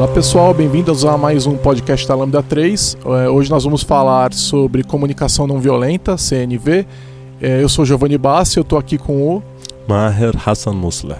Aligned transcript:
Olá 0.00 0.08
pessoal, 0.08 0.54
bem-vindos 0.54 1.04
a 1.04 1.18
mais 1.18 1.46
um 1.46 1.58
podcast 1.58 2.08
da 2.08 2.14
Lambda 2.14 2.42
3. 2.42 2.96
É, 3.04 3.28
hoje 3.28 3.50
nós 3.50 3.64
vamos 3.64 3.82
falar 3.82 4.32
sobre 4.32 4.82
comunicação 4.82 5.46
não 5.46 5.60
violenta, 5.60 6.16
CNV. 6.16 6.86
É, 7.38 7.62
eu 7.62 7.68
sou 7.68 7.84
Giovanni 7.84 8.16
Bassi, 8.16 8.56
eu 8.56 8.62
estou 8.62 8.78
aqui 8.78 8.96
com 8.96 9.20
o 9.20 9.42
Maher 9.86 10.32
Hassan 10.42 10.72
Musler. 10.72 11.18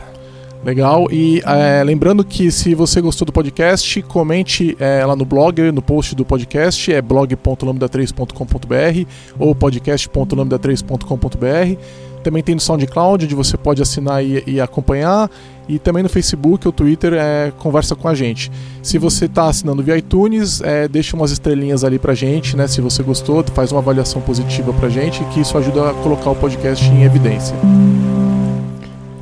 Legal, 0.64 1.08
e 1.12 1.42
é, 1.44 1.84
lembrando 1.84 2.24
que 2.24 2.50
se 2.50 2.74
você 2.74 3.02
gostou 3.02 3.26
do 3.26 3.32
podcast, 3.32 4.00
comente 4.00 4.74
é, 4.80 5.04
lá 5.04 5.14
no 5.14 5.26
blog, 5.26 5.60
no 5.72 5.82
post 5.82 6.14
do 6.14 6.24
podcast, 6.24 6.90
é 6.90 7.02
blog.lambda3.com.br 7.02 9.10
ou 9.38 9.54
podcast.lambda3.com.br. 9.54 11.78
Também 12.22 12.42
tem 12.42 12.54
no 12.54 12.60
SoundCloud, 12.60 13.26
onde 13.26 13.34
você 13.34 13.58
pode 13.58 13.82
assinar 13.82 14.24
e, 14.24 14.42
e 14.46 14.60
acompanhar. 14.60 15.30
E 15.70 15.78
também 15.78 16.02
no 16.02 16.08
Facebook 16.08 16.66
ou 16.66 16.72
Twitter, 16.72 17.12
é, 17.12 17.52
conversa 17.56 17.94
com 17.94 18.08
a 18.08 18.14
gente. 18.14 18.50
Se 18.82 18.98
você 18.98 19.26
está 19.26 19.46
assinando 19.46 19.84
via 19.84 19.96
iTunes, 19.96 20.60
é, 20.62 20.88
deixa 20.88 21.14
umas 21.14 21.30
estrelinhas 21.30 21.84
ali 21.84 21.96
pra 21.96 22.12
gente, 22.12 22.56
né? 22.56 22.66
Se 22.66 22.80
você 22.80 23.04
gostou, 23.04 23.44
faz 23.54 23.70
uma 23.70 23.78
avaliação 23.78 24.20
positiva 24.20 24.72
pra 24.72 24.88
gente, 24.88 25.22
que 25.26 25.38
isso 25.38 25.56
ajuda 25.56 25.90
a 25.90 25.94
colocar 25.94 26.30
o 26.30 26.34
podcast 26.34 26.84
em 26.84 27.04
evidência. 27.04 27.54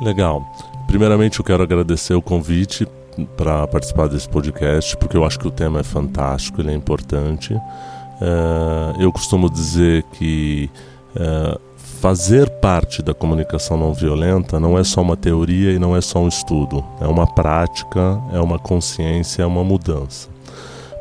Legal. 0.00 0.44
Primeiramente, 0.86 1.38
eu 1.38 1.44
quero 1.44 1.62
agradecer 1.62 2.14
o 2.14 2.22
convite 2.22 2.88
para 3.36 3.66
participar 3.66 4.08
desse 4.08 4.28
podcast, 4.28 4.96
porque 4.96 5.16
eu 5.16 5.24
acho 5.24 5.38
que 5.38 5.48
o 5.48 5.50
tema 5.50 5.80
é 5.80 5.82
fantástico, 5.82 6.60
ele 6.60 6.70
é 6.70 6.74
importante. 6.74 7.54
Uh, 7.54 9.00
eu 9.00 9.12
costumo 9.12 9.50
dizer 9.50 10.04
que 10.12 10.70
uh, 11.16 11.60
fazer 12.00 12.48
parte 12.48 13.02
da 13.02 13.12
comunicação 13.12 13.76
não 13.76 13.92
violenta 13.92 14.60
não 14.60 14.78
é 14.78 14.84
só 14.84 15.02
uma 15.02 15.16
teoria 15.16 15.72
e 15.72 15.78
não 15.78 15.96
é 15.96 16.00
só 16.00 16.20
um 16.20 16.28
estudo, 16.28 16.84
é 17.00 17.06
uma 17.06 17.26
prática, 17.26 18.20
é 18.32 18.40
uma 18.40 18.58
consciência, 18.58 19.42
é 19.42 19.46
uma 19.46 19.64
mudança. 19.64 20.28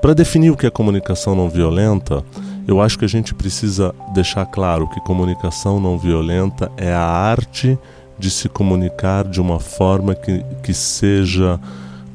Para 0.01 0.15
definir 0.15 0.49
o 0.49 0.57
que 0.57 0.65
é 0.65 0.71
comunicação 0.71 1.35
não 1.35 1.49
violenta, 1.49 2.23
eu 2.67 2.81
acho 2.81 2.97
que 2.97 3.05
a 3.05 3.09
gente 3.09 3.33
precisa 3.33 3.93
deixar 4.13 4.45
claro 4.47 4.87
que 4.87 4.99
comunicação 5.01 5.79
não 5.79 5.99
violenta 5.99 6.71
é 6.75 6.91
a 6.91 7.05
arte 7.05 7.77
de 8.17 8.31
se 8.31 8.49
comunicar 8.49 9.23
de 9.23 9.39
uma 9.39 9.59
forma 9.59 10.15
que, 10.15 10.43
que 10.63 10.73
seja 10.73 11.59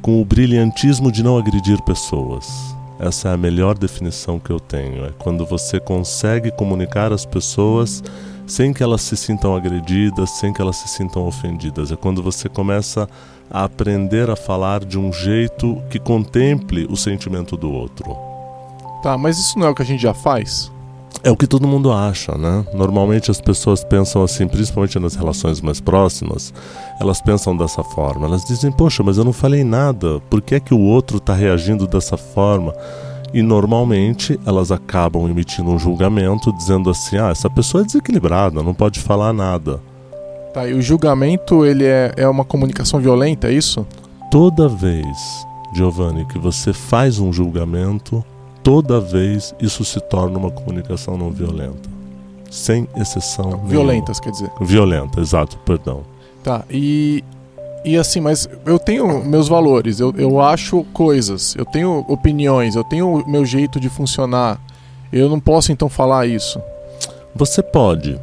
com 0.00 0.20
o 0.20 0.24
brilhantismo 0.24 1.12
de 1.12 1.22
não 1.22 1.39
agredir 1.39 1.80
pessoas. 1.83 2.48
Essa 2.98 3.28
é 3.28 3.34
a 3.34 3.36
melhor 3.36 3.78
definição 3.78 4.41
que 4.41 4.50
eu 4.50 4.58
tenho. 4.58 5.05
É 5.05 5.11
quando 5.19 5.46
você 5.46 5.78
consegue 5.78 6.50
comunicar 6.50 7.12
às 7.12 7.24
pessoas 7.24 8.02
sem 8.53 8.70
que 8.70 8.83
elas 8.83 9.00
se 9.00 9.17
sintam 9.17 9.56
agredidas, 9.56 10.28
sem 10.31 10.53
que 10.53 10.61
elas 10.61 10.77
se 10.77 10.86
sintam 10.86 11.27
ofendidas. 11.27 11.91
É 11.91 11.97
quando 11.97 12.22
você 12.22 12.50
começa 12.50 13.08
a 13.50 13.64
aprender 13.64 14.28
a 14.28 14.36
falar 14.36 14.84
de 14.84 14.98
um 14.98 15.11
jeito 15.11 15.83
que 15.89 15.98
contemple 15.98 16.86
o 16.91 16.97
sentimento 16.97 17.57
do 17.57 17.73
outro. 17.73 18.14
Tá, 19.02 19.17
mas 19.17 19.39
isso 19.39 19.58
não 19.58 19.68
é 19.68 19.70
o 19.70 19.74
que 19.74 19.80
a 19.80 19.86
gente 19.86 20.02
já 20.02 20.13
faz? 20.13 20.70
É 21.24 21.30
o 21.30 21.36
que 21.36 21.46
todo 21.46 21.67
mundo 21.67 21.90
acha, 21.90 22.36
né? 22.36 22.64
Normalmente 22.74 23.30
as 23.30 23.40
pessoas 23.40 23.83
pensam 23.83 24.23
assim, 24.23 24.46
principalmente 24.46 24.98
nas 24.98 25.14
relações 25.14 25.63
mais 25.63 25.80
próximas, 25.80 26.52
elas 27.01 27.23
pensam 27.23 27.57
dessa 27.57 27.83
forma. 27.83 28.27
Elas 28.27 28.45
dizem, 28.45 28.70
poxa, 28.70 29.02
mas 29.02 29.17
eu 29.17 29.24
não 29.24 29.33
falei 29.33 29.64
nada, 29.64 30.20
por 30.29 30.42
que 30.42 30.57
é 30.57 30.61
que 30.61 30.74
o 30.74 30.80
outro 30.80 31.17
está 31.17 31.33
reagindo 31.33 31.86
dessa 31.86 32.19
forma? 32.19 32.74
E 33.33 33.43
normalmente 33.43 34.39
elas 34.45 34.70
acabam 34.70 35.29
emitindo 35.29 35.70
um 35.70 35.79
julgamento 35.79 36.53
dizendo 36.53 36.91
assim, 36.91 37.17
ah, 37.17 37.31
essa 37.31 37.48
pessoa 37.48 37.83
é 37.83 37.87
desequilibrada, 37.87 38.63
não 38.63 38.75
pode 38.75 39.01
falar 39.01 39.33
nada. 39.33 39.81
Tá, 40.53 40.67
e 40.69 40.75
o 40.75 40.83
julgamento, 40.83 41.65
ele 41.65 41.85
é, 41.85 42.13
é 42.17 42.29
uma 42.29 42.45
comunicação 42.45 43.01
violenta, 43.01 43.48
é 43.48 43.53
isso? 43.53 43.87
Toda 44.31 44.69
vez, 44.69 45.47
Giovanni, 45.75 46.27
que 46.27 46.39
você 46.39 46.75
faz 46.75 47.19
um 47.19 47.33
julgamento, 47.33 48.23
toda 48.63 49.01
vez 49.01 49.55
isso 49.61 49.83
se 49.85 49.99
torna 50.01 50.39
uma 50.39 50.51
comunicação 50.51 51.17
não 51.17 51.31
violenta. 51.31 51.91
Sem 52.51 52.87
exceção. 52.95 53.63
Violentas, 53.64 54.20
nenhuma. 54.20 54.23
quer 54.23 54.31
dizer? 54.31 54.51
Violenta, 54.61 55.20
exato, 55.20 55.57
perdão. 55.64 56.03
Tá, 56.45 56.64
e, 56.70 57.25
e 57.85 57.97
assim, 57.97 58.20
mas 58.20 58.48
eu 58.65 58.79
tenho 58.79 59.25
meus 59.25 59.48
valores, 59.48 59.98
eu, 59.98 60.15
eu 60.17 60.41
acho 60.41 60.85
coisas, 60.93 61.55
eu 61.57 61.65
tenho 61.65 62.05
opiniões, 62.09 62.77
eu 62.77 62.85
tenho 62.85 63.09
o 63.09 63.29
meu 63.29 63.45
jeito 63.45 63.81
de 63.81 63.89
funcionar. 63.89 64.61
Eu 65.13 65.29
não 65.29 65.39
posso 65.39 65.73
então 65.73 65.89
falar 65.89 66.27
isso. 66.27 66.61
Você 67.35 67.63
pode. 67.63 68.19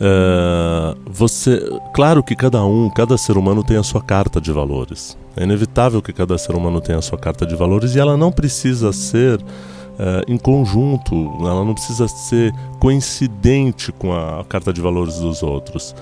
É, 0.00 0.94
você, 1.06 1.62
claro 1.94 2.22
que 2.22 2.34
cada 2.34 2.64
um, 2.64 2.90
cada 2.90 3.16
ser 3.16 3.38
humano 3.38 3.62
tem 3.62 3.76
a 3.76 3.82
sua 3.82 4.02
carta 4.02 4.40
de 4.40 4.52
valores. 4.52 5.16
É 5.36 5.44
inevitável 5.44 6.02
que 6.02 6.12
cada 6.12 6.36
ser 6.36 6.54
humano 6.54 6.80
tenha 6.80 6.98
a 6.98 7.02
sua 7.02 7.18
carta 7.18 7.46
de 7.46 7.54
valores 7.56 7.94
e 7.94 8.00
ela 8.00 8.16
não 8.16 8.30
precisa 8.30 8.92
ser 8.92 9.40
uh, 9.40 10.22
em 10.28 10.36
conjunto, 10.36 11.14
ela 11.40 11.64
não 11.64 11.74
precisa 11.74 12.06
ser 12.06 12.52
coincidente 12.78 13.90
com 13.92 14.12
a 14.12 14.44
carta 14.44 14.72
de 14.72 14.80
valores 14.80 15.18
dos 15.18 15.42
outros. 15.42 15.94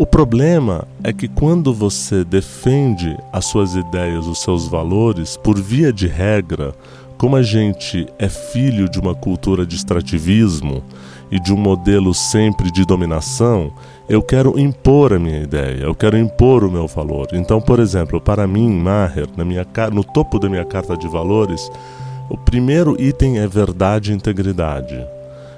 O 0.00 0.06
problema 0.06 0.88
é 1.04 1.12
que 1.12 1.28
quando 1.28 1.74
você 1.74 2.24
defende 2.24 3.14
as 3.30 3.44
suas 3.44 3.74
ideias, 3.74 4.26
os 4.26 4.40
seus 4.40 4.66
valores, 4.66 5.36
por 5.36 5.60
via 5.60 5.92
de 5.92 6.06
regra, 6.06 6.72
como 7.18 7.36
a 7.36 7.42
gente 7.42 8.06
é 8.18 8.26
filho 8.26 8.88
de 8.88 8.98
uma 8.98 9.14
cultura 9.14 9.66
de 9.66 9.76
extrativismo 9.76 10.82
e 11.30 11.38
de 11.38 11.52
um 11.52 11.56
modelo 11.58 12.14
sempre 12.14 12.70
de 12.70 12.86
dominação, 12.86 13.70
eu 14.08 14.22
quero 14.22 14.58
impor 14.58 15.12
a 15.12 15.18
minha 15.18 15.42
ideia, 15.42 15.82
eu 15.82 15.94
quero 15.94 16.16
impor 16.16 16.64
o 16.64 16.72
meu 16.72 16.86
valor. 16.86 17.28
Então, 17.34 17.60
por 17.60 17.78
exemplo, 17.78 18.22
para 18.22 18.46
mim, 18.46 18.70
Maher, 18.70 19.28
na 19.36 19.44
minha, 19.44 19.66
no 19.92 20.02
topo 20.02 20.38
da 20.38 20.48
minha 20.48 20.64
carta 20.64 20.96
de 20.96 21.06
valores, 21.08 21.70
o 22.30 22.38
primeiro 22.38 22.98
item 22.98 23.38
é 23.38 23.46
verdade 23.46 24.12
e 24.12 24.14
integridade. 24.14 24.98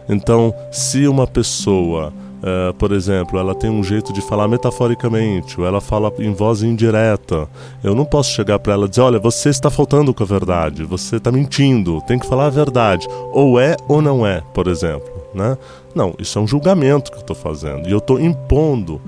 Então, 0.09 0.53
se 0.73 1.07
uma 1.07 1.29
pessoa, 1.29 2.13
uh, 2.43 2.75
por 2.75 2.93
exemplo, 2.93 3.39
ela 3.39 3.55
tem 3.55 3.71
um 3.71 3.83
jeito 3.83 4.13
de 4.13 4.21
falar 4.21 4.49
metaforicamente, 4.49 5.61
ou 5.61 5.67
ela 5.67 5.81
fala 5.81 6.13
em 6.19 6.33
voz 6.33 6.63
indireta, 6.63 7.49
eu 7.83 7.95
não 7.95 8.05
posso 8.05 8.31
chegar 8.33 8.59
para 8.59 8.75
ela 8.75 8.87
e 8.87 8.89
dizer: 8.89 9.03
olha, 9.03 9.19
você 9.19 9.49
está 9.49 9.71
faltando 9.71 10.13
com 10.13 10.23
a 10.23 10.27
verdade, 10.27 10.85
você 10.85 11.17
está 11.17 11.31
mentindo, 11.31 12.01
tem 12.03 12.19
que 12.19 12.27
falar 12.27 12.47
a 12.47 12.51
verdade. 12.51 13.07
Ou 13.33 13.59
é 13.59 13.77
ou 13.89 14.03
não 14.03 14.27
é, 14.27 14.43
por 14.53 14.67
exemplo. 14.67 15.11
Né? 15.35 15.57
Não, 15.95 16.15
isso 16.19 16.39
é 16.39 16.43
um 16.43 16.47
julgamento 16.47 17.11
que 17.11 17.17
eu 17.17 17.23
estou 17.23 17.37
fazendo 17.37 17.89
e 17.89 17.93
eu 17.93 17.99
estou 17.99 18.21
impondo. 18.21 19.01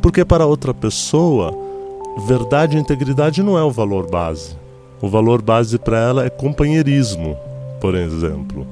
Porque 0.00 0.24
para 0.24 0.46
outra 0.46 0.72
pessoa, 0.72 1.52
verdade 2.26 2.76
e 2.76 2.80
integridade 2.80 3.42
não 3.42 3.58
é 3.58 3.62
o 3.62 3.70
valor 3.70 4.08
base. 4.08 4.56
O 5.00 5.08
valor 5.08 5.42
base 5.42 5.78
para 5.78 5.98
ela 5.98 6.24
é 6.24 6.30
companheirismo, 6.30 7.36
por 7.80 7.94
exemplo. 7.94 8.66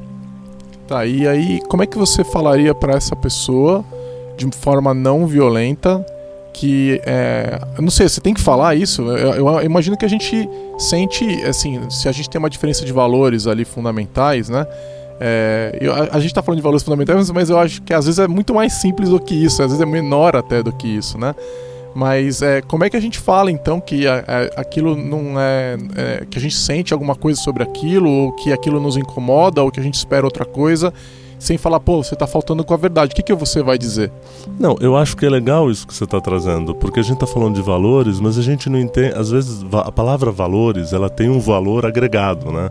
Tá, 0.87 1.07
e 1.07 1.27
aí 1.27 1.61
como 1.69 1.83
é 1.83 1.87
que 1.87 1.99
você 1.99 2.25
falaria 2.25 2.75
para 2.75 2.95
essa 2.95 3.15
pessoa 3.15 3.85
de 4.49 4.57
forma 4.57 4.95
não 4.95 5.27
violenta 5.27 6.05
que 6.53 7.01
é, 7.07 7.61
eu 7.77 7.83
não 7.83 7.91
sei, 7.91 8.09
você 8.09 8.21
tem 8.21 8.35
que 8.35 8.41
falar 8.41 8.75
isso. 8.75 9.03
Eu, 9.03 9.35
eu, 9.35 9.63
imagino 9.63 9.97
que 9.97 10.05
a 10.05 10.09
gente 10.09 10.49
sente, 10.79 11.25
assim, 11.45 11.81
se 11.89 12.09
a 12.09 12.13
gente 12.13 12.29
tem 12.29 12.39
uma 12.39 12.51
diferença 12.51 12.85
de 12.85 12.93
valores 12.93 13.47
ali 13.47 13.65
fundamentais, 13.65 14.49
né? 14.49 14.67
É, 15.21 15.79
eu, 15.81 15.93
a, 15.93 16.01
a, 16.13 16.21
gente 16.21 16.27
está 16.27 16.43
falando 16.43 16.59
de 16.59 16.63
valores 16.63 16.83
fundamentais, 16.83 17.31
mas 17.31 17.51
eu 17.51 17.59
acho 17.59 17.83
que 17.83 17.93
às 17.93 18.07
vezes 18.07 18.19
é 18.19 18.27
muito 18.27 18.55
mais 18.55 18.73
simples 18.73 19.11
do 19.11 19.21
que 19.21 19.35
isso, 19.35 19.63
às 19.63 19.69
vezes 19.69 19.81
é 19.81 19.87
menor 19.87 20.35
até 20.35 20.63
do 20.63 20.73
que 20.73 20.89
isso, 20.89 21.19
né? 21.19 21.35
Mas 21.95 22.41
é, 22.41 22.63
como 22.63 22.85
é 22.85 22.91
que 22.91 22.97
a 22.97 23.01
gente 23.01 23.19
fala 23.19 23.51
então 23.51 23.81
que 23.81 24.07
a, 24.07 24.25
a, 24.27 24.61
aquilo 24.61 24.97
não 24.97 25.39
é, 25.39 25.77
é, 25.97 26.27
que 26.29 26.39
a 26.39 26.41
gente 26.41 26.55
sente 26.55 26.93
alguma 26.93 27.15
coisa 27.15 27.41
sobre 27.41 27.63
aquilo, 27.63 28.09
ou 28.09 28.33
que 28.33 28.53
aquilo 28.53 28.81
nos 28.81 28.97
incomoda, 28.97 29.63
ou 29.63 29.71
que 29.71 29.81
a 29.81 29.83
gente 29.83 29.95
espera 29.95 30.25
outra 30.25 30.45
coisa, 30.45 30.93
sem 31.41 31.57
falar, 31.57 31.81
pô, 31.81 32.05
você 32.05 32.15
está 32.15 32.27
faltando 32.27 32.63
com 32.63 32.75
a 32.75 32.77
verdade. 32.77 33.13
O 33.13 33.17
que, 33.17 33.23
que 33.23 33.35
você 33.35 33.63
vai 33.63 33.79
dizer? 33.79 34.13
Não, 34.59 34.77
eu 34.79 34.95
acho 34.97 35.17
que 35.17 35.25
é 35.25 35.31
legal 35.31 35.71
isso 35.71 35.87
que 35.87 35.95
você 35.95 36.05
está 36.05 36.21
trazendo, 36.21 36.75
porque 36.75 37.01
a 37.01 37.03
gente 37.03 37.15
está 37.15 37.27
falando 37.27 37.55
de 37.55 37.63
valores, 37.63 38.21
mas 38.21 38.39
a 38.39 38.43
gente 38.43 38.69
não 38.69 38.79
entende. 38.79 39.15
Às 39.17 39.31
vezes 39.31 39.65
a 39.73 39.91
palavra 39.91 40.31
valores 40.31 40.93
ela 40.93 41.09
tem 41.09 41.31
um 41.31 41.41
valor 41.41 41.87
agregado, 41.87 42.53
né? 42.53 42.71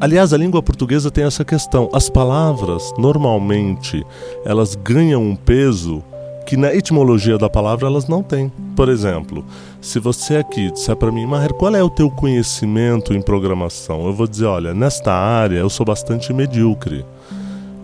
Aliás, 0.00 0.32
a 0.32 0.36
língua 0.36 0.62
portuguesa 0.62 1.10
tem 1.10 1.24
essa 1.24 1.44
questão. 1.44 1.88
As 1.92 2.08
palavras, 2.08 2.92
normalmente, 2.96 4.06
elas 4.44 4.76
ganham 4.76 5.22
um 5.22 5.34
peso 5.34 6.02
que 6.46 6.56
na 6.56 6.72
etimologia 6.72 7.36
da 7.36 7.50
palavra 7.50 7.88
elas 7.88 8.06
não 8.06 8.22
têm. 8.22 8.52
Por 8.76 8.88
exemplo, 8.88 9.44
se 9.80 9.98
você 9.98 10.36
aqui 10.36 10.70
disser 10.70 10.94
para 10.94 11.10
mim, 11.10 11.26
Maher, 11.26 11.52
qual 11.54 11.74
é 11.74 11.82
o 11.82 11.90
teu 11.90 12.08
conhecimento 12.08 13.12
em 13.12 13.20
programação? 13.20 14.06
Eu 14.06 14.12
vou 14.12 14.28
dizer, 14.28 14.44
olha, 14.44 14.72
nesta 14.72 15.12
área 15.12 15.58
eu 15.58 15.68
sou 15.68 15.84
bastante 15.84 16.32
medíocre. 16.32 17.04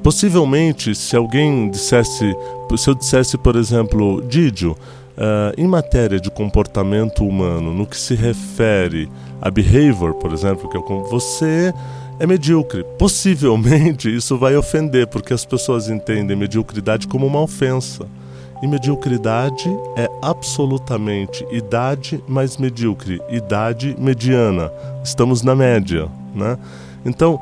Possivelmente, 0.02 0.94
se 0.94 1.16
alguém 1.16 1.70
dissesse, 1.70 2.36
se 2.76 2.90
eu 2.90 2.94
dissesse, 2.94 3.38
por 3.38 3.54
exemplo, 3.54 4.20
Didio, 4.22 4.72
uh, 4.72 5.54
em 5.56 5.66
matéria 5.66 6.18
de 6.18 6.30
comportamento 6.30 7.24
humano, 7.24 7.72
no 7.72 7.86
que 7.86 7.96
se 7.96 8.14
refere 8.14 9.08
a 9.40 9.50
behavior, 9.50 10.14
por 10.14 10.32
exemplo, 10.32 10.68
que 10.68 10.76
é 10.76 10.80
como 10.80 11.04
você 11.04 11.72
é 12.18 12.26
medíocre. 12.26 12.84
Possivelmente 12.98 14.08
isso 14.14 14.36
vai 14.36 14.56
ofender, 14.56 15.06
porque 15.06 15.32
as 15.32 15.44
pessoas 15.44 15.88
entendem 15.88 16.36
mediocridade 16.36 17.06
como 17.06 17.26
uma 17.26 17.40
ofensa. 17.40 18.06
E 18.62 18.66
mediocridade 18.66 19.68
é 19.96 20.08
absolutamente 20.22 21.44
idade 21.50 22.22
mais 22.28 22.56
medíocre, 22.56 23.20
idade 23.28 23.96
mediana. 23.98 24.70
Estamos 25.02 25.42
na 25.42 25.56
média, 25.56 26.08
né? 26.32 26.56
Então, 27.04 27.40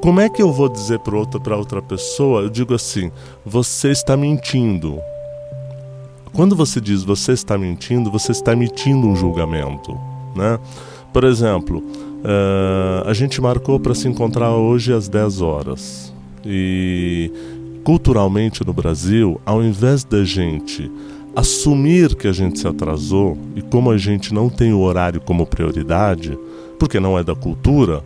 como 0.00 0.20
é 0.20 0.28
que 0.28 0.40
eu 0.40 0.52
vou 0.52 0.68
dizer 0.68 0.98
para 1.00 1.16
outra, 1.16 1.56
outra 1.56 1.82
pessoa? 1.82 2.42
Eu 2.42 2.48
digo 2.48 2.74
assim: 2.74 3.10
você 3.44 3.90
está 3.90 4.16
mentindo. 4.16 4.98
Quando 6.32 6.54
você 6.54 6.80
diz 6.80 7.02
você 7.02 7.32
está 7.32 7.58
mentindo, 7.58 8.10
você 8.10 8.32
está 8.32 8.52
emitindo 8.52 9.06
um 9.06 9.16
julgamento, 9.16 9.98
né? 10.36 10.58
Por 11.12 11.24
exemplo, 11.24 11.78
uh, 11.78 13.08
a 13.08 13.12
gente 13.12 13.40
marcou 13.40 13.80
para 13.80 13.94
se 13.94 14.06
encontrar 14.06 14.52
hoje 14.52 14.92
às 14.92 15.08
10 15.08 15.40
horas. 15.40 16.12
E 16.44 17.32
culturalmente 17.82 18.64
no 18.64 18.72
Brasil, 18.72 19.40
ao 19.44 19.62
invés 19.62 20.04
da 20.04 20.22
gente 20.22 20.90
assumir 21.34 22.14
que 22.14 22.28
a 22.28 22.32
gente 22.32 22.58
se 22.58 22.68
atrasou 22.68 23.36
e 23.56 23.62
como 23.62 23.90
a 23.90 23.96
gente 23.96 24.34
não 24.34 24.48
tem 24.48 24.72
o 24.72 24.80
horário 24.80 25.20
como 25.20 25.46
prioridade, 25.46 26.38
porque 26.78 27.00
não 27.00 27.18
é 27.18 27.24
da 27.24 27.34
cultura, 27.34 28.02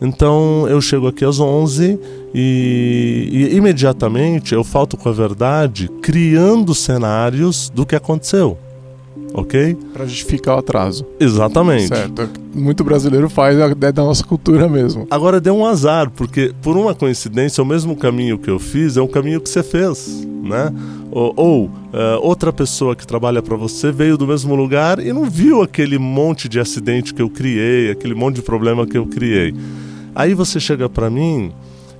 então 0.00 0.66
eu 0.68 0.80
chego 0.80 1.08
aqui 1.08 1.24
às 1.24 1.38
11 1.40 1.98
e, 2.34 3.28
e 3.30 3.56
imediatamente 3.56 4.54
eu 4.54 4.64
falto 4.64 4.96
com 4.96 5.08
a 5.08 5.12
verdade 5.12 5.88
criando 6.02 6.74
cenários 6.74 7.70
do 7.70 7.86
que 7.86 7.94
aconteceu 7.94 8.58
ok? 9.34 9.76
Para 9.92 10.06
justificar 10.06 10.54
o 10.54 10.58
atraso. 10.60 11.04
Exatamente. 11.18 11.88
Certo. 11.88 12.30
Muito 12.54 12.84
brasileiro 12.84 13.28
faz, 13.28 13.58
é 13.58 13.74
da 13.74 14.04
nossa 14.04 14.22
cultura 14.22 14.68
mesmo. 14.68 15.08
Agora 15.10 15.40
deu 15.40 15.56
um 15.56 15.66
azar, 15.66 16.08
porque 16.10 16.54
por 16.62 16.76
uma 16.76 16.94
coincidência, 16.94 17.62
o 17.62 17.66
mesmo 17.66 17.96
caminho 17.96 18.38
que 18.38 18.48
eu 18.48 18.60
fiz 18.60 18.96
é 18.96 19.02
um 19.02 19.08
caminho 19.08 19.40
que 19.40 19.50
você 19.50 19.62
fez, 19.62 20.24
né? 20.24 20.72
Ou, 21.10 21.32
ou 21.36 21.64
uh, 21.64 21.70
outra 22.22 22.52
pessoa 22.52 22.94
que 22.94 23.04
trabalha 23.04 23.42
para 23.42 23.56
você 23.56 23.90
veio 23.90 24.16
do 24.16 24.26
mesmo 24.26 24.54
lugar 24.54 25.04
e 25.04 25.12
não 25.12 25.24
viu 25.24 25.62
aquele 25.62 25.98
monte 25.98 26.48
de 26.48 26.60
acidente 26.60 27.12
que 27.12 27.20
eu 27.20 27.28
criei, 27.28 27.90
aquele 27.90 28.14
monte 28.14 28.36
de 28.36 28.42
problema 28.42 28.86
que 28.86 28.96
eu 28.96 29.06
criei. 29.06 29.52
Aí 30.14 30.34
você 30.34 30.60
chega 30.60 30.88
para 30.88 31.10
mim 31.10 31.52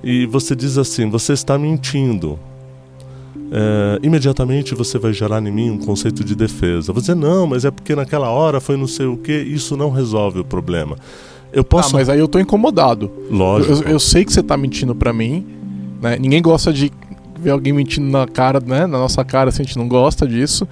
e 0.03 0.25
você 0.25 0.55
diz 0.55 0.77
assim: 0.77 1.09
você 1.09 1.33
está 1.33 1.57
mentindo 1.57 2.39
é, 3.51 3.99
imediatamente 4.01 4.73
você 4.73 4.97
vai 4.97 5.13
gerar 5.13 5.41
em 5.41 5.51
mim 5.51 5.69
um 5.69 5.77
conceito 5.77 6.23
de 6.23 6.35
defesa. 6.35 6.91
Você 6.93 7.13
não, 7.13 7.47
mas 7.47 7.65
é 7.65 7.71
porque 7.71 7.95
naquela 7.95 8.29
hora 8.29 8.59
foi 8.59 8.75
não 8.75 8.87
sei 8.87 9.05
o 9.05 9.17
que, 9.17 9.31
isso 9.31 9.77
não 9.77 9.89
resolve 9.89 10.39
o 10.39 10.45
problema. 10.45 10.97
Eu 11.53 11.63
posso. 11.63 11.95
Ah, 11.95 11.99
mas 11.99 12.09
aí 12.09 12.19
eu 12.19 12.27
tô 12.27 12.39
incomodado. 12.39 13.09
Lógico. 13.29 13.83
Eu, 13.85 13.93
eu 13.93 13.99
sei 13.99 14.25
que 14.25 14.33
você 14.33 14.43
tá 14.43 14.57
mentindo 14.57 14.95
para 14.95 15.13
mim, 15.13 15.45
né? 16.01 16.17
Ninguém 16.19 16.41
gosta 16.41 16.73
de 16.73 16.91
ver 17.39 17.51
alguém 17.51 17.71
mentindo 17.71 18.09
na 18.09 18.27
cara, 18.27 18.59
né? 18.59 18.81
Na 18.81 18.97
nossa 18.97 19.23
cara, 19.23 19.51
se 19.51 19.61
a 19.61 19.65
gente 19.65 19.77
não 19.77 19.87
gosta 19.87 20.27
disso. 20.27 20.67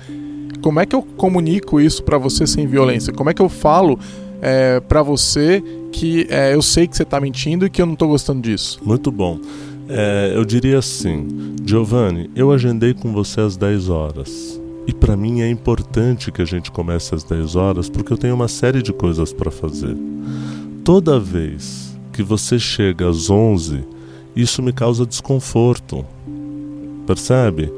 Como 0.62 0.80
é 0.80 0.86
que 0.86 0.96
eu 0.96 1.02
comunico 1.02 1.80
isso 1.80 2.04
para 2.04 2.18
você 2.18 2.48
sem 2.48 2.66
violência? 2.66 3.14
Como 3.14 3.30
é 3.30 3.34
que 3.34 3.42
eu 3.42 3.50
falo 3.50 4.00
é, 4.44 4.82
para 4.82 5.02
você 5.02 5.64
que 5.90 6.28
é, 6.30 6.54
eu 6.54 6.62
sei 6.62 6.86
que 6.86 6.98
você 6.98 7.06
tá 7.06 7.18
mentindo 7.20 7.66
e 7.66 7.70
que 7.70 7.82
eu 7.82 7.86
não 7.86 7.96
tô 7.96 8.10
gostando 8.10 8.42
disso? 8.42 8.78
Muito 8.84 9.10
bom. 9.10 9.40
É, 9.88 10.34
eu 10.36 10.44
diria 10.44 10.80
assim, 10.80 11.56
Giovanni, 11.66 12.30
eu 12.36 12.52
agendei 12.52 12.94
com 12.94 13.14
você 13.14 13.40
às 13.40 13.56
10 13.56 13.88
horas. 13.88 14.62
E 14.86 14.94
para 14.94 15.16
mim 15.16 15.40
é 15.40 15.50
importante 15.50 16.30
que 16.30 16.42
a 16.42 16.46
gente 16.46 16.72
comece 16.72 17.16
às 17.16 17.24
10 17.24 17.56
horas 17.56 17.90
porque 17.90 18.12
eu 18.12 18.18
tenho 18.18 18.36
uma 18.36 18.50
série 18.50 18.82
de 18.82 18.92
coisas 18.92 19.32
para 19.32 19.50
fazer. 19.50 19.96
Toda 20.84 21.18
vez 21.18 21.98
que 22.12 22.22
você 22.22 22.60
chega 22.60 23.08
às 23.10 23.30
11, 23.30 23.82
isso 24.36 24.62
me 24.62 24.74
causa 24.74 25.06
desconforto. 25.06 26.06
Percebe? 27.08 27.72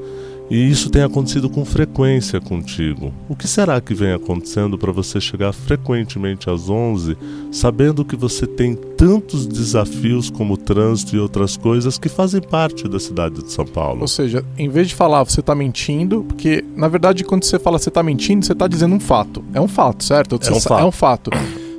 E 0.49 0.69
isso 0.69 0.89
tem 0.89 1.01
acontecido 1.01 1.49
com 1.49 1.65
frequência 1.65 2.39
contigo. 2.39 3.11
O 3.27 3.35
que 3.35 3.47
será 3.47 3.81
que 3.81 3.95
vem 3.95 4.11
acontecendo 4.11 4.77
para 4.77 4.91
você 4.91 5.19
chegar 5.19 5.51
frequentemente 5.51 6.49
às 6.49 6.69
11, 6.69 7.17
sabendo 7.51 8.05
que 8.05 8.15
você 8.15 8.45
tem 8.45 8.75
tantos 8.75 9.47
desafios 9.47 10.29
como 10.29 10.55
trânsito 10.55 11.15
e 11.15 11.19
outras 11.19 11.57
coisas 11.57 11.97
que 11.97 12.07
fazem 12.07 12.41
parte 12.41 12.87
da 12.87 12.99
cidade 12.99 13.41
de 13.41 13.51
São 13.51 13.65
Paulo? 13.65 14.01
Ou 14.01 14.07
seja, 14.07 14.45
em 14.57 14.69
vez 14.69 14.89
de 14.89 14.95
falar 14.95 15.23
você 15.23 15.39
está 15.39 15.55
mentindo, 15.55 16.23
porque 16.27 16.63
na 16.75 16.87
verdade 16.87 17.23
quando 17.23 17.43
você 17.43 17.57
fala 17.57 17.79
você 17.79 17.89
está 17.89 18.03
mentindo, 18.03 18.45
você 18.45 18.53
está 18.53 18.67
dizendo 18.67 18.93
um 18.93 18.99
fato. 18.99 19.43
É 19.53 19.59
um 19.59 19.67
fato, 19.67 20.03
certo? 20.03 20.39
É 20.41 20.51
um 20.51 20.59
fato. 20.59 20.81
É 20.81 20.85
um 20.85 20.91
fato. 20.91 21.31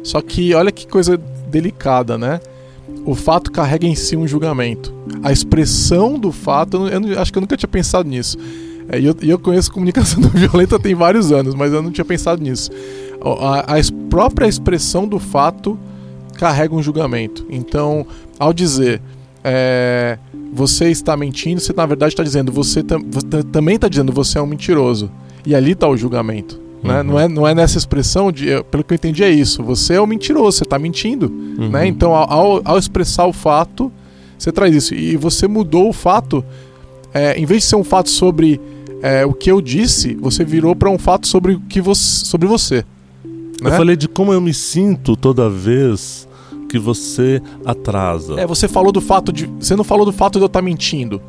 Só 0.02 0.20
que 0.20 0.54
olha 0.54 0.72
que 0.72 0.86
coisa 0.88 1.16
delicada, 1.48 2.18
né? 2.18 2.40
O 3.04 3.14
fato 3.14 3.52
carrega 3.52 3.86
em 3.86 3.94
si 3.94 4.16
um 4.16 4.26
julgamento. 4.26 4.94
A 5.22 5.30
expressão 5.32 6.18
do 6.18 6.32
fato, 6.32 6.88
eu, 6.88 7.00
eu 7.02 7.20
acho 7.20 7.32
que 7.32 7.38
eu 7.38 7.40
nunca 7.40 7.56
tinha 7.56 7.68
pensado 7.68 8.08
nisso. 8.08 8.36
É, 8.88 8.98
e 8.98 9.06
eu, 9.06 9.16
eu, 9.22 9.38
conheço 9.38 9.72
comunicação 9.72 10.20
não 10.22 10.30
violenta 10.30 10.78
tem 10.78 10.94
vários 10.94 11.32
anos, 11.32 11.54
mas 11.54 11.72
eu 11.72 11.82
não 11.82 11.90
tinha 11.90 12.04
pensado 12.04 12.42
nisso. 12.42 12.70
A, 13.40 13.76
a 13.76 13.78
própria 14.08 14.46
expressão 14.46 15.06
do 15.06 15.18
fato 15.18 15.78
carrega 16.36 16.74
um 16.74 16.82
julgamento. 16.82 17.46
Então, 17.50 18.06
ao 18.38 18.52
dizer 18.52 19.00
é, 19.42 20.18
você 20.52 20.90
está 20.90 21.16
mentindo, 21.16 21.60
você 21.60 21.72
na 21.72 21.86
verdade 21.86 22.12
está 22.12 22.22
dizendo 22.22 22.52
você, 22.52 22.82
tam, 22.82 23.00
você 23.08 23.42
também 23.44 23.76
está 23.76 23.88
dizendo 23.88 24.12
você 24.12 24.38
é 24.38 24.42
um 24.42 24.46
mentiroso. 24.46 25.10
E 25.44 25.54
ali 25.54 25.72
está 25.72 25.88
o 25.88 25.96
julgamento. 25.96 26.65
Né? 26.82 26.98
Uhum. 27.00 27.04
Não, 27.04 27.18
é, 27.18 27.28
não 27.28 27.48
é 27.48 27.54
nessa 27.54 27.78
expressão, 27.78 28.30
de, 28.30 28.46
pelo 28.70 28.84
que 28.84 28.92
eu 28.92 28.96
entendi, 28.96 29.24
é 29.24 29.30
isso. 29.30 29.62
Você 29.62 29.94
é 29.94 30.00
um 30.00 30.06
mentiroso, 30.06 30.58
você 30.58 30.64
está 30.64 30.78
mentindo. 30.78 31.26
Uhum. 31.26 31.70
Né? 31.70 31.86
Então, 31.86 32.14
ao, 32.14 32.60
ao 32.64 32.78
expressar 32.78 33.26
o 33.26 33.32
fato, 33.32 33.90
você 34.38 34.52
traz 34.52 34.74
isso. 34.74 34.94
E 34.94 35.16
você 35.16 35.48
mudou 35.48 35.88
o 35.88 35.92
fato, 35.92 36.44
é, 37.12 37.38
em 37.38 37.46
vez 37.46 37.62
de 37.62 37.68
ser 37.68 37.76
um 37.76 37.84
fato 37.84 38.10
sobre 38.10 38.60
é, 39.02 39.24
o 39.24 39.32
que 39.32 39.50
eu 39.50 39.60
disse, 39.60 40.14
você 40.14 40.44
virou 40.44 40.74
para 40.74 40.90
um 40.90 40.98
fato 40.98 41.26
sobre, 41.26 41.54
o 41.54 41.60
que 41.60 41.80
você, 41.80 42.24
sobre 42.24 42.46
você. 42.46 42.84
Né? 43.24 43.70
Eu 43.70 43.72
falei 43.72 43.96
de 43.96 44.08
como 44.08 44.32
eu 44.32 44.40
me 44.40 44.52
sinto 44.52 45.16
toda 45.16 45.48
vez 45.48 46.28
que 46.68 46.78
você 46.78 47.40
atrasa. 47.64 48.40
É, 48.40 48.46
você 48.46 48.68
falou 48.68 48.92
do 48.92 49.00
fato 49.00 49.32
de. 49.32 49.46
Você 49.58 49.76
não 49.76 49.84
falou 49.84 50.04
do 50.04 50.12
fato 50.12 50.34
de 50.34 50.42
eu 50.42 50.46
estar 50.46 50.60
tá 50.60 50.64
mentindo. 50.64 51.20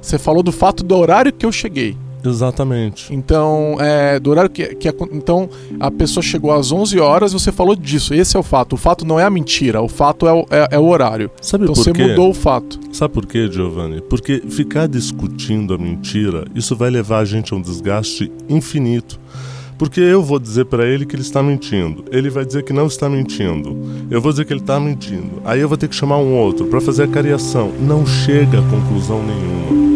Você 0.00 0.18
falou 0.18 0.42
do 0.42 0.52
fato 0.52 0.84
do 0.84 0.96
horário 0.96 1.32
que 1.32 1.44
eu 1.44 1.52
cheguei. 1.52 1.96
Exatamente. 2.24 3.12
Então, 3.14 3.76
é, 3.80 4.18
do 4.18 4.30
horário 4.30 4.50
que, 4.50 4.74
que 4.74 4.88
então 5.12 5.48
a 5.78 5.90
pessoa 5.90 6.22
chegou 6.22 6.52
às 6.52 6.72
11 6.72 6.98
horas, 6.98 7.32
você 7.32 7.52
falou 7.52 7.76
disso. 7.76 8.14
Esse 8.14 8.36
é 8.36 8.40
o 8.40 8.42
fato. 8.42 8.74
O 8.74 8.76
fato 8.76 9.04
não 9.04 9.18
é 9.18 9.24
a 9.24 9.30
mentira, 9.30 9.82
o 9.82 9.88
fato 9.88 10.26
é 10.26 10.32
o, 10.32 10.46
é, 10.50 10.68
é 10.72 10.78
o 10.78 10.86
horário. 10.86 11.30
Sabe 11.40 11.64
então 11.64 11.74
por 11.74 11.82
você 11.82 11.92
quê? 11.92 12.06
mudou 12.06 12.30
o 12.30 12.34
fato. 12.34 12.78
Sabe 12.92 13.12
por 13.14 13.26
quê, 13.26 13.48
Giovanni? 13.50 14.00
Porque 14.00 14.42
ficar 14.48 14.86
discutindo 14.88 15.74
a 15.74 15.78
mentira, 15.78 16.44
isso 16.54 16.74
vai 16.76 16.90
levar 16.90 17.18
a 17.18 17.24
gente 17.24 17.52
a 17.52 17.56
um 17.56 17.60
desgaste 17.60 18.30
infinito. 18.48 19.18
Porque 19.76 20.00
eu 20.00 20.22
vou 20.22 20.38
dizer 20.38 20.66
para 20.66 20.86
ele 20.86 21.04
que 21.04 21.16
ele 21.16 21.22
está 21.22 21.42
mentindo. 21.42 22.04
Ele 22.10 22.30
vai 22.30 22.44
dizer 22.44 22.62
que 22.62 22.72
não 22.72 22.86
está 22.86 23.08
mentindo. 23.08 23.76
Eu 24.08 24.20
vou 24.20 24.30
dizer 24.30 24.44
que 24.44 24.52
ele 24.52 24.60
está 24.60 24.78
mentindo. 24.78 25.42
Aí 25.44 25.60
eu 25.60 25.68
vou 25.68 25.76
ter 25.76 25.88
que 25.88 25.94
chamar 25.96 26.18
um 26.18 26.34
outro 26.36 26.66
para 26.66 26.80
fazer 26.80 27.02
a 27.02 27.08
cariação. 27.08 27.72
Não 27.80 28.06
chega 28.06 28.60
a 28.60 28.62
conclusão 28.62 29.20
nenhuma. 29.22 29.93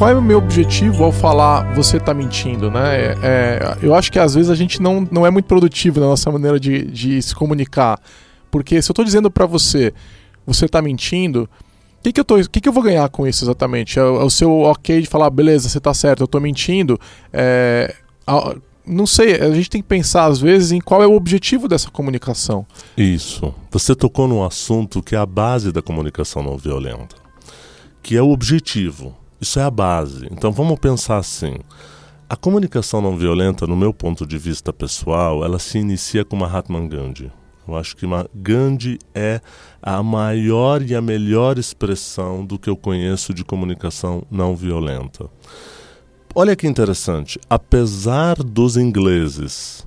Qual 0.00 0.08
é 0.08 0.14
o 0.14 0.22
meu 0.22 0.38
objetivo 0.38 1.04
ao 1.04 1.12
falar 1.12 1.74
você 1.74 1.98
está 1.98 2.14
mentindo, 2.14 2.70
né? 2.70 2.96
É, 2.96 3.18
é, 3.22 3.76
eu 3.82 3.94
acho 3.94 4.10
que 4.10 4.18
às 4.18 4.34
vezes 4.34 4.50
a 4.50 4.54
gente 4.54 4.80
não, 4.80 5.06
não 5.10 5.26
é 5.26 5.30
muito 5.30 5.44
produtivo 5.44 6.00
na 6.00 6.06
nossa 6.06 6.32
maneira 6.32 6.58
de, 6.58 6.86
de 6.86 7.20
se 7.20 7.34
comunicar. 7.34 8.00
Porque 8.50 8.80
se 8.80 8.90
eu 8.90 8.94
estou 8.94 9.04
dizendo 9.04 9.30
para 9.30 9.44
você, 9.44 9.92
você 10.46 10.64
está 10.64 10.80
mentindo, 10.80 11.46
o 11.98 12.02
que, 12.02 12.14
que, 12.14 12.20
eu 12.20 12.24
que, 12.48 12.60
que 12.62 12.68
eu 12.70 12.72
vou 12.72 12.82
ganhar 12.82 13.06
com 13.10 13.26
isso 13.26 13.44
exatamente? 13.44 13.98
É, 13.98 14.02
o, 14.02 14.22
é 14.22 14.24
o 14.24 14.30
seu 14.30 14.50
ok 14.60 15.02
de 15.02 15.06
falar, 15.06 15.28
beleza, 15.28 15.68
você 15.68 15.76
está 15.76 15.92
certo, 15.92 16.20
eu 16.20 16.24
estou 16.24 16.40
mentindo. 16.40 16.98
É, 17.30 17.94
não 18.86 19.06
sei, 19.06 19.34
a 19.34 19.52
gente 19.52 19.70
tem 19.70 19.82
que 19.82 19.88
pensar 19.88 20.26
às 20.26 20.40
vezes 20.40 20.72
em 20.72 20.80
qual 20.80 21.02
é 21.02 21.06
o 21.06 21.14
objetivo 21.14 21.68
dessa 21.68 21.90
comunicação. 21.90 22.66
Isso. 22.96 23.54
Você 23.70 23.94
tocou 23.94 24.26
num 24.26 24.44
assunto 24.44 25.02
que 25.02 25.14
é 25.14 25.18
a 25.18 25.26
base 25.26 25.72
da 25.72 25.82
comunicação 25.82 26.42
não 26.42 26.56
violenta, 26.56 27.16
que 28.02 28.16
é 28.16 28.22
o 28.22 28.30
objetivo. 28.30 29.16
Isso 29.40 29.58
é 29.58 29.62
a 29.62 29.70
base. 29.70 30.26
Então 30.30 30.52
vamos 30.52 30.78
pensar 30.78 31.18
assim. 31.18 31.56
A 32.28 32.36
comunicação 32.36 33.00
não 33.00 33.16
violenta, 33.16 33.66
no 33.66 33.76
meu 33.76 33.92
ponto 33.92 34.26
de 34.26 34.38
vista 34.38 34.72
pessoal, 34.72 35.44
ela 35.44 35.58
se 35.58 35.78
inicia 35.78 36.24
com 36.24 36.36
Mahatma 36.36 36.80
Gandhi. 36.86 37.32
Eu 37.66 37.76
acho 37.76 37.96
que 37.96 38.06
Gandhi 38.34 38.98
é 39.14 39.40
a 39.82 40.02
maior 40.02 40.82
e 40.82 40.94
a 40.94 41.00
melhor 41.00 41.58
expressão 41.58 42.44
do 42.44 42.58
que 42.58 42.68
eu 42.68 42.76
conheço 42.76 43.32
de 43.32 43.44
comunicação 43.44 44.24
não 44.30 44.56
violenta. 44.56 45.28
Olha 46.32 46.54
que 46.54 46.66
interessante, 46.66 47.40
apesar 47.50 48.36
dos 48.36 48.76
ingleses 48.76 49.84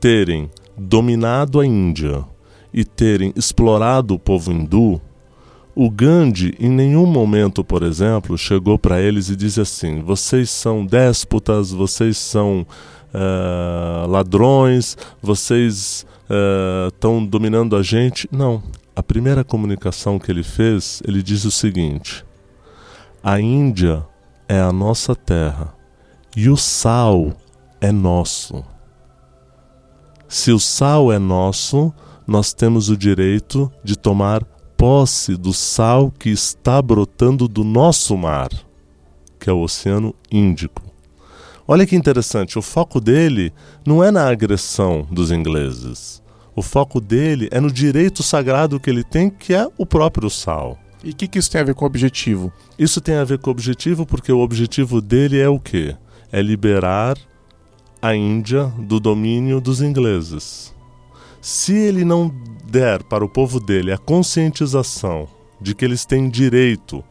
terem 0.00 0.50
dominado 0.74 1.60
a 1.60 1.66
Índia 1.66 2.24
e 2.72 2.86
terem 2.86 3.34
explorado 3.36 4.14
o 4.14 4.18
povo 4.18 4.50
hindu, 4.50 4.98
o 5.74 5.90
Gandhi 5.90 6.56
em 6.58 6.70
nenhum 6.70 7.04
momento, 7.04 7.62
por 7.62 7.82
exemplo, 7.82 8.38
chegou 8.38 8.78
para 8.78 8.98
eles 9.00 9.28
e 9.28 9.36
disse 9.36 9.60
assim: 9.60 10.00
vocês 10.00 10.48
são 10.48 10.86
déspotas, 10.86 11.70
vocês 11.70 12.16
são 12.16 12.66
uh, 13.12 14.08
ladrões, 14.08 14.96
vocês 15.20 16.06
estão 16.88 17.18
uh, 17.18 17.26
dominando 17.26 17.76
a 17.76 17.82
gente. 17.82 18.26
Não. 18.32 18.62
A 18.96 19.02
primeira 19.02 19.44
comunicação 19.44 20.18
que 20.18 20.32
ele 20.32 20.42
fez, 20.42 21.02
ele 21.06 21.22
diz 21.22 21.44
o 21.44 21.50
seguinte: 21.50 22.24
a 23.22 23.38
Índia 23.38 24.04
é 24.48 24.58
a 24.58 24.72
nossa 24.72 25.14
terra 25.14 25.74
e 26.34 26.48
o 26.48 26.56
sal 26.56 27.32
é 27.80 27.92
nosso. 27.92 28.64
Se 30.26 30.50
o 30.52 30.58
sal 30.58 31.12
é 31.12 31.18
nosso, 31.18 31.92
nós 32.26 32.52
temos 32.52 32.88
o 32.88 32.96
direito 32.96 33.70
de 33.84 33.96
tomar 33.96 34.44
posse 34.76 35.36
do 35.36 35.52
sal 35.52 36.10
que 36.10 36.30
está 36.30 36.80
brotando 36.80 37.48
do 37.48 37.64
nosso 37.64 38.16
mar, 38.16 38.48
que 39.38 39.50
é 39.50 39.52
o 39.52 39.60
Oceano 39.60 40.14
Índico. 40.30 40.82
Olha 41.66 41.86
que 41.86 41.96
interessante, 41.96 42.58
o 42.58 42.62
foco 42.62 43.00
dele 43.00 43.52
não 43.84 44.02
é 44.02 44.10
na 44.10 44.28
agressão 44.28 45.06
dos 45.10 45.30
ingleses. 45.30 46.22
O 46.56 46.62
foco 46.62 47.00
dele 47.00 47.48
é 47.50 47.60
no 47.60 47.70
direito 47.70 48.22
sagrado 48.22 48.80
que 48.80 48.88
ele 48.88 49.04
tem, 49.04 49.28
que 49.28 49.52
é 49.52 49.68
o 49.76 49.84
próprio 49.84 50.30
sal. 50.30 50.78
E 51.02 51.10
o 51.10 51.14
que, 51.14 51.28
que 51.28 51.38
isso 51.38 51.50
tem 51.50 51.60
a 51.60 51.64
ver 51.64 51.74
com 51.74 51.84
o 51.84 51.86
objetivo? 51.86 52.52
Isso 52.78 53.00
tem 53.00 53.16
a 53.16 53.24
ver 53.24 53.38
com 53.38 53.50
o 53.50 53.52
objetivo 53.52 54.04
porque 54.04 54.32
o 54.32 54.40
objetivo 54.40 55.00
dele 55.00 55.38
é 55.38 55.48
o 55.48 55.60
quê? 55.60 55.96
É 56.32 56.42
liberar 56.42 57.16
a 58.02 58.14
Índia 58.14 58.72
do 58.78 58.98
domínio 58.98 59.60
dos 59.60 59.80
ingleses. 59.80 60.74
Se 61.40 61.74
ele 61.74 62.04
não 62.04 62.34
der 62.64 63.02
para 63.02 63.24
o 63.24 63.28
povo 63.28 63.60
dele 63.60 63.92
a 63.92 63.98
conscientização 63.98 65.28
de 65.60 65.74
que 65.74 65.84
eles 65.84 66.04
têm 66.04 66.28
direito, 66.28 67.04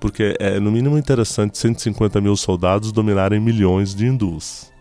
porque 0.00 0.36
é 0.38 0.58
no 0.58 0.70
mínimo 0.70 0.98
interessante 0.98 1.56
150 1.56 2.20
mil 2.20 2.36
soldados 2.36 2.92
dominarem 2.92 3.40
milhões 3.40 3.94
de 3.94 4.06
hindus. 4.06 4.72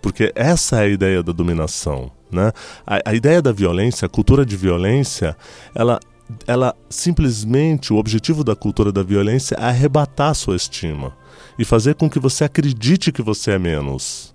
Porque 0.00 0.32
essa 0.34 0.76
é 0.76 0.84
a 0.84 0.88
ideia 0.88 1.22
da 1.22 1.32
dominação. 1.32 2.10
Né? 2.30 2.52
A, 2.86 3.10
a 3.10 3.14
ideia 3.14 3.42
da 3.42 3.50
violência, 3.50 4.06
a 4.06 4.08
cultura 4.08 4.46
de 4.46 4.56
violência, 4.56 5.36
ela, 5.74 5.98
ela 6.46 6.74
simplesmente, 6.90 7.92
o 7.92 7.96
objetivo 7.96 8.44
da 8.44 8.54
cultura 8.54 8.92
da 8.92 9.02
violência 9.02 9.54
é 9.56 9.64
arrebatar 9.64 10.34
sua 10.34 10.56
estima 10.56 11.16
e 11.58 11.64
fazer 11.64 11.94
com 11.94 12.08
que 12.08 12.18
você 12.18 12.44
acredite 12.44 13.12
que 13.12 13.22
você 13.22 13.52
é 13.52 13.58
menos. 13.58 14.34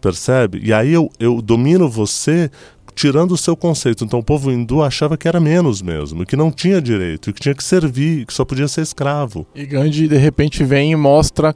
Percebe? 0.00 0.60
E 0.62 0.72
aí 0.72 0.92
eu, 0.92 1.10
eu 1.18 1.42
domino 1.42 1.88
você 1.88 2.50
tirando 2.94 3.32
o 3.32 3.36
seu 3.36 3.56
conceito. 3.56 4.04
Então 4.04 4.18
o 4.18 4.24
povo 4.24 4.50
hindu 4.50 4.82
achava 4.82 5.16
que 5.16 5.28
era 5.28 5.38
menos 5.38 5.80
mesmo, 5.80 6.26
que 6.26 6.36
não 6.36 6.50
tinha 6.50 6.80
direito, 6.80 7.32
que 7.32 7.40
tinha 7.40 7.54
que 7.54 7.62
servir, 7.62 8.26
que 8.26 8.34
só 8.34 8.44
podia 8.44 8.66
ser 8.66 8.82
escravo. 8.82 9.46
E 9.54 9.64
Gandhi 9.64 10.08
de 10.08 10.16
repente 10.16 10.64
vem 10.64 10.92
e 10.92 10.96
mostra 10.96 11.54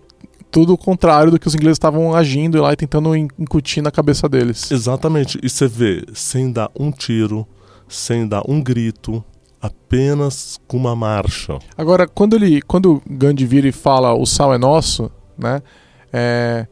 tudo 0.52 0.74
o 0.74 0.78
contrário 0.78 1.30
do 1.30 1.40
que 1.40 1.48
os 1.48 1.54
ingleses 1.54 1.76
estavam 1.76 2.14
agindo 2.14 2.60
lá 2.60 2.72
e 2.72 2.76
tentando 2.76 3.16
incutir 3.16 3.82
na 3.82 3.90
cabeça 3.90 4.28
deles. 4.28 4.70
Exatamente. 4.70 5.38
E 5.42 5.48
você 5.48 5.66
vê, 5.66 6.04
sem 6.14 6.52
dar 6.52 6.70
um 6.78 6.92
tiro, 6.92 7.46
sem 7.88 8.28
dar 8.28 8.42
um 8.46 8.62
grito, 8.62 9.24
apenas 9.62 10.60
com 10.66 10.76
uma 10.76 10.96
marcha. 10.96 11.56
Agora, 11.78 12.08
quando 12.08 12.34
ele, 12.34 12.60
quando 12.62 13.00
Gandhi 13.08 13.46
vira 13.46 13.68
e 13.68 13.72
fala 13.72 14.12
o 14.12 14.26
sal 14.26 14.52
é 14.52 14.58
nosso, 14.58 15.08
né? 15.38 15.62
É, 16.12 16.66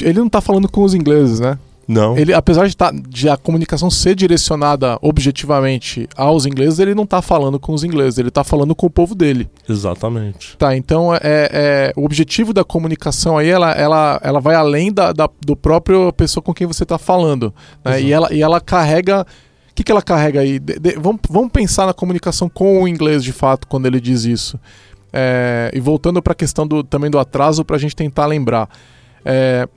ele 0.00 0.20
não 0.20 0.28
está 0.28 0.40
falando 0.40 0.68
com 0.68 0.84
os 0.84 0.94
ingleses, 0.94 1.40
né? 1.40 1.58
Não. 1.88 2.18
Ele, 2.18 2.32
apesar 2.32 2.66
de, 2.66 2.76
tá, 2.76 2.90
de 2.90 3.28
a 3.28 3.36
comunicação 3.36 3.88
ser 3.90 4.14
direcionada 4.16 4.98
objetivamente 5.00 6.08
aos 6.16 6.44
ingleses, 6.44 6.78
ele 6.80 6.94
não 6.94 7.04
está 7.04 7.22
falando 7.22 7.60
com 7.60 7.72
os 7.72 7.84
ingleses, 7.84 8.18
ele 8.18 8.28
está 8.28 8.42
falando 8.42 8.74
com 8.74 8.86
o 8.86 8.90
povo 8.90 9.14
dele. 9.14 9.48
Exatamente. 9.68 10.56
Tá, 10.56 10.76
então 10.76 11.14
é, 11.14 11.20
é, 11.22 11.92
o 11.96 12.04
objetivo 12.04 12.52
da 12.52 12.64
comunicação 12.64 13.38
aí, 13.38 13.48
ela, 13.48 13.70
ela, 13.72 14.20
ela 14.22 14.40
vai 14.40 14.56
além 14.56 14.92
da, 14.92 15.12
da 15.12 15.28
do 15.44 15.54
próprio 15.56 16.12
pessoa 16.12 16.42
com 16.42 16.52
quem 16.52 16.66
você 16.66 16.82
está 16.82 16.98
falando. 16.98 17.54
Né? 17.84 18.02
E, 18.02 18.12
ela, 18.12 18.32
e 18.32 18.42
ela 18.42 18.60
carrega. 18.60 19.24
O 19.76 19.76
que, 19.76 19.84
que 19.84 19.92
ela 19.92 20.00
carrega 20.00 20.40
aí? 20.40 20.58
De, 20.58 20.78
de, 20.78 20.92
vamos, 20.92 21.20
vamos 21.28 21.52
pensar 21.52 21.84
na 21.84 21.92
comunicação 21.92 22.48
com 22.48 22.82
o 22.82 22.88
inglês 22.88 23.22
de 23.22 23.30
fato, 23.30 23.66
quando 23.66 23.84
ele 23.84 24.00
diz 24.00 24.24
isso. 24.24 24.58
É, 25.12 25.70
e 25.74 25.78
voltando 25.80 26.22
para 26.22 26.32
a 26.32 26.34
questão 26.34 26.66
do, 26.66 26.82
também 26.82 27.10
do 27.10 27.18
atraso, 27.18 27.62
para 27.62 27.76
a 27.76 27.78
gente 27.78 27.94
tentar 27.94 28.24
lembrar. 28.24 28.70
É, 29.22 29.68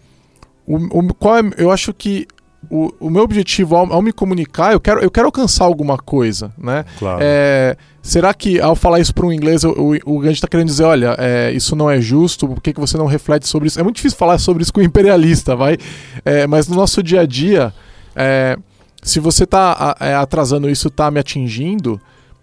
o, 0.66 1.00
o, 1.00 1.14
qual 1.14 1.40
é, 1.40 1.42
eu 1.58 1.70
acho 1.70 1.94
que 1.94 2.26
o, 2.70 2.94
o 2.98 3.10
meu 3.10 3.24
objetivo 3.24 3.76
ao, 3.76 3.92
ao, 3.92 4.02
me 4.02 4.14
comunicar, 4.14 4.72
eu 4.72 4.80
quero, 4.80 5.02
eu 5.02 5.12
quero 5.12 5.28
alcançar 5.28 5.66
alguma 5.66 5.98
coisa, 5.98 6.54
né? 6.58 6.86
Claro. 6.98 7.20
É, 7.22 7.76
será 8.02 8.34
que 8.34 8.58
ao 8.62 8.78
falar 8.78 9.02
isso 9.02 9.14
para 9.14 9.26
um 9.26 9.34
inglês, 9.34 9.66
o, 9.66 9.98
o, 10.06 10.14
o 10.14 10.26
está 10.28 10.48
querendo 10.48 10.68
dizer, 10.68 10.86
olha, 10.86 11.14
é, 11.20 11.52
isso 11.52 11.76
não 11.76 11.92
é 11.92 12.00
justo, 12.00 12.48
por 12.48 12.62
que, 12.62 12.72
que 12.72 12.80
você 12.80 12.98
não 12.98 13.06
reflete 13.06 13.50
sobre 13.50 13.68
isso? 13.68 13.78
É 13.78 13.84
muito 13.84 13.98
difícil 13.98 14.18
falar 14.18 14.38
sobre 14.38 14.64
isso 14.64 14.72
com 14.72 14.80
o 14.80 14.84
imperialista, 14.84 15.58
vai? 15.58 15.78
É, 16.24 16.48
mas 16.48 16.70
no 16.70 16.78
nosso 16.78 17.04
dia 17.04 17.20
a 17.20 17.26
dia, 17.26 17.74
é, 18.16 18.58
se 19.02 19.20
você 19.20 19.44
está 19.44 19.96
é, 20.00 20.14
atrasando 20.16 20.70
isso, 20.70 20.88
está 20.88 21.10
me 21.10 21.20
atingindo, 21.20 22.00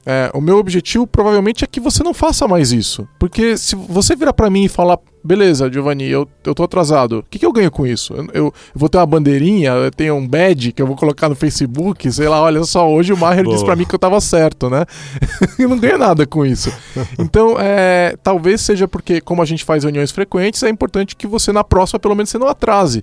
é, 0.08 0.30
o 0.32 0.40
meu 0.40 0.58
objetivo 0.58 1.04
provavelmente 1.04 1.64
é 1.64 1.66
que 1.66 1.80
você 1.80 2.04
não 2.04 2.14
faça 2.14 2.46
mais 2.46 2.70
isso. 2.70 3.08
Porque 3.18 3.58
se 3.58 3.74
você 3.74 4.14
virar 4.14 4.32
para 4.32 4.48
mim 4.48 4.66
e 4.66 4.68
falar, 4.68 5.00
beleza, 5.22 5.68
Giovanni, 5.70 6.04
eu, 6.04 6.28
eu 6.44 6.54
tô 6.54 6.62
atrasado, 6.62 7.18
o 7.18 7.22
que, 7.24 7.40
que 7.40 7.44
eu 7.44 7.52
ganho 7.52 7.72
com 7.72 7.84
isso? 7.84 8.14
Eu, 8.14 8.28
eu, 8.32 8.54
vou 8.72 8.88
ter 8.88 8.98
uma 8.98 9.06
bandeirinha, 9.06 9.72
eu 9.72 9.90
tenho 9.90 10.14
um 10.14 10.26
badge 10.26 10.70
que 10.70 10.80
eu 10.80 10.86
vou 10.86 10.94
colocar 10.94 11.28
no 11.28 11.34
Facebook, 11.34 12.10
sei 12.12 12.28
lá, 12.28 12.40
olha 12.40 12.62
só, 12.62 12.88
hoje 12.88 13.12
o 13.12 13.16
Maher 13.16 13.44
disse 13.44 13.64
para 13.64 13.74
mim 13.74 13.84
que 13.84 13.96
eu 13.96 13.98
tava 13.98 14.20
certo, 14.20 14.70
né? 14.70 14.84
eu 15.58 15.68
não 15.68 15.76
ganho 15.76 15.98
nada 15.98 16.24
com 16.24 16.46
isso. 16.46 16.72
Então, 17.18 17.56
é, 17.58 18.16
talvez 18.22 18.60
seja 18.60 18.86
porque, 18.86 19.20
como 19.20 19.42
a 19.42 19.44
gente 19.44 19.64
faz 19.64 19.82
reuniões 19.82 20.12
frequentes, 20.12 20.62
é 20.62 20.68
importante 20.68 21.16
que 21.16 21.26
você 21.26 21.52
na 21.52 21.64
próxima, 21.64 21.98
pelo 21.98 22.14
menos, 22.14 22.30
você 22.30 22.38
não 22.38 22.46
atrase. 22.46 23.02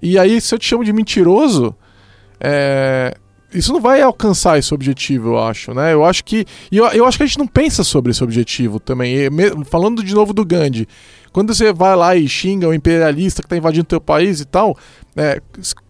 E 0.00 0.16
aí, 0.16 0.40
se 0.40 0.54
eu 0.54 0.60
te 0.60 0.68
chamo 0.68 0.84
de 0.84 0.92
mentiroso, 0.92 1.74
é, 2.40 3.16
isso 3.52 3.72
não 3.72 3.80
vai 3.80 4.02
alcançar 4.02 4.58
esse 4.58 4.74
objetivo, 4.74 5.30
eu 5.30 5.38
acho, 5.38 5.72
né? 5.72 5.92
Eu 5.92 6.04
acho 6.04 6.24
que. 6.24 6.44
E 6.70 6.76
eu, 6.76 6.86
eu 6.88 7.06
acho 7.06 7.16
que 7.16 7.22
a 7.24 7.26
gente 7.26 7.38
não 7.38 7.46
pensa 7.46 7.82
sobre 7.84 8.10
esse 8.10 8.22
objetivo 8.22 8.78
também. 8.78 9.16
E, 9.16 9.30
me, 9.30 9.64
falando 9.64 10.02
de 10.02 10.14
novo 10.14 10.32
do 10.32 10.44
Gandhi, 10.44 10.86
quando 11.32 11.54
você 11.54 11.72
vai 11.72 11.94
lá 11.96 12.16
e 12.16 12.28
xinga 12.28 12.68
o 12.68 12.74
imperialista 12.74 13.42
que 13.42 13.46
está 13.46 13.56
invadindo 13.56 13.84
o 13.84 13.88
teu 13.88 14.00
país 14.00 14.40
e 14.40 14.44
tal, 14.44 14.76
é, 15.16 15.40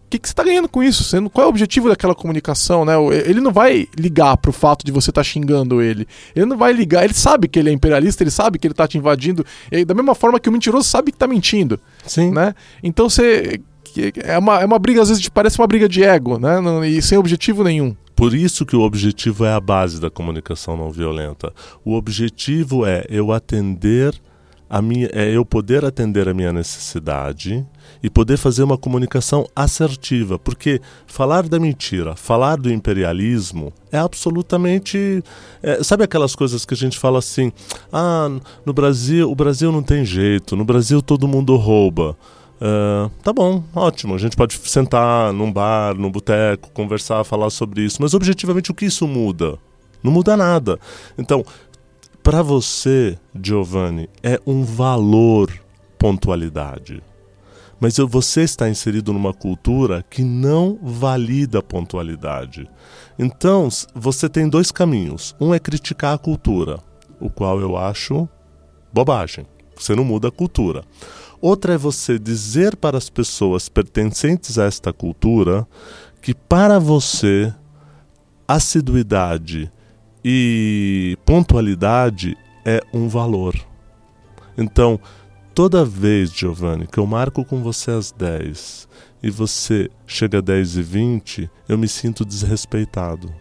o 0.07 0.09
que, 0.09 0.19
que, 0.19 0.27
você 0.27 0.31
está 0.31 0.43
ganhando 0.43 0.69
com 0.69 0.81
isso? 0.81 1.03
Você, 1.03 1.19
qual 1.29 1.43
é 1.43 1.47
o 1.47 1.49
objetivo 1.49 1.89
daquela 1.89 2.15
comunicação, 2.15 2.85
né? 2.85 2.93
Ele 3.25 3.41
não 3.41 3.51
vai 3.51 3.87
ligar 3.99 4.37
pro 4.37 4.53
fato 4.53 4.85
de 4.85 4.91
você 4.91 5.09
estar 5.09 5.19
tá 5.19 5.23
xingando 5.23 5.81
ele. 5.81 6.07
Ele 6.33 6.45
não 6.45 6.57
vai 6.57 6.71
ligar, 6.71 7.03
ele 7.03 7.13
sabe 7.13 7.49
que 7.49 7.59
ele 7.59 7.69
é 7.69 7.73
imperialista, 7.73 8.23
ele 8.23 8.31
sabe 8.31 8.57
que 8.57 8.65
ele 8.65 8.71
está 8.71 8.87
te 8.87 8.97
invadindo. 8.97 9.45
E, 9.69 9.83
da 9.83 9.93
mesma 9.93 10.15
forma 10.15 10.39
que 10.39 10.47
o 10.47 10.51
mentiroso 10.51 10.87
sabe 10.87 11.11
que 11.11 11.17
está 11.17 11.27
mentindo. 11.27 11.77
Sim. 12.05 12.31
Né? 12.31 12.55
Então 12.81 13.09
você 13.09 13.59
que 13.97 14.13
é 14.23 14.37
uma, 14.37 14.61
é 14.61 14.65
uma 14.65 14.79
briga, 14.79 15.01
às 15.01 15.09
vezes 15.09 15.27
parece 15.29 15.59
uma 15.59 15.67
briga 15.67 15.89
de 15.89 16.03
ego, 16.03 16.37
né? 16.37 16.59
E 16.87 17.01
sem 17.01 17.17
objetivo 17.17 17.63
nenhum. 17.63 17.95
Por 18.15 18.33
isso 18.33 18.65
que 18.65 18.75
o 18.75 18.81
objetivo 18.81 19.45
é 19.45 19.53
a 19.53 19.59
base 19.59 20.01
da 20.01 20.09
comunicação 20.09 20.75
não 20.75 20.91
violenta. 20.91 21.53
O 21.85 21.93
objetivo 21.93 22.85
é 22.85 23.05
eu 23.09 23.31
atender 23.31 24.19
a 24.69 24.81
minha, 24.81 25.09
é 25.13 25.29
eu 25.29 25.45
poder 25.45 25.85
atender 25.85 26.27
a 26.27 26.33
minha 26.33 26.51
necessidade 26.51 27.65
e 28.03 28.09
poder 28.09 28.37
fazer 28.37 28.63
uma 28.63 28.77
comunicação 28.77 29.47
assertiva, 29.55 30.37
porque 30.37 30.81
falar 31.05 31.47
da 31.47 31.59
mentira, 31.59 32.15
falar 32.15 32.57
do 32.57 32.71
imperialismo 32.71 33.71
é 33.91 33.97
absolutamente, 33.97 35.23
é, 35.63 35.83
sabe 35.83 36.03
aquelas 36.03 36.35
coisas 36.35 36.65
que 36.65 36.73
a 36.73 36.77
gente 36.77 36.99
fala 36.99 37.19
assim, 37.19 37.51
ah, 37.91 38.29
no 38.65 38.73
Brasil, 38.73 39.31
o 39.31 39.35
Brasil 39.35 39.71
não 39.71 39.81
tem 39.81 40.03
jeito, 40.03 40.55
no 40.55 40.65
Brasil 40.65 41.01
todo 41.01 41.27
mundo 41.27 41.55
rouba. 41.55 42.17
Uh, 42.59 43.09
tá 43.23 43.31
bom, 43.31 43.63
ótimo. 43.73 44.15
A 44.15 44.17
gente 44.17 44.35
pode 44.35 44.57
sentar 44.57 45.31
num 45.31 45.51
bar, 45.51 45.95
num 45.95 46.11
boteco, 46.11 46.71
conversar, 46.71 47.23
falar 47.23 47.49
sobre 47.49 47.81
isso. 47.83 48.01
Mas 48.01 48.13
objetivamente 48.13 48.71
o 48.71 48.73
que 48.73 48.85
isso 48.85 49.07
muda? 49.07 49.57
Não 50.03 50.11
muda 50.11 50.35
nada. 50.35 50.79
Então, 51.17 51.43
para 52.23 52.41
você, 52.41 53.17
Giovanni, 53.41 54.09
é 54.21 54.39
um 54.45 54.63
valor 54.63 55.51
pontualidade. 55.97 57.01
Mas 57.79 57.97
você 57.97 58.41
está 58.41 58.67
inserido 58.67 59.13
numa 59.13 59.33
cultura 59.33 60.03
que 60.09 60.23
não 60.23 60.79
valida 60.81 61.59
a 61.59 61.63
pontualidade. 61.63 62.67
Então, 63.19 63.69
você 63.93 64.27
tem 64.27 64.49
dois 64.49 64.71
caminhos. 64.71 65.35
Um 65.39 65.53
é 65.53 65.59
criticar 65.59 66.15
a 66.15 66.17
cultura, 66.17 66.79
o 67.19 67.29
qual 67.29 67.59
eu 67.61 67.77
acho 67.77 68.27
bobagem. 68.91 69.45
Você 69.75 69.95
não 69.95 70.03
muda 70.03 70.29
a 70.29 70.31
cultura. 70.31 70.83
Outra 71.39 71.73
é 71.73 71.77
você 71.77 72.17
dizer 72.17 72.75
para 72.75 72.97
as 72.97 73.09
pessoas 73.09 73.69
pertencentes 73.69 74.57
a 74.57 74.65
esta 74.65 74.91
cultura 74.91 75.67
que 76.21 76.33
para 76.33 76.79
você 76.79 77.53
assiduidade 78.47 79.71
e 80.23 81.17
pontualidade 81.25 82.35
é 82.65 82.81
um 82.91 83.07
valor. 83.07 83.55
Então, 84.57 84.99
toda 85.53 85.85
vez, 85.85 86.31
Giovanni, 86.31 86.87
que 86.87 86.97
eu 86.97 87.05
marco 87.05 87.45
com 87.45 87.61
você 87.61 87.91
às 87.91 88.11
10 88.11 88.87
e 89.21 89.29
você 89.29 89.89
chega 90.05 90.39
às 90.39 90.43
10 90.43 90.77
e 90.77 90.81
20, 90.81 91.49
eu 91.69 91.77
me 91.77 91.87
sinto 91.87 92.25
desrespeitado. 92.25 93.33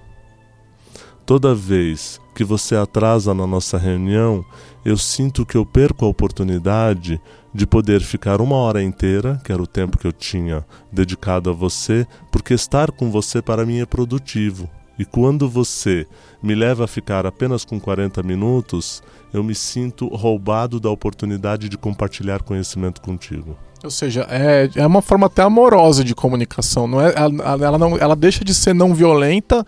Toda 1.24 1.54
vez 1.54 2.20
que 2.34 2.44
você 2.44 2.76
atrasa 2.76 3.34
na 3.34 3.46
nossa 3.46 3.78
reunião, 3.78 4.44
eu 4.86 4.96
sinto 4.96 5.44
que 5.44 5.56
eu 5.56 5.66
perco 5.66 6.04
a 6.04 6.08
oportunidade 6.08 7.20
de 7.52 7.66
poder 7.66 8.00
ficar 8.00 8.40
uma 8.40 8.54
hora 8.54 8.80
inteira, 8.80 9.40
que 9.42 9.50
era 9.50 9.60
o 9.60 9.66
tempo 9.66 9.98
que 9.98 10.06
eu 10.06 10.12
tinha 10.12 10.64
dedicado 10.92 11.50
a 11.50 11.52
você, 11.52 12.06
porque 12.30 12.54
estar 12.54 12.92
com 12.92 13.10
você 13.10 13.42
para 13.42 13.66
mim 13.66 13.80
é 13.80 13.84
produtivo. 13.84 14.70
E 14.96 15.04
quando 15.04 15.48
você 15.48 16.06
me 16.40 16.54
leva 16.54 16.84
a 16.84 16.86
ficar 16.86 17.26
apenas 17.26 17.64
com 17.64 17.80
40 17.80 18.22
minutos, 18.22 19.02
eu 19.34 19.42
me 19.42 19.56
sinto 19.56 20.06
roubado 20.06 20.78
da 20.78 20.88
oportunidade 20.88 21.68
de 21.68 21.76
compartilhar 21.76 22.44
conhecimento 22.44 23.00
contigo. 23.00 23.58
Ou 23.82 23.90
seja, 23.90 24.24
é, 24.30 24.70
é 24.76 24.86
uma 24.86 25.02
forma 25.02 25.26
até 25.26 25.42
amorosa 25.42 26.04
de 26.04 26.14
comunicação. 26.14 26.86
Não 26.86 27.00
é, 27.00 27.12
ela, 27.16 27.76
não, 27.76 27.98
ela 27.98 28.14
deixa 28.14 28.44
de 28.44 28.54
ser 28.54 28.72
não 28.72 28.94
violenta 28.94 29.66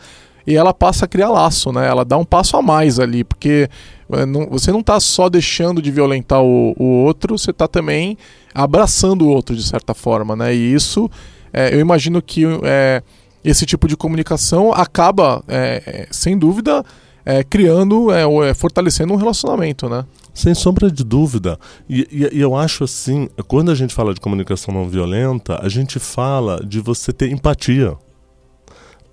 e 0.48 0.56
ela 0.56 0.72
passa 0.72 1.04
a 1.04 1.08
criar 1.08 1.28
laço, 1.28 1.70
né? 1.70 1.86
Ela 1.86 2.06
dá 2.06 2.16
um 2.16 2.24
passo 2.24 2.56
a 2.56 2.62
mais 2.62 2.98
ali, 2.98 3.22
porque 3.22 3.68
não, 4.26 4.46
você 4.46 4.72
não 4.72 4.80
está 4.80 4.98
só 4.98 5.28
deixando 5.28 5.82
de 5.82 5.90
violentar 5.90 6.40
o, 6.40 6.74
o 6.78 7.04
outro, 7.04 7.36
você 7.36 7.50
está 7.50 7.68
também 7.68 8.16
abraçando 8.54 9.26
o 9.26 9.28
outro 9.28 9.54
de 9.54 9.62
certa 9.62 9.92
forma, 9.92 10.34
né? 10.34 10.54
E 10.54 10.72
isso, 10.72 11.10
é, 11.52 11.74
eu 11.74 11.80
imagino 11.80 12.22
que 12.22 12.44
é, 12.62 13.02
esse 13.44 13.66
tipo 13.66 13.86
de 13.86 13.94
comunicação 13.94 14.72
acaba, 14.72 15.44
é, 15.46 16.08
sem 16.10 16.36
dúvida, 16.38 16.82
criando, 17.50 18.06
fortalecendo 18.56 19.12
um 19.12 19.16
relacionamento, 19.16 19.86
né? 19.86 20.06
Sem 20.32 20.54
sombra 20.54 20.90
de 20.90 21.04
dúvida. 21.04 21.58
E, 21.86 22.08
e, 22.10 22.38
e, 22.38 22.40
eu 22.40 22.56
acho 22.56 22.84
assim, 22.84 23.28
quando 23.46 23.70
a 23.70 23.74
gente 23.74 23.92
fala 23.92 24.14
de 24.14 24.20
comunicação 24.20 24.72
não 24.72 24.88
violenta, 24.88 25.60
a 25.62 25.68
gente 25.68 25.98
fala 25.98 26.64
de 26.64 26.80
você 26.80 27.12
ter 27.12 27.30
empatia 27.30 27.98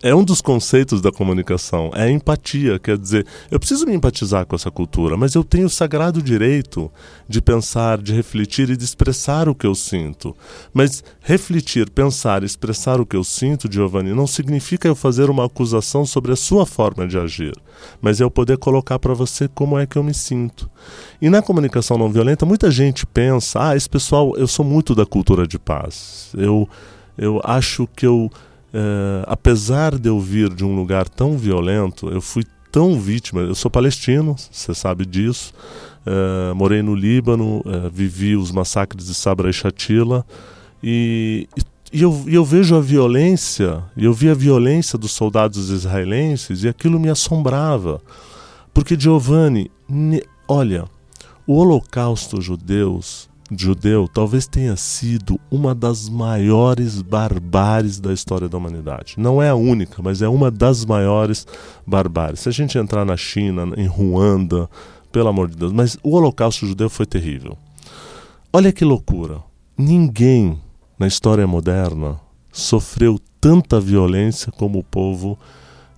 é 0.05 0.13
um 0.13 0.23
dos 0.23 0.39
conceitos 0.39 1.01
da 1.01 1.11
comunicação, 1.11 1.89
é 1.95 2.03
a 2.03 2.11
empatia, 2.11 2.77
quer 2.77 2.95
dizer, 2.95 3.25
eu 3.49 3.57
preciso 3.57 3.87
me 3.87 3.95
empatizar 3.95 4.45
com 4.45 4.55
essa 4.55 4.69
cultura, 4.69 5.17
mas 5.17 5.33
eu 5.33 5.43
tenho 5.43 5.65
o 5.65 5.69
sagrado 5.69 6.21
direito 6.21 6.91
de 7.27 7.41
pensar, 7.41 7.99
de 7.99 8.13
refletir 8.13 8.69
e 8.69 8.77
de 8.77 8.83
expressar 8.83 9.49
o 9.49 9.55
que 9.55 9.65
eu 9.65 9.73
sinto. 9.73 10.35
Mas 10.71 11.03
refletir, 11.21 11.89
pensar, 11.89 12.43
expressar 12.43 13.01
o 13.01 13.05
que 13.05 13.15
eu 13.15 13.23
sinto, 13.23 13.67
Giovanni, 13.67 14.13
não 14.13 14.27
significa 14.27 14.87
eu 14.87 14.93
fazer 14.93 15.27
uma 15.27 15.45
acusação 15.45 16.05
sobre 16.05 16.31
a 16.31 16.35
sua 16.35 16.67
forma 16.67 17.07
de 17.07 17.17
agir, 17.17 17.55
mas 17.99 18.19
eu 18.19 18.29
poder 18.29 18.59
colocar 18.59 18.99
para 18.99 19.15
você 19.15 19.47
como 19.47 19.79
é 19.79 19.87
que 19.87 19.97
eu 19.97 20.03
me 20.03 20.13
sinto. 20.13 20.69
E 21.19 21.31
na 21.31 21.41
comunicação 21.41 21.97
não 21.97 22.11
violenta, 22.11 22.45
muita 22.45 22.69
gente 22.69 23.07
pensa: 23.07 23.69
"Ah, 23.69 23.75
esse 23.75 23.89
pessoal, 23.89 24.37
eu 24.37 24.47
sou 24.47 24.63
muito 24.63 24.93
da 24.93 25.03
cultura 25.03 25.47
de 25.47 25.57
paz. 25.57 26.29
Eu 26.37 26.69
eu 27.17 27.41
acho 27.43 27.87
que 27.95 28.05
eu 28.05 28.29
Uh, 28.75 29.23
apesar 29.25 29.97
de 29.97 30.09
eu 30.09 30.19
vir 30.19 30.53
de 30.53 30.65
um 30.65 30.75
lugar 30.75 31.07
tão 31.07 31.37
violento, 31.37 32.09
eu 32.09 32.19
fui 32.19 32.43
tão 32.69 32.99
vítima. 32.99 33.39
Eu 33.39 33.55
sou 33.55 33.71
palestino, 33.71 34.35
você 34.51 34.75
sabe 34.75 35.05
disso. 35.05 35.53
Uh, 36.05 36.53
morei 36.53 36.81
no 36.81 36.93
Líbano, 36.93 37.59
uh, 37.59 37.89
vivi 37.89 38.35
os 38.35 38.51
massacres 38.51 39.05
de 39.05 39.13
Sabra 39.13 39.49
e 39.49 39.53
Shatila. 39.53 40.25
E, 40.83 41.47
e, 41.93 42.01
eu, 42.01 42.25
e 42.27 42.35
eu 42.35 42.43
vejo 42.43 42.75
a 42.75 42.81
violência, 42.81 43.81
e 43.95 44.03
eu 44.03 44.13
vi 44.13 44.29
a 44.29 44.33
violência 44.33 44.99
dos 44.99 45.13
soldados 45.13 45.69
israelenses, 45.69 46.65
e 46.65 46.67
aquilo 46.67 46.99
me 46.99 47.09
assombrava. 47.09 48.01
Porque, 48.73 48.99
Giovanni, 48.99 49.71
olha, 50.49 50.83
o 51.47 51.55
holocausto 51.55 52.41
judeus 52.41 53.29
judeu 53.51 54.07
talvez 54.07 54.47
tenha 54.47 54.75
sido 54.75 55.39
uma 55.51 55.75
das 55.75 56.09
maiores 56.09 57.01
barbáries 57.01 57.99
da 57.99 58.11
história 58.11 58.49
da 58.49 58.57
humanidade. 58.57 59.15
Não 59.17 59.41
é 59.41 59.49
a 59.49 59.55
única, 59.55 60.01
mas 60.01 60.21
é 60.21 60.27
uma 60.27 60.49
das 60.49 60.83
maiores 60.85 61.45
barbáries. 61.85 62.39
Se 62.39 62.49
a 62.49 62.51
gente 62.51 62.77
entrar 62.77 63.05
na 63.05 63.15
China, 63.15 63.73
em 63.77 63.85
Ruanda, 63.85 64.69
pelo 65.11 65.29
amor 65.29 65.49
de 65.49 65.55
Deus, 65.55 65.71
mas 65.71 65.97
o 66.03 66.15
Holocausto 66.15 66.65
judeu 66.65 66.89
foi 66.89 67.05
terrível. 67.05 67.57
Olha 68.51 68.71
que 68.71 68.83
loucura. 68.83 69.41
Ninguém 69.77 70.59
na 70.97 71.07
história 71.07 71.45
moderna 71.45 72.19
sofreu 72.51 73.19
tanta 73.39 73.79
violência 73.79 74.51
como 74.51 74.79
o 74.79 74.83
povo 74.83 75.37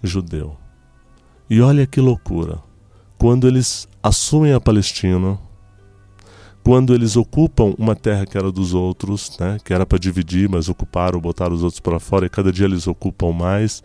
judeu. 0.03 0.55
E 1.49 1.61
olha 1.61 1.87
que 1.87 2.01
loucura. 2.01 2.59
Quando 3.17 3.47
eles 3.47 3.87
assumem 4.03 4.53
a 4.53 4.59
Palestina, 4.59 5.39
quando 6.67 6.93
eles 6.93 7.15
ocupam 7.15 7.73
uma 7.77 7.95
terra 7.95 8.25
que 8.25 8.37
era 8.37 8.51
dos 8.51 8.73
outros, 8.73 9.37
né, 9.39 9.57
que 9.63 9.73
era 9.73 9.85
para 9.85 9.97
dividir, 9.97 10.49
mas 10.49 10.67
ocuparam, 10.67 11.17
botaram 11.17 11.55
os 11.55 11.63
outros 11.63 11.79
para 11.79 11.97
fora 11.97 12.25
e 12.25 12.29
cada 12.29 12.51
dia 12.51 12.65
eles 12.65 12.85
ocupam 12.87 13.31
mais, 13.31 13.81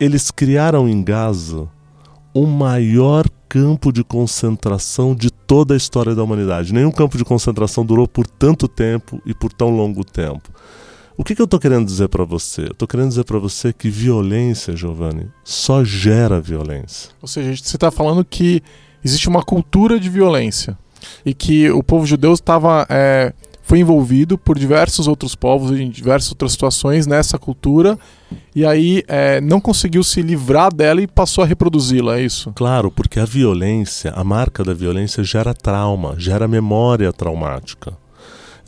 eles 0.00 0.30
criaram 0.30 0.88
em 0.88 1.02
Gaza 1.02 1.68
o 2.32 2.46
maior 2.46 3.28
campo 3.46 3.92
de 3.92 4.02
concentração 4.02 5.14
de 5.14 5.30
toda 5.30 5.74
a 5.74 5.76
história 5.76 6.14
da 6.14 6.22
humanidade. 6.22 6.72
Nenhum 6.72 6.90
campo 6.90 7.18
de 7.18 7.26
concentração 7.26 7.84
durou 7.84 8.08
por 8.08 8.26
tanto 8.26 8.66
tempo 8.66 9.20
e 9.26 9.34
por 9.34 9.52
tão 9.52 9.68
longo 9.68 10.02
tempo. 10.02 10.50
O 11.14 11.22
que, 11.22 11.34
que 11.34 11.42
eu 11.42 11.44
estou 11.44 11.60
querendo 11.60 11.84
dizer 11.84 12.08
para 12.08 12.24
você? 12.24 12.62
Estou 12.62 12.88
querendo 12.88 13.10
dizer 13.10 13.24
para 13.24 13.38
você 13.38 13.70
que 13.70 13.90
violência, 13.90 14.74
Giovanni, 14.74 15.30
só 15.44 15.84
gera 15.84 16.40
violência. 16.40 17.10
Ou 17.20 17.28
seja, 17.28 17.54
você 17.62 17.76
está 17.76 17.90
falando 17.90 18.24
que 18.24 18.62
existe 19.04 19.28
uma 19.28 19.42
cultura 19.42 20.00
de 20.00 20.08
violência 20.08 20.78
e 21.24 21.34
que 21.34 21.70
o 21.70 21.82
povo 21.82 22.06
judeu 22.06 22.32
estava 22.32 22.86
é, 22.88 23.32
foi 23.62 23.80
envolvido 23.80 24.38
por 24.38 24.58
diversos 24.58 25.06
outros 25.06 25.34
povos 25.34 25.78
em 25.78 25.90
diversas 25.90 26.30
outras 26.30 26.52
situações 26.52 27.06
nessa 27.06 27.38
cultura 27.38 27.98
e 28.54 28.64
aí 28.64 29.04
é, 29.06 29.40
não 29.40 29.60
conseguiu 29.60 30.02
se 30.02 30.22
livrar 30.22 30.74
dela 30.74 31.00
e 31.00 31.06
passou 31.06 31.44
a 31.44 31.46
reproduzi-la, 31.46 32.18
é 32.18 32.22
isso? 32.22 32.52
Claro, 32.54 32.90
porque 32.90 33.20
a 33.20 33.24
violência, 33.24 34.12
a 34.16 34.24
marca 34.24 34.64
da 34.64 34.74
violência 34.74 35.22
gera 35.22 35.54
trauma, 35.54 36.14
gera 36.18 36.48
memória 36.48 37.12
traumática. 37.12 37.92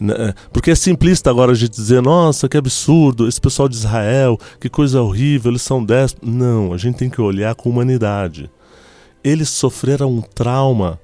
Né, 0.01 0.15
é, 0.17 0.35
porque 0.53 0.71
é 0.71 0.75
simplista 0.75 1.29
agora 1.29 1.53
a 1.53 1.55
gente 1.55 1.73
dizer, 1.73 2.01
nossa, 2.01 2.49
que 2.49 2.57
absurdo, 2.57 3.27
esse 3.29 3.41
pessoal 3.41 3.69
de 3.69 3.77
Israel, 3.77 4.39
que 4.61 4.69
coisa 4.69 5.03
horrível, 5.03 5.51
eles 5.51 5.63
são 5.63 5.85
déspotas. 5.85 6.29
Não, 6.29 6.73
a 6.73 6.79
gente 6.79 6.97
tem 6.97 7.11
que 7.11 7.21
olhar 7.21 7.55
com 7.55 7.69
humanidade. 7.69 8.51
Eles 9.23 9.51
sofreram 9.51 10.11
um 10.11 10.23
trauma 10.23 10.99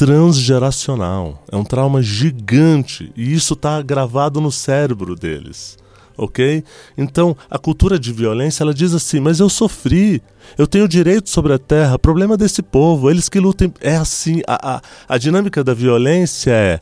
transgeracional. 0.00 1.44
É 1.52 1.54
um 1.54 1.62
trauma 1.62 2.00
gigante 2.00 3.12
e 3.14 3.34
isso 3.34 3.52
está 3.52 3.82
gravado 3.82 4.40
no 4.40 4.50
cérebro 4.50 5.14
deles. 5.14 5.76
Ok? 6.16 6.64
Então, 6.96 7.36
a 7.50 7.58
cultura 7.58 7.98
de 7.98 8.10
violência 8.10 8.62
ela 8.62 8.72
diz 8.72 8.94
assim: 8.94 9.20
mas 9.20 9.40
eu 9.40 9.50
sofri, 9.50 10.22
eu 10.56 10.66
tenho 10.66 10.88
direito 10.88 11.28
sobre 11.28 11.52
a 11.52 11.58
terra, 11.58 11.98
problema 11.98 12.34
desse 12.34 12.62
povo, 12.62 13.10
eles 13.10 13.28
que 13.28 13.38
lutem. 13.38 13.70
É 13.78 13.96
assim: 13.96 14.40
a, 14.46 14.76
a, 14.76 14.82
a 15.06 15.18
dinâmica 15.18 15.62
da 15.62 15.74
violência 15.74 16.50
é: 16.50 16.80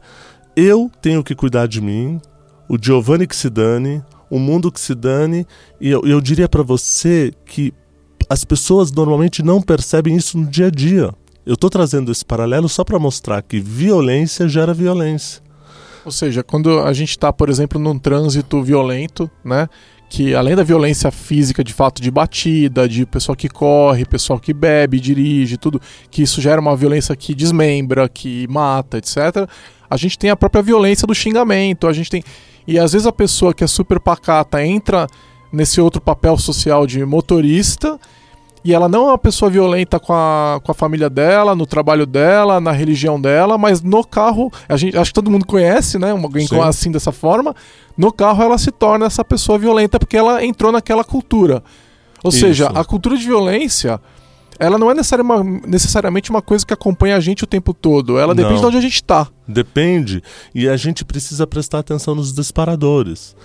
eu 0.55 0.89
tenho 1.03 1.25
que 1.25 1.35
cuidar 1.35 1.67
de 1.67 1.81
mim, 1.81 2.21
o 2.69 2.79
Giovanni 2.81 3.27
que 3.27 3.35
se 3.35 3.51
dane, 3.51 4.01
o 4.31 4.39
mundo 4.39 4.71
que 4.71 4.79
se 4.79 4.95
dane, 4.95 5.45
e 5.81 5.89
eu, 5.89 6.03
eu 6.05 6.21
diria 6.21 6.49
para 6.49 6.63
você 6.63 7.33
que 7.45 7.75
as 8.31 8.45
pessoas 8.45 8.93
normalmente 8.93 9.43
não 9.43 9.61
percebem 9.61 10.15
isso 10.15 10.39
no 10.39 10.47
dia 10.47 10.69
a 10.69 10.71
dia. 10.71 11.13
Eu 11.49 11.55
estou 11.55 11.71
trazendo 11.71 12.13
esse 12.13 12.23
paralelo 12.23 12.69
só 12.69 12.85
para 12.85 12.99
mostrar 12.99 13.41
que 13.41 13.59
violência 13.59 14.47
gera 14.47 14.75
violência. 14.75 15.41
Ou 16.05 16.13
seja, 16.13 16.43
quando 16.43 16.81
a 16.81 16.93
gente 16.93 17.09
está, 17.09 17.33
por 17.33 17.49
exemplo, 17.49 17.81
num 17.81 17.99
trânsito 17.99 18.63
violento, 18.63 19.31
né? 19.43 19.67
Que 20.11 20.35
além 20.35 20.55
da 20.55 20.63
violência 20.63 21.11
física, 21.11 21.65
de 21.65 21.73
fato, 21.73 22.03
de 22.03 22.11
batida, 22.11 22.87
de 22.87 23.07
pessoal 23.07 23.35
que 23.35 23.49
corre, 23.49 24.05
pessoal 24.05 24.39
que 24.39 24.53
bebe, 24.53 25.01
dirige, 25.01 25.57
tudo, 25.57 25.81
que 26.11 26.21
isso 26.21 26.39
gera 26.39 26.61
uma 26.61 26.77
violência 26.77 27.17
que 27.17 27.35
desmembra, 27.35 28.11
que 28.11 28.47
mata, 28.49 28.99
etc. 28.99 29.49
A 29.89 29.97
gente 29.97 30.19
tem 30.19 30.29
a 30.29 30.37
própria 30.37 30.61
violência 30.61 31.07
do 31.07 31.15
xingamento, 31.15 31.89
a 31.89 31.95
gente 31.95 32.11
tem. 32.11 32.23
E 32.67 32.79
às 32.79 32.93
vezes 32.93 33.07
a 33.07 33.13
pessoa 33.13 33.55
que 33.55 33.65
é 33.65 33.67
super 33.67 33.99
pacata 33.99 34.63
entra 34.63 35.07
nesse 35.51 35.81
outro 35.81 35.99
papel 35.99 36.37
social 36.37 36.87
de 36.87 37.03
motorista 37.07 37.99
e 38.65 38.75
ela 38.75 38.89
não 38.89 39.07
é 39.07 39.11
uma 39.13 39.19
pessoa 39.19 39.51
violenta 39.51 39.99
com 40.01 40.13
a, 40.13 40.61
com 40.63 40.73
a 40.73 40.75
família 40.75 41.09
dela, 41.09 41.55
no 41.55 41.67
trabalho 41.67 42.07
dela, 42.07 42.61
na 42.61 42.73
religião 42.73 43.21
dela, 43.21 43.57
mas 43.57 43.83
no 43.83 44.05
carro, 44.05 44.53
a 44.69 44.77
gente, 44.77 44.97
acho 44.97 45.11
que 45.11 45.15
todo 45.15 45.31
mundo 45.31 45.47
conhece, 45.47 45.99
né? 45.99 46.11
Alguém 46.11 46.47
Sim. 46.47 46.61
assim 46.61 46.91
dessa 46.91 47.13
forma. 47.13 47.55
No 47.97 48.13
carro 48.13 48.43
ela 48.43 48.59
se 48.59 48.71
torna 48.71 49.07
essa 49.07 49.25
pessoa 49.25 49.59
violenta 49.59 49.99
porque 49.99 50.17
ela 50.17 50.45
entrou 50.45 50.73
naquela 50.73 51.05
cultura. 51.05 51.63
Ou 52.23 52.31
Isso. 52.31 52.41
seja, 52.41 52.69
a 52.69 52.85
cultura 52.85 53.17
de 53.17 53.25
violência, 53.25 54.01
ela 54.59 54.77
não 54.77 54.91
é 54.91 54.95
necessariamente 55.67 56.31
uma 56.31 56.43
coisa 56.43 56.67
que 56.67 56.75
acompanha 56.75 57.17
a 57.17 57.21
gente 57.21 57.45
o 57.45 57.47
tempo 57.47 57.73
todo. 57.73 58.19
Ela 58.19 58.35
depende 58.35 58.55
não. 58.55 58.63
de 58.63 58.67
onde 58.67 58.77
a 58.79 58.81
gente 58.81 58.95
está. 58.95 59.29
Depende. 59.47 60.23
E 60.55 60.69
a 60.69 60.77
gente 60.77 61.05
precisa 61.05 61.47
prestar 61.47 61.79
atenção 61.79 62.15
nos 62.15 62.33
disparadores. 62.33 63.37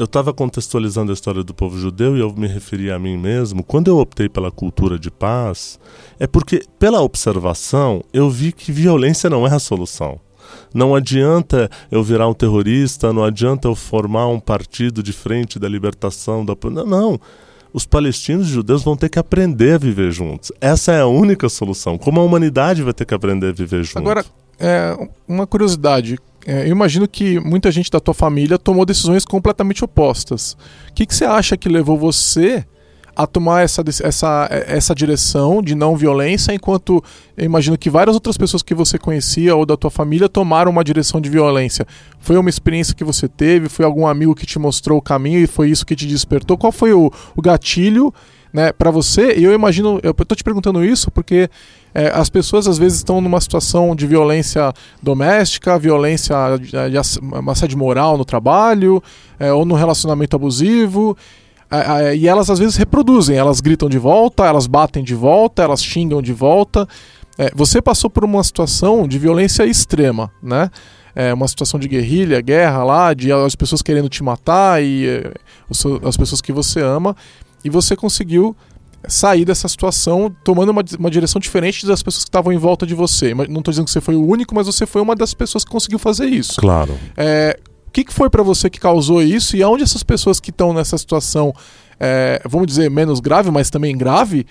Eu 0.00 0.04
estava 0.04 0.32
contextualizando 0.32 1.12
a 1.12 1.14
história 1.14 1.44
do 1.44 1.52
povo 1.52 1.78
judeu 1.78 2.16
e 2.16 2.20
eu 2.20 2.32
me 2.32 2.46
referi 2.46 2.90
a 2.90 2.98
mim 2.98 3.18
mesmo. 3.18 3.62
Quando 3.62 3.88
eu 3.88 3.98
optei 3.98 4.30
pela 4.30 4.50
cultura 4.50 4.98
de 4.98 5.10
paz, 5.10 5.78
é 6.18 6.26
porque, 6.26 6.62
pela 6.78 7.02
observação, 7.02 8.02
eu 8.10 8.30
vi 8.30 8.50
que 8.50 8.72
violência 8.72 9.28
não 9.28 9.46
é 9.46 9.54
a 9.54 9.58
solução. 9.58 10.18
Não 10.72 10.94
adianta 10.94 11.70
eu 11.90 12.02
virar 12.02 12.28
um 12.28 12.32
terrorista, 12.32 13.12
não 13.12 13.22
adianta 13.22 13.68
eu 13.68 13.74
formar 13.74 14.26
um 14.28 14.40
partido 14.40 15.02
de 15.02 15.12
frente 15.12 15.58
da 15.58 15.68
libertação 15.68 16.46
da. 16.46 16.56
Não, 16.70 16.86
não. 16.86 17.20
Os 17.70 17.84
palestinos 17.84 18.48
e 18.48 18.52
judeus 18.52 18.82
vão 18.82 18.96
ter 18.96 19.10
que 19.10 19.18
aprender 19.18 19.74
a 19.74 19.78
viver 19.78 20.10
juntos. 20.12 20.50
Essa 20.62 20.92
é 20.92 21.00
a 21.02 21.06
única 21.06 21.46
solução. 21.50 21.98
Como 21.98 22.18
a 22.18 22.24
humanidade 22.24 22.82
vai 22.82 22.94
ter 22.94 23.04
que 23.04 23.12
aprender 23.12 23.48
a 23.48 23.52
viver 23.52 23.84
juntos. 23.84 23.96
Agora, 23.96 24.24
é, 24.58 24.96
uma 25.28 25.46
curiosidade. 25.46 26.18
É, 26.46 26.62
eu 26.62 26.72
imagino 26.72 27.06
que 27.06 27.38
muita 27.38 27.70
gente 27.70 27.90
da 27.90 28.00
tua 28.00 28.14
família 28.14 28.58
tomou 28.58 28.86
decisões 28.86 29.24
completamente 29.24 29.84
opostas. 29.84 30.56
O 30.88 30.94
que, 30.94 31.06
que 31.06 31.14
você 31.14 31.24
acha 31.24 31.56
que 31.56 31.68
levou 31.68 31.98
você 31.98 32.64
a 33.14 33.26
tomar 33.26 33.62
essa, 33.62 33.82
essa, 34.02 34.48
essa 34.50 34.94
direção 34.94 35.62
de 35.62 35.74
não 35.74 35.96
violência, 35.96 36.54
enquanto 36.54 37.04
eu 37.36 37.44
imagino 37.44 37.76
que 37.76 37.90
várias 37.90 38.14
outras 38.14 38.36
pessoas 38.36 38.62
que 38.62 38.74
você 38.74 38.98
conhecia 38.98 39.54
ou 39.54 39.66
da 39.66 39.76
tua 39.76 39.90
família 39.90 40.28
tomaram 40.28 40.70
uma 40.70 40.84
direção 40.84 41.20
de 41.20 41.28
violência. 41.28 41.86
Foi 42.18 42.38
uma 42.38 42.48
experiência 42.48 42.94
que 42.94 43.04
você 43.04 43.28
teve? 43.28 43.68
Foi 43.68 43.84
algum 43.84 44.06
amigo 44.06 44.34
que 44.34 44.46
te 44.46 44.58
mostrou 44.58 44.98
o 44.98 45.02
caminho 45.02 45.40
e 45.40 45.46
foi 45.46 45.68
isso 45.70 45.84
que 45.84 45.96
te 45.96 46.06
despertou? 46.06 46.56
Qual 46.56 46.72
foi 46.72 46.92
o, 46.92 47.12
o 47.36 47.42
gatilho 47.42 48.12
né, 48.52 48.72
para 48.72 48.90
você? 48.90 49.36
E 49.36 49.44
eu 49.44 49.52
imagino, 49.52 50.00
eu 50.02 50.10
estou 50.10 50.36
te 50.36 50.44
perguntando 50.44 50.84
isso 50.84 51.10
porque 51.10 51.48
é, 51.94 52.08
as 52.14 52.28
pessoas 52.28 52.66
às 52.68 52.78
vezes 52.78 52.98
estão 52.98 53.20
numa 53.20 53.40
situação 53.40 53.94
de 53.94 54.06
violência 54.06 54.72
doméstica, 55.02 55.78
violência 55.78 56.36
de, 56.58 56.96
assédio 57.48 57.78
moral 57.78 58.16
no 58.16 58.24
trabalho, 58.24 59.02
é, 59.38 59.52
ou 59.52 59.64
no 59.64 59.74
relacionamento 59.74 60.36
abusivo 60.36 61.16
e 62.16 62.26
elas 62.26 62.50
às 62.50 62.58
vezes 62.58 62.76
reproduzem, 62.76 63.36
elas 63.36 63.60
gritam 63.60 63.88
de 63.88 63.98
volta, 63.98 64.44
elas 64.44 64.66
batem 64.66 65.04
de 65.04 65.14
volta, 65.14 65.62
elas 65.62 65.82
xingam 65.82 66.20
de 66.20 66.32
volta. 66.32 66.86
É, 67.38 67.50
você 67.54 67.80
passou 67.80 68.10
por 68.10 68.24
uma 68.24 68.42
situação 68.42 69.06
de 69.06 69.18
violência 69.18 69.64
extrema, 69.64 70.30
né? 70.42 70.68
É 71.14 71.32
uma 71.34 71.46
situação 71.48 71.78
de 71.78 71.88
guerrilha, 71.88 72.40
guerra 72.40 72.84
lá, 72.84 73.14
de 73.14 73.32
as 73.32 73.54
pessoas 73.54 73.82
querendo 73.82 74.08
te 74.08 74.22
matar 74.22 74.82
e 74.82 75.06
é, 75.06 75.32
as 76.06 76.16
pessoas 76.16 76.40
que 76.40 76.52
você 76.52 76.80
ama, 76.80 77.16
e 77.64 77.70
você 77.70 77.96
conseguiu 77.96 78.56
sair 79.08 79.44
dessa 79.44 79.66
situação 79.66 80.34
tomando 80.44 80.70
uma, 80.70 80.84
uma 80.98 81.10
direção 81.10 81.40
diferente 81.40 81.86
das 81.86 82.02
pessoas 82.02 82.24
que 82.24 82.28
estavam 82.28 82.52
em 82.52 82.58
volta 82.58 82.86
de 82.86 82.94
você. 82.94 83.34
Não 83.34 83.44
estou 83.44 83.72
dizendo 83.72 83.86
que 83.86 83.90
você 83.90 84.00
foi 84.00 84.14
o 84.14 84.26
único, 84.26 84.54
mas 84.54 84.66
você 84.66 84.86
foi 84.86 85.00
uma 85.00 85.16
das 85.16 85.32
pessoas 85.32 85.64
que 85.64 85.70
conseguiu 85.70 85.98
fazer 85.98 86.26
isso. 86.26 86.60
Claro. 86.60 86.98
É, 87.16 87.58
o 87.86 87.90
que, 87.90 88.04
que 88.04 88.12
foi 88.12 88.28
para 88.28 88.42
você 88.42 88.68
que 88.68 88.78
causou 88.78 89.22
isso 89.22 89.56
e 89.56 89.62
aonde 89.62 89.82
essas 89.82 90.02
pessoas 90.02 90.38
que 90.38 90.50
estão 90.50 90.72
nessa 90.72 90.98
situação, 90.98 91.54
é, 91.98 92.42
vamos 92.44 92.66
dizer, 92.66 92.90
menos 92.90 93.20
grave, 93.20 93.50
mas 93.50 93.70
também 93.70 93.96
grave, 93.96 94.46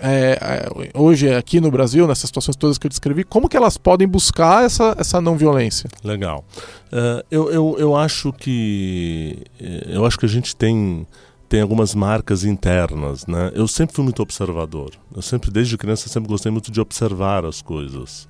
é, 0.00 0.36
é, 0.40 0.98
hoje 0.98 1.32
aqui 1.32 1.60
no 1.60 1.70
Brasil, 1.70 2.08
nessas 2.08 2.24
situações 2.24 2.56
todas 2.56 2.76
que 2.76 2.86
eu 2.86 2.88
descrevi, 2.88 3.22
como 3.22 3.48
que 3.48 3.56
elas 3.56 3.76
podem 3.76 4.08
buscar 4.08 4.64
essa, 4.64 4.96
essa 4.98 5.20
não 5.20 5.36
violência? 5.36 5.88
Legal. 6.02 6.44
Uh, 6.92 7.24
eu, 7.30 7.50
eu, 7.52 7.76
eu 7.78 7.96
acho 7.96 8.32
que 8.32 9.38
eh, 9.60 9.86
eu 9.90 10.04
acho 10.04 10.18
que 10.18 10.26
a 10.26 10.28
gente 10.28 10.56
tem 10.56 11.06
tem 11.52 11.60
algumas 11.60 11.94
marcas 11.94 12.44
internas, 12.44 13.26
né? 13.26 13.52
Eu 13.54 13.68
sempre 13.68 13.94
fui 13.94 14.02
muito 14.02 14.22
observador. 14.22 14.92
Eu 15.14 15.20
sempre, 15.20 15.50
desde 15.50 15.76
criança, 15.76 16.08
sempre 16.08 16.26
gostei 16.26 16.50
muito 16.50 16.72
de 16.72 16.80
observar 16.80 17.44
as 17.44 17.60
coisas. 17.60 18.26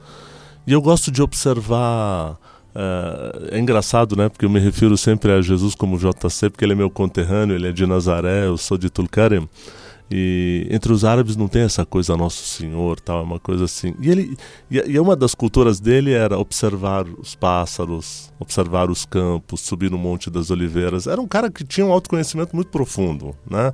E 0.67 0.73
eu 0.73 0.83
gosto 0.83 1.11
de 1.13 1.23
observar 1.23 2.37
Uh, 2.75 3.51
é 3.51 3.59
engraçado, 3.59 4.17
né? 4.17 4.31
Porque 4.31 4.47
eu 4.47 4.49
me 4.49 4.59
refiro 4.59 4.97
sempre 4.97 5.31
a 5.31 5.43
Jesus 5.43 5.75
como 5.75 5.99
JC, 5.99 6.49
porque 6.49 6.65
ele 6.65 6.73
é 6.73 6.75
meu 6.75 6.89
conterrâneo, 6.89 7.55
ele 7.55 7.69
é 7.69 7.73
de 7.73 7.85
Nazaré, 7.85 8.47
eu 8.47 8.57
sou 8.57 8.79
de 8.79 8.89
Tulkarem. 8.89 9.47
E 10.15 10.67
entre 10.71 10.93
os 10.93 11.07
árabes 11.07 11.37
não 11.37 11.49
tem 11.49 11.63
essa 11.63 11.87
coisa 11.87 12.15
Nosso 12.19 12.45
Senhor, 12.45 13.01
tal, 13.01 13.21
é 13.21 13.23
uma 13.23 13.39
coisa 13.39 13.65
assim. 13.65 13.95
E 13.99 14.11
ele 14.11 14.37
e 14.71 15.01
uma 15.01 15.17
das 15.17 15.35
culturas 15.35 15.81
dele 15.81 16.13
era 16.13 16.39
observar 16.39 17.07
os 17.07 17.35
pássaros, 17.35 18.31
observar 18.39 18.91
os 18.91 19.07
campos, 19.07 19.63
subir 19.63 19.91
no 19.91 19.97
Monte 19.97 20.29
das 20.29 20.51
Oliveiras. 20.51 21.07
Era 21.07 21.19
um 21.19 21.27
cara 21.27 21.51
que 21.51 21.65
tinha 21.65 21.87
um 21.87 21.93
autoconhecimento 21.93 22.55
muito 22.55 22.71
profundo, 22.71 23.35
né? 23.49 23.73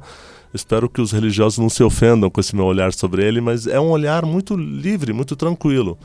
Espero 0.55 0.89
que 0.89 1.01
os 1.01 1.11
religiosos 1.11 1.59
não 1.59 1.69
se 1.69 1.83
ofendam 1.83 2.31
com 2.31 2.41
esse 2.41 2.55
meu 2.55 2.67
olhar 2.67 2.93
sobre 2.93 3.27
ele, 3.27 3.41
mas 3.41 3.67
é 3.67 3.81
um 3.81 3.91
olhar 3.91 4.25
muito 4.25 4.57
livre, 4.57 5.13
muito 5.13 5.35
tranquilo. 5.35 5.99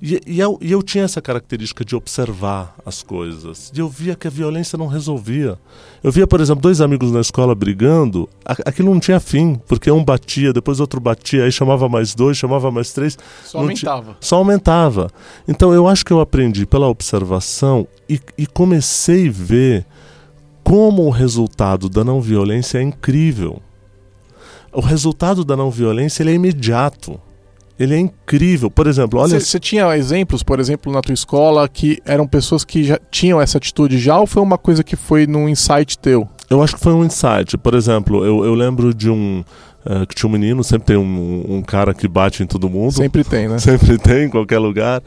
E, 0.00 0.20
e, 0.26 0.38
eu, 0.38 0.56
e 0.60 0.70
eu 0.70 0.80
tinha 0.80 1.04
essa 1.04 1.20
característica 1.20 1.84
de 1.84 1.96
observar 1.96 2.74
as 2.86 3.02
coisas. 3.02 3.72
E 3.74 3.80
eu 3.80 3.88
via 3.88 4.14
que 4.14 4.28
a 4.28 4.30
violência 4.30 4.78
não 4.78 4.86
resolvia. 4.86 5.58
Eu 6.02 6.12
via, 6.12 6.26
por 6.26 6.40
exemplo, 6.40 6.62
dois 6.62 6.80
amigos 6.80 7.10
na 7.10 7.20
escola 7.20 7.52
brigando, 7.54 8.28
aquilo 8.44 8.92
não 8.92 9.00
tinha 9.00 9.18
fim, 9.18 9.60
porque 9.66 9.90
um 9.90 10.04
batia, 10.04 10.52
depois 10.52 10.78
outro 10.78 11.00
batia, 11.00 11.44
aí 11.44 11.52
chamava 11.52 11.88
mais 11.88 12.14
dois, 12.14 12.36
chamava 12.36 12.70
mais 12.70 12.92
três. 12.92 13.18
Só 13.44 13.58
aumentava. 13.58 14.16
Só 14.20 14.36
aumentava. 14.36 15.10
Então 15.48 15.74
eu 15.74 15.88
acho 15.88 16.04
que 16.04 16.12
eu 16.12 16.20
aprendi 16.20 16.64
pela 16.64 16.86
observação 16.86 17.86
e, 18.08 18.20
e 18.36 18.46
comecei 18.46 19.28
a 19.28 19.32
ver 19.32 19.86
como 20.62 21.06
o 21.06 21.10
resultado 21.10 21.88
da 21.88 22.04
não 22.04 22.20
violência 22.20 22.78
é 22.78 22.82
incrível. 22.82 23.60
O 24.72 24.80
resultado 24.80 25.44
da 25.44 25.56
não 25.56 25.70
violência 25.70 26.22
é 26.22 26.32
imediato. 26.32 27.20
Ele 27.78 27.94
é 27.94 27.98
incrível. 27.98 28.70
Por 28.70 28.86
exemplo, 28.86 29.20
olha. 29.20 29.38
Você 29.38 29.60
tinha 29.60 29.96
exemplos, 29.96 30.42
por 30.42 30.58
exemplo, 30.58 30.92
na 30.92 31.00
tua 31.00 31.14
escola 31.14 31.68
que 31.68 32.02
eram 32.04 32.26
pessoas 32.26 32.64
que 32.64 32.82
já 32.82 32.98
tinham 33.10 33.40
essa 33.40 33.58
atitude 33.58 33.98
já 33.98 34.18
ou 34.18 34.26
foi 34.26 34.42
uma 34.42 34.58
coisa 34.58 34.82
que 34.82 34.96
foi 34.96 35.26
num 35.26 35.48
insight 35.48 35.98
teu? 35.98 36.28
Eu 36.50 36.62
acho 36.62 36.74
que 36.74 36.80
foi 36.80 36.92
um 36.92 37.04
insight. 37.04 37.56
Por 37.56 37.74
exemplo, 37.74 38.24
eu, 38.24 38.44
eu 38.44 38.54
lembro 38.54 38.92
de 38.92 39.08
um. 39.08 39.44
Uh, 39.86 40.06
que 40.06 40.14
tinha 40.14 40.28
um 40.28 40.32
menino, 40.32 40.62
sempre 40.64 40.86
tem 40.86 40.96
um, 40.96 41.44
um 41.48 41.62
cara 41.62 41.94
que 41.94 42.08
bate 42.08 42.42
em 42.42 42.46
todo 42.46 42.68
mundo. 42.68 42.92
Sempre 42.92 43.22
tem, 43.22 43.48
né? 43.48 43.58
Sempre 43.60 43.96
tem, 43.96 44.24
em 44.24 44.28
qualquer 44.28 44.58
lugar. 44.58 45.00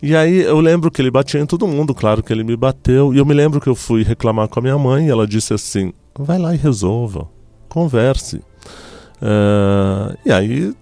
E 0.00 0.14
aí 0.14 0.42
eu 0.42 0.60
lembro 0.60 0.90
que 0.90 1.02
ele 1.02 1.10
batia 1.10 1.40
em 1.40 1.46
todo 1.46 1.66
mundo, 1.66 1.94
claro 1.94 2.22
que 2.22 2.32
ele 2.32 2.44
me 2.44 2.56
bateu. 2.56 3.12
E 3.12 3.18
eu 3.18 3.26
me 3.26 3.34
lembro 3.34 3.60
que 3.60 3.68
eu 3.68 3.74
fui 3.74 4.02
reclamar 4.04 4.48
com 4.48 4.60
a 4.60 4.62
minha 4.62 4.78
mãe 4.78 5.06
e 5.06 5.10
ela 5.10 5.26
disse 5.26 5.52
assim: 5.52 5.92
vai 6.16 6.38
lá 6.38 6.54
e 6.54 6.58
resolva, 6.58 7.26
converse. 7.68 8.36
Uh, 9.20 10.16
e 10.24 10.30
aí 10.30 10.74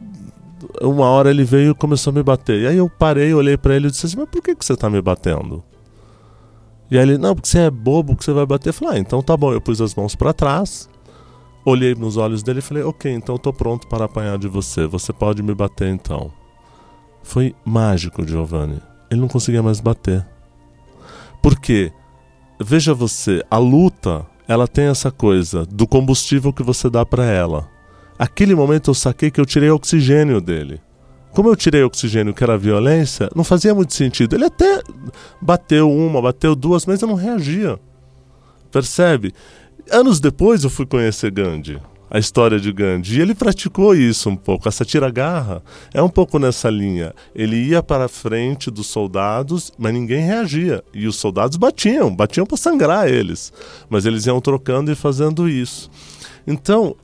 uma 0.81 1.07
hora 1.07 1.31
ele 1.31 1.45
veio 1.45 1.73
e 1.73 1.75
começou 1.75 2.11
a 2.11 2.15
me 2.15 2.23
bater. 2.23 2.61
E 2.63 2.67
aí 2.67 2.77
eu 2.77 2.89
parei, 2.89 3.35
olhei 3.35 3.57
para 3.57 3.75
ele 3.75 3.89
e 3.89 3.91
disse 3.91 4.07
assim: 4.07 4.17
Mas 4.17 4.29
por 4.29 4.43
que, 4.43 4.55
que 4.55 4.65
você 4.65 4.77
tá 4.77 4.89
me 4.89 5.01
batendo? 5.01 5.63
E 6.91 6.97
aí 6.97 7.03
ele: 7.05 7.19
Não, 7.19 7.35
porque 7.35 7.49
você 7.49 7.61
é 7.61 7.71
bobo 7.71 8.17
que 8.17 8.25
você 8.25 8.33
vai 8.33 8.47
bater. 8.47 8.71
Eu 8.71 8.75
falei: 8.75 8.97
Ah, 8.97 8.99
então 8.99 9.23
tá 9.23 9.37
bom. 9.37 9.53
Eu 9.53 9.61
pus 9.61 9.81
as 9.81 9.95
mãos 9.95 10.15
para 10.15 10.33
trás, 10.33 10.89
olhei 11.65 11.95
nos 11.95 12.17
olhos 12.17 12.43
dele 12.43 12.61
e 12.61 12.63
falei: 12.63 12.83
Ok, 12.83 13.13
então 13.13 13.35
eu 13.35 13.39
tô 13.39 13.53
pronto 13.53 13.87
para 13.89 14.05
apanhar 14.05 14.39
de 14.39 14.49
você. 14.49 14.87
Você 14.87 15.13
pode 15.13 15.43
me 15.43 15.55
bater 15.55 15.89
então. 15.89 16.33
Foi 17.23 17.55
mágico, 17.65 18.27
Giovanni. 18.27 18.81
Ele 19.11 19.21
não 19.21 19.29
conseguia 19.29 19.63
mais 19.63 19.81
bater. 19.81 20.27
Por 21.43 21.59
quê? 21.59 21.93
Veja 22.61 22.95
você, 22.95 23.45
a 23.51 23.59
luta, 23.59 24.25
ela 24.47 24.69
tem 24.69 24.87
essa 24.87 25.11
coisa 25.11 25.67
do 25.67 25.87
combustível 25.87 26.53
que 26.53 26.63
você 26.63 26.89
dá 26.89 27.05
para 27.05 27.25
ela. 27.25 27.69
Aquele 28.19 28.55
momento 28.55 28.91
eu 28.91 28.95
saquei 28.95 29.31
que 29.31 29.41
eu 29.41 29.47
tirei 29.47 29.71
oxigênio 29.71 30.41
dele. 30.41 30.81
Como 31.33 31.49
eu 31.49 31.57
tirei 31.57 31.83
oxigênio, 31.83 32.35
que 32.35 32.45
era 32.45 32.59
violência, 32.59 33.31
não 33.35 33.43
fazia 33.43 33.75
muito 33.75 33.95
sentido. 33.95 34.37
Ele 34.37 34.45
até 34.45 34.83
bateu 35.41 35.91
uma, 35.91 36.21
bateu 36.21 36.55
duas, 36.55 36.85
mas 36.85 37.01
eu 37.01 37.09
não 37.09 37.15
reagia. 37.15 37.79
Percebe? 38.71 39.33
Anos 39.91 40.21
depois 40.21 40.63
eu 40.63 40.71
fui 40.71 40.85
conhecer 40.85 41.31
Gandhi, 41.31 41.81
a 42.11 42.19
história 42.19 42.61
de 42.61 42.71
Gandhi, 42.71 43.17
e 43.17 43.21
ele 43.21 43.35
praticou 43.35 43.95
isso 43.95 44.29
um 44.29 44.37
pouco. 44.37 44.69
Essa 44.69 44.85
tira-garra 44.85 45.63
é 45.95 46.03
um 46.03 46.09
pouco 46.09 46.39
nessa 46.39 46.69
linha. 46.69 47.15
Ele 47.35 47.57
ia 47.57 47.83
para 47.83 48.05
a 48.05 48.09
frente 48.09 48.71
dos 48.71 48.87
soldados, 48.87 49.73
mas 49.79 49.95
ninguém 49.95 50.25
reagia. 50.25 50.85
E 50.93 51.07
os 51.07 51.17
soldados 51.17 51.57
batiam, 51.57 52.15
batiam 52.15 52.45
para 52.45 52.59
sangrar 52.59 53.09
eles. 53.09 53.53
Mas 53.89 54.05
eles 54.05 54.27
iam 54.27 54.41
trocando 54.41 54.93
e 54.93 54.95
fazendo 54.95 55.49
isso. 55.49 55.91
Então, 56.47 56.95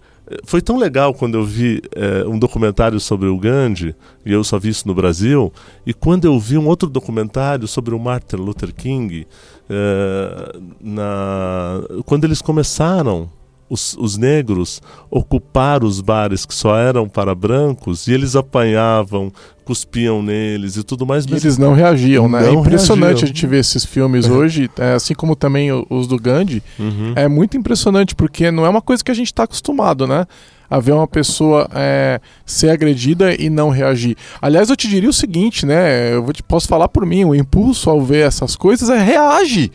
foi 0.44 0.60
tão 0.60 0.76
legal 0.76 1.14
quando 1.14 1.36
eu 1.36 1.44
vi 1.44 1.82
é, 1.94 2.26
um 2.26 2.38
documentário 2.38 2.98
sobre 3.00 3.28
o 3.28 3.38
Gandhi, 3.38 3.94
e 4.24 4.32
eu 4.32 4.44
só 4.44 4.58
vi 4.58 4.68
isso 4.68 4.86
no 4.86 4.94
Brasil, 4.94 5.52
e 5.86 5.94
quando 5.94 6.24
eu 6.24 6.38
vi 6.38 6.58
um 6.58 6.66
outro 6.66 6.88
documentário 6.88 7.66
sobre 7.66 7.94
o 7.94 7.98
Martin 7.98 8.36
Luther 8.36 8.74
King, 8.74 9.26
é, 9.68 10.58
na, 10.80 11.82
quando 12.04 12.24
eles 12.24 12.42
começaram 12.42 13.30
os, 13.68 13.94
os, 13.98 14.16
negros 14.16 14.80
ocupar 15.10 15.84
os 15.84 16.00
bares 16.00 16.46
que 16.46 16.54
só 16.54 16.76
eram 16.76 17.08
para 17.08 17.34
brancos 17.34 18.06
e 18.06 18.14
eles 18.14 18.34
apanhavam, 18.34 19.30
cuspiam 19.68 20.22
neles 20.22 20.78
e 20.78 20.82
tudo 20.82 21.04
mais. 21.04 21.26
Eles 21.26 21.58
não 21.58 21.74
reagiam, 21.74 22.26
né? 22.26 22.40
Não 22.40 22.48
é 22.48 22.52
impressionante 22.52 23.08
reagiam. 23.08 23.24
a 23.24 23.26
gente 23.26 23.46
ver 23.46 23.58
esses 23.58 23.84
filmes 23.84 24.24
é. 24.24 24.30
hoje, 24.30 24.70
assim 24.96 25.12
como 25.12 25.36
também 25.36 25.68
os 25.90 26.06
do 26.06 26.16
Gandhi. 26.16 26.62
Uhum. 26.78 27.12
É 27.14 27.28
muito 27.28 27.54
impressionante 27.54 28.14
porque 28.14 28.50
não 28.50 28.64
é 28.64 28.68
uma 28.70 28.80
coisa 28.80 29.04
que 29.04 29.10
a 29.10 29.14
gente 29.14 29.26
está 29.26 29.42
acostumado, 29.42 30.06
né? 30.06 30.24
A 30.70 30.80
ver 30.80 30.92
uma 30.92 31.06
pessoa 31.06 31.68
é, 31.74 32.18
ser 32.46 32.70
agredida 32.70 33.34
e 33.34 33.50
não 33.50 33.68
reagir. 33.68 34.16
Aliás, 34.40 34.70
eu 34.70 34.76
te 34.76 34.88
diria 34.88 35.10
o 35.10 35.12
seguinte, 35.12 35.66
né? 35.66 36.14
Eu 36.14 36.32
te, 36.32 36.42
posso 36.42 36.66
falar 36.66 36.88
por 36.88 37.04
mim, 37.04 37.26
o 37.26 37.34
impulso 37.34 37.90
ao 37.90 38.00
ver 38.00 38.26
essas 38.26 38.56
coisas 38.56 38.88
é 38.88 38.98
reage 38.98 39.70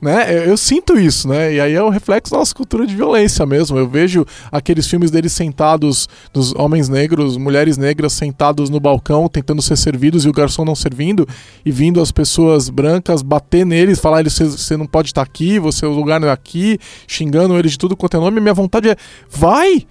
né? 0.00 0.34
Eu, 0.34 0.44
eu, 0.44 0.56
sinto 0.56 0.98
isso, 0.98 1.28
né? 1.28 1.52
E 1.52 1.60
aí 1.60 1.74
é 1.74 1.82
o 1.82 1.90
reflexo 1.90 2.32
da 2.32 2.38
nossa 2.38 2.54
cultura 2.54 2.86
de 2.86 2.96
violência 2.96 3.44
mesmo. 3.44 3.76
Eu 3.76 3.88
vejo 3.88 4.24
aqueles 4.50 4.86
filmes 4.86 5.10
deles 5.10 5.32
sentados, 5.32 6.08
dos 6.32 6.54
homens 6.54 6.88
negros, 6.88 7.36
mulheres 7.36 7.76
negras 7.76 8.12
sentados 8.12 8.70
no 8.70 8.80
balcão 8.80 9.28
tentando 9.28 9.60
ser 9.60 9.76
servidos 9.76 10.24
e 10.24 10.28
o 10.28 10.32
garçom 10.32 10.64
não 10.64 10.74
servindo 10.74 11.28
e 11.64 11.70
vindo 11.70 12.00
as 12.00 12.10
pessoas 12.10 12.70
brancas 12.70 13.20
bater 13.20 13.66
neles, 13.66 14.00
falar 14.00 14.20
eles 14.20 14.38
você 14.38 14.76
não 14.76 14.86
pode 14.86 15.08
estar 15.08 15.22
aqui, 15.22 15.58
você 15.58 15.84
o 15.84 15.92
lugar 15.92 16.18
não 16.18 16.28
é 16.28 16.32
aqui, 16.32 16.78
xingando 17.06 17.58
eles 17.58 17.72
de 17.72 17.78
tudo 17.78 17.96
quanto 17.96 18.16
é 18.16 18.20
nome. 18.20 18.40
Minha 18.40 18.54
vontade 18.54 18.88
é 18.88 18.96
vai, 19.28 19.86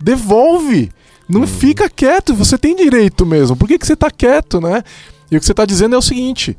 devolve. 0.00 0.90
Não 1.28 1.42
hum. 1.42 1.46
fica 1.46 1.88
quieto, 1.88 2.34
você 2.34 2.58
tem 2.58 2.74
direito 2.74 3.24
mesmo. 3.24 3.56
Por 3.56 3.68
que, 3.68 3.78
que 3.78 3.86
você 3.86 3.92
está 3.92 4.10
quieto, 4.10 4.60
né? 4.60 4.82
E 5.30 5.36
o 5.36 5.40
que 5.40 5.46
você 5.46 5.52
está 5.52 5.64
dizendo 5.64 5.94
é 5.94 5.98
o 5.98 6.02
seguinte: 6.02 6.58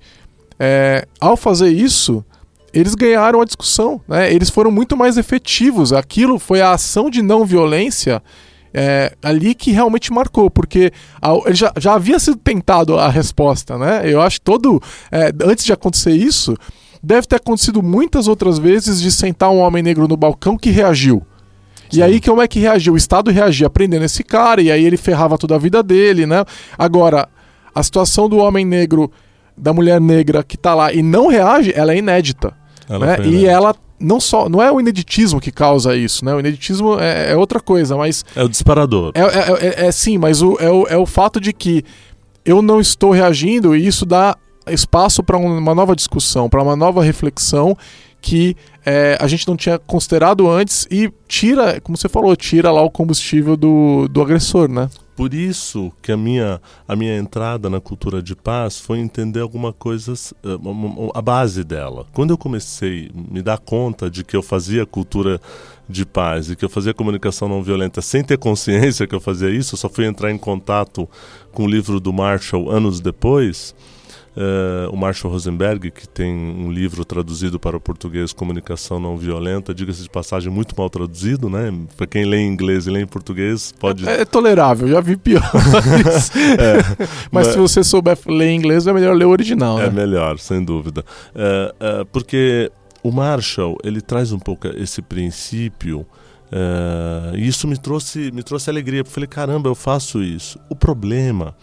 é, 0.60 1.08
ao 1.20 1.36
fazer 1.36 1.70
isso, 1.70 2.24
eles 2.74 2.96
ganharam 2.96 3.40
a 3.40 3.46
discussão, 3.46 4.02
né? 4.08 4.34
Eles 4.34 4.50
foram 4.50 4.72
muito 4.72 4.98
mais 4.98 5.18
efetivos. 5.18 5.94
Aquilo 5.94 6.40
foi 6.40 6.62
a 6.62 6.72
ação 6.72 7.10
de 7.10 7.22
não 7.22 7.46
violência 7.46 8.22
é, 8.74 9.14
ali 9.22 9.54
que 9.54 9.72
realmente 9.72 10.12
marcou, 10.12 10.50
porque 10.50 10.92
a, 11.22 11.34
já, 11.52 11.72
já 11.78 11.94
havia 11.94 12.18
sido 12.18 12.38
tentado 12.38 12.98
a 12.98 13.08
resposta, 13.08 13.78
né? 13.78 14.02
Eu 14.06 14.20
acho 14.20 14.40
que 14.40 14.46
todo. 14.46 14.82
É, 15.12 15.32
antes 15.44 15.64
de 15.64 15.72
acontecer 15.72 16.12
isso, 16.12 16.58
deve 17.02 17.28
ter 17.28 17.36
acontecido 17.36 17.84
muitas 17.84 18.28
outras 18.28 18.58
vezes 18.58 19.00
de 19.00 19.12
sentar 19.12 19.52
um 19.52 19.60
homem 19.60 19.84
negro 19.84 20.08
no 20.08 20.18
balcão 20.18 20.58
que 20.58 20.72
reagiu. 20.72 21.22
Sim. 21.92 22.00
E 22.00 22.02
aí, 22.04 22.20
como 22.20 22.42
é 22.42 22.48
que 22.48 22.60
reagiu? 22.60 22.94
O 22.94 22.98
Estado 22.98 23.30
reagia 23.30 23.70
prendendo 23.70 24.06
esse 24.06 24.24
cara, 24.24 24.62
e 24.62 24.72
aí 24.72 24.84
ele 24.84 24.98
ferrava 24.98 25.38
toda 25.38 25.54
a 25.54 25.60
vida 25.60 25.84
dele, 25.84 26.26
né? 26.26 26.44
Agora, 26.76 27.30
a 27.76 27.84
situação 27.84 28.28
do 28.28 28.38
homem 28.38 28.66
negro, 28.66 29.12
da 29.56 29.72
mulher 29.72 30.02
negra 30.02 30.44
que 30.44 30.58
tá 30.58 30.74
lá 30.74 30.92
e 30.92 31.04
não 31.04 31.28
reage, 31.28 31.72
ela 31.76 31.94
é 31.94 31.98
inédita. 31.98 32.63
Ela 32.90 33.06
né? 33.06 33.28
E 33.28 33.46
ela 33.46 33.76
não 34.00 34.20
só 34.20 34.50
não 34.50 34.62
é 34.62 34.72
o 34.72 34.80
ineditismo 34.80 35.40
que 35.40 35.52
causa 35.52 35.96
isso, 35.96 36.26
né? 36.26 36.34
O 36.34 36.40
ineditismo 36.40 37.00
é, 37.00 37.32
é 37.32 37.36
outra 37.36 37.60
coisa, 37.60 37.96
mas 37.96 38.26
é 38.36 38.44
o 38.44 38.50
disparador. 38.50 39.12
É, 39.16 39.22
é, 39.22 39.84
é, 39.84 39.86
é 39.88 39.92
sim, 39.92 40.18
mas 40.18 40.42
o, 40.42 40.58
é, 40.60 40.70
o, 40.70 40.88
é 40.88 40.98
o 40.98 41.06
fato 41.06 41.40
de 41.40 41.54
que 41.54 41.84
eu 42.46 42.62
não 42.62 42.82
estou 42.82 43.12
reagindo 43.12 43.76
e 43.76 43.86
isso 43.86 44.06
dá 44.06 44.36
espaço 44.68 45.24
para 45.24 45.38
uma 45.38 45.76
nova 45.76 45.96
discussão, 45.96 46.50
para 46.50 46.62
uma 46.62 46.76
nova 46.76 47.04
reflexão 47.04 47.78
que 48.22 48.56
é, 48.86 49.18
a 49.20 49.28
gente 49.28 49.46
não 49.48 49.58
tinha 49.58 49.78
considerado 49.78 50.50
antes 50.50 50.88
e 50.90 51.12
tira, 51.28 51.82
como 51.82 51.98
você 51.98 52.08
falou, 52.08 52.34
tira 52.38 52.72
lá 52.72 52.82
o 52.82 52.90
combustível 52.90 53.58
do, 53.58 54.08
do 54.08 54.22
agressor, 54.22 54.70
né? 54.70 54.90
Por 55.16 55.34
isso 55.34 55.92
que 56.02 56.12
a 56.12 56.18
minha, 56.18 56.60
a 56.88 56.96
minha 56.96 57.16
entrada 57.18 57.70
na 57.70 57.80
cultura 57.80 58.22
de 58.22 58.36
paz 58.36 58.80
foi 58.80 59.00
entender 59.00 59.42
alguma 59.42 59.72
coisa, 59.72 60.14
eh, 60.14 60.58
a 61.14 61.22
base 61.22 61.64
dela. 61.64 62.08
Quando 62.14 62.32
eu 62.32 62.38
comecei 62.38 63.12
a 63.14 63.34
me 63.34 63.42
dar 63.42 63.60
conta 63.60 64.10
de 64.10 64.24
que 64.24 64.36
eu 64.36 64.42
fazia 64.42 64.86
cultura 64.86 65.40
de 65.88 66.06
paz 66.06 66.50
e 66.50 66.56
que 66.56 66.66
eu 66.66 66.70
fazia 66.70 66.94
comunicação 66.94 67.48
não 67.48 67.62
violenta 67.62 68.02
sem 68.02 68.24
ter 68.24 68.38
consciência 68.38 69.06
que 69.06 69.14
eu 69.14 69.20
fazia 69.20 69.50
isso, 69.50 69.76
eu 69.76 69.78
só 69.78 69.90
fui 69.90 70.06
entrar 70.06 70.32
em 70.32 70.38
contato 70.38 71.08
com 71.52 71.66
o 71.66 71.68
livro 71.68 72.00
do 72.00 72.12
Marshall 72.12 72.72
anos 72.72 73.00
depois 73.00 73.76
Uh, 74.36 74.90
o 74.92 74.98
Marshall 74.98 75.32
Rosenberg, 75.32 75.92
que 75.92 76.08
tem 76.08 76.34
um 76.34 76.72
livro 76.72 77.06
traduzido 77.06 77.60
para 77.60 77.78
o 77.78 77.80
português, 77.80 78.34
Comunicação 78.34 79.00
Não 79.00 79.16
Violenta, 79.16 79.76
diga-se 79.76 80.02
de 80.02 80.10
passagem, 80.10 80.52
muito 80.52 80.74
mal 80.76 80.90
traduzido, 80.90 81.48
né? 81.50 81.72
Para 81.96 82.08
quem 82.08 82.26
lê 82.26 82.38
em 82.38 82.48
inglês 82.48 82.88
e 82.88 82.90
lê 82.90 83.02
em 83.02 83.06
português, 83.06 83.72
pode. 83.80 84.10
É, 84.10 84.22
é 84.22 84.26
tolerável, 84.26 84.88
já 84.88 85.02
vi 85.02 85.18
piores. 85.18 85.46
é, 86.58 86.78
mas, 87.32 87.46
mas, 87.46 87.48
se 87.48 87.60
você 87.60 87.84
souber 87.84 88.18
ler 88.26 88.48
em 88.48 88.58
inglês, 88.58 88.88
é 88.88 88.94
melhor 88.94 89.16
ler 89.16 89.26
o 89.26 89.30
original. 89.30 89.80
É 89.80 89.84
né? 89.84 89.92
melhor, 89.92 90.40
sem 90.40 90.64
dúvida. 90.64 91.06
Uh, 91.36 92.04
porque 92.12 92.72
o 93.04 93.12
Marshall, 93.12 93.78
ele 93.84 94.02
traz 94.02 94.32
um 94.32 94.40
pouco 94.40 94.68
esse 94.68 95.04
princípio. 95.04 96.08
e 97.36 97.48
isso 97.48 97.68
me 97.68 97.78
trouxe, 97.78 98.32
me 98.32 98.42
trouxe 98.42 98.68
alegria. 98.68 99.02
Eu 99.02 99.06
falei, 99.06 99.28
caramba, 99.28 99.70
eu 99.70 99.76
faço 99.76 100.24
isso. 100.24 100.60
O 100.70 100.76
problema 100.76 101.56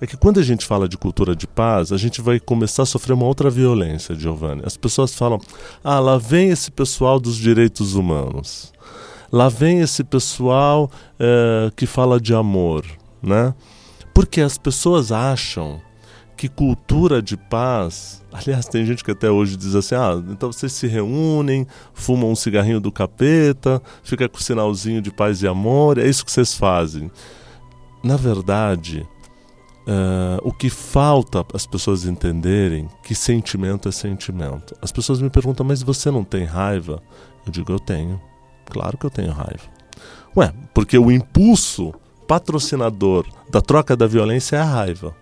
é 0.00 0.06
que 0.06 0.16
quando 0.16 0.38
a 0.38 0.42
gente 0.42 0.64
fala 0.64 0.88
de 0.88 0.96
cultura 0.96 1.34
de 1.34 1.46
paz, 1.46 1.92
a 1.92 1.96
gente 1.96 2.20
vai 2.20 2.38
começar 2.38 2.84
a 2.84 2.86
sofrer 2.86 3.14
uma 3.14 3.26
outra 3.26 3.50
violência, 3.50 4.14
Giovanni. 4.14 4.62
As 4.64 4.76
pessoas 4.76 5.14
falam: 5.14 5.40
ah, 5.82 5.98
lá 5.98 6.18
vem 6.18 6.50
esse 6.50 6.70
pessoal 6.70 7.18
dos 7.18 7.36
direitos 7.36 7.94
humanos, 7.94 8.72
lá 9.32 9.48
vem 9.48 9.80
esse 9.80 10.04
pessoal 10.04 10.90
é, 11.18 11.70
que 11.74 11.86
fala 11.86 12.20
de 12.20 12.32
amor, 12.32 12.84
né? 13.22 13.54
Porque 14.14 14.40
as 14.40 14.56
pessoas 14.56 15.10
acham 15.10 15.80
que 16.36 16.48
cultura 16.48 17.20
de 17.20 17.36
paz. 17.36 18.22
Aliás, 18.32 18.66
tem 18.66 18.86
gente 18.86 19.02
que 19.02 19.10
até 19.10 19.28
hoje 19.28 19.56
diz 19.56 19.74
assim: 19.74 19.96
ah, 19.96 20.22
então 20.28 20.52
vocês 20.52 20.72
se 20.72 20.86
reúnem, 20.86 21.66
fumam 21.92 22.30
um 22.30 22.36
cigarrinho 22.36 22.80
do 22.80 22.92
capeta, 22.92 23.82
fica 24.04 24.28
com 24.28 24.38
o 24.38 24.42
sinalzinho 24.42 25.02
de 25.02 25.10
paz 25.10 25.42
e 25.42 25.48
amor, 25.48 25.98
é 25.98 26.06
isso 26.06 26.24
que 26.24 26.30
vocês 26.30 26.54
fazem. 26.54 27.10
Na 28.00 28.16
verdade, 28.16 29.04
Uh, 29.88 30.36
o 30.46 30.52
que 30.52 30.68
falta 30.68 31.42
as 31.54 31.66
pessoas 31.66 32.04
entenderem 32.04 32.90
que 33.02 33.14
sentimento 33.14 33.88
é 33.88 33.92
sentimento. 33.92 34.76
As 34.82 34.92
pessoas 34.92 35.18
me 35.18 35.30
perguntam, 35.30 35.64
mas 35.64 35.82
você 35.82 36.10
não 36.10 36.24
tem 36.24 36.44
raiva? 36.44 37.02
Eu 37.46 37.50
digo, 37.50 37.72
eu 37.72 37.78
tenho. 37.78 38.20
Claro 38.66 38.98
que 38.98 39.06
eu 39.06 39.10
tenho 39.10 39.32
raiva. 39.32 39.64
Ué, 40.36 40.52
porque 40.74 40.98
o 40.98 41.10
impulso 41.10 41.94
patrocinador 42.26 43.26
da 43.50 43.62
troca 43.62 43.96
da 43.96 44.06
violência 44.06 44.56
é 44.56 44.60
a 44.60 44.64
raiva. 44.64 45.16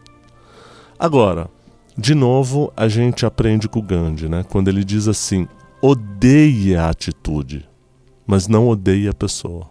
Agora, 0.99 1.49
de 1.97 2.17
novo, 2.17 2.73
a 2.77 2.89
gente 2.89 3.25
aprende 3.25 3.69
com 3.69 3.79
o 3.79 3.83
Gandhi, 3.83 4.29
né? 4.29 4.45
Quando 4.51 4.67
ele 4.67 4.83
diz 4.83 5.07
assim: 5.07 5.47
odeie 5.81 6.75
a 6.75 6.89
atitude, 6.89 7.69
mas 8.27 8.49
não 8.49 8.69
odeie 8.69 9.07
a 9.07 9.15
pessoa. 9.15 9.71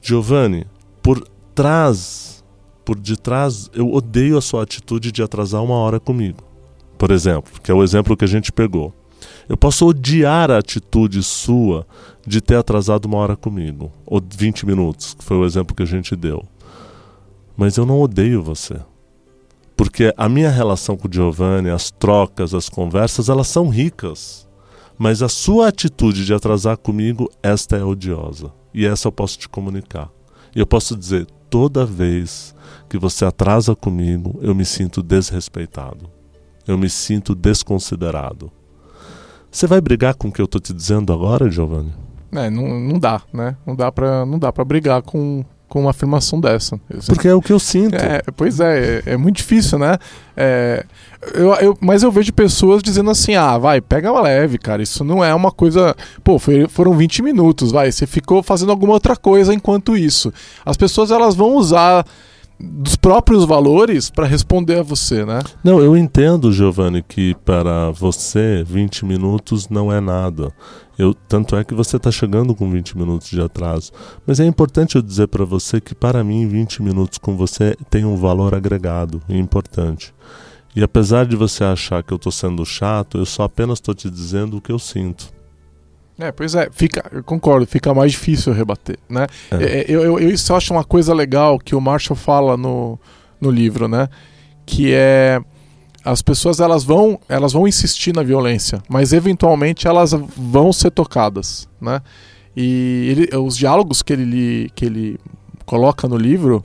Giovanni, 0.00 0.68
por 1.02 1.26
trás 1.52 2.35
por 2.86 2.96
detrás, 3.00 3.68
eu 3.74 3.92
odeio 3.92 4.38
a 4.38 4.40
sua 4.40 4.62
atitude 4.62 5.10
de 5.10 5.20
atrasar 5.20 5.60
uma 5.60 5.74
hora 5.74 5.98
comigo. 5.98 6.44
Por 6.96 7.10
exemplo, 7.10 7.60
que 7.60 7.68
é 7.68 7.74
o 7.74 7.82
exemplo 7.82 8.16
que 8.16 8.24
a 8.24 8.28
gente 8.28 8.52
pegou. 8.52 8.94
Eu 9.48 9.56
posso 9.56 9.84
odiar 9.88 10.52
a 10.52 10.58
atitude 10.58 11.20
sua 11.24 11.84
de 12.24 12.40
ter 12.40 12.54
atrasado 12.54 13.06
uma 13.06 13.18
hora 13.18 13.34
comigo, 13.34 13.90
ou 14.06 14.22
20 14.24 14.64
minutos, 14.64 15.14
que 15.14 15.24
foi 15.24 15.36
o 15.36 15.44
exemplo 15.44 15.74
que 15.74 15.82
a 15.82 15.86
gente 15.86 16.14
deu. 16.14 16.44
Mas 17.56 17.76
eu 17.76 17.84
não 17.84 18.00
odeio 18.00 18.40
você. 18.40 18.78
Porque 19.76 20.14
a 20.16 20.28
minha 20.28 20.50
relação 20.50 20.96
com 20.96 21.08
o 21.08 21.12
Giovanni, 21.12 21.70
as 21.70 21.90
trocas, 21.90 22.54
as 22.54 22.68
conversas, 22.68 23.28
elas 23.28 23.48
são 23.48 23.68
ricas. 23.68 24.46
Mas 24.96 25.22
a 25.22 25.28
sua 25.28 25.68
atitude 25.68 26.24
de 26.24 26.32
atrasar 26.32 26.76
comigo, 26.76 27.28
esta 27.42 27.76
é 27.76 27.84
odiosa. 27.84 28.52
E 28.72 28.86
essa 28.86 29.08
eu 29.08 29.12
posso 29.12 29.38
te 29.38 29.48
comunicar. 29.48 30.08
E 30.54 30.60
eu 30.60 30.66
posso 30.66 30.96
dizer, 30.96 31.26
toda 31.50 31.84
vez 31.84 32.54
que 32.86 32.98
você 32.98 33.24
atrasa 33.24 33.74
comigo, 33.74 34.38
eu 34.42 34.54
me 34.54 34.64
sinto 34.64 35.02
desrespeitado. 35.02 36.10
Eu 36.66 36.78
me 36.78 36.88
sinto 36.88 37.34
desconsiderado. 37.34 38.50
Você 39.50 39.66
vai 39.66 39.80
brigar 39.80 40.14
com 40.14 40.28
o 40.28 40.32
que 40.32 40.40
eu 40.40 40.44
estou 40.44 40.60
te 40.60 40.72
dizendo 40.72 41.12
agora, 41.12 41.50
Giovanni? 41.50 41.92
É, 42.32 42.50
não, 42.50 42.78
não 42.80 42.98
dá, 42.98 43.22
né? 43.32 43.56
Não 43.66 43.74
dá 43.74 43.90
para 43.90 44.26
não 44.26 44.38
dá 44.38 44.52
para 44.52 44.64
brigar 44.64 45.00
com, 45.00 45.44
com 45.68 45.80
uma 45.80 45.90
afirmação 45.90 46.40
dessa. 46.40 46.78
Porque 47.06 47.28
é 47.28 47.34
o 47.34 47.40
que 47.40 47.52
eu 47.52 47.58
sinto. 47.58 47.94
É, 47.94 48.20
pois 48.36 48.60
é, 48.60 49.02
é, 49.06 49.12
é 49.12 49.16
muito 49.16 49.36
difícil, 49.36 49.78
né? 49.78 49.96
É, 50.36 50.84
eu, 51.34 51.54
eu, 51.54 51.78
mas 51.80 52.02
eu 52.02 52.10
vejo 52.10 52.32
pessoas 52.32 52.82
dizendo 52.82 53.10
assim: 53.10 53.34
ah, 53.34 53.56
vai, 53.56 53.80
pega 53.80 54.12
uma 54.12 54.20
leve, 54.20 54.58
cara. 54.58 54.82
Isso 54.82 55.02
não 55.04 55.24
é 55.24 55.34
uma 55.34 55.50
coisa. 55.50 55.94
Pô, 56.22 56.38
foi, 56.38 56.68
foram 56.68 56.92
20 56.94 57.22
minutos, 57.22 57.72
vai. 57.72 57.90
Você 57.90 58.06
ficou 58.06 58.42
fazendo 58.42 58.70
alguma 58.70 58.92
outra 58.92 59.16
coisa 59.16 59.54
enquanto 59.54 59.96
isso. 59.96 60.32
As 60.64 60.76
pessoas 60.76 61.10
elas 61.10 61.34
vão 61.34 61.54
usar 61.54 62.04
dos 62.58 62.96
próprios 62.96 63.44
valores 63.44 64.10
para 64.10 64.26
responder 64.26 64.78
a 64.78 64.82
você, 64.82 65.24
né? 65.24 65.40
Não, 65.62 65.80
eu 65.80 65.96
entendo, 65.96 66.52
Giovanni, 66.52 67.02
que 67.02 67.34
para 67.44 67.90
você 67.90 68.64
20 68.66 69.04
minutos 69.04 69.68
não 69.68 69.92
é 69.92 70.00
nada. 70.00 70.52
Eu, 70.98 71.12
tanto 71.12 71.56
é 71.56 71.64
que 71.64 71.74
você 71.74 71.98
está 71.98 72.10
chegando 72.10 72.54
com 72.54 72.70
20 72.70 72.96
minutos 72.96 73.28
de 73.28 73.40
atraso. 73.40 73.92
Mas 74.26 74.40
é 74.40 74.46
importante 74.46 74.96
eu 74.96 75.02
dizer 75.02 75.28
para 75.28 75.44
você 75.44 75.80
que 75.80 75.94
para 75.94 76.24
mim 76.24 76.48
20 76.48 76.82
minutos 76.82 77.18
com 77.18 77.36
você 77.36 77.76
tem 77.90 78.04
um 78.04 78.16
valor 78.16 78.54
agregado 78.54 79.20
e 79.28 79.36
importante. 79.38 80.14
E 80.74 80.82
apesar 80.82 81.26
de 81.26 81.36
você 81.36 81.64
achar 81.64 82.02
que 82.02 82.12
eu 82.12 82.16
estou 82.16 82.32
sendo 82.32 82.64
chato, 82.64 83.18
eu 83.18 83.26
só 83.26 83.44
apenas 83.44 83.78
estou 83.78 83.94
te 83.94 84.10
dizendo 84.10 84.56
o 84.56 84.60
que 84.60 84.72
eu 84.72 84.78
sinto. 84.78 85.35
É, 86.18 86.32
pois 86.32 86.54
é, 86.54 86.68
fica, 86.72 87.04
eu 87.12 87.22
concordo, 87.22 87.66
fica 87.66 87.92
mais 87.92 88.12
difícil 88.12 88.52
rebater, 88.52 88.98
né? 89.08 89.26
É. 89.50 89.56
é. 89.56 89.84
Eu, 89.88 90.02
eu, 90.02 90.18
eu, 90.18 90.30
isso 90.30 90.54
acho 90.54 90.72
uma 90.72 90.84
coisa 90.84 91.12
legal 91.12 91.58
que 91.58 91.74
o 91.74 91.80
Marshall 91.80 92.16
fala 92.16 92.56
no, 92.56 92.98
no 93.40 93.50
livro, 93.50 93.86
né? 93.86 94.08
Que 94.64 94.92
é 94.94 95.40
as 96.02 96.22
pessoas 96.22 96.60
elas 96.60 96.84
vão 96.84 97.18
elas 97.28 97.52
vão 97.52 97.66
insistir 97.66 98.14
na 98.14 98.22
violência, 98.22 98.80
mas 98.88 99.12
eventualmente 99.12 99.88
elas 99.88 100.12
vão 100.12 100.72
ser 100.72 100.90
tocadas, 100.90 101.68
né? 101.80 102.00
E 102.56 103.08
ele, 103.10 103.36
os 103.36 103.56
diálogos 103.56 104.02
que 104.02 104.12
ele 104.12 104.70
que 104.74 104.86
ele 104.86 105.18
coloca 105.66 106.08
no 106.08 106.16
livro 106.16 106.64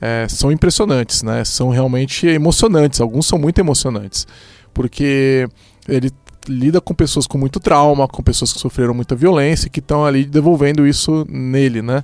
é, 0.00 0.26
são 0.28 0.52
impressionantes, 0.52 1.22
né? 1.22 1.44
São 1.44 1.70
realmente 1.70 2.26
emocionantes. 2.26 3.00
Alguns 3.00 3.26
são 3.26 3.38
muito 3.38 3.58
emocionantes, 3.58 4.26
porque 4.74 5.48
ele 5.88 6.10
lida 6.48 6.80
com 6.80 6.94
pessoas 6.94 7.26
com 7.26 7.38
muito 7.38 7.60
trauma, 7.60 8.08
com 8.08 8.22
pessoas 8.22 8.52
que 8.52 8.58
sofreram 8.58 8.94
muita 8.94 9.14
violência, 9.14 9.70
que 9.70 9.80
estão 9.80 10.04
ali 10.04 10.24
devolvendo 10.24 10.86
isso 10.86 11.26
nele, 11.28 11.82
né? 11.82 12.02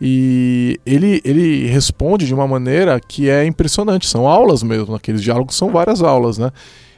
E 0.00 0.78
ele, 0.86 1.20
ele 1.24 1.66
responde 1.66 2.26
de 2.26 2.32
uma 2.32 2.46
maneira 2.46 3.00
que 3.00 3.28
é 3.28 3.44
impressionante. 3.44 4.06
São 4.06 4.28
aulas 4.28 4.62
mesmo, 4.62 4.94
aqueles 4.94 5.22
diálogos 5.22 5.56
são 5.56 5.70
várias 5.70 6.02
aulas, 6.02 6.38
né? 6.38 6.52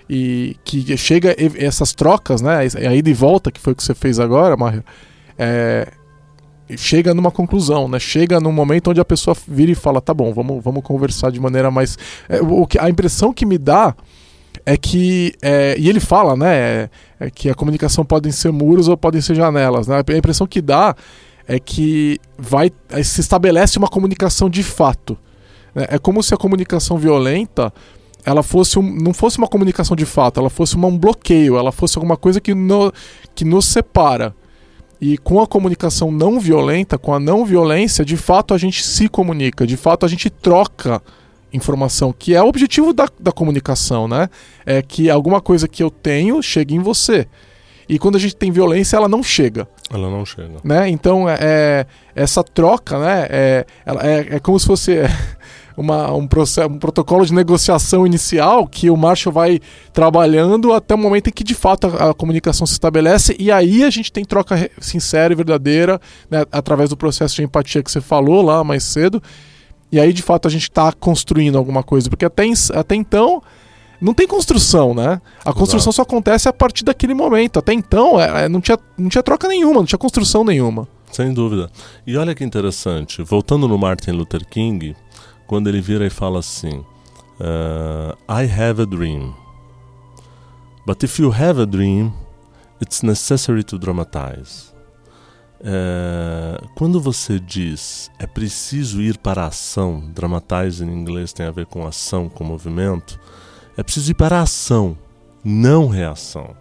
E 0.09 0.57
que 0.65 0.97
chega 0.97 1.35
essas 1.57 1.95
trocas, 1.95 2.43
né? 2.43 2.59
A 2.87 2.95
ida 2.95 3.09
e 3.09 3.15
volta, 3.15 3.51
que 3.51 3.61
foi 3.61 3.73
o 3.73 3.77
que 3.77 3.83
você 3.83 3.95
fez 3.95 4.19
agora, 4.19 4.57
Mário, 4.57 4.85
é, 5.39 5.89
chega 6.77 7.15
numa 7.15 7.31
conclusão, 7.31 7.89
né? 7.89 7.99
Chega 7.99 8.41
num 8.41 8.53
momento 8.53 8.91
onde 8.91 9.01
a 9.01 9.05
pessoa 9.05 9.37
vira 9.47 9.71
e 9.71 9.75
fala, 9.75 10.01
tá 10.01 10.13
bom, 10.13 10.33
vamos, 10.33 10.63
vamos 10.63 10.83
conversar 10.83 11.31
de 11.31 11.41
maneira 11.41 11.71
mais. 11.71 11.97
É, 12.29 12.41
o 12.41 12.67
que, 12.67 12.79
a 12.79 12.91
impressão 12.91 13.33
que 13.33 13.47
me 13.47 13.57
dá 13.57 13.95
é 14.65 14.77
que. 14.77 15.35
É, 15.43 15.75
e 15.79 15.89
ele 15.89 16.01
fala, 16.01 16.37
né? 16.37 16.55
É, 16.55 16.91
é, 17.21 17.31
que 17.31 17.49
a 17.49 17.55
comunicação 17.55 18.05
podem 18.05 18.33
ser 18.33 18.53
muros 18.53 18.89
ou 18.89 18.97
podem 18.97 19.21
ser 19.21 19.35
janelas. 19.35 19.87
Né? 19.87 19.97
A 19.97 20.17
impressão 20.17 20.47
que 20.47 20.61
dá 20.61 20.95
é 21.47 21.59
que 21.59 22.19
vai 22.39 22.71
se 23.03 23.21
estabelece 23.21 23.79
uma 23.79 23.89
comunicação 23.89 24.49
de 24.49 24.63
fato. 24.63 25.19
Né? 25.75 25.87
É 25.91 25.99
como 25.99 26.23
se 26.23 26.33
a 26.35 26.37
comunicação 26.37 26.97
violenta 26.97 27.73
ela 28.25 28.43
fosse 28.43 28.79
um, 28.79 28.83
não 28.83 29.15
fosse 29.15 29.39
uma 29.39 29.49
comunicação 29.49 29.97
de 29.97 30.05
fato, 30.05 30.39
ela 30.39 30.51
fosse 30.51 30.77
uma, 30.77 30.89
um 30.89 30.97
bloqueio, 30.97 31.57
ela 31.57 31.73
fosse 31.73 31.97
alguma 31.97 32.17
coisa 32.17 32.41
que, 32.41 32.55
no, 32.55 32.93
que 33.35 33.45
nos 33.45 33.65
separa. 33.67 34.35
E 35.01 35.17
com 35.17 35.41
a 35.41 35.47
comunicação 35.47 36.13
não 36.13 36.39
violenta, 36.39 36.99
com 36.99 37.15
a 37.15 37.19
não 37.19 37.45
violência, 37.47 38.05
de 38.05 38.19
fato 38.19 38.53
a 38.53 38.59
gente 38.59 38.85
se 38.85 39.09
comunica, 39.09 39.67
de 39.67 39.77
fato 39.77 40.05
a 40.05 40.09
gente 40.09 40.29
troca 40.29 41.03
informação, 41.53 42.15
que 42.17 42.35
é 42.35 42.43
o 42.43 42.47
objetivo 42.47 42.93
da, 42.93 43.09
da 43.19 43.33
comunicação, 43.33 44.07
né? 44.07 44.29
É 44.65 44.83
que 44.83 45.11
alguma 45.11 45.41
coisa 45.41 45.67
que 45.69 45.83
eu 45.83 45.91
tenho 45.91 46.43
chegue 46.43 46.75
em 46.75 46.81
você. 46.81 47.27
E 47.91 47.99
quando 47.99 48.15
a 48.15 48.21
gente 48.21 48.37
tem 48.37 48.53
violência, 48.53 48.97
ela 48.97 49.09
não 49.09 49.21
chega. 49.21 49.67
Ela 49.93 50.09
não 50.09 50.25
chega. 50.25 50.59
Né? 50.63 50.89
Então, 50.89 51.29
é, 51.29 51.35
é 51.41 51.87
essa 52.15 52.45
troca, 52.45 52.97
né? 53.01 53.27
É, 53.29 53.67
é, 53.85 54.37
é 54.37 54.39
como 54.39 54.61
se 54.61 54.67
fosse 54.67 54.99
uma, 55.77 56.13
um, 56.15 56.25
processo, 56.25 56.69
um 56.69 56.79
protocolo 56.79 57.27
de 57.27 57.35
negociação 57.35 58.07
inicial 58.07 58.65
que 58.65 58.89
o 58.89 58.97
Marshall 58.97 59.33
vai 59.33 59.59
trabalhando 59.93 60.73
até 60.73 60.95
o 60.95 60.99
momento 60.99 61.31
em 61.31 61.33
que, 61.33 61.43
de 61.43 61.55
fato, 61.55 61.89
a, 61.89 62.11
a 62.11 62.15
comunicação 62.15 62.65
se 62.65 62.75
estabelece. 62.75 63.35
E 63.41 63.51
aí 63.51 63.83
a 63.83 63.91
gente 63.91 64.13
tem 64.13 64.25
troca 64.25 64.71
sincera 64.79 65.33
e 65.33 65.37
verdadeira, 65.37 66.01
né? 66.31 66.45
através 66.53 66.91
do 66.91 66.97
processo 66.97 67.35
de 67.35 67.43
empatia 67.43 67.83
que 67.83 67.91
você 67.91 68.01
falou 68.01 68.41
lá 68.41 68.63
mais 68.63 68.85
cedo. 68.85 69.21
E 69.93 69.99
aí, 69.99 70.13
de 70.13 70.23
fato, 70.23 70.47
a 70.47 70.51
gente 70.51 70.63
está 70.63 70.93
construindo 70.93 71.59
alguma 71.59 71.83
coisa. 71.83 72.09
Porque 72.09 72.25
até, 72.25 72.45
até 72.75 72.95
então 72.95 73.43
não 74.01 74.15
tem 74.15 74.27
construção, 74.27 74.95
né? 74.95 75.21
A 75.45 75.53
construção 75.53 75.91
Exato. 75.91 75.97
só 75.97 76.03
acontece 76.03 76.49
a 76.49 76.53
partir 76.53 76.85
daquele 76.85 77.13
momento. 77.13 77.59
Até 77.59 77.73
então, 77.73 78.21
é, 78.21 78.45
é, 78.45 78.49
não, 78.49 78.61
tinha, 78.61 78.79
não 78.97 79.09
tinha 79.09 79.23
troca 79.23 79.47
nenhuma, 79.47 79.81
não 79.81 79.85
tinha 79.85 79.99
construção 79.99 80.45
nenhuma. 80.45 80.89
Sem 81.13 81.35
dúvida. 81.35 81.71
E 82.07 82.17
olha 82.17 82.35
que 82.35 82.45
interessante, 82.45 83.23
voltando 83.23 83.67
no 83.67 83.77
Martin 83.77 84.13
Luther 84.13 84.47
King, 84.49 84.97
quando 85.47 85.69
ele 85.69 85.81
vira 85.81 86.07
e 86.07 86.11
fala 86.11 86.39
assim: 86.39 86.85
uh, 87.41 88.17
I 88.29 88.45
have 88.45 88.81
a 88.81 88.87
dream. 88.87 89.35
But 90.87 91.03
if 91.03 91.19
you 91.19 91.31
have 91.33 91.61
a 91.61 91.67
dream, 91.67 92.13
it's 92.81 93.03
necessary 93.03 93.65
to 93.65 93.79
dramatize. 93.79 94.70
É, 95.63 96.59
quando 96.75 96.99
você 96.99 97.39
diz 97.39 98.11
é 98.19 98.27
preciso 98.27 99.03
ir 99.03 99.19
para 99.19 99.45
a 99.45 99.49
ação, 99.49 100.11
dramatize 100.15 100.83
em 100.83 100.89
inglês 100.89 101.35
tem 101.35 101.45
a 101.45 101.51
ver 101.51 101.67
com 101.67 101.87
ação, 101.87 102.31
com 102.31 102.43
movimento, 102.43 103.21
é 103.77 103.83
preciso 103.83 104.11
ir 104.11 104.15
para 104.15 104.39
a 104.39 104.43
ação, 104.43 104.97
não 105.45 105.87
reação. 105.87 106.57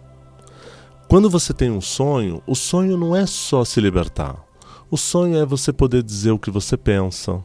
Quando 1.08 1.30
você 1.30 1.54
tem 1.54 1.70
um 1.70 1.80
sonho, 1.80 2.42
o 2.46 2.54
sonho 2.54 2.96
não 2.96 3.16
é 3.16 3.26
só 3.26 3.64
se 3.64 3.80
libertar. 3.80 4.36
O 4.90 4.96
sonho 4.96 5.36
é 5.36 5.46
você 5.46 5.72
poder 5.72 6.02
dizer 6.02 6.30
o 6.30 6.38
que 6.38 6.50
você 6.50 6.76
pensa. 6.76 7.42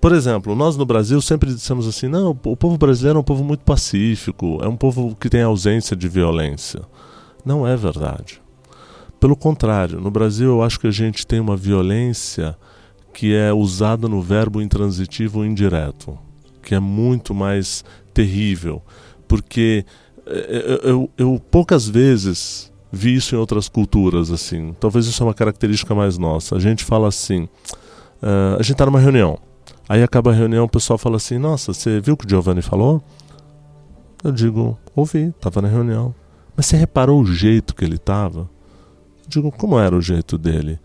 Por 0.00 0.12
exemplo, 0.12 0.54
nós 0.54 0.76
no 0.76 0.86
Brasil 0.86 1.20
sempre 1.20 1.52
dissemos 1.52 1.88
assim: 1.88 2.08
não, 2.08 2.30
o 2.30 2.56
povo 2.56 2.78
brasileiro 2.78 3.18
é 3.18 3.20
um 3.20 3.24
povo 3.24 3.42
muito 3.42 3.64
pacífico, 3.64 4.58
é 4.62 4.68
um 4.68 4.76
povo 4.76 5.16
que 5.16 5.28
tem 5.28 5.42
ausência 5.42 5.96
de 5.96 6.08
violência. 6.08 6.82
Não 7.44 7.66
é 7.66 7.76
verdade. 7.76 8.40
Pelo 9.20 9.36
contrário, 9.36 10.00
no 10.00 10.10
Brasil 10.10 10.48
eu 10.48 10.62
acho 10.62 10.78
que 10.78 10.86
a 10.86 10.92
gente 10.92 11.26
tem 11.26 11.40
uma 11.40 11.56
violência 11.56 12.56
que 13.12 13.34
é 13.34 13.52
usada 13.52 14.08
no 14.08 14.22
verbo 14.22 14.62
intransitivo 14.62 15.44
indireto, 15.44 16.16
que 16.62 16.74
é 16.74 16.78
muito 16.78 17.34
mais 17.34 17.84
terrível, 18.14 18.80
porque 19.26 19.84
eh, 20.24 20.80
eu, 20.84 20.90
eu, 20.90 21.10
eu, 21.18 21.42
poucas 21.50 21.88
vezes 21.88 22.72
vi 22.92 23.16
isso 23.16 23.34
em 23.34 23.38
outras 23.38 23.68
culturas 23.68 24.30
assim. 24.30 24.72
Talvez 24.78 25.06
isso 25.06 25.20
é 25.22 25.26
uma 25.26 25.34
característica 25.34 25.94
mais 25.94 26.16
nossa. 26.16 26.54
A 26.54 26.60
gente 26.60 26.84
fala 26.84 27.08
assim, 27.08 27.48
uh, 28.22 28.54
a 28.54 28.62
gente 28.62 28.72
está 28.72 28.86
numa 28.86 29.00
reunião, 29.00 29.36
aí 29.88 30.02
acaba 30.02 30.30
a 30.30 30.34
reunião, 30.34 30.64
o 30.64 30.68
pessoal 30.68 30.96
fala 30.96 31.16
assim, 31.16 31.38
nossa, 31.38 31.72
você 31.74 32.00
viu 32.00 32.14
o 32.14 32.16
que 32.16 32.24
o 32.24 32.28
Giovanni 32.28 32.62
falou? 32.62 33.02
Eu 34.22 34.30
digo, 34.30 34.78
ouvi, 34.94 35.28
estava 35.28 35.60
na 35.60 35.68
reunião. 35.68 36.14
Mas 36.56 36.66
você 36.66 36.76
reparou 36.76 37.20
o 37.20 37.26
jeito 37.26 37.74
que 37.74 37.84
ele 37.84 37.96
estava? 37.96 38.48
Digo, 39.28 39.52
como 39.52 39.78
era 39.78 39.94
o 39.94 40.00
jeito 40.00 40.38
dele? 40.38 40.78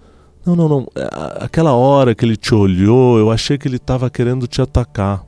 Não, 0.45 0.55
não, 0.55 0.67
não. 0.67 0.87
É, 0.95 1.09
aquela 1.39 1.71
hora 1.73 2.13
que 2.13 2.25
ele 2.25 2.35
te 2.35 2.53
olhou, 2.53 3.17
eu 3.17 3.31
achei 3.31 3.57
que 3.57 3.67
ele 3.67 3.77
estava 3.77 4.09
querendo 4.09 4.45
te 4.45 4.61
atacar. 4.61 5.23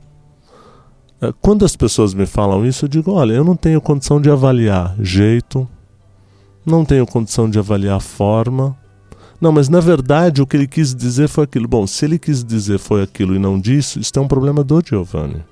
É, 1.20 1.32
quando 1.40 1.64
as 1.64 1.74
pessoas 1.74 2.12
me 2.12 2.26
falam 2.26 2.66
isso, 2.66 2.84
eu 2.84 2.88
digo: 2.88 3.12
olha, 3.12 3.32
eu 3.32 3.44
não 3.44 3.56
tenho 3.56 3.80
condição 3.80 4.20
de 4.20 4.30
avaliar 4.30 4.94
jeito, 5.00 5.66
não 6.64 6.84
tenho 6.84 7.06
condição 7.06 7.48
de 7.48 7.58
avaliar 7.58 8.00
forma. 8.00 8.76
Não, 9.40 9.52
mas 9.52 9.68
na 9.68 9.80
verdade 9.80 10.40
o 10.40 10.46
que 10.46 10.56
ele 10.56 10.66
quis 10.66 10.94
dizer 10.94 11.28
foi 11.28 11.44
aquilo. 11.44 11.68
Bom, 11.68 11.86
se 11.86 12.04
ele 12.04 12.18
quis 12.18 12.44
dizer 12.44 12.78
foi 12.78 13.02
aquilo 13.02 13.34
e 13.34 13.38
não 13.38 13.58
disse, 13.58 14.00
isso 14.00 14.12
é 14.16 14.20
um 14.20 14.28
problema 14.28 14.64
do 14.64 14.82
Giovanni. 14.84 15.42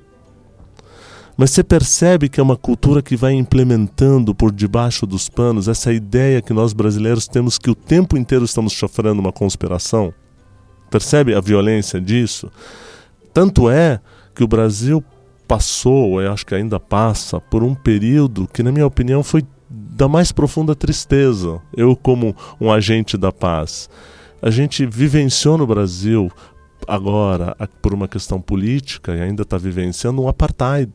Mas 1.36 1.50
você 1.50 1.64
percebe 1.64 2.28
que 2.28 2.38
é 2.38 2.42
uma 2.42 2.56
cultura 2.56 3.02
que 3.02 3.16
vai 3.16 3.32
implementando 3.32 4.34
por 4.34 4.52
debaixo 4.52 5.04
dos 5.04 5.28
panos 5.28 5.66
essa 5.66 5.92
ideia 5.92 6.40
que 6.40 6.52
nós 6.52 6.72
brasileiros 6.72 7.26
temos 7.26 7.58
que 7.58 7.70
o 7.70 7.74
tempo 7.74 8.16
inteiro 8.16 8.44
estamos 8.44 8.72
sofrendo 8.72 9.20
uma 9.20 9.32
conspiração? 9.32 10.14
Percebe 10.90 11.34
a 11.34 11.40
violência 11.40 12.00
disso? 12.00 12.50
Tanto 13.32 13.68
é 13.68 14.00
que 14.32 14.44
o 14.44 14.48
Brasil 14.48 15.02
passou, 15.48 16.22
eu 16.22 16.32
acho 16.32 16.46
que 16.46 16.54
ainda 16.54 16.78
passa, 16.78 17.40
por 17.40 17.64
um 17.64 17.74
período 17.74 18.48
que, 18.52 18.62
na 18.62 18.70
minha 18.70 18.86
opinião, 18.86 19.22
foi 19.22 19.44
da 19.68 20.08
mais 20.08 20.30
profunda 20.30 20.74
tristeza. 20.74 21.60
Eu, 21.76 21.96
como 21.96 22.34
um 22.60 22.70
agente 22.70 23.16
da 23.16 23.32
paz, 23.32 23.90
a 24.40 24.50
gente 24.50 24.86
vivenciou 24.86 25.58
no 25.58 25.66
Brasil 25.66 26.30
agora, 26.86 27.56
por 27.82 27.92
uma 27.92 28.06
questão 28.06 28.40
política, 28.40 29.14
e 29.16 29.20
ainda 29.20 29.42
está 29.42 29.58
vivenciando 29.58 30.22
um 30.22 30.28
apartheid. 30.28 30.92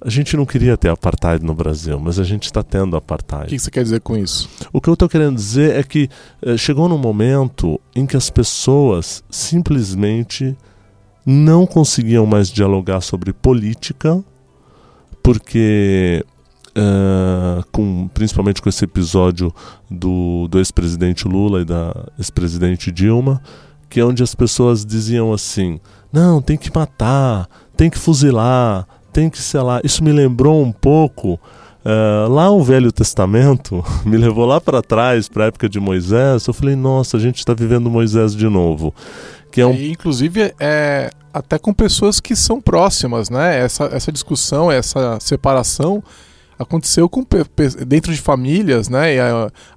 A 0.00 0.10
gente 0.10 0.36
não 0.36 0.44
queria 0.44 0.76
ter 0.76 0.88
apartheid 0.88 1.44
no 1.44 1.54
Brasil, 1.54 1.98
mas 1.98 2.18
a 2.18 2.24
gente 2.24 2.44
está 2.44 2.62
tendo 2.62 2.96
apartheid. 2.96 3.46
O 3.46 3.48
que 3.48 3.58
você 3.58 3.70
quer 3.70 3.82
dizer 3.82 4.00
com 4.00 4.16
isso? 4.16 4.48
O 4.72 4.80
que 4.80 4.88
eu 4.88 4.94
estou 4.94 5.08
querendo 5.08 5.36
dizer 5.36 5.74
é 5.74 5.82
que 5.82 6.08
eh, 6.42 6.56
chegou 6.56 6.88
num 6.88 6.98
momento 6.98 7.80
em 7.94 8.04
que 8.04 8.16
as 8.16 8.28
pessoas 8.28 9.24
simplesmente 9.30 10.56
não 11.26 11.66
conseguiam 11.66 12.24
mais 12.24 12.48
dialogar 12.48 13.00
sobre 13.00 13.32
política, 13.32 14.22
porque, 15.20 16.24
uh, 16.70 17.64
com, 17.72 18.08
principalmente 18.14 18.62
com 18.62 18.68
esse 18.68 18.84
episódio 18.84 19.52
do, 19.90 20.46
do 20.48 20.58
ex-presidente 20.58 21.26
Lula 21.26 21.62
e 21.62 21.64
da 21.64 21.92
ex-presidente 22.16 22.92
Dilma, 22.92 23.42
que 23.90 23.98
é 23.98 24.04
onde 24.04 24.22
as 24.22 24.36
pessoas 24.36 24.86
diziam 24.86 25.32
assim: 25.32 25.80
não, 26.12 26.40
tem 26.40 26.56
que 26.56 26.70
matar, 26.72 27.48
tem 27.76 27.90
que 27.90 27.98
fuzilar, 27.98 28.86
tem 29.16 29.30
que, 29.30 29.38
sei 29.38 29.62
lá. 29.62 29.80
Isso 29.82 30.04
me 30.04 30.12
lembrou 30.12 30.62
um 30.62 30.70
pouco. 30.70 31.40
Uh, 31.82 32.28
lá 32.28 32.50
o 32.50 32.62
Velho 32.62 32.92
Testamento 32.92 33.82
me 34.04 34.18
levou 34.18 34.44
lá 34.44 34.60
para 34.60 34.82
trás, 34.82 35.26
para 35.26 35.44
a 35.44 35.46
época 35.46 35.70
de 35.70 35.80
Moisés. 35.80 36.46
Eu 36.46 36.52
falei, 36.52 36.76
nossa, 36.76 37.16
a 37.16 37.20
gente 37.20 37.38
está 37.38 37.54
vivendo 37.54 37.88
Moisés 37.88 38.34
de 38.34 38.46
novo. 38.46 38.94
Que 39.50 39.62
é 39.62 39.66
um... 39.66 39.72
E, 39.72 39.90
inclusive, 39.90 40.52
é, 40.60 41.10
até 41.32 41.58
com 41.58 41.72
pessoas 41.72 42.20
que 42.20 42.36
são 42.36 42.60
próximas, 42.60 43.30
né? 43.30 43.58
Essa, 43.58 43.84
essa 43.84 44.12
discussão, 44.12 44.70
essa 44.70 45.18
separação 45.18 46.04
aconteceu 46.58 47.08
com 47.08 47.24
dentro 47.86 48.12
de 48.12 48.20
famílias, 48.20 48.88
né? 48.88 49.16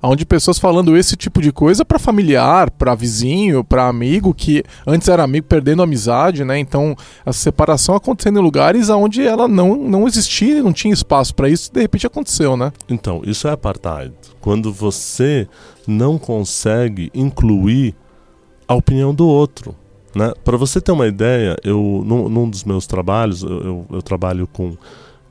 Onde 0.02 0.26
pessoas 0.26 0.58
falando 0.58 0.96
esse 0.96 1.16
tipo 1.16 1.42
de 1.42 1.52
coisa 1.52 1.84
para 1.84 2.00
familiar, 2.00 2.72
para 2.72 2.96
vizinho, 2.96 3.64
para 3.64 3.88
amigo 3.88 4.34
que 4.34 4.64
antes 4.86 5.08
era 5.08 5.24
amigo 5.24 5.46
perdendo 5.48 5.84
amizade, 5.84 6.44
né? 6.44 6.58
Então 6.58 6.96
a 7.26 7.34
separação 7.34 7.96
acontecendo 7.96 8.40
em 8.40 8.44
lugares 8.44 8.90
onde 8.90 9.26
ela 9.26 9.48
não 9.48 9.76
não 9.76 10.08
existia, 10.08 10.64
não 10.64 10.74
tinha 10.74 10.94
espaço 10.94 11.34
para 11.36 11.50
isso, 11.50 11.70
e 11.70 11.74
de 11.74 11.82
repente 11.82 12.08
aconteceu, 12.08 12.56
né? 12.56 12.72
Então 12.90 13.22
isso 13.26 13.48
é 13.48 13.52
apartheid. 13.52 14.14
Quando 14.40 14.72
você 14.72 15.48
não 15.88 16.18
consegue 16.18 17.12
incluir 17.14 17.96
a 18.68 18.76
opinião 18.76 19.14
do 19.14 19.28
outro. 19.28 19.76
Né? 20.16 20.32
Para 20.44 20.58
você 20.58 20.80
ter 20.80 20.92
uma 20.92 21.08
ideia, 21.08 21.56
eu 21.64 22.04
num, 22.06 22.30
num 22.30 22.50
dos 22.50 22.64
meus 22.64 22.88
trabalhos, 22.88 23.44
eu, 23.44 23.50
eu, 23.50 23.86
eu, 23.94 24.02
trabalho 24.02 24.48
com 24.48 24.76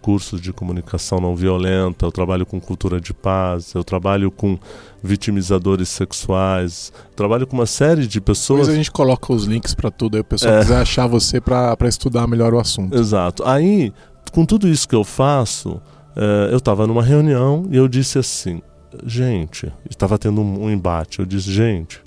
cursos 0.08 0.40
de 0.40 0.54
comunicação 0.54 1.20
não 1.20 1.36
violenta, 1.36 2.06
eu 2.06 2.10
trabalho 2.10 2.46
com 2.46 2.58
cultura 2.58 2.98
de 2.98 3.12
paz, 3.12 3.74
eu 3.74 3.84
trabalho 3.84 4.30
com 4.30 4.58
vitimizadores 5.02 5.90
sexuais, 5.90 6.90
trabalho 7.14 7.46
com 7.46 7.54
uma 7.54 7.66
série 7.66 8.06
de 8.06 8.18
pessoas. 8.18 8.60
Depois 8.60 8.74
a 8.74 8.78
gente 8.78 8.90
coloca 8.90 9.30
os 9.30 9.44
links 9.44 9.74
para 9.74 9.90
tudo, 9.90 10.14
aí 10.14 10.22
o 10.22 10.24
pessoal 10.24 10.54
é. 10.54 10.60
quiser 10.60 10.78
achar 10.78 11.06
você 11.06 11.42
para 11.42 11.76
estudar 11.86 12.26
melhor 12.26 12.54
o 12.54 12.58
assunto. 12.58 12.96
Exato. 12.96 13.44
Aí, 13.44 13.92
com 14.32 14.46
tudo 14.46 14.66
isso 14.66 14.88
que 14.88 14.94
eu 14.94 15.04
faço, 15.04 15.78
é, 16.16 16.48
eu 16.52 16.56
estava 16.56 16.86
numa 16.86 17.02
reunião 17.02 17.66
e 17.70 17.76
eu 17.76 17.86
disse 17.86 18.18
assim, 18.18 18.62
gente, 19.04 19.70
estava 19.90 20.18
tendo 20.18 20.40
um, 20.40 20.64
um 20.64 20.70
embate, 20.70 21.18
eu 21.18 21.26
disse, 21.26 21.52
gente, 21.52 22.00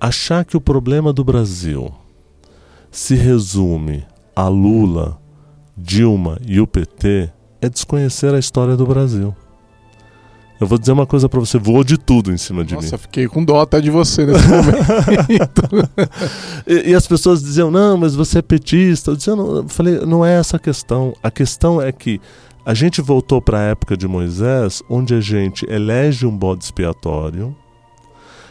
achar 0.00 0.44
que 0.44 0.56
o 0.56 0.60
problema 0.60 1.12
do 1.12 1.22
Brasil 1.22 1.94
se 2.90 3.14
resume 3.14 4.04
a 4.34 4.48
Lula, 4.48 5.21
Dilma 5.76 6.38
e 6.46 6.60
o 6.60 6.66
PT 6.66 7.30
é 7.60 7.68
desconhecer 7.68 8.34
a 8.34 8.38
história 8.38 8.76
do 8.76 8.86
Brasil. 8.86 9.34
Eu 10.60 10.66
vou 10.66 10.78
dizer 10.78 10.92
uma 10.92 11.06
coisa 11.06 11.28
para 11.28 11.40
você, 11.40 11.58
voou 11.58 11.82
de 11.82 11.98
tudo 11.98 12.32
em 12.32 12.36
cima 12.36 12.64
de 12.64 12.74
Nossa, 12.74 12.86
mim. 12.86 12.92
Nossa, 12.92 13.02
fiquei 13.02 13.26
com 13.26 13.44
dó 13.44 13.60
até 13.60 13.80
de 13.80 13.90
você 13.90 14.24
nesse 14.24 14.46
momento. 14.46 15.62
e, 16.64 16.90
e, 16.90 16.94
as 16.94 17.04
pessoas 17.04 17.42
diziam, 17.42 17.68
não, 17.68 17.96
mas 17.96 18.14
você 18.14 18.38
é 18.38 18.42
petista. 18.42 19.10
Eu, 19.10 19.16
dizia, 19.16 19.34
não, 19.34 19.56
eu 19.56 19.68
falei, 19.68 19.98
não 20.06 20.24
é 20.24 20.38
essa 20.38 20.58
a 20.58 20.60
questão. 20.60 21.14
A 21.20 21.32
questão 21.32 21.82
é 21.82 21.90
que 21.90 22.20
a 22.64 22.74
gente 22.74 23.00
voltou 23.00 23.42
para 23.42 23.58
a 23.58 23.62
época 23.62 23.96
de 23.96 24.06
Moisés, 24.06 24.84
onde 24.88 25.14
a 25.14 25.20
gente 25.20 25.68
elege 25.68 26.26
um 26.26 26.36
bode 26.36 26.62
expiatório, 26.62 27.56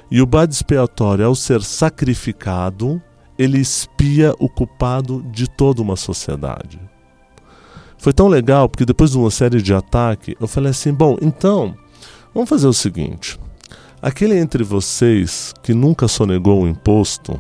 e 0.10 0.22
o 0.22 0.26
bode 0.26 0.54
expiatório, 0.54 1.26
ao 1.26 1.34
ser 1.34 1.62
sacrificado, 1.62 3.02
ele 3.40 3.58
espia 3.58 4.36
o 4.38 4.50
culpado 4.50 5.24
de 5.32 5.50
toda 5.50 5.82
uma 5.82 5.96
sociedade. 5.96 6.78
Foi 8.02 8.12
tão 8.12 8.28
legal 8.28 8.68
porque 8.68 8.84
depois 8.84 9.12
de 9.12 9.18
uma 9.20 9.30
série 9.30 9.62
de 9.62 9.76
ataques, 9.76 10.34
eu 10.40 10.48
falei 10.48 10.72
assim: 10.72 10.92
bom, 10.92 11.18
então, 11.22 11.76
vamos 12.34 12.50
fazer 12.50 12.66
o 12.66 12.74
seguinte. 12.74 13.40
Aquele 14.02 14.36
entre 14.36 14.64
vocês 14.64 15.54
que 15.62 15.72
nunca 15.72 16.08
sonegou 16.08 16.64
o 16.64 16.68
imposto, 16.68 17.40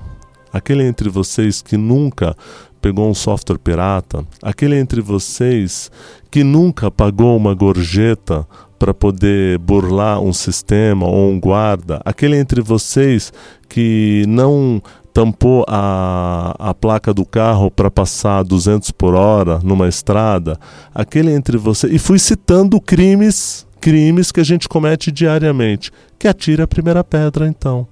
aquele 0.53 0.83
entre 0.83 1.09
vocês 1.09 1.63
que 1.63 1.75
nunca 1.75 2.37
pegou 2.79 3.09
um 3.09 3.13
software 3.15 3.57
pirata, 3.57 4.23
aquele 4.39 4.75
entre 4.75 5.01
vocês 5.01 5.89
que 6.29 6.43
nunca 6.43 6.91
pagou 6.91 7.35
uma 7.35 7.55
gorjeta 7.55 8.47
para 8.77 8.93
poder 8.93 9.57
burlar 9.57 10.21
um 10.21 10.31
sistema 10.31 11.07
ou 11.07 11.31
um 11.31 11.39
guarda, 11.39 11.99
aquele 12.05 12.37
entre 12.37 12.61
vocês 12.61 13.33
que 13.67 14.25
não 14.27 14.79
tampou 15.13 15.65
a, 15.67 16.55
a 16.57 16.73
placa 16.73 17.13
do 17.13 17.25
carro 17.25 17.69
para 17.69 17.91
passar 17.91 18.43
200 18.43 18.91
por 18.91 19.13
hora 19.13 19.59
numa 19.63 19.87
estrada, 19.87 20.59
aquele 20.93 21.31
entre 21.31 21.57
você. 21.57 21.87
E 21.87 21.99
fui 21.99 22.17
citando 22.17 22.79
crimes, 22.79 23.67
crimes 23.79 24.31
que 24.31 24.39
a 24.39 24.43
gente 24.43 24.67
comete 24.67 25.11
diariamente. 25.11 25.91
Que 26.17 26.27
atire 26.27 26.61
a 26.61 26.67
primeira 26.67 27.03
pedra, 27.03 27.47
então. 27.47 27.87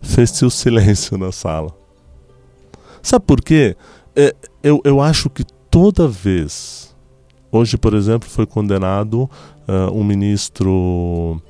Fez-se 0.00 0.44
o 0.44 0.50
silêncio 0.50 1.16
na 1.16 1.30
sala. 1.30 1.72
Sabe 3.02 3.24
por 3.24 3.40
quê? 3.40 3.76
É, 4.14 4.34
eu, 4.62 4.80
eu 4.84 5.00
acho 5.00 5.30
que 5.30 5.44
toda 5.70 6.08
vez. 6.08 6.94
Hoje, 7.50 7.76
por 7.76 7.94
exemplo, 7.94 8.28
foi 8.28 8.46
condenado 8.46 9.30
uh, 9.68 9.92
um 9.92 10.02
ministro. 10.02 11.40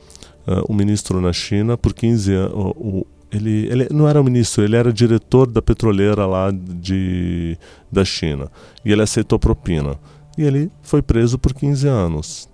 Uh, 0.44 0.64
um 0.68 0.74
ministro 0.74 1.20
na 1.20 1.32
China 1.32 1.78
por 1.78 1.94
15 1.94 2.34
anos 2.34 3.04
ele, 3.32 3.66
ele 3.70 3.88
não 3.90 4.06
era 4.06 4.22
ministro, 4.22 4.62
ele 4.62 4.76
era 4.76 4.92
diretor 4.92 5.50
da 5.50 5.62
petroleira 5.62 6.26
lá 6.26 6.50
de, 6.52 7.56
da 7.90 8.04
China. 8.04 8.50
E 8.84 8.92
ele 8.92 9.00
aceitou 9.00 9.38
propina. 9.38 9.98
E 10.36 10.42
ele 10.42 10.70
foi 10.82 11.00
preso 11.00 11.38
por 11.38 11.54
15 11.54 11.88
anos. 11.88 12.48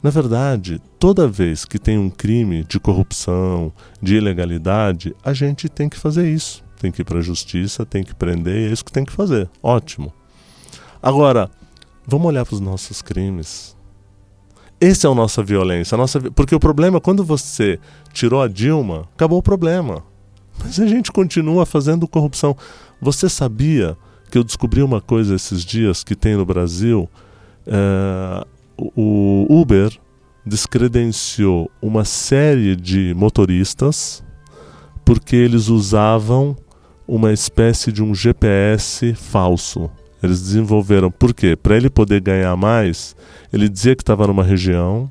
Na 0.00 0.08
verdade, 0.08 0.80
toda 0.98 1.26
vez 1.26 1.64
que 1.64 1.78
tem 1.78 1.98
um 1.98 2.08
crime 2.08 2.64
de 2.64 2.78
corrupção, 2.78 3.72
de 4.00 4.16
ilegalidade, 4.16 5.14
a 5.22 5.32
gente 5.32 5.68
tem 5.68 5.88
que 5.88 5.98
fazer 5.98 6.30
isso. 6.32 6.62
Tem 6.78 6.92
que 6.92 7.02
ir 7.02 7.04
para 7.04 7.18
a 7.18 7.22
justiça, 7.22 7.84
tem 7.84 8.04
que 8.04 8.14
prender, 8.14 8.70
é 8.70 8.72
isso 8.72 8.84
que 8.84 8.92
tem 8.92 9.04
que 9.04 9.12
fazer. 9.12 9.50
Ótimo. 9.60 10.12
Agora, 11.02 11.50
vamos 12.06 12.28
olhar 12.28 12.46
para 12.46 12.54
os 12.54 12.60
nossos 12.60 13.02
crimes. 13.02 13.76
Esse 14.80 15.06
é 15.06 15.10
a 15.10 15.14
nossa 15.14 15.42
violência. 15.42 15.96
A 15.96 15.98
nossa... 15.98 16.20
Porque 16.30 16.54
o 16.54 16.60
problema 16.60 16.98
é 16.98 17.00
quando 17.00 17.22
você 17.22 17.78
tirou 18.12 18.40
a 18.40 18.48
Dilma, 18.48 19.08
acabou 19.14 19.38
o 19.38 19.42
problema. 19.42 20.02
Mas 20.62 20.78
a 20.78 20.86
gente 20.86 21.10
continua 21.10 21.64
fazendo 21.66 22.06
corrupção. 22.06 22.56
Você 23.00 23.28
sabia 23.28 23.96
que 24.30 24.38
eu 24.38 24.44
descobri 24.44 24.82
uma 24.82 25.00
coisa 25.00 25.34
esses 25.34 25.64
dias 25.64 26.04
que 26.04 26.14
tem 26.14 26.36
no 26.36 26.44
Brasil? 26.44 27.08
É, 27.66 28.46
o 28.76 29.46
Uber 29.48 29.90
descredenciou 30.44 31.70
uma 31.82 32.04
série 32.04 32.74
de 32.74 33.14
motoristas 33.14 34.22
porque 35.04 35.36
eles 35.36 35.68
usavam 35.68 36.56
uma 37.06 37.32
espécie 37.32 37.90
de 37.90 38.02
um 38.02 38.14
GPS 38.14 39.12
falso. 39.14 39.90
Eles 40.22 40.40
desenvolveram, 40.40 41.10
por 41.10 41.34
quê? 41.34 41.56
Para 41.56 41.76
ele 41.76 41.90
poder 41.90 42.20
ganhar 42.20 42.54
mais, 42.56 43.16
ele 43.52 43.68
dizia 43.68 43.96
que 43.96 44.02
estava 44.02 44.26
numa 44.26 44.44
região, 44.44 45.10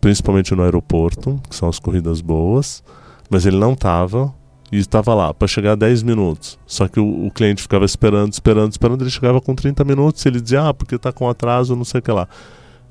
principalmente 0.00 0.54
no 0.54 0.62
aeroporto, 0.62 1.40
que 1.50 1.54
são 1.54 1.68
as 1.68 1.78
corridas 1.78 2.20
boas, 2.20 2.82
mas 3.30 3.46
ele 3.46 3.56
não 3.56 3.72
estava 3.72 4.34
e 4.70 4.78
estava 4.78 5.14
lá 5.14 5.32
para 5.32 5.46
chegar 5.46 5.72
a 5.72 5.76
10 5.76 6.02
minutos. 6.02 6.58
Só 6.66 6.88
que 6.88 6.98
o, 6.98 7.26
o, 7.26 7.30
cliente 7.30 7.62
ficava 7.62 7.84
esperando, 7.84 8.32
esperando, 8.32 8.72
esperando, 8.72 9.02
ele 9.02 9.10
chegava 9.10 9.40
com 9.40 9.54
30 9.54 9.84
minutos 9.84 10.24
e 10.24 10.28
ele 10.28 10.40
dizia: 10.40 10.68
"Ah, 10.68 10.74
porque 10.74 10.96
está 10.96 11.12
com 11.12 11.28
atraso, 11.28 11.76
não 11.76 11.84
sei 11.84 12.00
o 12.00 12.02
que 12.02 12.12
lá". 12.12 12.28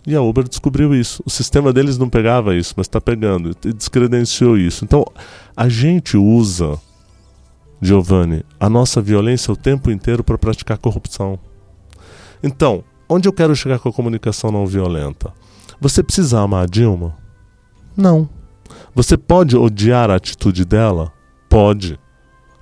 E 0.08 0.16
a 0.16 0.22
Uber 0.22 0.48
descobriu 0.48 0.94
isso. 0.94 1.24
O 1.26 1.30
sistema 1.30 1.74
deles 1.74 1.98
não 1.98 2.08
pegava 2.08 2.56
isso, 2.56 2.74
mas 2.78 2.86
está 2.86 3.02
pegando 3.02 3.56
e 3.66 3.74
descredenciou 3.74 4.56
isso. 4.56 4.86
Então, 4.86 5.04
a 5.58 5.68
gente 5.68 6.16
usa 6.16 6.80
Giovanni, 7.82 8.44
a 8.60 8.70
nossa 8.70 9.02
violência 9.02 9.52
o 9.52 9.58
tempo 9.58 9.90
inteiro 9.90 10.24
para 10.24 10.38
praticar 10.38 10.78
corrupção. 10.78 11.40
Então, 12.44 12.84
onde 13.10 13.28
eu 13.28 13.34
quero 13.34 13.56
chegar 13.56 13.80
com 13.80 13.90
a 13.90 13.94
comunicação 13.94 14.52
não 14.52 14.68
violenta? 14.68 15.34
Você 15.82 16.04
precisa 16.04 16.40
amar 16.40 16.64
a 16.64 16.68
Dilma? 16.68 17.16
Não. 17.98 18.30
Você 18.96 19.18
pode 19.18 19.58
odiar 19.58 20.10
a 20.10 20.16
atitude 20.16 20.64
dela? 20.64 21.12
Pode. 21.50 22.00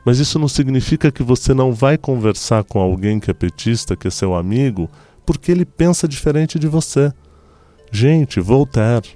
Mas 0.04 0.18
isso 0.18 0.40
não 0.40 0.48
significa 0.48 1.12
que 1.12 1.22
você 1.22 1.54
não 1.54 1.72
vai 1.72 1.96
conversar 1.96 2.64
com 2.64 2.80
alguém 2.80 3.20
que 3.20 3.30
é 3.30 3.34
petista, 3.36 3.96
que 3.96 4.08
é 4.08 4.12
seu 4.12 4.34
amigo, 4.34 4.90
porque 5.28 5.52
ele 5.52 5.64
pensa 5.64 6.08
diferente 6.08 6.58
de 6.58 6.68
você. 6.68 7.14
Gente, 7.92 8.40
Voltaire. 8.40 9.10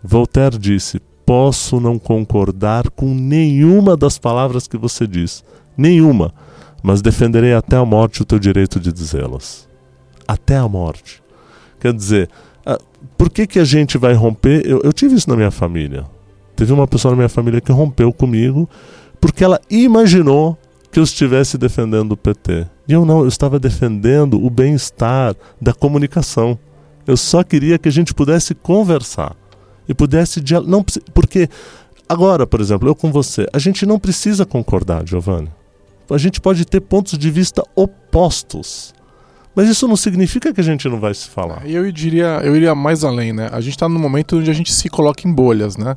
Voltaire 0.00 0.56
disse: 0.56 1.00
Posso 1.26 1.80
não 1.80 1.98
concordar 1.98 2.88
com 2.90 3.12
nenhuma 3.12 3.96
das 3.96 4.16
palavras 4.16 4.68
que 4.68 4.76
você 4.76 5.08
diz, 5.08 5.42
nenhuma, 5.76 6.32
mas 6.84 7.02
defenderei 7.02 7.52
até 7.52 7.76
a 7.76 7.84
morte 7.84 8.22
o 8.22 8.24
teu 8.24 8.38
direito 8.38 8.78
de 8.78 8.92
dizê-las. 8.92 9.68
Até 10.28 10.56
a 10.56 10.68
morte. 10.68 11.20
Quer 11.80 11.92
dizer, 11.92 12.30
ah, 12.64 12.78
por 13.18 13.28
que, 13.28 13.44
que 13.44 13.58
a 13.58 13.64
gente 13.64 13.98
vai 13.98 14.14
romper? 14.14 14.62
Eu, 14.64 14.80
eu 14.84 14.92
tive 14.92 15.16
isso 15.16 15.28
na 15.28 15.36
minha 15.36 15.50
família. 15.50 16.13
Teve 16.56 16.72
uma 16.72 16.86
pessoa 16.86 17.12
na 17.12 17.16
minha 17.16 17.28
família 17.28 17.60
que 17.60 17.72
rompeu 17.72 18.12
comigo 18.12 18.68
porque 19.20 19.42
ela 19.42 19.60
imaginou 19.70 20.58
que 20.92 21.00
eu 21.00 21.04
estivesse 21.04 21.58
defendendo 21.58 22.12
o 22.12 22.16
PT. 22.16 22.66
E 22.86 22.92
eu 22.92 23.04
não, 23.04 23.20
eu 23.20 23.28
estava 23.28 23.58
defendendo 23.58 24.44
o 24.44 24.48
bem-estar 24.48 25.34
da 25.60 25.72
comunicação. 25.72 26.58
Eu 27.06 27.16
só 27.16 27.42
queria 27.42 27.78
que 27.78 27.88
a 27.88 27.92
gente 27.92 28.14
pudesse 28.14 28.54
conversar 28.54 29.34
e 29.88 29.94
pudesse 29.94 30.42
não 30.66 30.84
porque 31.12 31.48
agora, 32.08 32.46
por 32.46 32.60
exemplo, 32.60 32.88
eu 32.88 32.94
com 32.94 33.10
você, 33.10 33.46
a 33.52 33.58
gente 33.58 33.84
não 33.84 33.98
precisa 33.98 34.46
concordar, 34.46 35.06
Giovanni. 35.06 35.50
A 36.10 36.18
gente 36.18 36.40
pode 36.40 36.64
ter 36.64 36.80
pontos 36.80 37.18
de 37.18 37.30
vista 37.30 37.62
opostos. 37.74 38.94
Mas 39.54 39.68
isso 39.68 39.86
não 39.86 39.96
significa 39.96 40.52
que 40.52 40.60
a 40.60 40.64
gente 40.64 40.88
não 40.88 40.98
vai 40.98 41.14
se 41.14 41.28
falar. 41.28 41.68
Eu 41.68 41.90
diria, 41.92 42.40
eu 42.42 42.56
iria 42.56 42.74
mais 42.74 43.04
além, 43.04 43.32
né? 43.32 43.48
A 43.52 43.60
gente 43.60 43.74
está 43.74 43.88
num 43.88 44.00
momento 44.00 44.36
onde 44.36 44.50
a 44.50 44.54
gente 44.54 44.72
se 44.72 44.88
coloca 44.88 45.26
em 45.26 45.32
bolhas, 45.32 45.76
né? 45.76 45.96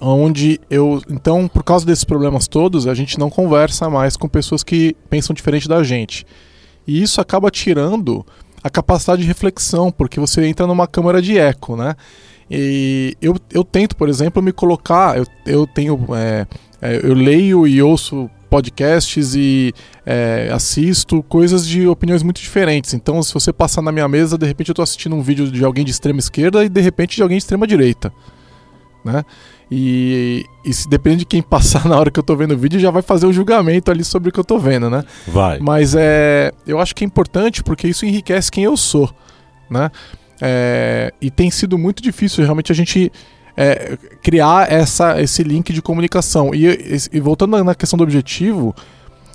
Onde 0.00 0.60
eu. 0.68 1.00
Então, 1.08 1.46
por 1.46 1.62
causa 1.62 1.86
desses 1.86 2.04
problemas 2.04 2.48
todos, 2.48 2.86
a 2.86 2.94
gente 2.94 3.18
não 3.18 3.30
conversa 3.30 3.88
mais 3.88 4.16
com 4.16 4.28
pessoas 4.28 4.64
que 4.64 4.96
pensam 5.08 5.34
diferente 5.34 5.68
da 5.68 5.82
gente. 5.82 6.26
E 6.86 7.02
isso 7.02 7.20
acaba 7.20 7.50
tirando 7.50 8.26
a 8.62 8.68
capacidade 8.68 9.22
de 9.22 9.28
reflexão, 9.28 9.92
porque 9.92 10.18
você 10.18 10.44
entra 10.46 10.66
numa 10.66 10.86
câmara 10.86 11.22
de 11.22 11.38
eco, 11.38 11.76
né? 11.76 11.94
E 12.50 13.16
eu, 13.20 13.36
eu 13.52 13.64
tento, 13.64 13.96
por 13.96 14.08
exemplo, 14.08 14.42
me 14.42 14.52
colocar. 14.52 15.16
Eu, 15.16 15.26
eu 15.46 15.66
tenho. 15.66 15.98
É, 16.14 16.46
é, 16.82 17.00
eu 17.02 17.14
leio 17.14 17.66
e 17.66 17.80
ouço 17.82 18.28
podcasts 18.54 19.34
e 19.34 19.74
é, 20.06 20.48
assisto 20.52 21.22
coisas 21.24 21.66
de 21.66 21.88
opiniões 21.88 22.22
muito 22.22 22.40
diferentes. 22.40 22.94
Então, 22.94 23.20
se 23.22 23.34
você 23.34 23.52
passar 23.52 23.82
na 23.82 23.90
minha 23.90 24.06
mesa, 24.06 24.38
de 24.38 24.46
repente 24.46 24.68
eu 24.68 24.72
estou 24.72 24.82
assistindo 24.82 25.16
um 25.16 25.22
vídeo 25.22 25.50
de 25.50 25.64
alguém 25.64 25.84
de 25.84 25.90
extrema 25.90 26.20
esquerda 26.20 26.64
e 26.64 26.68
de 26.68 26.80
repente 26.80 27.16
de 27.16 27.22
alguém 27.22 27.36
de 27.36 27.42
extrema 27.42 27.66
direita. 27.66 28.12
Né? 29.04 29.24
E, 29.76 30.46
e 30.64 30.72
se 30.72 30.88
depende 30.88 31.18
de 31.18 31.24
quem 31.24 31.42
passar 31.42 31.84
na 31.88 31.98
hora 31.98 32.08
que 32.08 32.16
eu 32.16 32.22
estou 32.22 32.36
vendo 32.36 32.54
o 32.54 32.56
vídeo, 32.56 32.78
já 32.78 32.92
vai 32.92 33.02
fazer 33.02 33.26
o 33.26 33.30
um 33.30 33.32
julgamento 33.32 33.90
ali 33.90 34.04
sobre 34.04 34.28
o 34.28 34.32
que 34.32 34.38
eu 34.38 34.42
estou 34.42 34.56
vendo, 34.56 34.88
né? 34.88 35.02
Vai. 35.26 35.58
Mas 35.58 35.96
é, 35.96 36.52
eu 36.64 36.78
acho 36.78 36.94
que 36.94 37.02
é 37.02 37.06
importante 37.06 37.60
porque 37.60 37.88
isso 37.88 38.06
enriquece 38.06 38.52
quem 38.52 38.62
eu 38.62 38.76
sou. 38.76 39.10
né? 39.68 39.90
É, 40.40 41.12
e 41.20 41.28
tem 41.28 41.50
sido 41.50 41.76
muito 41.76 42.00
difícil 42.00 42.44
realmente 42.44 42.70
a 42.70 42.74
gente 42.74 43.10
é, 43.56 43.98
criar 44.22 44.70
essa, 44.70 45.20
esse 45.20 45.42
link 45.42 45.72
de 45.72 45.82
comunicação. 45.82 46.54
E, 46.54 46.66
e, 47.12 47.18
voltando 47.18 47.62
na 47.64 47.74
questão 47.74 47.96
do 47.96 48.04
objetivo, 48.04 48.72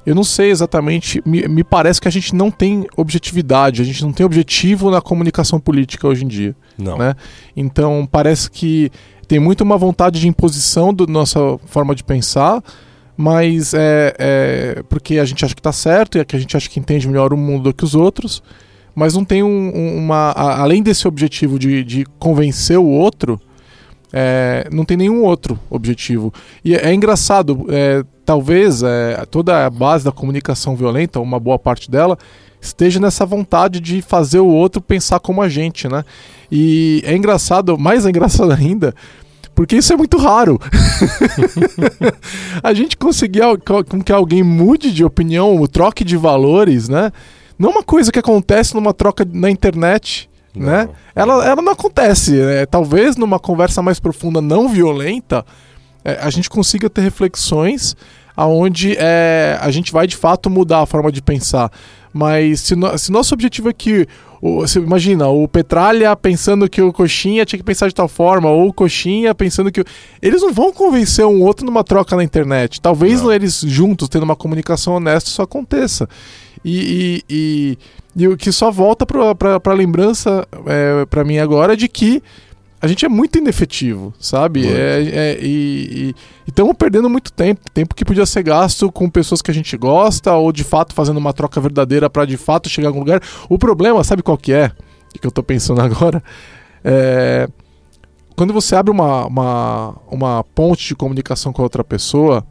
eu 0.06 0.16
não 0.16 0.24
sei 0.24 0.52
exatamente, 0.52 1.22
me, 1.26 1.50
me, 1.50 1.66
parece 1.66 2.00
que 2.00 2.08
a 2.08 2.12
gente 2.12 2.34
não 2.34 2.50
tem 2.50 2.88
objetividade, 2.96 3.82
a 3.82 3.86
gente 3.86 4.02
não 4.04 4.14
tem 4.14 4.26
objetivo 4.26 4.90
na 4.90 5.02
comunicação 5.02 5.60
política 5.60 6.08
hoje 6.08 6.24
em 6.24 6.30
dia. 6.30 6.56
Não. 6.78 6.98
Né? 6.98 7.14
Então 7.58 8.08
parece 8.10 8.50
que 8.50 8.90
tem 9.30 9.40
muito 9.40 9.62
uma 9.62 9.78
vontade 9.78 10.20
de 10.20 10.28
imposição 10.28 10.92
da 10.92 11.06
nossa 11.06 11.40
forma 11.68 11.94
de 11.94 12.04
pensar, 12.04 12.64
mas 13.16 13.76
é, 13.76 14.16
é 14.18 14.84
porque 14.90 15.20
a 15.20 15.24
gente 15.24 15.46
acha 15.46 15.54
que 15.54 15.60
está 15.60 15.72
certo 15.72 16.18
e 16.18 16.22
é 16.22 16.26
que 16.26 16.36
a 16.36 16.40
gente 16.40 16.58
acha 16.58 16.68
que 16.68 16.80
entende 16.80 17.08
melhor 17.08 17.32
o 17.32 17.38
mundo 17.38 17.66
do 17.66 17.74
que 17.74 17.84
os 17.84 17.94
outros, 17.94 18.42
mas 18.96 19.14
não 19.14 19.24
tem 19.24 19.44
um, 19.44 19.98
uma. 20.00 20.32
além 20.32 20.82
desse 20.82 21.08
objetivo 21.08 21.60
de, 21.60 21.84
de 21.84 22.06
convencer 22.18 22.80
o 22.80 22.88
outro, 22.88 23.40
é, 24.12 24.68
não 24.72 24.84
tem 24.84 24.98
nenhum 24.98 25.24
outro 25.24 25.60
objetivo. 25.70 26.34
E 26.66 26.74
é, 26.74 26.88
é 26.88 26.94
engraçado, 26.94 27.68
é, 27.70 28.04
talvez 28.26 28.82
é, 28.82 29.24
toda 29.30 29.64
a 29.64 29.70
base 29.70 30.04
da 30.04 30.12
comunicação 30.12 30.76
violenta, 30.76 31.20
uma 31.20 31.40
boa 31.40 31.60
parte 31.60 31.92
dela, 31.92 32.18
esteja 32.60 33.00
nessa 33.00 33.28
vontade 33.28 33.80
de 33.80 34.02
fazer 34.02 34.40
o 34.40 34.48
outro 34.48 34.82
pensar 34.82 35.20
como 35.20 35.40
a 35.40 35.48
gente, 35.48 35.88
né? 35.88 36.04
E 36.52 37.02
é 37.06 37.16
engraçado, 37.16 37.78
mais 37.78 38.06
engraçado 38.06 38.52
ainda, 38.54 38.94
porque 39.54 39.76
isso 39.76 39.94
é 39.94 39.98
muito 39.98 40.18
raro. 40.18 40.60
a 42.64 42.74
gente 42.74 42.98
conseguir 42.98 43.42
com 43.66 44.02
que 44.02 44.12
alguém 44.12 44.44
mude 44.44 44.92
de 44.92 45.04
opinião, 45.04 45.66
troque 45.68 46.04
de 46.04 46.18
valores, 46.18 46.88
né? 46.88 47.12
Não 47.58 47.70
é 47.70 47.74
uma 47.74 47.84
coisa 47.84 48.12
que 48.12 48.20
acontece 48.20 48.74
numa 48.74 48.94
troca 48.94 49.28
na 49.30 49.50
internet 49.50 50.30
não, 50.56 50.66
né? 50.66 50.90
Ela, 51.16 51.46
ela 51.46 51.62
não 51.62 51.74
acontece. 51.74 52.32
Né? 52.32 52.66
Talvez 52.66 53.16
numa 53.16 53.40
conversa 53.40 53.82
mais 53.82 54.00
profunda, 54.00 54.42
não 54.42 54.70
violenta, 54.70 55.46
é, 56.04 56.20
a 56.22 56.30
gente 56.30 56.50
consiga 56.50 56.90
ter 56.90 57.02
reflexões 57.02 57.96
aonde 58.36 58.96
é, 58.98 59.58
a 59.60 59.70
gente 59.70 59.92
vai 59.92 60.08
de 60.08 60.16
fato 60.16 60.50
mudar 60.50 60.82
a 60.82 60.86
forma 60.86 61.12
de 61.12 61.22
pensar. 61.22 61.72
Mas 62.14 62.62
se, 62.62 62.76
no, 62.76 62.98
se 62.98 63.12
nosso 63.12 63.34
objetivo 63.34 63.70
é 63.70 63.74
que. 63.74 64.08
O, 64.42 64.62
você 64.62 64.80
imagina, 64.80 65.28
o 65.28 65.48
Petralha 65.48 66.16
pensando 66.16 66.70
que 66.70 66.82
o 66.82 66.94
Coxinha 66.94 67.46
tinha 67.46 67.58
que 67.58 67.66
pensar 67.66 67.88
de 67.88 67.96
tal 67.96 68.08
forma, 68.08 68.50
ou 68.50 68.70
o 68.70 68.74
Coxinha 68.74 69.34
pensando 69.36 69.72
que. 69.72 69.84
Eles 70.22 70.42
não 70.42 70.54
vão 70.54 70.72
convencer 70.72 71.26
um 71.26 71.42
outro 71.42 71.66
numa 71.66 71.84
troca 71.84 72.16
na 72.16 72.24
internet. 72.24 72.80
Talvez 72.82 73.22
não. 73.22 73.32
eles 73.32 73.62
juntos, 73.62 74.10
tendo 74.10 74.24
uma 74.24 74.36
comunicação 74.36 74.96
honesta, 74.96 75.30
isso 75.30 75.42
aconteça. 75.42 76.08
E, 76.64 77.24
e, 77.30 77.78
e, 78.16 78.24
e 78.24 78.28
o 78.28 78.38
que 78.38 78.52
só 78.52 78.70
volta 78.70 79.06
para 79.06 79.62
a 79.64 79.74
lembrança 79.74 80.48
é, 80.66 81.06
para 81.06 81.24
mim 81.24 81.38
agora 81.38 81.76
de 81.76 81.88
que 81.88 82.22
a 82.82 82.88
gente 82.88 83.06
é 83.06 83.10
muito 83.10 83.38
inefetivo, 83.38 84.14
sabe? 84.20 84.68
É, 84.68 85.02
é, 85.02 85.38
e 85.42 86.16
estamos 86.48 86.74
perdendo 86.78 87.10
muito 87.10 87.32
tempo, 87.32 87.62
tempo 87.74 87.94
que 87.94 88.06
podia 88.06 88.26
ser 88.26 88.44
gasto 88.44 88.92
com 88.92 89.10
pessoas 89.10 89.42
que 89.42 89.52
a 89.52 89.54
gente 89.54 89.76
gosta 89.78 90.34
ou 90.34 90.52
de 90.52 90.64
fato 90.64 90.94
fazendo 90.94 91.18
uma 91.18 91.34
troca 91.34 91.60
verdadeira 91.60 92.10
para 92.10 92.26
de 92.26 92.38
fato 92.38 92.70
chegar 92.70 92.88
a 92.88 92.90
algum 92.90 93.00
lugar. 93.00 93.22
O 93.50 93.58
problema, 93.58 94.04
sabe 94.04 94.24
qual 94.24 94.38
que 94.38 94.54
é? 94.54 94.72
Que 95.20 95.26
eu 95.26 95.30
estou 95.30 95.44
pensando 95.44 95.82
agora, 95.82 96.24
é 96.84 97.48
quando 98.40 98.54
você 98.54 98.74
abre 98.74 98.90
uma, 98.90 99.26
uma, 99.26 99.98
uma 100.10 100.44
ponte 100.56 100.88
de 100.88 100.96
comunicação 100.96 101.52
com 101.52 101.62
outra 101.62 101.84
pessoa 101.84 102.48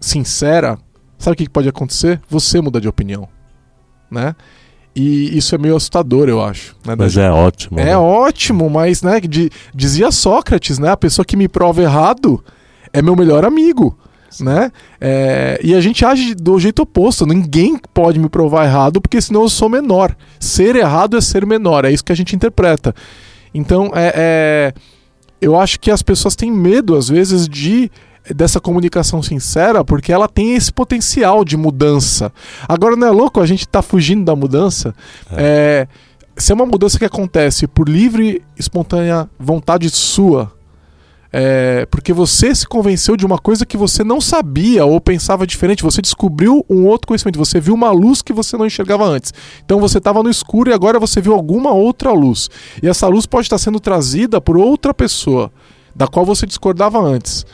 sincera, 0.00 0.76
sabe 1.16 1.34
o 1.34 1.36
que 1.36 1.48
pode 1.48 1.68
acontecer? 1.68 2.20
Você 2.28 2.60
muda 2.60 2.80
de 2.80 2.88
opinião, 2.88 3.28
né? 4.10 4.34
E 4.94 5.36
isso 5.36 5.54
é 5.54 5.58
meio 5.58 5.76
assustador, 5.76 6.28
eu 6.28 6.42
acho. 6.42 6.74
Né? 6.84 6.94
Mas 6.98 7.16
é 7.16 7.30
ótimo. 7.30 7.78
É 7.78 7.84
né? 7.86 7.96
ótimo, 7.96 8.68
mas, 8.68 9.02
né, 9.02 9.20
de, 9.20 9.50
dizia 9.74 10.10
Sócrates, 10.10 10.78
né? 10.78 10.90
A 10.90 10.96
pessoa 10.96 11.24
que 11.24 11.36
me 11.36 11.48
prova 11.48 11.82
errado 11.82 12.42
é 12.92 13.00
meu 13.00 13.14
melhor 13.14 13.44
amigo. 13.44 13.96
Né? 14.40 14.70
É, 15.00 15.60
e 15.62 15.74
a 15.74 15.80
gente 15.80 16.04
age 16.04 16.34
do 16.34 16.58
jeito 16.58 16.82
oposto. 16.82 17.26
Ninguém 17.26 17.78
pode 17.92 18.18
me 18.18 18.28
provar 18.28 18.64
errado, 18.64 19.00
porque 19.00 19.20
senão 19.20 19.42
eu 19.42 19.48
sou 19.48 19.68
menor. 19.68 20.16
Ser 20.38 20.76
errado 20.76 21.16
é 21.16 21.20
ser 21.20 21.46
menor, 21.46 21.84
é 21.84 21.92
isso 21.92 22.04
que 22.04 22.12
a 22.12 22.16
gente 22.16 22.34
interpreta. 22.34 22.94
Então, 23.52 23.90
é, 23.94 24.12
é 24.14 24.74
eu 25.40 25.58
acho 25.58 25.80
que 25.80 25.90
as 25.90 26.02
pessoas 26.02 26.36
têm 26.36 26.52
medo, 26.52 26.94
às 26.94 27.08
vezes, 27.08 27.48
de 27.48 27.90
dessa 28.34 28.60
comunicação 28.60 29.22
sincera, 29.22 29.84
porque 29.84 30.12
ela 30.12 30.28
tem 30.28 30.54
esse 30.54 30.72
potencial 30.72 31.44
de 31.44 31.56
mudança. 31.56 32.32
Agora, 32.68 32.96
não 32.96 33.06
é 33.06 33.10
louco 33.10 33.40
a 33.40 33.46
gente 33.46 33.66
tá 33.66 33.82
fugindo 33.82 34.24
da 34.24 34.36
mudança? 34.36 34.94
É. 35.32 35.86
É, 35.86 35.88
se 36.36 36.52
é 36.52 36.54
uma 36.54 36.66
mudança 36.66 36.98
que 36.98 37.04
acontece 37.04 37.66
por 37.66 37.88
livre, 37.88 38.42
espontânea 38.56 39.28
vontade 39.38 39.90
sua, 39.90 40.52
é, 41.32 41.86
porque 41.90 42.12
você 42.12 42.52
se 42.54 42.66
convenceu 42.66 43.16
de 43.16 43.24
uma 43.24 43.38
coisa 43.38 43.64
que 43.64 43.76
você 43.76 44.02
não 44.02 44.20
sabia 44.20 44.84
ou 44.84 45.00
pensava 45.00 45.46
diferente, 45.46 45.82
você 45.82 46.02
descobriu 46.02 46.64
um 46.68 46.86
outro 46.86 47.06
conhecimento, 47.06 47.38
você 47.38 47.60
viu 47.60 47.74
uma 47.74 47.90
luz 47.92 48.20
que 48.20 48.32
você 48.32 48.56
não 48.56 48.66
enxergava 48.66 49.04
antes. 49.04 49.32
Então 49.64 49.78
você 49.78 49.98
estava 49.98 50.22
no 50.22 50.30
escuro 50.30 50.70
e 50.70 50.72
agora 50.72 50.98
você 50.98 51.20
viu 51.20 51.32
alguma 51.32 51.72
outra 51.72 52.10
luz. 52.12 52.50
E 52.82 52.88
essa 52.88 53.06
luz 53.06 53.26
pode 53.26 53.46
estar 53.46 53.58
sendo 53.58 53.78
trazida 53.78 54.40
por 54.40 54.56
outra 54.56 54.92
pessoa, 54.92 55.52
da 55.94 56.08
qual 56.08 56.24
você 56.24 56.46
discordava 56.46 56.98
antes. 57.00 57.46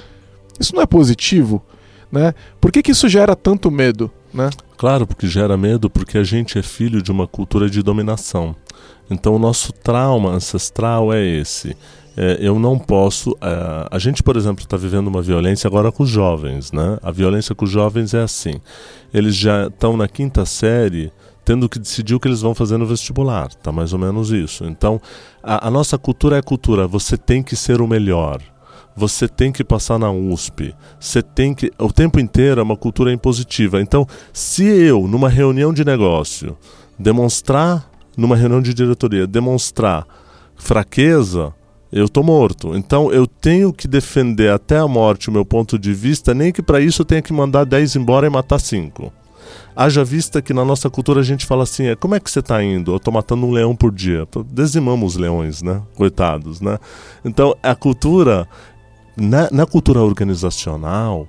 Isso 0.58 0.74
não 0.74 0.82
é 0.82 0.86
positivo, 0.86 1.62
né? 2.10 2.34
Por 2.60 2.72
que, 2.72 2.82
que 2.82 2.92
isso 2.92 3.08
gera 3.08 3.34
tanto 3.34 3.70
medo, 3.70 4.10
né? 4.32 4.50
Claro, 4.76 5.06
porque 5.06 5.26
gera 5.26 5.56
medo 5.56 5.88
porque 5.88 6.18
a 6.18 6.24
gente 6.24 6.58
é 6.58 6.62
filho 6.62 7.02
de 7.02 7.10
uma 7.10 7.26
cultura 7.26 7.68
de 7.68 7.82
dominação. 7.82 8.54
Então 9.10 9.34
o 9.34 9.38
nosso 9.38 9.72
trauma 9.72 10.30
ancestral 10.30 11.12
é 11.12 11.24
esse. 11.24 11.76
É, 12.16 12.38
eu 12.40 12.58
não 12.58 12.78
posso. 12.78 13.36
É, 13.40 13.88
a 13.90 13.98
gente, 13.98 14.22
por 14.22 14.36
exemplo, 14.36 14.64
está 14.64 14.76
vivendo 14.76 15.08
uma 15.08 15.20
violência 15.20 15.68
agora 15.68 15.92
com 15.92 16.02
os 16.02 16.08
jovens, 16.08 16.72
né? 16.72 16.98
A 17.02 17.10
violência 17.10 17.54
com 17.54 17.64
os 17.64 17.70
jovens 17.70 18.14
é 18.14 18.22
assim. 18.22 18.54
Eles 19.12 19.36
já 19.36 19.66
estão 19.66 19.96
na 19.96 20.08
quinta 20.08 20.44
série 20.46 21.12
tendo 21.44 21.68
que 21.68 21.78
decidir 21.78 22.14
o 22.14 22.18
que 22.18 22.26
eles 22.26 22.40
vão 22.40 22.54
fazer 22.54 22.76
no 22.76 22.86
vestibular. 22.86 23.54
Tá 23.54 23.70
mais 23.70 23.92
ou 23.92 23.98
menos 23.98 24.30
isso. 24.30 24.64
Então, 24.64 25.00
a, 25.42 25.68
a 25.68 25.70
nossa 25.70 25.96
cultura 25.96 26.36
é 26.36 26.42
cultura. 26.42 26.88
Você 26.88 27.16
tem 27.16 27.42
que 27.42 27.54
ser 27.54 27.80
o 27.80 27.86
melhor 27.86 28.40
você 28.96 29.28
tem 29.28 29.52
que 29.52 29.62
passar 29.62 29.98
na 29.98 30.10
USP. 30.10 30.74
Você 30.98 31.22
tem 31.22 31.54
que. 31.54 31.70
O 31.78 31.92
tempo 31.92 32.18
inteiro 32.18 32.60
é 32.60 32.64
uma 32.64 32.76
cultura 32.76 33.12
impositiva. 33.12 33.80
Então, 33.80 34.06
se 34.32 34.64
eu, 34.64 35.06
numa 35.06 35.28
reunião 35.28 35.72
de 35.72 35.84
negócio, 35.84 36.56
demonstrar, 36.98 37.90
numa 38.16 38.36
reunião 38.36 38.62
de 38.62 38.72
diretoria, 38.72 39.26
demonstrar 39.26 40.06
fraqueza, 40.56 41.52
eu 41.92 42.06
estou 42.06 42.24
morto. 42.24 42.76
Então 42.76 43.12
eu 43.12 43.26
tenho 43.26 43.72
que 43.72 43.86
defender 43.86 44.50
até 44.50 44.78
a 44.78 44.88
morte 44.88 45.28
o 45.28 45.32
meu 45.32 45.44
ponto 45.44 45.78
de 45.78 45.92
vista, 45.92 46.34
nem 46.34 46.52
que 46.52 46.62
para 46.62 46.80
isso 46.80 47.02
eu 47.02 47.06
tenha 47.06 47.22
que 47.22 47.32
mandar 47.32 47.64
10 47.64 47.96
embora 47.96 48.26
e 48.26 48.30
matar 48.30 48.58
5. 48.58 49.12
Haja 49.74 50.02
vista 50.02 50.42
que 50.42 50.54
na 50.54 50.64
nossa 50.64 50.90
cultura 50.90 51.20
a 51.20 51.24
gente 51.24 51.46
fala 51.46 51.62
assim: 51.62 51.86
é, 51.86 51.94
como 51.94 52.14
é 52.14 52.20
que 52.20 52.30
você 52.30 52.40
está 52.40 52.62
indo? 52.62 52.92
Eu 52.92 52.96
estou 52.96 53.12
matando 53.12 53.46
um 53.46 53.52
leão 53.52 53.76
por 53.76 53.92
dia. 53.92 54.26
Dizimamos 54.50 55.14
os 55.14 55.20
leões, 55.20 55.62
né? 55.62 55.82
Coitados, 55.94 56.60
né? 56.60 56.78
Então 57.24 57.54
a 57.62 57.74
cultura 57.74 58.48
na, 59.16 59.48
na 59.50 59.64
cultura 59.64 60.02
organizacional, 60.02 61.26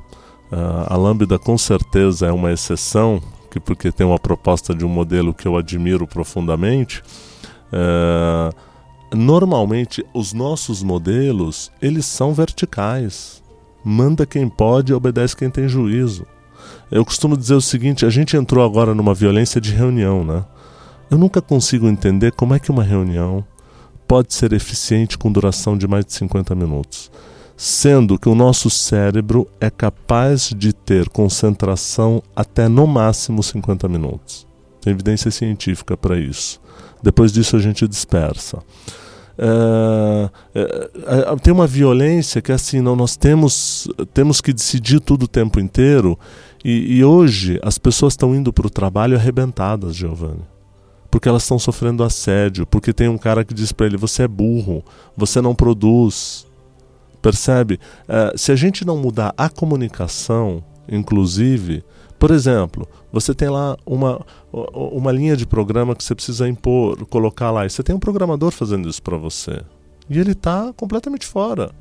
uh, 0.51 0.85
a 0.88 0.97
Lambda 0.97 1.39
com 1.39 1.57
certeza 1.57 2.27
é 2.27 2.31
uma 2.31 2.51
exceção, 2.51 3.21
que 3.49 3.59
porque 3.59 3.91
tem 3.91 4.05
uma 4.05 4.19
proposta 4.19 4.75
de 4.75 4.85
um 4.85 4.89
modelo 4.89 5.33
que 5.33 5.47
eu 5.47 5.55
admiro 5.55 6.05
profundamente. 6.05 7.01
Uh, 7.71 8.53
normalmente, 9.15 10.05
os 10.13 10.33
nossos 10.33 10.83
modelos 10.83 11.71
eles 11.81 12.05
são 12.05 12.33
verticais. 12.33 13.41
Manda 13.83 14.25
quem 14.25 14.49
pode, 14.49 14.93
obedece 14.93 15.35
quem 15.35 15.49
tem 15.49 15.69
juízo. 15.69 16.25
Eu 16.91 17.05
costumo 17.05 17.38
dizer 17.38 17.55
o 17.55 17.61
seguinte: 17.61 18.05
a 18.05 18.09
gente 18.09 18.35
entrou 18.35 18.65
agora 18.65 18.93
numa 18.93 19.13
violência 19.13 19.61
de 19.61 19.71
reunião, 19.71 20.25
né? 20.25 20.43
Eu 21.09 21.17
nunca 21.17 21.41
consigo 21.41 21.88
entender 21.88 22.33
como 22.33 22.53
é 22.53 22.59
que 22.59 22.69
uma 22.69 22.83
reunião 22.83 23.45
pode 24.05 24.33
ser 24.33 24.51
eficiente 24.51 25.17
com 25.17 25.31
duração 25.31 25.77
de 25.77 25.88
mais 25.88 26.05
de 26.05 26.11
50 26.13 26.53
minutos 26.53 27.09
sendo 27.57 28.19
que 28.19 28.29
o 28.29 28.35
nosso 28.35 28.69
cérebro 28.69 29.47
é 29.59 29.67
capaz 29.71 30.53
de 30.55 30.71
ter 30.71 31.09
concentração 31.09 32.21
até 32.35 32.67
no 32.67 32.85
máximo 32.85 33.41
50 33.41 33.89
minutos. 33.89 34.45
Tem 34.79 34.93
evidência 34.93 35.31
científica 35.31 35.97
para 35.97 36.19
isso. 36.19 36.61
Depois 37.01 37.33
disso 37.33 37.55
a 37.55 37.59
gente 37.59 37.87
dispersa. 37.87 38.59
É, 39.39 40.29
é, 40.53 40.89
é, 41.31 41.35
tem 41.37 41.51
uma 41.51 41.67
violência 41.67 42.41
que 42.41 42.51
é 42.51 42.55
assim, 42.55 42.79
não, 42.79 42.95
nós 42.95 43.15
temos, 43.15 43.87
temos 44.13 44.39
que 44.39 44.53
decidir 44.53 44.99
tudo 44.99 45.23
o 45.23 45.27
tempo 45.27 45.59
inteiro 45.59 46.17
e, 46.63 46.97
e 46.97 47.03
hoje 47.03 47.59
as 47.63 47.77
pessoas 47.77 48.13
estão 48.13 48.35
indo 48.35 48.53
para 48.53 48.67
o 48.67 48.69
trabalho 48.69 49.17
arrebentadas, 49.17 49.95
Giovanni 49.95 50.41
porque 51.09 51.29
elas 51.29 51.43
estão 51.43 51.57
sofrendo 51.57 52.03
assédio, 52.03 52.67
porque 52.67 52.93
tem 52.93 53.07
um 53.07 53.17
cara 53.17 53.43
que 53.43 53.53
diz 53.53 53.71
para 53.71 53.85
ele: 53.85 53.97
você 53.97 54.23
é 54.23 54.27
burro, 54.27 54.83
você 55.15 55.41
não 55.41 55.55
produz, 55.55 56.46
Percebe? 57.22 57.80
Uh, 58.07 58.38
se 58.38 58.51
a 58.51 58.55
gente 58.55 58.86
não 58.86 58.97
mudar 58.97 59.34
a 59.38 59.49
comunicação, 59.49 60.63
inclusive, 60.88 61.84
Por 62.20 62.32
exemplo, 62.32 62.88
você 63.11 63.34
tem 63.34 63.49
lá 63.49 63.78
uma, 63.86 64.26
uma 64.74 65.11
linha 65.11 65.38
de 65.38 65.45
programa 65.45 65.95
que 65.95 66.03
você 66.03 66.15
precisa 66.15 66.49
impor, 66.49 67.05
colocar 67.05 67.51
lá, 67.51 67.65
e 67.65 67.70
você 67.70 67.84
tem 67.84 67.95
um 67.95 67.99
programador 67.99 68.51
fazendo 68.51 68.89
isso 68.89 69.01
para 69.01 69.18
você. 69.18 69.61
E 70.09 70.18
ele 70.20 70.32
está 70.32 70.74
completamente 70.74 71.26
fora. 71.26 71.72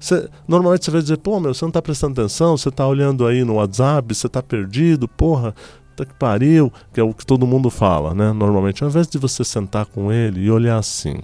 Você, 0.00 0.28
normalmente 0.48 0.84
você 0.84 0.90
vai 0.90 1.00
dizer, 1.00 1.18
pô, 1.18 1.38
meu, 1.38 1.54
você 1.54 1.64
não 1.64 1.70
está 1.70 1.80
prestando 1.80 2.20
atenção, 2.20 2.56
você 2.56 2.70
está 2.70 2.86
olhando 2.86 3.24
aí 3.24 3.44
no 3.44 3.54
WhatsApp, 3.54 4.12
você 4.12 4.26
está 4.26 4.42
perdido, 4.42 5.06
porra, 5.06 5.54
tá 5.96 6.04
que 6.04 6.14
pariu, 6.14 6.72
que 6.92 6.98
é 6.98 7.04
o 7.04 7.14
que 7.14 7.24
todo 7.24 7.46
mundo 7.46 7.70
fala, 7.70 8.12
né? 8.12 8.32
Normalmente, 8.32 8.82
ao 8.82 8.90
invés 8.90 9.06
de 9.06 9.16
você 9.16 9.44
sentar 9.44 9.86
com 9.86 10.12
ele 10.12 10.40
e 10.40 10.50
olhar 10.50 10.76
assim, 10.76 11.20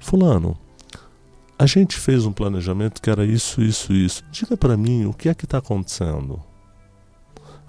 fulano, 0.00 0.56
a 1.60 1.66
gente 1.66 1.98
fez 1.98 2.24
um 2.24 2.32
planejamento 2.32 3.02
que 3.02 3.10
era 3.10 3.22
isso, 3.22 3.60
isso, 3.60 3.92
isso. 3.92 4.24
Diga 4.32 4.56
para 4.56 4.78
mim 4.78 5.04
o 5.04 5.12
que 5.12 5.28
é 5.28 5.34
que 5.34 5.44
está 5.44 5.58
acontecendo. 5.58 6.40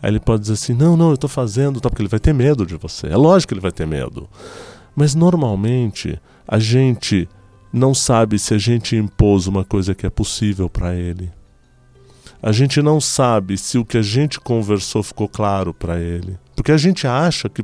Aí 0.02 0.10
ele 0.10 0.20
pode 0.22 0.44
dizer 0.44 0.54
assim: 0.54 0.74
não, 0.74 0.96
não, 0.96 1.10
eu 1.10 1.16
estou 1.16 1.30
fazendo, 1.30 1.82
tá, 1.82 1.90
porque 1.90 2.02
ele 2.02 2.08
vai 2.08 2.20
ter 2.20 2.34
medo 2.34 2.66
de 2.66 2.78
você. 2.78 3.08
É 3.08 3.18
lógico 3.18 3.50
que 3.50 3.54
ele 3.56 3.62
vai 3.62 3.74
ter 3.74 3.86
medo. 3.86 4.30
Mas 4.96 5.14
normalmente 5.14 6.18
a 6.48 6.58
gente 6.58 7.28
não 7.74 7.94
sabe 7.94 8.40
se 8.40 8.54
a 8.54 8.58
gente 8.58 8.96
impôs 8.96 9.46
uma 9.46 9.66
coisa 9.66 9.94
que 9.94 10.06
é 10.06 10.10
possível 10.10 10.70
para 10.70 10.96
ele. 10.96 11.30
A 12.42 12.54
gente 12.54 12.82
não 12.82 13.02
sabe 13.02 13.58
se 13.58 13.78
o 13.78 13.84
que 13.84 13.98
a 13.98 14.02
gente 14.02 14.40
conversou 14.40 15.04
ficou 15.04 15.28
claro 15.28 15.74
para 15.74 16.00
ele. 16.00 16.40
Porque 16.56 16.72
a 16.72 16.78
gente 16.78 17.06
acha 17.06 17.50
que. 17.50 17.62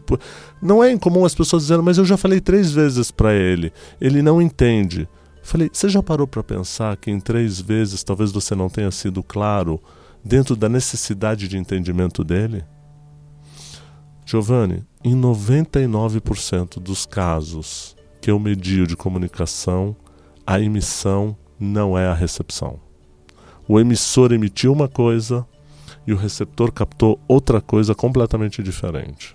Não 0.61 0.83
é 0.83 0.91
incomum 0.91 1.23
as 1.23 1.33
pessoas 1.33 1.63
dizendo, 1.63 1.83
mas 1.83 1.97
eu 1.97 2.03
já 2.03 2.17
falei 2.17 2.41
três 2.41 2.69
vezes 2.69 3.11
para 3.11 3.33
ele. 3.33 3.71
Ele 4.01 4.21
não 4.21 4.41
entende. 4.41 5.07
Falei, 5.47 5.69
você 5.71 5.87
já 5.87 6.03
parou 6.03 6.27
para 6.27 6.43
pensar 6.43 6.97
que 6.97 7.09
em 7.09 7.21
três 7.21 7.61
vezes 7.61 8.03
talvez 8.03 8.33
você 8.33 8.53
não 8.53 8.67
tenha 8.67 8.91
sido 8.91 9.23
claro 9.23 9.81
dentro 10.21 10.57
da 10.57 10.67
necessidade 10.67 11.47
de 11.47 11.57
entendimento 11.57 12.21
dele? 12.21 12.65
Giovanni, 14.25 14.85
em 15.01 15.15
99% 15.15 16.81
dos 16.81 17.05
casos 17.05 17.95
que 18.19 18.29
eu 18.29 18.37
medio 18.37 18.85
de 18.85 18.97
comunicação, 18.97 19.95
a 20.45 20.59
emissão 20.59 21.33
não 21.57 21.97
é 21.97 22.07
a 22.07 22.13
recepção. 22.13 22.81
O 23.69 23.79
emissor 23.79 24.33
emitiu 24.33 24.73
uma 24.73 24.89
coisa 24.89 25.47
e 26.05 26.11
o 26.11 26.17
receptor 26.17 26.73
captou 26.73 27.21
outra 27.25 27.61
coisa 27.61 27.95
completamente 27.95 28.61
diferente. 28.61 29.33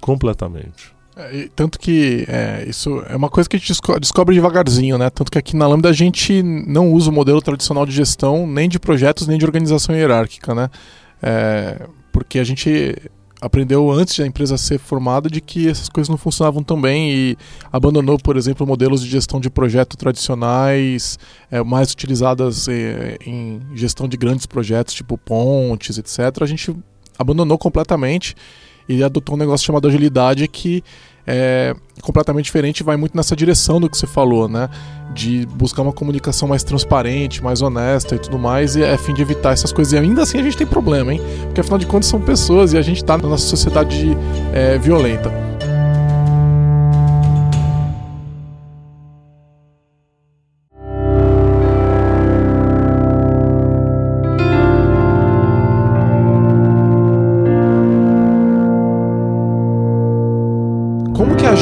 Completamente. 0.00 0.91
É, 1.14 1.48
tanto 1.54 1.78
que 1.78 2.24
é, 2.26 2.64
isso 2.66 3.02
é 3.08 3.14
uma 3.14 3.28
coisa 3.28 3.48
que 3.48 3.56
a 3.56 3.58
gente 3.58 3.72
descobre 4.00 4.34
devagarzinho, 4.34 4.96
né? 4.96 5.10
Tanto 5.10 5.30
que 5.30 5.38
aqui 5.38 5.54
na 5.54 5.66
Lambda 5.66 5.90
a 5.90 5.92
gente 5.92 6.42
não 6.42 6.90
usa 6.90 7.10
o 7.10 7.12
modelo 7.12 7.42
tradicional 7.42 7.84
de 7.84 7.92
gestão 7.92 8.46
nem 8.46 8.68
de 8.68 8.78
projetos 8.78 9.26
nem 9.26 9.36
de 9.36 9.44
organização 9.44 9.94
hierárquica, 9.94 10.54
né? 10.54 10.70
É, 11.22 11.86
porque 12.10 12.38
a 12.38 12.44
gente 12.44 12.96
aprendeu 13.42 13.90
antes 13.90 14.16
da 14.18 14.26
empresa 14.26 14.56
ser 14.56 14.78
formada 14.78 15.28
de 15.28 15.40
que 15.40 15.68
essas 15.68 15.88
coisas 15.88 16.08
não 16.08 16.16
funcionavam 16.16 16.62
tão 16.62 16.80
bem 16.80 17.10
e 17.12 17.36
abandonou, 17.72 18.16
por 18.16 18.36
exemplo, 18.36 18.64
modelos 18.64 19.02
de 19.02 19.10
gestão 19.10 19.40
de 19.40 19.50
projeto 19.50 19.96
tradicionais, 19.96 21.18
é, 21.50 21.60
mais 21.62 21.92
utilizadas 21.92 22.68
é, 22.68 23.18
em 23.26 23.60
gestão 23.74 24.06
de 24.06 24.16
grandes 24.16 24.46
projetos, 24.46 24.94
tipo 24.94 25.18
pontes, 25.18 25.98
etc. 25.98 26.40
A 26.40 26.46
gente 26.46 26.74
abandonou 27.18 27.58
completamente 27.58 28.36
e 28.96 29.02
adotou 29.02 29.34
um 29.34 29.38
negócio 29.38 29.66
chamado 29.66 29.88
agilidade 29.88 30.46
que 30.48 30.82
é 31.26 31.74
completamente 32.00 32.46
diferente 32.46 32.82
vai 32.82 32.96
muito 32.96 33.16
nessa 33.16 33.36
direção 33.36 33.80
do 33.80 33.88
que 33.88 33.96
você 33.96 34.06
falou, 34.06 34.48
né? 34.48 34.68
De 35.14 35.46
buscar 35.46 35.82
uma 35.82 35.92
comunicação 35.92 36.48
mais 36.48 36.64
transparente, 36.64 37.42
mais 37.42 37.62
honesta 37.62 38.16
e 38.16 38.18
tudo 38.18 38.38
mais, 38.38 38.74
e 38.74 38.82
é 38.82 38.96
fim 38.98 39.14
de 39.14 39.22
evitar 39.22 39.52
essas 39.52 39.72
coisas. 39.72 39.92
E 39.92 39.98
ainda 39.98 40.22
assim 40.22 40.38
a 40.38 40.42
gente 40.42 40.56
tem 40.56 40.66
problema, 40.66 41.12
hein? 41.12 41.20
Porque 41.44 41.60
afinal 41.60 41.78
de 41.78 41.86
contas 41.86 42.08
são 42.08 42.20
pessoas 42.20 42.72
e 42.72 42.78
a 42.78 42.82
gente 42.82 42.98
está 42.98 43.16
na 43.16 43.28
nossa 43.28 43.46
sociedade 43.46 44.16
é, 44.52 44.78
violenta. 44.78 45.51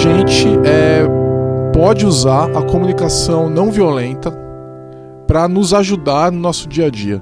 Gente 0.01 0.49
é, 0.65 1.07
pode 1.75 2.07
usar 2.07 2.57
a 2.57 2.63
comunicação 2.63 3.51
não 3.51 3.71
violenta 3.71 4.33
para 5.27 5.47
nos 5.47 5.75
ajudar 5.75 6.33
no 6.33 6.41
nosso 6.41 6.67
dia 6.67 6.87
a 6.87 6.91
dia. 6.91 7.21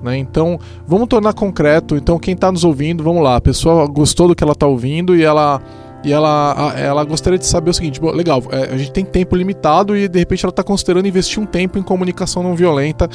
Né? 0.00 0.16
Então, 0.16 0.56
vamos 0.86 1.08
tornar 1.08 1.32
concreto. 1.32 1.96
Então, 1.96 2.20
quem 2.20 2.34
está 2.34 2.52
nos 2.52 2.62
ouvindo, 2.62 3.02
vamos 3.02 3.20
lá. 3.24 3.34
A 3.34 3.40
pessoa 3.40 3.84
gostou 3.88 4.28
do 4.28 4.36
que 4.36 4.44
ela 4.44 4.52
está 4.52 4.64
ouvindo 4.64 5.16
e 5.16 5.24
ela 5.24 5.60
e 6.04 6.12
ela, 6.12 6.72
ela 6.78 7.04
gostaria 7.04 7.38
de 7.38 7.46
saber 7.46 7.70
o 7.70 7.74
seguinte: 7.74 8.00
bom, 8.00 8.12
legal, 8.12 8.40
é, 8.52 8.74
a 8.74 8.78
gente 8.78 8.92
tem 8.92 9.04
tempo 9.04 9.34
limitado 9.34 9.96
e 9.96 10.06
de 10.06 10.20
repente 10.20 10.44
ela 10.44 10.50
está 10.50 10.62
considerando 10.62 11.08
investir 11.08 11.42
um 11.42 11.46
tempo 11.46 11.80
em 11.80 11.82
comunicação 11.82 12.44
não 12.44 12.54
violenta. 12.54 13.10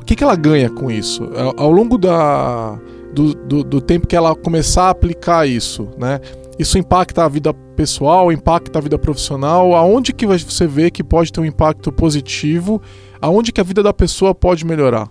O 0.00 0.04
que, 0.04 0.16
que 0.16 0.24
ela 0.24 0.34
ganha 0.34 0.68
com 0.68 0.90
isso? 0.90 1.30
Ao 1.56 1.70
longo 1.70 1.96
da, 1.96 2.76
do, 3.14 3.32
do, 3.32 3.62
do 3.62 3.80
tempo 3.80 4.08
que 4.08 4.16
ela 4.16 4.34
começar 4.34 4.86
a 4.86 4.90
aplicar 4.90 5.46
isso, 5.46 5.88
né? 5.96 6.20
Isso 6.58 6.78
impacta 6.78 7.24
a 7.24 7.28
vida 7.28 7.52
pessoal, 7.76 8.30
impacta 8.30 8.78
a 8.78 8.82
vida 8.82 8.98
profissional? 8.98 9.74
Aonde 9.74 10.12
que 10.12 10.26
você 10.26 10.66
vê 10.66 10.90
que 10.90 11.02
pode 11.02 11.32
ter 11.32 11.40
um 11.40 11.44
impacto 11.44 11.90
positivo? 11.90 12.80
Aonde 13.20 13.52
que 13.52 13.60
a 13.60 13.64
vida 13.64 13.82
da 13.82 13.92
pessoa 13.92 14.34
pode 14.34 14.64
melhorar? 14.64 15.08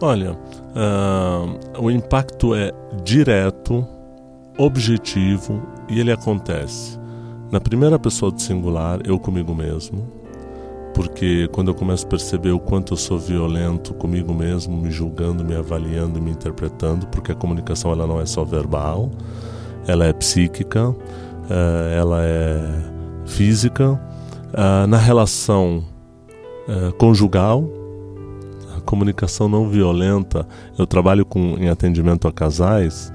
Olha, 0.00 0.32
uh, 0.32 1.82
o 1.82 1.90
impacto 1.90 2.54
é 2.54 2.70
direto, 3.02 3.86
objetivo 4.58 5.62
e 5.88 5.98
ele 5.98 6.12
acontece 6.12 6.98
na 7.54 7.60
primeira 7.60 8.00
pessoa 8.00 8.32
do 8.32 8.42
singular, 8.42 8.98
eu 9.04 9.16
comigo 9.16 9.54
mesmo, 9.54 10.10
porque 10.92 11.46
quando 11.52 11.68
eu 11.68 11.74
começo 11.74 12.04
a 12.04 12.08
perceber 12.08 12.50
o 12.50 12.58
quanto 12.58 12.94
eu 12.94 12.96
sou 12.96 13.16
violento 13.16 13.94
comigo 13.94 14.34
mesmo, 14.34 14.76
me 14.76 14.90
julgando, 14.90 15.44
me 15.44 15.54
avaliando 15.54 16.18
e 16.18 16.20
me 16.20 16.32
interpretando, 16.32 17.06
porque 17.06 17.30
a 17.30 17.34
comunicação 17.34 17.92
ela 17.92 18.08
não 18.08 18.20
é 18.20 18.26
só 18.26 18.42
verbal, 18.42 19.08
ela 19.86 20.06
é 20.06 20.12
psíquica, 20.12 20.94
eh, 21.50 21.96
ela 21.98 22.22
é 22.22 22.60
física. 23.26 24.00
Eh, 24.52 24.86
na 24.86 24.96
relação 24.96 25.84
eh, 26.68 26.92
conjugal, 26.98 27.64
a 28.76 28.80
comunicação 28.80 29.48
não 29.48 29.68
violenta, 29.68 30.46
eu 30.78 30.86
trabalho 30.86 31.24
com, 31.24 31.56
em 31.58 31.68
atendimento 31.68 32.26
a 32.26 32.32
casais. 32.32 33.12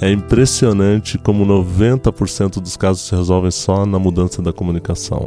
É 0.00 0.10
impressionante 0.10 1.18
como 1.18 1.44
90% 1.44 2.60
dos 2.60 2.76
casos 2.76 3.02
se 3.02 3.16
resolvem 3.16 3.50
só 3.50 3.84
na 3.84 3.98
mudança 3.98 4.40
da 4.40 4.52
comunicação. 4.52 5.26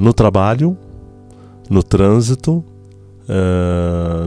no 0.00 0.14
trabalho, 0.14 0.78
no 1.68 1.82
trânsito, 1.82 2.64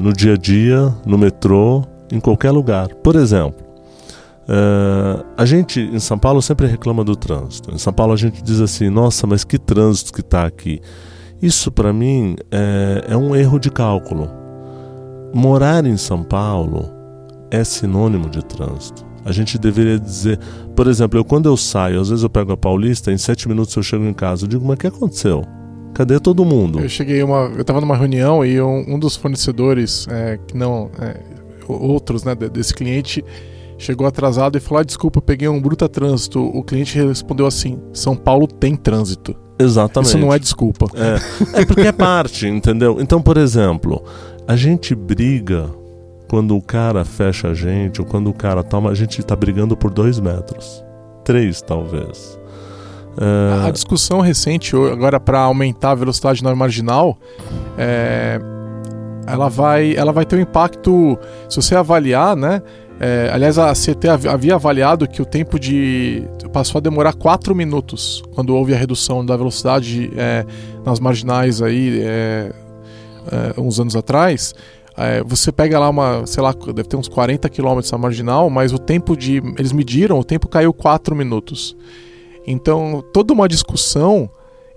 no 0.01 0.13
dia 0.13 0.33
a 0.33 0.37
dia, 0.37 0.93
no 1.05 1.17
metrô, 1.17 1.83
em 2.11 2.19
qualquer 2.19 2.51
lugar. 2.51 2.93
Por 2.95 3.15
exemplo, 3.15 3.68
Uh, 4.49 5.23
a 5.37 5.45
gente 5.45 5.79
em 5.79 5.99
São 5.99 6.17
Paulo 6.17 6.41
sempre 6.41 6.65
reclama 6.65 7.03
do 7.03 7.15
trânsito. 7.15 7.71
Em 7.71 7.77
São 7.77 7.93
Paulo 7.93 8.13
a 8.13 8.17
gente 8.17 8.41
diz 8.41 8.59
assim: 8.59 8.89
nossa, 8.89 9.27
mas 9.27 9.43
que 9.43 9.59
trânsito 9.59 10.11
que 10.11 10.21
está 10.21 10.43
aqui. 10.45 10.81
Isso 11.39 11.71
para 11.71 11.93
mim 11.93 12.35
é, 12.51 13.05
é 13.09 13.15
um 13.17 13.35
erro 13.35 13.59
de 13.59 13.69
cálculo. 13.69 14.27
Morar 15.33 15.85
em 15.85 15.97
São 15.97 16.23
Paulo 16.23 16.89
é 17.51 17.63
sinônimo 17.63 18.27
de 18.27 18.43
trânsito. 18.43 19.05
A 19.23 19.31
gente 19.31 19.59
deveria 19.59 19.99
dizer, 19.99 20.39
por 20.75 20.87
exemplo, 20.87 21.19
eu 21.19 21.23
quando 21.23 21.47
eu 21.47 21.55
saio, 21.55 22.01
às 22.01 22.09
vezes 22.09 22.23
eu 22.23 22.29
pego 22.29 22.51
a 22.51 22.57
Paulista, 22.57 23.11
em 23.11 23.17
sete 23.17 23.47
minutos 23.47 23.75
eu 23.75 23.83
chego 23.83 24.03
em 24.05 24.13
casa, 24.13 24.45
eu 24.45 24.49
digo, 24.49 24.65
mas 24.65 24.75
o 24.75 24.77
que 24.77 24.87
aconteceu? 24.87 25.43
Cadê 25.93 26.19
todo 26.19 26.43
mundo? 26.43 26.79
Eu 26.79 26.89
cheguei 26.89 27.21
uma, 27.21 27.51
eu 27.53 27.61
estava 27.61 27.79
numa 27.79 27.95
reunião 27.95 28.43
e 28.43 28.59
um, 28.59 28.95
um 28.95 28.97
dos 28.97 29.15
fornecedores, 29.15 30.07
é, 30.09 30.39
que 30.47 30.57
não, 30.57 30.89
é, 30.99 31.19
outros, 31.67 32.23
né, 32.23 32.33
desse 32.33 32.73
cliente, 32.73 33.23
chegou 33.79 34.05
atrasado 34.05 34.57
e 34.57 34.61
falou: 34.61 34.81
ah, 34.81 34.83
desculpa, 34.83 35.19
peguei 35.19 35.47
um 35.47 35.59
bruta 35.59 35.89
trânsito. 35.89 36.39
O 36.39 36.63
cliente 36.63 36.99
respondeu 36.99 37.47
assim: 37.47 37.79
São 37.91 38.15
Paulo 38.15 38.45
tem 38.45 38.75
trânsito. 38.75 39.35
Exatamente. 39.57 40.09
Isso 40.09 40.17
não 40.17 40.33
é 40.33 40.37
desculpa. 40.37 40.85
É, 40.95 41.61
é 41.61 41.65
porque 41.65 41.87
é 41.87 41.91
parte, 41.91 42.47
entendeu? 42.47 42.97
Então, 43.01 43.21
por 43.21 43.37
exemplo, 43.37 44.03
a 44.47 44.55
gente 44.55 44.93
briga 44.93 45.69
quando 46.29 46.55
o 46.55 46.61
cara 46.61 47.03
fecha 47.03 47.49
a 47.49 47.53
gente, 47.53 47.99
ou 47.99 48.07
quando 48.07 48.29
o 48.29 48.33
cara 48.33 48.63
toma, 48.63 48.91
a 48.91 48.93
gente 48.93 49.19
está 49.19 49.35
brigando 49.35 49.75
por 49.75 49.89
dois 49.89 50.19
metros. 50.19 50.83
Três, 51.25 51.61
talvez. 51.61 52.39
É... 53.19 53.67
A 53.67 53.71
discussão 53.71 54.21
recente, 54.21 54.75
agora 54.75 55.19
para 55.19 55.39
aumentar 55.39 55.91
a 55.91 55.95
velocidade 55.95 56.43
na 56.43 56.55
marginal, 56.55 57.17
é... 57.77 58.39
ela, 59.25 59.49
vai, 59.49 59.95
ela 59.95 60.13
vai 60.13 60.23
ter 60.23 60.37
um 60.37 60.39
impacto, 60.39 61.17
se 61.49 61.57
você 61.57 61.75
avaliar, 61.75 62.35
né? 62.35 62.61
É, 62.99 63.29
aliás, 63.31 63.57
a 63.57 63.71
CT 63.71 64.27
havia 64.29 64.55
avaliado 64.55 65.07
que 65.07 65.21
o 65.21 65.25
tempo 65.25 65.57
de. 65.57 66.23
passou 66.51 66.79
a 66.79 66.81
demorar 66.81 67.13
4 67.13 67.55
minutos 67.55 68.21
quando 68.33 68.53
houve 68.53 68.73
a 68.73 68.77
redução 68.77 69.25
da 69.25 69.37
velocidade 69.37 70.11
é, 70.17 70.45
nas 70.85 70.99
marginais 70.99 71.61
aí, 71.61 72.01
é, 72.03 72.51
é 73.57 73.61
uns 73.61 73.79
anos 73.79 73.95
atrás. 73.95 74.53
é, 74.97 75.23
você 75.23 75.49
pega 75.49 75.79
lá 75.79 75.89
uma, 75.89 76.25
sei 76.25 76.43
lá, 76.43 76.51
deve 76.51 76.89
ter 76.89 76.97
uns 76.97 77.07
40 77.07 77.49
quilômetros 77.49 77.93
a 77.93 77.97
marginal, 77.97 78.49
mas 78.49 78.73
o 78.73 78.77
tempo 78.77 79.15
de. 79.15 79.37
Eles 79.57 79.71
mediram, 79.71 80.19
o 80.19 80.23
tempo 80.23 80.49
caiu 80.49 80.73
4 80.73 81.15
minutos. 81.15 81.77
Então, 82.45 83.01
toda 83.13 83.33
uma 83.33 83.47
discussão 83.47 84.29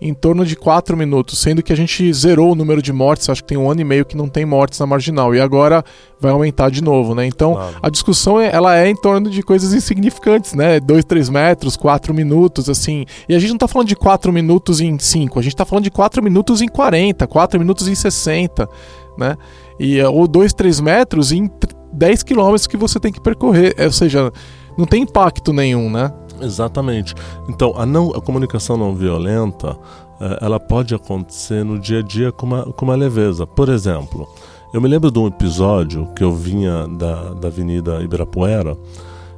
em 0.03 0.13
torno 0.13 0.45
de 0.45 0.57
4 0.57 0.97
minutos, 0.97 1.39
sendo 1.39 1.63
que 1.63 1.73
a 1.73 1.77
gente 1.77 2.13
zerou 2.13 2.53
o 2.53 2.55
número 2.57 2.83
de 2.83 2.93
mortes, 2.93 3.29
acho 3.31 3.43
que 3.43 3.49
tem 3.49 3.57
um 3.57 3.71
ano 3.71 3.81
e 3.81 3.85
meio 3.85 4.05
que 4.05 4.17
não 4.17 4.29
tem 4.29 4.45
mortes 4.45 4.81
na 4.81 4.87
marginal, 4.87 5.33
e 5.33 5.41
agora 5.41 5.85
vai 6.21 6.33
aumentar 6.33 6.71
de 6.71 6.83
novo, 6.83 7.15
né? 7.15 7.25
Então, 7.25 7.55
claro. 7.55 7.77
a 7.81 7.89
discussão 7.89 8.41
é, 8.41 8.51
ela 8.53 8.77
é 8.77 8.89
em 8.89 8.97
torno 8.97 9.31
de 9.31 9.43
coisas 9.43 9.73
insignificantes, 9.73 10.55
né? 10.55 10.81
2, 10.81 11.05
3 11.05 11.29
metros, 11.29 11.77
4 11.77 12.13
minutos, 12.13 12.69
assim. 12.69 13.05
E 13.29 13.35
a 13.35 13.39
gente 13.39 13.51
não 13.51 13.59
tá 13.59 13.69
falando 13.69 13.89
de 13.89 13.97
4 13.97 14.33
minutos 14.33 14.81
em 14.81 14.99
5, 14.99 15.39
a 15.39 15.43
gente 15.43 15.55
tá 15.55 15.65
falando 15.65 15.85
de 15.85 15.91
4 15.91 16.23
minutos 16.23 16.61
em 16.61 16.69
40, 16.69 17.25
4 17.27 17.61
minutos 17.61 17.87
em 17.87 17.95
60, 17.95 18.69
né? 19.17 19.37
E, 19.79 20.03
ou 20.03 20.27
2, 20.27 20.53
3 20.53 20.81
metros 20.81 21.31
em 21.31 21.49
10 21.93 22.23
quilômetros 22.25 22.67
que 22.67 22.77
você 22.77 22.99
tem 22.99 23.13
que 23.13 23.21
percorrer, 23.21 23.75
ou 23.79 23.93
seja, 23.93 24.33
não 24.77 24.87
tem 24.87 25.03
impacto 25.03 25.53
nenhum, 25.53 25.91
né? 25.91 26.13
Exatamente. 26.43 27.15
Então, 27.49 27.75
a, 27.77 27.87
não, 27.87 28.11
a 28.11 28.21
comunicação 28.21 28.77
não 28.77 28.95
violenta, 28.95 29.77
é, 30.21 30.45
ela 30.45 30.59
pode 30.59 30.95
acontecer 30.95 31.65
no 31.65 31.79
dia 31.79 32.01
a 32.01 32.03
dia 32.03 32.33
com 32.33 32.47
uma, 32.47 32.65
com 32.65 32.85
uma 32.85 32.95
leveza. 32.95 33.47
Por 33.47 33.69
exemplo, 33.69 34.29
eu 34.75 34.81
me 34.81 34.89
lembro 34.89 35.11
de 35.11 35.19
um 35.19 35.27
episódio 35.27 36.09
que 36.15 36.25
eu 36.25 36.33
vinha 36.33 36.87
da, 36.89 37.35
da 37.35 37.49
Avenida 37.49 38.03
Ibirapuera, 38.03 38.77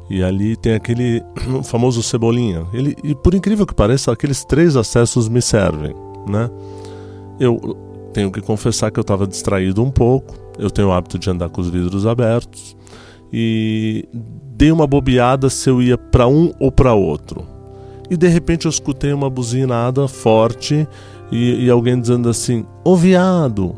e 0.09 0.23
ali 0.23 0.57
tem 0.57 0.75
aquele 0.75 1.23
famoso 1.65 2.03
Cebolinha. 2.03 2.67
Ele, 2.73 2.97
e 3.03 3.15
por 3.15 3.35
incrível 3.35 3.67
que 3.67 3.75
pareça, 3.75 4.13
aqueles 4.13 4.45
três 4.45 4.77
acessos 4.77 5.29
me 5.29 5.41
servem, 5.41 5.95
né? 6.29 6.51
Eu 7.41 7.59
tenho 8.13 8.31
que 8.31 8.41
confessar 8.41 8.91
que 8.91 8.99
eu 8.99 9.03
estava 9.03 9.27
distraído 9.27 9.83
um 9.83 9.91
pouco. 9.91 10.35
Eu 10.59 10.71
tenho 10.71 10.89
o 10.89 10.93
hábito 10.93 11.19
de 11.19 11.29
andar 11.29 11.49
com 11.49 11.61
os 11.61 11.69
vidros 11.69 12.07
abertos 12.07 12.77
e 13.33 14.09
dei 14.55 14.71
uma 14.71 14.87
bobeada 14.87 15.51
se 15.51 15.69
eu 15.69 15.83
ia 15.83 15.99
para 15.99 16.27
um 16.27 16.53
ou 16.59 16.71
para 16.71 16.95
outro. 16.95 17.45
E 18.11 18.17
de 18.17 18.29
repente 18.29 18.67
eu 18.67 18.71
escutei 18.71 19.13
uma 19.13 19.29
buzinada 19.29 20.07
forte 20.07 20.87
e, 21.33 21.65
e 21.65 21.71
alguém 21.71 21.99
dizendo 22.01 22.29
assim: 22.29 22.65
Ô 22.85 22.97
viado, 22.97 23.75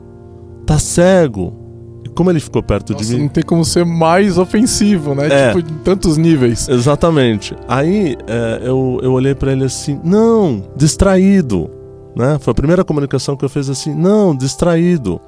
tá 0.67 0.79
cego. 0.79 1.65
E 2.05 2.09
como 2.09 2.31
ele 2.31 2.41
ficou 2.41 2.63
perto 2.63 2.93
Nossa, 2.93 3.05
de 3.05 3.15
mim. 3.15 3.23
Não 3.23 3.29
tem 3.29 3.43
como 3.43 3.65
ser 3.65 3.85
mais 3.85 4.37
ofensivo, 4.37 5.15
né? 5.15 5.29
É, 5.31 5.53
tipo, 5.55 5.73
em 5.73 5.79
tantos 5.79 6.17
níveis. 6.17 6.69
Exatamente. 6.69 7.57
Aí 7.67 8.17
é, 8.27 8.61
eu, 8.63 9.01
eu 9.03 9.13
olhei 9.13 9.35
para 9.35 9.53
ele 9.53 9.65
assim: 9.65 10.01
Não, 10.05 10.63
distraído. 10.77 11.71
Né? 12.15 12.39
Foi 12.41 12.53
a 12.53 12.55
primeira 12.55 12.85
comunicação 12.85 13.37
que 13.37 13.45
eu 13.45 13.49
fiz 13.49 13.71
assim: 13.71 13.95
Não, 13.95 14.37
distraído. 14.37 15.21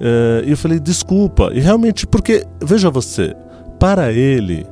É, 0.00 0.42
e 0.46 0.50
eu 0.50 0.56
falei: 0.56 0.80
Desculpa. 0.80 1.50
E 1.54 1.60
realmente, 1.60 2.06
porque, 2.06 2.44
veja 2.60 2.90
você, 2.90 3.34
para 3.78 4.12
ele, 4.12 4.66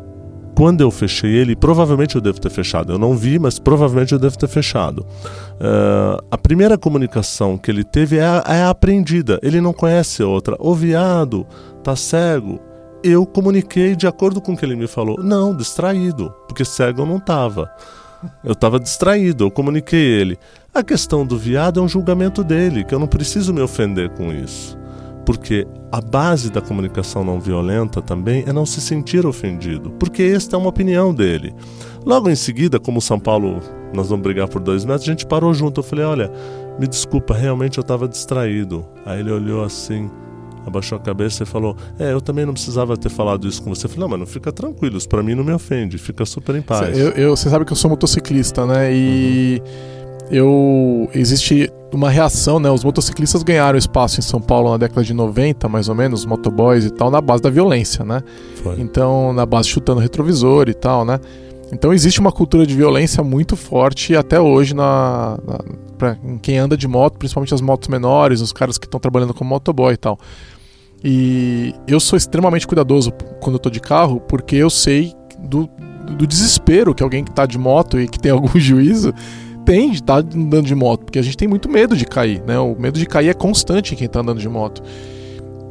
quando 0.55 0.81
eu 0.81 0.91
fechei 0.91 1.31
ele, 1.31 1.57
provavelmente 1.57 2.15
eu 2.15 2.21
devo 2.21 2.41
ter 2.41 2.51
fechado. 2.51 2.93
Eu 2.93 2.99
não 2.99 3.17
vi, 3.17 3.39
mas 3.39 3.59
provavelmente 3.59 4.13
eu 4.13 4.19
devo 4.19 4.39
ter 4.39 4.49
fechado. 4.49 5.01
Uh, 5.01 6.25
a 6.31 6.39
primeira 6.39 6.79
comunicação 6.79 7.59
que 7.59 7.71
ele 7.71 7.83
teve 7.83 8.19
é 8.19 8.25
a, 8.25 8.45
é 8.47 8.63
a 8.63 8.71
aprendida. 8.71 9.39
Ele 9.43 9.61
não 9.61 9.73
conhece 9.73 10.23
outra. 10.23 10.57
O 10.61 10.75
viado 10.75 11.47
tá 11.83 11.97
cego. 11.97 12.61
Eu 13.03 13.27
comuniquei 13.27 13.95
de 13.95 14.07
acordo 14.07 14.41
com 14.41 14.53
o 14.53 14.57
que 14.57 14.65
ele 14.65 14.77
me 14.77 14.87
falou. 14.87 15.17
Não, 15.23 15.55
distraído, 15.55 16.33
porque 16.49 16.65
cego 16.65 17.03
eu 17.03 17.07
não 17.07 17.21
tava. 17.21 17.71
Eu 18.43 18.53
estava 18.53 18.81
distraído, 18.81 19.45
eu 19.45 19.51
comuniquei 19.51 20.01
ele. 20.01 20.39
A 20.73 20.83
questão 20.83 21.27
do 21.27 21.37
viado 21.37 21.79
é 21.79 21.83
um 21.83 21.89
julgamento 21.89 22.43
dele, 22.43 22.83
que 22.83 22.95
eu 22.95 22.99
não 22.99 23.07
preciso 23.07 23.53
me 23.53 23.61
ofender 23.61 24.09
com 24.11 24.33
isso 24.33 24.79
porque 25.25 25.67
a 25.91 26.01
base 26.01 26.51
da 26.51 26.61
comunicação 26.61 27.25
não 27.25 27.41
violenta 27.41 28.03
também 28.03 28.45
é 28.47 28.53
não 28.53 28.67
se 28.67 28.81
sentir 28.81 29.27
ofendido, 29.27 29.91
porque 29.93 30.23
esta 30.23 30.57
é 30.57 30.59
uma 30.59 30.69
opinião 30.69 31.15
dele. 31.15 31.55
Logo 32.05 32.29
em 32.29 32.35
seguida, 32.35 32.79
como 32.79 33.01
São 33.01 33.19
Paulo, 33.19 33.61
nós 33.95 34.09
vamos 34.09 34.23
brigar 34.23 34.49
por 34.49 34.61
dois 34.61 34.85
metros, 34.85 35.09
a 35.09 35.13
gente 35.13 35.27
parou 35.27 35.55
junto. 35.55 35.81
Eu 35.81 35.85
falei: 35.85 36.05
Olha, 36.05 36.31
me 36.79 36.87
desculpa, 36.87 37.35
realmente 37.35 37.79
eu 37.79 37.83
estava 37.83 38.07
distraído. 38.07 38.85
Aí 39.07 39.21
ele 39.21 39.31
olhou 39.31 39.65
assim, 39.65 40.11
abaixou 40.67 40.99
a 40.99 41.01
cabeça 41.01 41.45
e 41.45 41.47
falou: 41.47 41.77
É, 41.99 42.13
eu 42.13 42.21
também 42.21 42.45
não 42.45 42.53
precisava 42.53 42.97
ter 42.97 43.09
falado 43.09 43.49
isso 43.49 43.63
com 43.63 43.75
você. 43.75 43.87
Eu 43.87 43.91
falei: 43.91 44.03
Não, 44.03 44.09
mas 44.09 44.19
não 44.19 44.27
fica 44.27 44.53
tranquilo, 44.53 44.99
isso 44.99 45.09
pra 45.09 45.23
mim 45.23 45.35
não 45.35 45.45
me 45.45 45.53
ofende, 45.53 45.97
fica 45.97 46.27
super 46.27 46.55
em 46.55 46.63
paz. 46.63 46.99
Eu, 46.99 47.11
eu, 47.11 47.37
você 47.37 47.49
sabe 47.49 47.65
que 47.65 47.73
eu 47.73 47.77
sou 47.77 47.91
motociclista, 47.91 48.67
né? 48.67 48.93
E. 48.93 49.63
Uhum 49.65 50.04
eu 50.31 51.09
existe 51.15 51.71
uma 51.93 52.11
reação, 52.11 52.59
né? 52.59 52.71
Os 52.71 52.83
motociclistas 52.83 53.43
ganharam 53.43 53.79
espaço 53.79 54.19
em 54.19 54.23
São 54.23 54.41
Paulo 54.41 54.71
na 54.71 54.77
década 54.77 55.05
de 55.05 55.15
90, 55.15 55.69
mais 55.69 55.89
ou 55.89 55.95
menos, 55.95 56.25
motoboys 56.25 56.85
e 56.85 56.91
tal, 56.91 57.11
na 57.11 57.21
base 57.21 57.43
da 57.43 57.51
violência, 57.51 58.05
né? 58.05 58.23
Foi. 58.63 58.81
Então, 58.81 59.33
na 59.33 59.47
base 59.47 59.69
chutando 59.69 60.01
retrovisor 60.01 60.69
e 60.69 60.75
tal, 60.75 61.05
né? 61.05 61.21
Então 61.73 61.93
existe 61.93 62.21
uma 62.21 62.31
cultura 62.31 62.67
de 62.67 62.75
violência 62.75 63.23
muito 63.25 63.57
forte 63.57 64.15
até 64.15 64.41
hoje 64.41 64.75
na, 64.75 65.39
na 65.45 65.59
pra 65.99 66.17
quem 66.43 66.59
anda 66.59 66.77
de 66.77 66.87
moto, 66.87 67.19
principalmente 67.19 67.55
as 67.55 67.61
motos 67.61 67.89
menores, 67.89 68.41
os 68.41 68.53
caras 68.53 68.77
que 68.77 68.87
estão 68.87 69.01
trabalhando 69.01 69.33
como 69.33 69.51
motoboy 69.51 69.95
e 69.95 69.97
tal. 69.97 70.19
E 71.03 71.75
eu 71.87 72.01
sou 72.01 72.17
extremamente 72.17 72.67
cuidadoso 72.67 73.13
quando 73.41 73.57
eu 73.57 73.59
tô 73.59 73.71
de 73.71 73.81
carro, 73.81 74.21
porque 74.21 74.57
eu 74.57 74.71
sei 74.71 75.13
do, 75.39 75.69
do 76.17 76.27
desespero 76.27 76.95
que 76.95 77.03
alguém 77.03 77.25
que 77.25 77.31
tá 77.31 77.47
de 77.47 77.59
moto 77.59 78.01
e 78.01 78.09
que 78.09 78.19
tem 78.19 78.31
algum 78.33 78.59
juízo 78.59 79.13
tem 79.65 79.91
de 79.91 79.97
estar 79.97 80.23
tá 80.23 80.29
andando 80.37 80.67
de 80.67 80.75
moto, 80.75 81.05
porque 81.05 81.19
a 81.19 81.23
gente 81.23 81.37
tem 81.37 81.49
muito 81.49 81.69
medo 81.69 81.97
de 81.97 82.05
cair, 82.05 82.43
né? 82.47 82.59
O 82.59 82.77
medo 82.79 82.99
de 82.99 83.07
cair 83.07 83.29
é 83.29 83.35
constante 83.35 83.95
em 83.95 83.97
quem 83.97 84.07
está 84.07 84.21
andando 84.21 84.41
de 84.41 84.49
moto. 84.49 84.83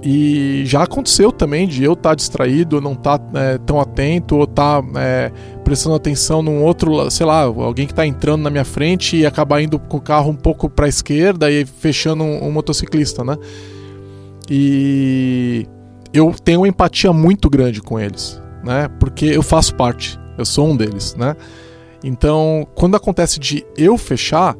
E 0.05 0.63
já 0.65 0.83
aconteceu 0.83 1.31
também 1.31 1.65
de 1.65 1.81
eu 1.83 1.93
estar 1.93 2.09
tá 2.09 2.15
distraído, 2.15 2.81
não 2.81 2.91
estar 2.91 3.17
tá, 3.17 3.39
é, 3.39 3.57
tão 3.57 3.79
atento, 3.79 4.35
ou 4.35 4.43
estar 4.43 4.81
tá, 4.81 4.99
é, 4.99 5.31
prestando 5.63 5.95
atenção 5.95 6.41
num 6.41 6.61
outro, 6.61 7.09
sei 7.09 7.25
lá, 7.25 7.43
alguém 7.43 7.85
que 7.85 7.93
está 7.93 8.05
entrando 8.05 8.41
na 8.41 8.49
minha 8.49 8.65
frente 8.65 9.15
e 9.15 9.25
acabar 9.25 9.61
indo 9.61 9.79
com 9.79 9.97
o 9.97 10.01
carro 10.01 10.29
um 10.29 10.35
pouco 10.35 10.69
para 10.69 10.87
a 10.87 10.89
esquerda 10.89 11.49
e 11.49 11.65
fechando 11.65 12.21
um, 12.21 12.47
um 12.47 12.51
motociclista, 12.51 13.23
né? 13.23 13.37
E 14.49 15.65
eu 16.13 16.35
tenho 16.43 16.59
uma 16.59 16.67
empatia 16.67 17.13
muito 17.13 17.49
grande 17.49 17.81
com 17.81 17.97
eles, 17.97 18.41
né? 18.61 18.89
Porque 18.99 19.25
eu 19.25 19.41
faço 19.41 19.73
parte, 19.73 20.19
eu 20.37 20.43
sou 20.43 20.67
um 20.67 20.75
deles, 20.75 21.15
né? 21.15 21.33
Então, 22.03 22.67
quando 22.75 22.95
acontece 22.95 23.39
de 23.39 23.65
eu 23.77 23.97
fechar, 23.97 24.55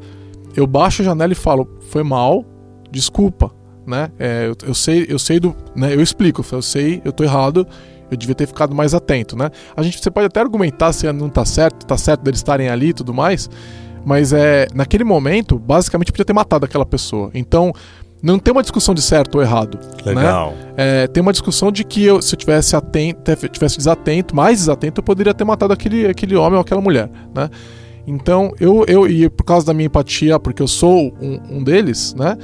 eu 0.56 0.66
baixo 0.66 1.02
a 1.02 1.06
janela 1.06 1.34
e 1.34 1.36
falo: 1.36 1.68
foi 1.89 2.04
mal, 2.04 2.46
desculpa, 2.89 3.52
né? 3.86 4.10
É, 4.18 4.48
eu, 4.48 4.56
eu, 4.68 4.74
sei, 4.74 5.06
eu 5.10 5.20
sei 5.20 5.39
do, 5.39 5.56
né? 5.76 5.94
Eu 5.94 6.02
explico, 6.02 6.46
eu 6.52 6.62
sei, 6.62 7.02
eu 7.04 7.12
tô 7.12 7.24
errado, 7.24 7.68
eu 8.10 8.18
devia 8.18 8.36
ter 8.36 8.48
ficado 8.48 8.74
mais 8.74 8.94
atento, 8.94 9.36
né? 9.36 9.50
A 9.76 9.84
gente, 9.84 10.02
você 10.02 10.10
pode 10.10 10.28
até 10.28 10.39
argumentar 10.39 10.94
se 10.94 11.12
não 11.12 11.30
tá 11.30 11.44
certo, 11.44 11.86
tá 11.86 11.98
certo 11.98 12.22
deles 12.22 12.39
estarem 12.39 12.70
ali 12.70 12.89
e 12.89 12.94
tudo 12.94 13.14
mais, 13.14 13.50
mas 14.06 14.34
é 14.34 14.68
naquele 14.74 15.04
momento, 15.04 15.58
basicamente 15.58 16.12
podia 16.12 16.26
ter 16.26 16.34
matado 16.34 16.66
aquela 16.66 16.86
pessoa. 16.86 17.32
Então, 17.34 17.74
não 18.24 18.39
tem 18.39 18.53
uma 18.53 18.61
discussão 18.61 18.95
de 18.95 19.01
certo 19.01 19.36
ou 19.36 19.41
errado. 19.41 19.78
Né? 20.05 20.13
Legal. 20.13 20.51
Né? 20.51 21.03
É, 21.03 21.07
tem 21.07 21.21
uma 21.21 21.34
discussão 21.34 21.69
de 21.69 21.84
que 21.84 22.05
eu, 22.05 22.21
se 22.21 22.34
eu 22.34 22.39
tivesse 22.39 22.74
atento, 22.74 23.36
tivesse 23.49 23.78
desatento, 23.78 24.34
mais 24.34 24.59
desatento, 24.59 24.99
eu 24.99 25.03
poderia 25.03 25.34
ter 25.34 25.43
matado 25.43 25.74
aquele, 25.74 26.07
aquele 26.07 26.34
homem 26.38 26.53
ou 26.53 26.61
aquela 26.61 26.80
mulher, 26.80 27.11
né? 27.36 27.49
Então, 28.07 28.53
eu, 28.59 28.86
eu, 28.88 29.07
e 29.07 29.30
por 29.30 29.43
causa 29.43 29.65
da 29.65 29.74
minha 29.74 29.88
empatia, 29.88 30.39
porque 30.39 30.61
eu 30.61 30.67
sou 30.67 31.13
um, 31.21 31.57
um 31.57 31.63
deles, 31.63 32.13
né? 32.15 32.38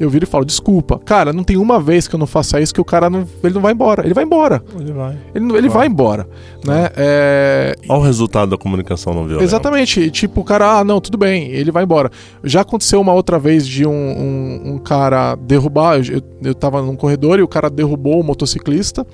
Eu 0.00 0.08
viro 0.08 0.24
e 0.24 0.26
falo, 0.26 0.46
desculpa, 0.46 0.98
cara, 0.98 1.30
não 1.30 1.44
tem 1.44 1.58
uma 1.58 1.78
vez 1.78 2.08
que 2.08 2.14
eu 2.14 2.18
não 2.18 2.26
faça 2.26 2.58
isso 2.58 2.72
que 2.72 2.80
o 2.80 2.84
cara 2.84 3.10
não, 3.10 3.28
ele 3.44 3.52
não 3.52 3.60
vai 3.60 3.72
embora. 3.72 4.02
Ele 4.02 4.14
vai 4.14 4.24
embora. 4.24 4.64
Ele 4.74 4.92
vai. 4.92 5.18
Ele, 5.34 5.44
ele 5.44 5.68
vai. 5.68 5.78
vai 5.78 5.86
embora, 5.88 6.26
né? 6.64 6.88
É... 6.96 7.76
Olha 7.86 8.00
o 8.00 8.02
resultado 8.02 8.50
da 8.50 8.56
comunicação 8.56 9.12
não 9.12 9.24
violenta. 9.24 9.44
Exatamente. 9.44 10.10
Tipo, 10.10 10.40
o 10.40 10.44
cara, 10.44 10.78
ah, 10.78 10.84
não, 10.84 11.02
tudo 11.02 11.18
bem, 11.18 11.50
ele 11.50 11.70
vai 11.70 11.84
embora. 11.84 12.10
Já 12.42 12.62
aconteceu 12.62 12.98
uma 12.98 13.12
outra 13.12 13.38
vez 13.38 13.68
de 13.68 13.86
um, 13.86 13.92
um, 13.92 14.72
um 14.74 14.78
cara 14.78 15.34
derrubar, 15.34 15.98
eu, 15.98 16.22
eu 16.42 16.54
tava 16.54 16.80
num 16.80 16.96
corredor 16.96 17.38
e 17.38 17.42
o 17.42 17.48
cara 17.48 17.68
derrubou 17.68 18.18
o 18.18 18.24
motociclista 18.24 19.06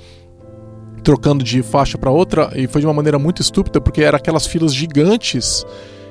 trocando 1.03 1.45
de 1.45 1.63
faixa 1.63 1.97
para 1.97 2.11
outra 2.11 2.51
e 2.57 2.67
foi 2.67 2.81
de 2.81 2.87
uma 2.87 2.93
maneira 2.93 3.17
muito 3.17 3.41
estúpida 3.41 3.81
porque 3.81 4.03
era 4.03 4.17
aquelas 4.17 4.45
filas 4.45 4.75
gigantes 4.75 5.65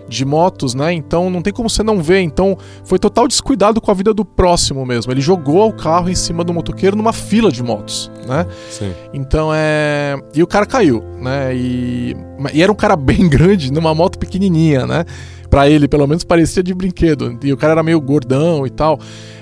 de 0.07 0.23
motos, 0.23 0.73
né? 0.73 0.93
Então 0.93 1.29
não 1.29 1.41
tem 1.41 1.51
como 1.51 1.69
você 1.69 1.83
não 1.83 2.01
ver. 2.01 2.21
Então 2.21 2.57
foi 2.83 2.99
total 2.99 3.27
descuidado 3.27 3.81
com 3.81 3.91
a 3.91 3.93
vida 3.93 4.13
do 4.13 4.23
próximo 4.23 4.85
mesmo. 4.85 5.11
Ele 5.11 5.21
jogou 5.21 5.69
o 5.69 5.73
carro 5.73 6.09
em 6.09 6.15
cima 6.15 6.43
do 6.43 6.53
motoqueiro 6.53 6.95
numa 6.95 7.13
fila 7.13 7.51
de 7.51 7.63
motos, 7.63 8.11
né? 8.27 8.45
Sim. 8.69 8.93
Então 9.13 9.51
é. 9.53 10.17
E 10.33 10.43
o 10.43 10.47
cara 10.47 10.65
caiu, 10.65 11.03
né? 11.19 11.55
E, 11.55 12.15
e 12.53 12.61
era 12.61 12.71
um 12.71 12.75
cara 12.75 12.95
bem 12.97 13.27
grande 13.27 13.71
numa 13.71 13.93
moto 13.93 14.17
pequenininha, 14.17 14.85
né? 14.85 15.05
Pra 15.49 15.69
ele, 15.69 15.87
pelo 15.87 16.07
menos, 16.07 16.23
parecia 16.23 16.61
de 16.61 16.73
brinquedo. 16.73 17.37
E 17.43 17.53
o 17.53 17.57
cara 17.57 17.73
era 17.73 17.83
meio 17.83 18.01
gordão 18.01 18.65
e 18.65 18.69
tal. 18.69 18.99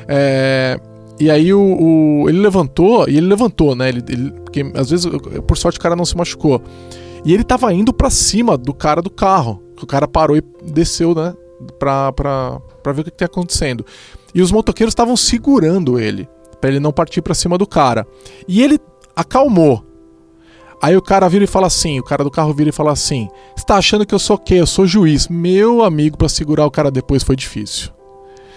É... 0.08 0.80
E 1.20 1.30
aí 1.30 1.54
o, 1.54 1.62
o, 1.62 2.30
ele 2.30 2.40
levantou, 2.40 3.08
e 3.08 3.18
ele 3.18 3.28
levantou, 3.28 3.76
né? 3.76 3.88
Ele, 3.88 4.04
ele, 4.10 4.32
porque 4.32 4.72
às 4.76 4.90
vezes, 4.90 5.10
por 5.48 5.58
sorte, 5.58 5.78
o 5.78 5.82
cara 5.82 5.96
não 5.96 6.06
se 6.06 6.18
machucou. 6.18 6.62
E 7.24 7.34
ele 7.34 7.44
tava 7.44 7.74
indo 7.74 7.94
para 7.94 8.10
cima 8.10 8.58
do 8.58 8.74
cara 8.74 9.02
do 9.02 9.10
carro 9.10 9.62
o 9.84 9.88
cara 9.88 10.08
parou 10.08 10.38
e 10.38 10.44
desceu, 10.64 11.14
né? 11.14 11.34
Pra, 11.80 12.12
pra, 12.12 12.60
pra 12.82 12.92
ver 12.92 13.02
o 13.02 13.04
que, 13.06 13.12
que 13.12 13.18
tá 13.18 13.26
acontecendo. 13.26 13.86
E 14.34 14.42
os 14.42 14.52
motoqueiros 14.52 14.92
estavam 14.92 15.16
segurando 15.16 16.00
ele 16.00 16.28
para 16.60 16.70
ele 16.70 16.80
não 16.80 16.94
partir 16.94 17.22
para 17.22 17.34
cima 17.34 17.58
do 17.58 17.68
cara. 17.68 18.08
E 18.48 18.64
ele 18.64 18.80
acalmou. 19.14 19.84
Aí 20.82 20.96
o 20.96 21.02
cara 21.02 21.28
vira 21.28 21.44
e 21.44 21.48
fala 21.48 21.68
assim, 21.68 22.00
o 22.00 22.04
cara 22.04 22.24
do 22.24 22.32
carro 22.32 22.54
vira 22.54 22.70
e 22.70 22.74
fala 22.74 22.92
assim: 22.92 23.28
"Você 23.56 23.66
tá 23.66 23.76
achando 23.76 24.06
que 24.06 24.16
eu 24.16 24.20
sou 24.20 24.38
o 24.38 24.40
quê? 24.40 24.56
Eu 24.56 24.68
sou 24.68 24.88
juiz". 24.88 25.28
Meu 25.28 25.84
amigo, 25.84 26.18
para 26.18 26.30
segurar 26.30 26.66
o 26.66 26.72
cara 26.72 26.90
depois 26.90 27.22
foi 27.22 27.36
difícil. 27.36 27.92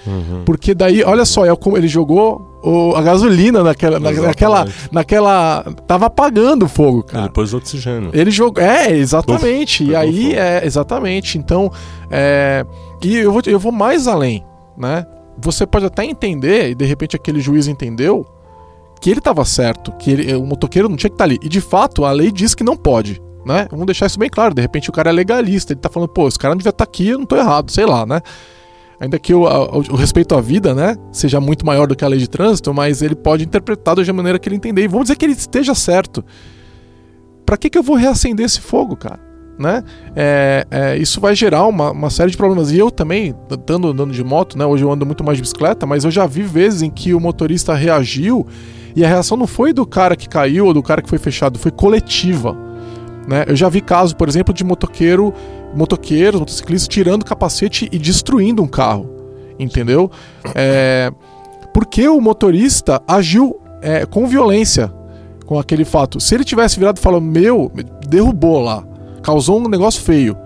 Uhum. 0.07 0.43
Porque 0.45 0.75
daí, 0.75 1.03
olha 1.03 1.25
só, 1.25 1.45
é 1.45 1.51
ele 1.77 1.89
jogou 1.89 2.57
a 2.97 3.03
gasolina 3.03 3.63
naquela, 3.63 3.99
naquela, 4.01 4.67
naquela. 4.91 5.65
Tava 5.87 6.07
apagando 6.07 6.65
o 6.65 6.69
fogo, 6.69 7.03
cara. 7.03 7.25
Ele 7.25 7.33
pôs 7.33 7.55
oxigênio. 7.55 8.11
Ele 8.13 8.31
jogou. 8.31 8.63
É, 8.63 8.91
exatamente. 8.93 9.85
Uf, 9.85 9.93
e 9.93 9.97
aí, 9.97 10.35
é, 10.35 10.65
exatamente. 10.65 11.39
Então, 11.39 11.71
é, 12.11 12.65
e 13.03 13.17
eu 13.17 13.33
vou, 13.33 13.43
eu 13.47 13.59
vou 13.59 13.73
mais 13.73 14.07
além, 14.07 14.45
né? 14.77 15.07
Você 15.39 15.67
pode 15.67 15.85
até 15.85 16.05
entender, 16.05 16.71
e 16.71 16.75
de 16.75 16.85
repente 16.85 17.15
aquele 17.15 17.41
juiz 17.41 17.69
entendeu, 17.69 18.27
que 19.01 19.11
ele 19.11 19.19
estava 19.19 19.45
certo, 19.45 19.93
que 19.93 20.11
ele, 20.11 20.35
o 20.35 20.47
motoqueiro 20.47 20.89
não 20.89 20.97
tinha 20.97 21.11
que 21.11 21.15
estar 21.15 21.27
tá 21.27 21.31
ali. 21.31 21.39
E 21.43 21.49
de 21.49 21.61
fato, 21.61 22.05
a 22.05 22.13
lei 22.13 22.33
diz 22.33 22.55
que 22.55 22.65
não 22.65 22.77
pode. 22.77 23.21
Né? 23.45 23.69
Vamos 23.71 23.87
deixar 23.87 24.07
isso 24.07 24.19
bem 24.19 24.29
claro. 24.29 24.55
De 24.55 24.61
repente 24.61 24.91
o 24.91 24.93
cara 24.93 25.11
é 25.11 25.13
legalista, 25.13 25.73
ele 25.73 25.79
tá 25.79 25.89
falando, 25.89 26.09
pô, 26.09 26.27
esse 26.27 26.39
cara 26.39 26.53
não 26.53 26.59
devia 26.59 26.71
estar 26.71 26.85
tá 26.85 26.91
aqui, 26.91 27.11
eu 27.11 27.19
não 27.19 27.27
tô 27.27 27.37
errado, 27.37 27.71
sei 27.71 27.87
lá, 27.87 28.05
né? 28.05 28.21
Ainda 29.01 29.19
que 29.19 29.35
o, 29.35 29.43
o, 29.43 29.97
respeito 29.97 30.35
à 30.35 30.41
vida, 30.41 30.75
né, 30.75 30.97
seja 31.13 31.41
muito 31.41 31.65
maior 31.65 31.87
do 31.87 31.95
que 31.95 32.05
a 32.05 32.09
lei 32.09 32.19
de 32.19 32.29
trânsito, 32.29 32.73
mas 32.73 33.03
ele 33.03 33.15
pode 33.15 33.45
interpretar 33.45 33.97
da 33.97 34.13
maneira 34.13 34.39
que 34.39 34.49
ele 34.49 34.57
entender. 34.57 34.83
E 34.83 34.89
vamos 34.89 35.05
dizer 35.05 35.17
que 35.17 35.25
ele 35.25 35.33
esteja 35.33 35.75
certo. 35.75 36.25
Para 37.45 37.57
que, 37.57 37.71
que 37.71 37.79
eu 37.79 37.83
vou 37.83 37.97
reacender 37.97 38.45
esse 38.45 38.61
fogo, 38.61 38.97
cara? 38.97 39.21
Né? 39.59 39.83
É, 40.15 40.67
é, 40.71 40.97
isso 40.99 41.21
vai 41.21 41.35
gerar 41.35 41.67
uma, 41.67 41.91
uma, 41.91 42.11
série 42.11 42.31
de 42.31 42.37
problemas. 42.37 42.73
E 42.73 42.79
eu 42.79 42.91
também, 42.91 43.35
andando, 43.51 43.89
andando 43.89 44.13
de 44.13 44.23
moto, 44.23 44.59
né? 44.59 44.67
Hoje 44.67 44.85
eu 44.85 44.93
ando 44.93 45.07
muito 45.07 45.25
mais 45.25 45.39
de 45.39 45.43
bicicleta, 45.43 45.87
mas 45.87 46.05
eu 46.05 46.11
já 46.11 46.27
vi 46.27 46.43
vezes 46.43 46.83
em 46.83 46.91
que 46.91 47.15
o 47.15 47.21
motorista 47.21 47.73
reagiu 47.73 48.47
e 48.95 49.05
a 49.05 49.09
reação 49.09 49.37
não 49.37 49.47
foi 49.47 49.73
do 49.73 49.87
cara 49.87 50.17
que 50.17 50.29
caiu 50.29 50.67
ou 50.67 50.75
do 50.75 50.83
cara 50.83 51.01
que 51.01 51.09
foi 51.09 51.19
fechado, 51.19 51.59
foi 51.59 51.71
coletiva. 51.71 52.57
Né? 53.27 53.45
Eu 53.47 53.57
já 53.57 53.69
vi 53.69 53.81
casos, 53.81 54.13
por 54.13 54.29
exemplo, 54.29 54.55
de 54.55 54.63
motoqueiro 54.63 55.33
motoqueiros, 55.75 56.41
motociclistas 56.41 56.89
tirando 56.89 57.25
capacete 57.25 57.89
e 57.91 57.99
destruindo 57.99 58.63
um 58.63 58.67
carro. 58.67 59.11
Entendeu? 59.59 60.11
É, 60.55 61.11
porque 61.73 62.09
o 62.09 62.21
motorista 62.21 63.03
agiu 63.07 63.61
é, 63.81 64.05
com 64.05 64.27
violência 64.27 64.93
com 65.47 65.59
aquele 65.59 65.85
fato. 65.85 66.21
Se 66.21 66.35
ele 66.35 66.45
tivesse 66.45 66.79
virado 66.79 66.99
e 66.99 67.01
falado, 67.01 67.23
meu, 67.23 67.71
derrubou 68.07 68.61
lá, 68.61 68.85
causou 69.23 69.59
um 69.59 69.69
negócio 69.69 70.03
feio. 70.03 70.37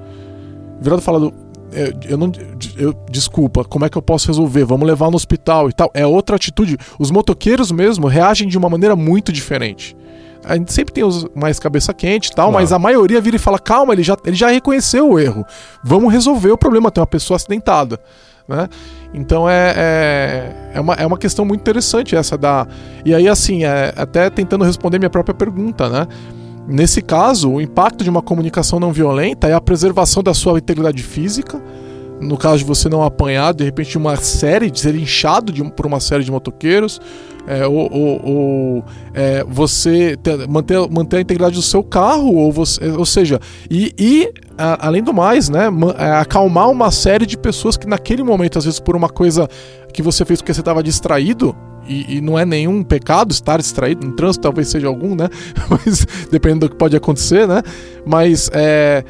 Virado 0.80 1.00
e 1.00 1.04
falado, 1.04 1.32
eu, 1.72 1.92
eu 2.10 2.18
não. 2.18 2.30
Eu, 2.76 2.94
desculpa, 3.10 3.64
como 3.64 3.84
é 3.84 3.88
que 3.88 3.96
eu 3.96 4.02
posso 4.02 4.26
resolver? 4.28 4.64
Vamos 4.64 4.86
levar 4.86 5.10
no 5.10 5.16
hospital 5.16 5.68
e 5.68 5.72
tal. 5.72 5.90
É 5.94 6.06
outra 6.06 6.36
atitude. 6.36 6.76
Os 6.98 7.10
motoqueiros 7.10 7.70
mesmo 7.72 8.06
reagem 8.06 8.48
de 8.48 8.58
uma 8.58 8.68
maneira 8.68 8.94
muito 8.94 9.32
diferente. 9.32 9.96
A 10.44 10.56
gente 10.56 10.72
sempre 10.72 10.94
tem 10.94 11.04
os 11.04 11.26
mais 11.34 11.58
cabeça 11.58 11.92
quente 11.92 12.28
e 12.28 12.34
tal, 12.34 12.50
claro. 12.50 12.62
mas 12.62 12.72
a 12.72 12.78
maioria 12.78 13.20
vira 13.20 13.36
e 13.36 13.38
fala: 13.38 13.58
calma, 13.58 13.92
ele 13.92 14.02
já, 14.02 14.16
ele 14.24 14.36
já 14.36 14.48
reconheceu 14.48 15.10
o 15.10 15.18
erro. 15.18 15.44
Vamos 15.84 16.12
resolver 16.12 16.50
o 16.50 16.58
problema, 16.58 16.90
tem 16.90 17.00
uma 17.00 17.06
pessoa 17.06 17.36
acidentada. 17.36 18.00
Né? 18.48 18.68
Então 19.14 19.48
é, 19.48 19.74
é, 19.76 20.70
é, 20.74 20.80
uma, 20.80 20.94
é 20.94 21.06
uma 21.06 21.18
questão 21.18 21.44
muito 21.44 21.60
interessante 21.60 22.16
essa 22.16 22.36
da. 22.36 22.66
E 23.04 23.14
aí, 23.14 23.28
assim, 23.28 23.64
é, 23.64 23.92
até 23.96 24.28
tentando 24.30 24.64
responder 24.64 24.98
minha 24.98 25.10
própria 25.10 25.34
pergunta, 25.34 25.88
né? 25.88 26.06
Nesse 26.66 27.02
caso, 27.02 27.50
o 27.50 27.60
impacto 27.60 28.04
de 28.04 28.10
uma 28.10 28.22
comunicação 28.22 28.78
não 28.78 28.92
violenta 28.92 29.48
é 29.48 29.52
a 29.52 29.60
preservação 29.60 30.22
da 30.22 30.32
sua 30.32 30.58
integridade 30.58 31.02
física, 31.02 31.60
no 32.20 32.36
caso 32.36 32.58
de 32.58 32.64
você 32.64 32.88
não 32.88 33.02
apanhar, 33.02 33.54
de 33.54 33.64
repente, 33.64 33.96
uma 33.96 34.16
série, 34.16 34.70
de 34.70 34.80
ser 34.80 34.94
inchado 34.94 35.52
de, 35.52 35.64
por 35.70 35.86
uma 35.86 36.00
série 36.00 36.22
de 36.22 36.30
motoqueiros, 36.30 37.00
é, 37.46 37.66
ou, 37.66 37.90
ou, 37.90 38.20
ou 38.24 38.84
é, 39.14 39.42
você 39.44 40.16
ter, 40.16 40.46
manter, 40.46 40.78
manter 40.90 41.16
a 41.16 41.20
integridade 41.20 41.54
do 41.54 41.62
seu 41.62 41.82
carro, 41.82 42.34
ou, 42.34 42.52
você, 42.52 42.86
ou 42.90 43.06
seja, 43.06 43.40
e, 43.70 43.92
e 43.98 44.32
a, 44.58 44.86
além 44.86 45.02
do 45.02 45.12
mais, 45.12 45.48
né, 45.48 45.68
é, 45.98 46.12
acalmar 46.12 46.70
uma 46.70 46.90
série 46.90 47.26
de 47.26 47.36
pessoas 47.38 47.76
que 47.76 47.86
naquele 47.86 48.22
momento, 48.22 48.58
às 48.58 48.64
vezes 48.64 48.78
por 48.78 48.94
uma 48.94 49.08
coisa 49.08 49.48
que 49.92 50.02
você 50.02 50.24
fez 50.24 50.40
porque 50.40 50.52
você 50.52 50.60
estava 50.60 50.82
distraído, 50.82 51.56
e, 51.88 52.18
e, 52.18 52.20
não 52.20 52.38
é 52.38 52.44
nenhum 52.44 52.84
pecado 52.84 53.32
estar 53.32 53.56
distraído, 53.56 54.06
no 54.06 54.12
trânsito 54.12 54.42
talvez 54.42 54.68
seja 54.68 54.86
algum, 54.86 55.16
né? 55.16 55.28
Mas 55.68 56.06
dependendo 56.30 56.68
do 56.68 56.70
que 56.70 56.76
pode 56.76 56.94
acontecer, 56.94 57.48
né? 57.48 57.62
Mas 58.06 58.48
é, 58.52 59.02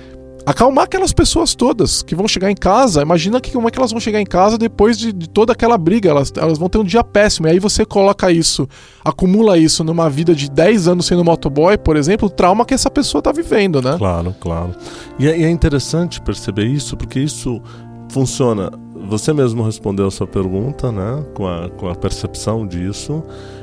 acalmar 0.50 0.84
aquelas 0.84 1.12
pessoas 1.12 1.54
todas 1.54 2.02
que 2.02 2.14
vão 2.14 2.26
chegar 2.26 2.50
em 2.50 2.56
casa. 2.56 3.02
Imagina 3.02 3.40
que, 3.40 3.52
como 3.52 3.68
é 3.68 3.70
que 3.70 3.78
elas 3.78 3.92
vão 3.92 4.00
chegar 4.00 4.20
em 4.20 4.26
casa 4.26 4.58
depois 4.58 4.98
de, 4.98 5.12
de, 5.12 5.28
toda 5.28 5.52
aquela 5.52 5.78
briga. 5.78 6.10
Elas, 6.10 6.32
elas 6.36 6.58
vão 6.58 6.68
ter 6.68 6.78
um 6.78 6.84
dia 6.84 7.04
péssimo. 7.04 7.46
E 7.46 7.50
aí 7.50 7.58
você 7.60 7.84
coloca 7.84 8.30
isso, 8.32 8.68
acumula 9.04 9.56
isso 9.56 9.84
numa 9.84 10.10
vida 10.10 10.34
de 10.34 10.50
10 10.50 10.88
anos 10.88 11.06
sendo 11.06 11.24
motoboy, 11.24 11.78
por 11.78 11.96
exemplo, 11.96 12.26
o 12.26 12.30
trauma 12.30 12.64
que 12.64 12.74
essa 12.74 12.90
pessoa 12.90 13.20
está 13.20 13.30
vivendo, 13.30 13.80
né? 13.80 13.96
Claro, 13.96 14.34
claro. 14.40 14.74
E 15.18 15.28
é, 15.28 15.38
e 15.38 15.44
é 15.44 15.50
interessante 15.50 16.20
perceber 16.20 16.66
isso, 16.66 16.96
porque 16.96 17.20
isso 17.20 17.62
funciona. 18.08 18.70
Você 19.08 19.32
mesmo 19.32 19.62
respondeu 19.62 20.08
a 20.08 20.10
sua 20.10 20.26
pergunta, 20.26 20.90
né? 20.90 21.24
Com 21.34 21.46
a, 21.46 21.68
com 21.70 21.88
a 21.88 21.94
percepção 21.94 22.66
disso. 22.66 23.22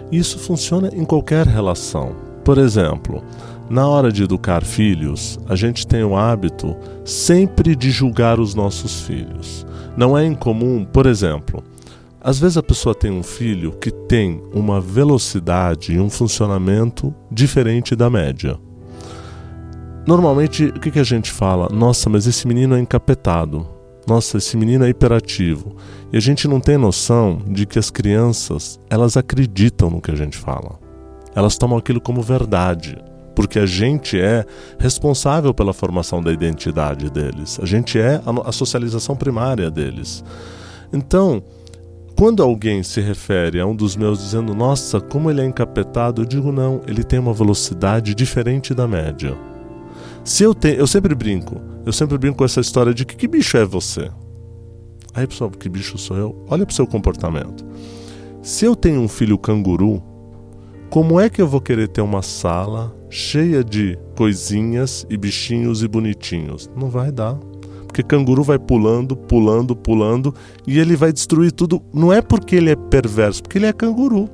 Isso 0.10 0.40
funciona 0.40 0.90
em 0.94 1.04
qualquer 1.04 1.46
relação. 1.46 2.16
Por 2.46 2.58
exemplo, 2.58 3.22
na 3.70 3.88
hora 3.88 4.12
de 4.12 4.24
educar 4.24 4.64
filhos, 4.64 5.38
a 5.48 5.56
gente 5.56 5.86
tem 5.86 6.04
o 6.04 6.16
hábito 6.16 6.76
sempre 7.04 7.76
de 7.76 7.92
julgar 7.92 8.40
os 8.40 8.56
nossos 8.56 9.02
filhos. 9.02 9.66
Não 9.98 10.18
é 10.18 10.26
incomum, 10.26 10.86
por 10.86 11.06
exemplo, 11.06 11.64
às 12.22 12.40
vezes 12.40 12.58
a 12.58 12.64
pessoa 12.64 12.96
tem 12.96 13.12
um 13.12 13.24
filho 13.24 13.72
que 13.74 13.92
tem 13.92 14.42
uma 14.54 14.82
velocidade 14.82 15.94
e 15.94 16.00
um 16.00 16.10
funcionamento 16.10 17.14
diferente 17.32 17.96
da 17.96 18.10
média. 18.10 18.58
Normalmente, 20.06 20.66
o 20.66 20.80
que, 20.80 21.00
a 21.00 21.04
gente 21.04 21.32
fala? 21.32 21.68
Nossa, 21.70 22.10
mas 22.10 22.28
esse 22.28 22.48
menino 22.48 22.76
é 22.76 22.80
encapetado. 22.80 23.68
Nossa, 24.08 24.38
esse 24.38 24.56
menino 24.56 24.86
é 24.86 24.90
hiperativo. 24.90 25.76
E 26.12 26.18
a 26.18 26.20
gente 26.20 26.48
não 26.48 26.62
tem 26.62 26.78
noção 26.78 27.42
de 27.48 27.66
que 27.66 27.78
as 27.78 27.90
crianças, 27.90 28.80
elas 28.90 29.18
acreditam 29.18 29.90
no 29.90 30.02
que 30.02 30.12
a 30.12 30.16
gente 30.16 30.38
fala. 30.38 30.80
Elas 31.36 31.58
tomam 31.58 31.78
aquilo 31.78 32.00
como 32.00 32.22
verdade 32.22 32.98
porque 33.38 33.60
a 33.60 33.68
gente 33.68 34.20
é 34.20 34.44
responsável 34.80 35.54
pela 35.54 35.72
formação 35.72 36.24
da 36.24 36.34
identidade 36.34 37.08
deles, 37.08 37.60
a 37.62 37.68
gente 37.68 38.00
é 38.00 38.20
a, 38.44 38.52
socialização 38.52 39.16
primária 39.16 39.70
deles. 39.70 40.24
Então, 40.92 41.44
quando 42.18 42.42
alguém 42.42 42.82
se 42.82 43.00
refere 43.00 43.60
a 43.60 43.66
um 43.68 43.76
dos 43.76 43.96
meus 43.96 44.18
dizendo, 44.18 44.56
nossa, 44.56 45.00
como 45.00 45.30
ele 45.30 45.42
é 45.42 45.46
encapetado, 45.46 46.24
eu 46.24 46.26
digo, 46.26 46.52
não, 46.52 46.82
ele 46.88 47.04
tem 47.04 47.20
uma 47.20 47.32
velocidade 47.32 48.16
diferente 48.16 48.74
da 48.74 48.88
média. 48.88 49.38
Se 50.24 50.42
eu 50.42 50.56
tenho, 50.56 50.78
eu 50.78 50.88
sempre 50.88 51.14
brinco, 51.14 51.62
eu 51.86 51.94
sempre 51.94 52.18
brinco 52.18 52.40
com 52.40 52.44
essa 52.44 52.60
história 52.60 52.92
de 52.92 53.06
que, 53.06 53.16
que 53.16 53.28
bicho 53.28 53.56
é 53.56 53.64
você? 53.64 54.10
Aí, 55.14 55.28
pessoal, 55.28 55.52
que 55.52 55.70
bicho 55.70 55.96
sou 56.00 56.18
eu? 56.18 56.44
Olha 56.50 56.66
para 56.66 56.74
o 56.74 56.76
seu 56.76 56.88
comportamento. 56.88 57.64
Se 58.42 58.66
eu 58.66 58.76
tenho 58.76 59.00
um 59.00 59.08
filho 59.08 59.38
canguru, 59.38 60.02
como 60.90 61.20
é 61.20 61.30
que 61.30 61.42
eu 61.42 61.48
vou 61.48 61.60
querer 61.60 61.88
ter 61.88 62.02
uma 62.02 62.22
sala 62.22 62.96
cheia 63.10 63.64
de 63.64 63.98
coisinhas 64.16 65.06
e 65.10 65.18
bichinhos 65.18 65.84
e 65.84 65.88
bonitinhos? 65.88 66.70
Não 66.76 66.90
vai 66.90 67.12
dar. 67.12 67.36
Porque 67.86 68.04
canguru 68.04 68.44
vai 68.44 68.60
pulando, 68.60 69.16
pulando, 69.16 69.76
pulando 69.76 70.34
e 70.66 70.80
ele 70.80 70.96
vai 70.96 71.12
destruir 71.12 71.52
tudo. 71.52 71.82
Não 71.94 72.12
é 72.14 72.22
porque 72.22 72.56
ele 72.56 72.70
é 72.70 72.76
perverso, 72.76 73.44
porque 73.44 73.58
ele 73.58 73.66
é 73.66 73.74
canguru. 73.74 74.30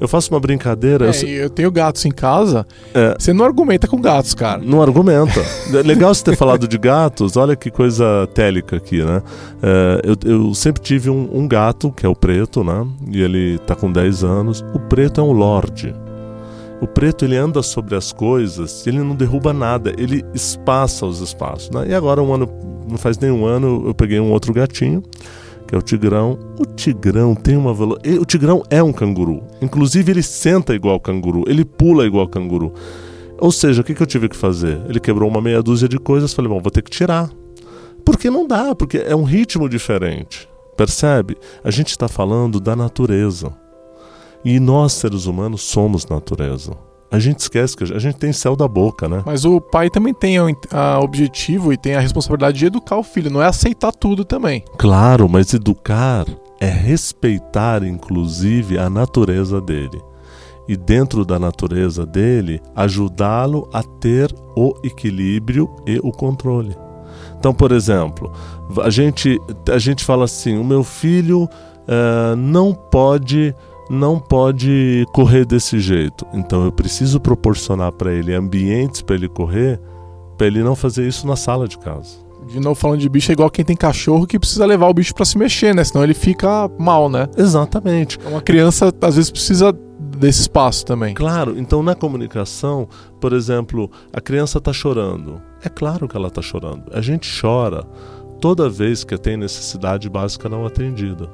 Eu 0.00 0.06
faço 0.06 0.32
uma 0.32 0.40
brincadeira. 0.40 1.10
É, 1.10 1.22
eu... 1.22 1.28
eu... 1.28 1.50
tenho 1.50 1.70
gatos 1.70 2.04
em 2.04 2.10
casa. 2.10 2.66
É. 2.94 3.14
Você 3.18 3.32
não 3.32 3.44
argumenta 3.44 3.86
com 3.86 4.00
gatos, 4.00 4.34
cara. 4.34 4.60
Não 4.62 4.80
argumenta. 4.80 5.40
Legal 5.84 6.14
você 6.14 6.24
ter 6.24 6.36
falado 6.36 6.68
de 6.68 6.78
gatos. 6.78 7.36
Olha 7.36 7.56
que 7.56 7.70
coisa 7.70 8.28
télica 8.32 8.76
aqui, 8.76 9.02
né? 9.02 9.22
É, 9.62 10.00
eu, 10.04 10.16
eu, 10.30 10.54
sempre 10.54 10.82
tive 10.82 11.10
um, 11.10 11.28
um, 11.32 11.48
gato, 11.48 11.90
que 11.90 12.06
é 12.06 12.08
o 12.08 12.14
preto, 12.14 12.62
né? 12.62 12.86
E 13.10 13.20
ele 13.20 13.58
tá 13.58 13.74
com 13.74 13.90
10 13.90 14.24
anos. 14.24 14.64
O 14.74 14.78
preto 14.78 15.20
é 15.20 15.24
um 15.24 15.32
lorde. 15.32 15.94
O 16.80 16.86
preto 16.86 17.24
ele 17.24 17.36
anda 17.36 17.60
sobre 17.60 17.96
as 17.96 18.12
coisas, 18.12 18.86
ele 18.86 18.98
não 18.98 19.16
derruba 19.16 19.52
nada, 19.52 19.92
ele 19.98 20.24
espaça 20.32 21.04
os 21.04 21.20
espaços. 21.20 21.70
Né? 21.70 21.88
E 21.88 21.94
agora, 21.94 22.22
um 22.22 22.32
ano, 22.32 22.48
não 22.88 22.96
faz 22.96 23.18
nem 23.18 23.32
um 23.32 23.44
ano, 23.44 23.82
eu 23.88 23.94
peguei 23.94 24.20
um 24.20 24.30
outro 24.30 24.52
gatinho 24.52 25.02
que 25.68 25.74
é 25.74 25.78
o 25.78 25.82
tigrão. 25.82 26.38
O 26.58 26.64
tigrão 26.64 27.34
tem 27.34 27.56
uma 27.56 27.74
velocidade. 27.74 28.18
O 28.18 28.24
tigrão 28.24 28.62
é 28.70 28.82
um 28.82 28.92
canguru. 28.92 29.42
Inclusive, 29.60 30.10
ele 30.10 30.22
senta 30.22 30.74
igual 30.74 30.98
canguru, 30.98 31.44
ele 31.46 31.64
pula 31.64 32.06
igual 32.06 32.26
canguru. 32.26 32.72
Ou 33.38 33.52
seja, 33.52 33.82
o 33.82 33.84
que, 33.84 33.94
que 33.94 34.02
eu 34.02 34.06
tive 34.06 34.28
que 34.28 34.36
fazer? 34.36 34.80
Ele 34.88 34.98
quebrou 34.98 35.28
uma 35.28 35.40
meia 35.40 35.62
dúzia 35.62 35.88
de 35.88 35.98
coisas, 35.98 36.32
falei, 36.32 36.50
bom, 36.50 36.60
vou 36.60 36.72
ter 36.72 36.82
que 36.82 36.90
tirar. 36.90 37.30
Porque 38.04 38.30
não 38.30 38.48
dá, 38.48 38.74
porque 38.74 38.98
é 38.98 39.14
um 39.14 39.22
ritmo 39.22 39.68
diferente. 39.68 40.48
Percebe? 40.76 41.36
A 41.62 41.70
gente 41.70 41.90
está 41.90 42.08
falando 42.08 42.58
da 42.58 42.74
natureza. 42.74 43.52
E 44.44 44.58
nós, 44.58 44.94
seres 44.94 45.26
humanos, 45.26 45.62
somos 45.62 46.06
natureza. 46.06 46.72
A 47.10 47.18
gente 47.18 47.38
esquece 47.38 47.74
que 47.74 47.84
a 47.84 47.98
gente 47.98 48.16
tem 48.16 48.32
céu 48.32 48.54
da 48.54 48.68
boca, 48.68 49.08
né? 49.08 49.22
Mas 49.24 49.44
o 49.44 49.60
pai 49.60 49.88
também 49.88 50.12
tem 50.12 50.38
o 50.38 50.48
objetivo 51.02 51.72
e 51.72 51.76
tem 51.76 51.94
a 51.94 52.00
responsabilidade 52.00 52.58
de 52.58 52.66
educar 52.66 52.96
o 52.96 53.02
filho, 53.02 53.30
não 53.30 53.42
é 53.42 53.46
aceitar 53.46 53.92
tudo 53.92 54.24
também. 54.24 54.62
Claro, 54.76 55.28
mas 55.28 55.54
educar 55.54 56.26
é 56.60 56.68
respeitar, 56.68 57.82
inclusive, 57.82 58.78
a 58.78 58.90
natureza 58.90 59.60
dele. 59.60 60.02
E 60.68 60.76
dentro 60.76 61.24
da 61.24 61.38
natureza 61.38 62.04
dele, 62.04 62.60
ajudá-lo 62.76 63.70
a 63.72 63.82
ter 63.82 64.34
o 64.54 64.74
equilíbrio 64.84 65.74
e 65.86 65.98
o 66.02 66.12
controle. 66.12 66.76
Então, 67.38 67.54
por 67.54 67.72
exemplo, 67.72 68.30
a 68.82 68.90
gente, 68.90 69.40
a 69.72 69.78
gente 69.78 70.04
fala 70.04 70.24
assim: 70.26 70.58
o 70.58 70.64
meu 70.64 70.84
filho 70.84 71.44
uh, 71.44 72.36
não 72.36 72.74
pode 72.74 73.54
não 73.88 74.18
pode 74.18 75.06
correr 75.12 75.44
desse 75.44 75.78
jeito. 75.78 76.26
Então 76.32 76.64
eu 76.64 76.72
preciso 76.72 77.20
proporcionar 77.20 77.92
para 77.92 78.12
ele 78.12 78.34
ambientes 78.34 79.02
para 79.02 79.16
ele 79.16 79.28
correr, 79.28 79.80
para 80.36 80.46
ele 80.46 80.62
não 80.62 80.76
fazer 80.76 81.06
isso 81.06 81.26
na 81.26 81.36
sala 81.36 81.66
de 81.66 81.78
casa. 81.78 82.28
De 82.46 82.60
novo, 82.60 82.74
falando 82.74 83.00
de 83.00 83.08
bicho, 83.08 83.30
é 83.30 83.34
igual 83.34 83.50
quem 83.50 83.64
tem 83.64 83.76
cachorro 83.76 84.26
que 84.26 84.38
precisa 84.38 84.64
levar 84.64 84.88
o 84.88 84.94
bicho 84.94 85.14
para 85.14 85.24
se 85.24 85.36
mexer, 85.36 85.74
né? 85.74 85.84
Senão 85.84 86.02
ele 86.02 86.14
fica 86.14 86.70
mal, 86.78 87.10
né? 87.10 87.28
Exatamente. 87.36 88.18
Uma 88.26 88.40
criança, 88.40 88.92
às 89.02 89.16
vezes, 89.16 89.30
precisa 89.30 89.70
desse 90.18 90.42
espaço 90.42 90.84
também. 90.84 91.14
Claro, 91.14 91.58
então 91.58 91.82
na 91.82 91.94
comunicação, 91.94 92.88
por 93.20 93.32
exemplo, 93.32 93.90
a 94.12 94.20
criança 94.20 94.58
está 94.58 94.72
chorando. 94.72 95.40
É 95.62 95.68
claro 95.68 96.08
que 96.08 96.16
ela 96.16 96.28
está 96.28 96.40
chorando. 96.40 96.84
A 96.92 97.00
gente 97.00 97.28
chora 97.40 97.84
toda 98.40 98.68
vez 98.68 99.04
que 99.04 99.16
tem 99.18 99.36
necessidade 99.36 100.08
básica 100.08 100.48
não 100.48 100.64
atendida. 100.64 101.28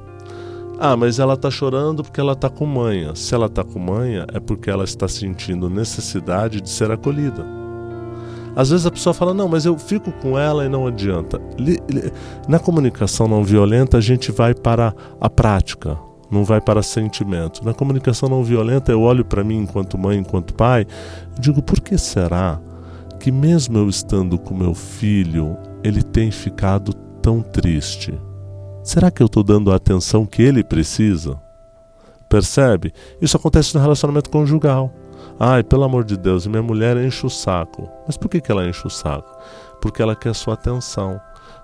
Ah, 0.77 0.97
mas 0.97 1.19
ela 1.19 1.35
está 1.35 1.49
chorando 1.49 2.03
porque 2.03 2.19
ela 2.19 2.33
está 2.33 2.49
com 2.49 2.65
manha. 2.65 3.15
Se 3.15 3.33
ela 3.33 3.45
está 3.45 3.63
com 3.63 3.79
manha, 3.79 4.25
é 4.33 4.39
porque 4.39 4.69
ela 4.69 4.83
está 4.83 5.07
sentindo 5.07 5.69
necessidade 5.69 6.59
de 6.59 6.69
ser 6.69 6.91
acolhida. 6.91 7.45
Às 8.55 8.69
vezes 8.69 8.85
a 8.85 8.91
pessoa 8.91 9.13
fala, 9.13 9.33
não, 9.33 9.49
mas 9.49 9.65
eu 9.65 9.77
fico 9.77 10.11
com 10.13 10.39
ela 10.39 10.65
e 10.65 10.69
não 10.69 10.87
adianta. 10.87 11.41
Na 12.47 12.57
comunicação 12.57 13.27
não 13.27 13.43
violenta, 13.43 13.97
a 13.97 14.01
gente 14.01 14.31
vai 14.31 14.53
para 14.53 14.93
a 15.19 15.29
prática, 15.29 15.97
não 16.31 16.45
vai 16.45 16.61
para 16.61 16.81
sentimento. 16.81 17.63
Na 17.65 17.73
comunicação 17.73 18.29
não 18.29 18.43
violenta, 18.43 18.91
eu 18.91 19.01
olho 19.01 19.25
para 19.25 19.43
mim 19.43 19.57
enquanto 19.57 19.97
mãe, 19.97 20.17
enquanto 20.17 20.53
pai, 20.53 20.85
digo, 21.37 21.61
por 21.61 21.81
que 21.81 21.97
será 21.97 22.61
que 23.19 23.31
mesmo 23.31 23.77
eu 23.77 23.89
estando 23.89 24.37
com 24.37 24.53
meu 24.53 24.73
filho, 24.73 25.57
ele 25.83 26.01
tem 26.01 26.31
ficado 26.31 26.93
tão 27.21 27.41
triste? 27.41 28.17
Será 28.85 29.09
que 29.09 29.23
eu 29.23 29.25
estou 29.25 29.41
dando 29.41 29.71
a 29.71 29.77
atenção 29.77 30.27
que 30.27 30.43
ele 30.43 30.63
precisa? 30.63 31.41
Percebe? 32.29 32.93
Isso 33.19 33.35
acontece 33.35 33.73
no 33.73 33.81
relacionamento 33.81 34.29
conjugal. 34.29 34.93
Ai, 35.39 35.63
pelo 35.63 35.83
amor 35.83 36.03
de 36.03 36.15
Deus, 36.15 36.45
minha 36.45 36.61
mulher 36.61 36.95
enche 36.95 37.25
o 37.25 37.29
saco. 37.29 37.89
Mas 38.05 38.15
por 38.15 38.29
que, 38.29 38.39
que 38.39 38.51
ela 38.51 38.63
enche 38.69 38.85
o 38.85 38.89
saco? 38.91 39.27
Porque 39.81 40.03
ela 40.03 40.15
quer 40.15 40.35
sua 40.35 40.53
atenção. 40.53 41.19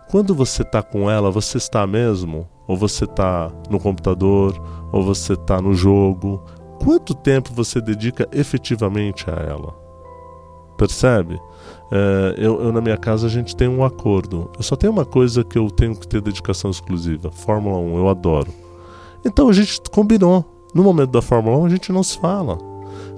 Quando 0.10 0.34
você 0.34 0.64
está 0.64 0.82
com 0.82 1.12
ela, 1.12 1.30
você 1.30 1.60
está 1.60 1.86
mesmo? 1.86 2.50
Ou 2.68 2.76
você 2.76 3.04
está 3.04 3.52
no 3.70 3.80
computador? 3.80 4.60
Ou 4.92 5.04
você 5.04 5.34
está 5.34 5.62
no 5.62 5.76
jogo? 5.76 6.44
Quanto 6.84 7.14
tempo 7.14 7.54
você 7.54 7.80
dedica 7.80 8.28
efetivamente 8.32 9.30
a 9.30 9.34
ela? 9.34 9.76
Percebe? 10.76 11.40
É, 11.92 12.36
eu, 12.38 12.62
eu, 12.62 12.72
na 12.72 12.80
minha 12.80 12.96
casa, 12.96 13.28
a 13.28 13.30
gente 13.30 13.54
tem 13.54 13.68
um 13.68 13.84
acordo. 13.84 14.50
Eu 14.58 14.64
só 14.64 14.78
tenho 14.78 14.94
uma 14.94 15.04
coisa 15.04 15.44
que 15.44 15.58
eu 15.58 15.70
tenho 15.70 15.94
que 15.94 16.08
ter 16.08 16.22
dedicação 16.22 16.72
exclusiva: 16.72 17.30
Fórmula 17.32 17.78
1, 17.78 17.98
eu 17.98 18.08
adoro. 18.08 18.52
Então 19.26 19.50
a 19.50 19.54
gente 19.54 19.82
combinou. 19.92 20.46
No 20.74 20.84
momento 20.84 21.12
da 21.12 21.22
Fórmula 21.22 21.58
1, 21.58 21.66
a 21.66 21.70
gente 21.70 21.92
não 21.92 22.02
se 22.02 22.18
fala. 22.18 22.58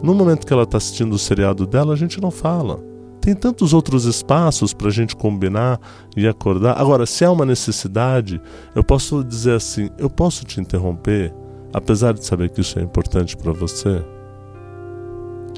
No 0.01 0.15
momento 0.15 0.45
que 0.47 0.51
ela 0.51 0.63
está 0.63 0.77
assistindo 0.77 1.13
o 1.13 1.19
seriado 1.19 1.67
dela, 1.67 1.93
a 1.93 1.95
gente 1.95 2.19
não 2.19 2.31
fala. 2.31 2.83
Tem 3.21 3.35
tantos 3.35 3.73
outros 3.73 4.05
espaços 4.05 4.73
para 4.73 4.87
a 4.87 4.91
gente 4.91 5.15
combinar 5.15 5.79
e 6.17 6.27
acordar. 6.27 6.77
Agora, 6.77 7.05
se 7.05 7.23
há 7.23 7.31
uma 7.31 7.45
necessidade, 7.45 8.41
eu 8.75 8.83
posso 8.83 9.23
dizer 9.23 9.55
assim: 9.55 9.89
eu 9.99 10.09
posso 10.09 10.43
te 10.45 10.59
interromper, 10.59 11.33
apesar 11.71 12.13
de 12.13 12.25
saber 12.25 12.49
que 12.49 12.61
isso 12.61 12.79
é 12.79 12.81
importante 12.81 13.37
para 13.37 13.53
você? 13.53 14.03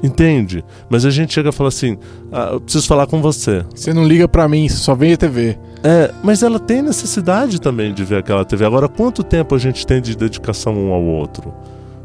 Entende? 0.02 0.64
Mas 0.90 1.04
a 1.04 1.10
gente 1.10 1.32
chega 1.32 1.48
e 1.48 1.52
fala 1.52 1.68
assim: 1.68 1.96
ah, 2.30 2.50
eu 2.52 2.60
preciso 2.60 2.86
falar 2.86 3.06
com 3.06 3.22
você. 3.22 3.64
Você 3.74 3.92
não 3.92 4.06
liga 4.06 4.28
para 4.28 4.48
mim, 4.48 4.68
só 4.68 4.94
vê 4.94 5.12
a 5.12 5.16
TV. 5.16 5.58
É, 5.82 6.12
mas 6.22 6.42
ela 6.42 6.58
tem 6.58 6.82
necessidade 6.82 7.60
também 7.60 7.94
de 7.94 8.04
ver 8.04 8.18
aquela 8.18 8.44
TV. 8.44 8.64
Agora, 8.64 8.88
quanto 8.88 9.22
tempo 9.22 9.54
a 9.54 9.58
gente 9.58 9.86
tem 9.86 10.00
de 10.00 10.16
dedicação 10.16 10.74
um 10.74 10.92
ao 10.92 11.02
outro? 11.02 11.54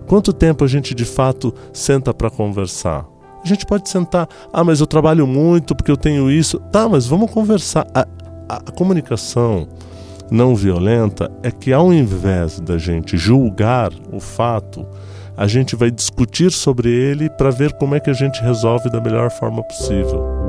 Quanto 0.08 0.34
tempo 0.34 0.64
a 0.64 0.68
gente 0.68 0.94
de 0.94 1.06
fato 1.06 1.54
senta 1.74 2.14
para 2.14 2.30
conversar? 2.30 3.06
A 3.44 3.48
gente 3.48 3.66
pode 3.66 3.90
sentar, 3.90 4.28
ah, 4.54 4.64
mas 4.64 4.80
eu 4.80 4.86
trabalho 4.86 5.26
muito 5.26 5.76
porque 5.76 5.92
eu 5.92 5.98
tenho 5.98 6.30
isso. 6.30 6.60
Tá, 6.72 6.88
mas 6.88 7.08
vamos 7.08 7.32
conversar. 7.32 7.88
A, 7.94 8.06
a 8.48 8.72
comunicação 8.72 9.68
não 10.30 10.56
violenta 10.56 11.32
é 11.42 11.52
que 11.52 11.74
ao 11.74 11.92
invés 11.92 12.60
da 12.60 12.78
gente 12.78 13.18
julgar 13.18 13.92
o 14.12 14.20
fato 14.20 14.86
a 15.36 15.48
gente 15.48 15.76
vai 15.76 15.90
discutir 15.90 16.52
sobre 16.52 16.90
ele 16.90 17.30
para 17.30 17.50
ver 17.50 17.74
como 17.74 17.96
é 17.96 18.00
que 18.00 18.10
a 18.10 18.14
gente 18.14 18.42
resolve 18.42 18.90
da 18.90 19.02
melhor 19.02 19.30
forma 19.32 19.64
possível. 19.64 20.42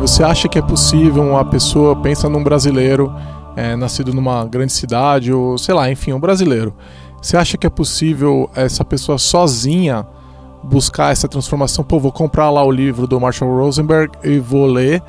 Você 0.00 0.22
acha 0.22 0.48
que 0.48 0.58
é 0.58 0.62
possível 0.62 1.22
uma 1.22 1.44
pessoa 1.44 1.94
pensa 1.94 2.26
num 2.26 2.42
brasileiro 2.42 3.14
é, 3.56 3.74
nascido 3.74 4.12
numa 4.12 4.44
grande 4.44 4.72
cidade 4.72 5.32
ou 5.32 5.58
sei 5.58 5.74
lá, 5.74 5.90
enfim, 5.90 6.12
um 6.12 6.20
brasileiro 6.20 6.74
você 7.26 7.36
acha 7.36 7.58
que 7.58 7.66
é 7.66 7.70
possível 7.70 8.48
essa 8.54 8.84
pessoa 8.84 9.18
sozinha 9.18 10.06
buscar 10.62 11.10
essa 11.10 11.26
transformação? 11.26 11.82
Pô, 11.84 11.98
vou 11.98 12.12
comprar 12.12 12.50
lá 12.50 12.64
o 12.64 12.70
livro 12.70 13.04
do 13.06 13.20
Marshall 13.20 13.50
Rosenberg 13.50 14.12
e 14.22 14.38
vou 14.38 14.64
ler 14.64 15.02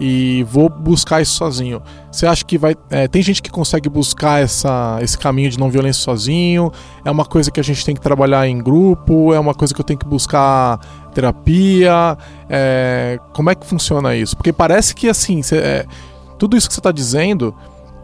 e 0.00 0.42
vou 0.44 0.70
buscar 0.70 1.20
isso 1.20 1.34
sozinho. 1.34 1.82
Você 2.10 2.26
acha 2.26 2.42
que 2.46 2.56
vai. 2.56 2.74
É, 2.88 3.06
tem 3.06 3.20
gente 3.20 3.42
que 3.42 3.50
consegue 3.50 3.90
buscar 3.90 4.42
essa, 4.42 4.98
esse 5.02 5.18
caminho 5.18 5.50
de 5.50 5.58
não 5.58 5.68
violência 5.68 6.02
sozinho? 6.02 6.72
É 7.04 7.10
uma 7.10 7.26
coisa 7.26 7.50
que 7.50 7.60
a 7.60 7.62
gente 7.62 7.84
tem 7.84 7.94
que 7.94 8.00
trabalhar 8.00 8.48
em 8.48 8.56
grupo? 8.56 9.34
É 9.34 9.38
uma 9.38 9.52
coisa 9.52 9.74
que 9.74 9.80
eu 9.80 9.84
tenho 9.84 9.98
que 9.98 10.06
buscar 10.06 10.78
terapia? 11.12 12.16
É, 12.48 13.20
como 13.34 13.50
é 13.50 13.54
que 13.54 13.66
funciona 13.66 14.16
isso? 14.16 14.34
Porque 14.34 14.52
parece 14.52 14.94
que 14.94 15.10
assim, 15.10 15.42
cê, 15.42 15.58
é, 15.58 15.86
tudo 16.38 16.56
isso 16.56 16.68
que 16.68 16.72
você 16.72 16.80
está 16.80 16.90
dizendo 16.90 17.54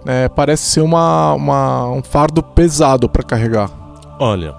é, 0.06 0.28
parece 0.28 0.64
ser 0.64 0.80
uma, 0.80 1.34
uma, 1.34 1.90
um 1.90 2.02
fardo 2.02 2.42
pesado 2.42 3.08
para 3.08 3.22
carregar. 3.22 3.70
Olha, 4.18 4.54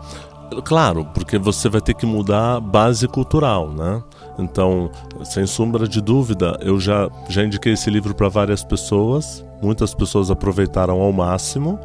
claro, 0.63 1.05
porque 1.13 1.37
você 1.37 1.69
vai 1.69 1.81
ter 1.81 1.93
que 1.93 2.05
mudar 2.05 2.55
a 2.55 2.59
base 2.59 3.07
cultural, 3.07 3.69
né? 3.69 4.03
Então, 4.37 4.91
sem 5.23 5.47
sombra 5.47 5.87
de 5.87 5.99
dúvida, 5.99 6.57
eu 6.61 6.79
já, 6.79 7.09
já 7.27 7.43
indiquei 7.43 7.73
esse 7.73 7.89
livro 7.89 8.13
para 8.13 8.29
várias 8.29 8.63
pessoas, 8.63 9.43
muitas 9.61 9.93
pessoas 9.95 10.29
aproveitaram 10.29 11.01
ao 11.01 11.11
máximo, 11.11 11.79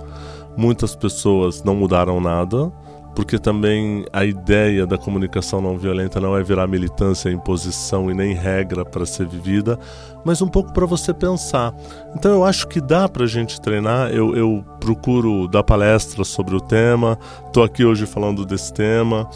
muitas 0.56 0.94
pessoas 0.94 1.62
não 1.64 1.74
mudaram 1.74 2.20
nada, 2.20 2.70
porque 3.14 3.38
também 3.38 4.04
a 4.12 4.24
ideia 4.24 4.86
da 4.86 4.96
comunicação 4.96 5.60
não 5.60 5.76
violenta 5.76 6.20
não 6.20 6.36
é 6.36 6.42
virar 6.42 6.66
militância, 6.66 7.30
imposição 7.30 8.10
e 8.10 8.14
nem 8.14 8.34
regra 8.34 8.84
para 8.84 9.04
ser 9.04 9.26
vivida, 9.26 9.78
mas 10.24 10.40
um 10.40 10.48
pouco 10.48 10.72
para 10.72 10.86
você 10.86 11.12
pensar. 11.12 11.74
Então 12.14 12.30
eu 12.32 12.44
acho 12.44 12.66
que 12.68 12.80
dá 12.80 13.08
para 13.08 13.24
a 13.24 13.28
gente 13.28 13.60
treinar. 13.60 14.10
Eu, 14.10 14.34
eu 14.34 14.64
procuro 14.80 15.46
dar 15.48 15.62
palestras 15.62 16.28
sobre 16.28 16.54
o 16.56 16.60
tema, 16.60 17.18
estou 17.46 17.62
aqui 17.62 17.84
hoje 17.84 18.06
falando 18.06 18.46
desse 18.46 18.72
tema. 18.72 19.28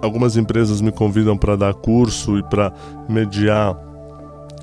Algumas 0.00 0.36
empresas 0.36 0.80
me 0.80 0.92
convidam 0.92 1.36
para 1.36 1.56
dar 1.56 1.74
curso 1.74 2.38
e 2.38 2.42
para 2.42 2.72
mediar 3.08 3.89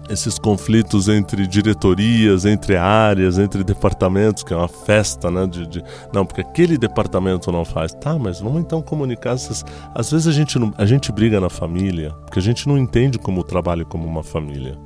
esses 0.10 0.40
conflitos 0.40 1.08
entre 1.08 1.46
diretorias, 1.48 2.46
entre 2.46 2.76
áreas, 2.76 3.38
entre 3.38 3.64
departamentos, 3.64 4.44
que 4.44 4.54
é 4.54 4.56
uma 4.56 4.68
festa, 4.68 5.30
né? 5.30 5.46
De, 5.46 5.68
de, 5.68 5.84
não, 6.14 6.26
porque 6.26 6.42
aquele 6.42 6.78
departamento 6.78 7.52
não 7.52 7.66
faz. 7.66 7.94
Tá, 7.94 8.18
mas 8.18 8.40
vamos 8.40 8.62
então 8.62 8.82
comunicar 8.82 9.34
essas. 9.34 9.66
Às 9.94 10.12
vezes 10.12 10.28
a 10.28 10.32
gente, 10.32 10.58
não, 10.58 10.74
a 10.78 10.86
gente 10.86 11.12
briga 11.12 11.40
na 11.40 11.50
família, 11.50 12.12
porque 12.26 12.40
a 12.40 12.42
gente 12.42 12.68
não 12.68 12.78
entende 12.78 13.18
como 13.18 13.42
o 13.42 13.44
trabalho 13.44 13.86
como 13.86 14.08
uma 14.08 14.24
família. 14.24 14.78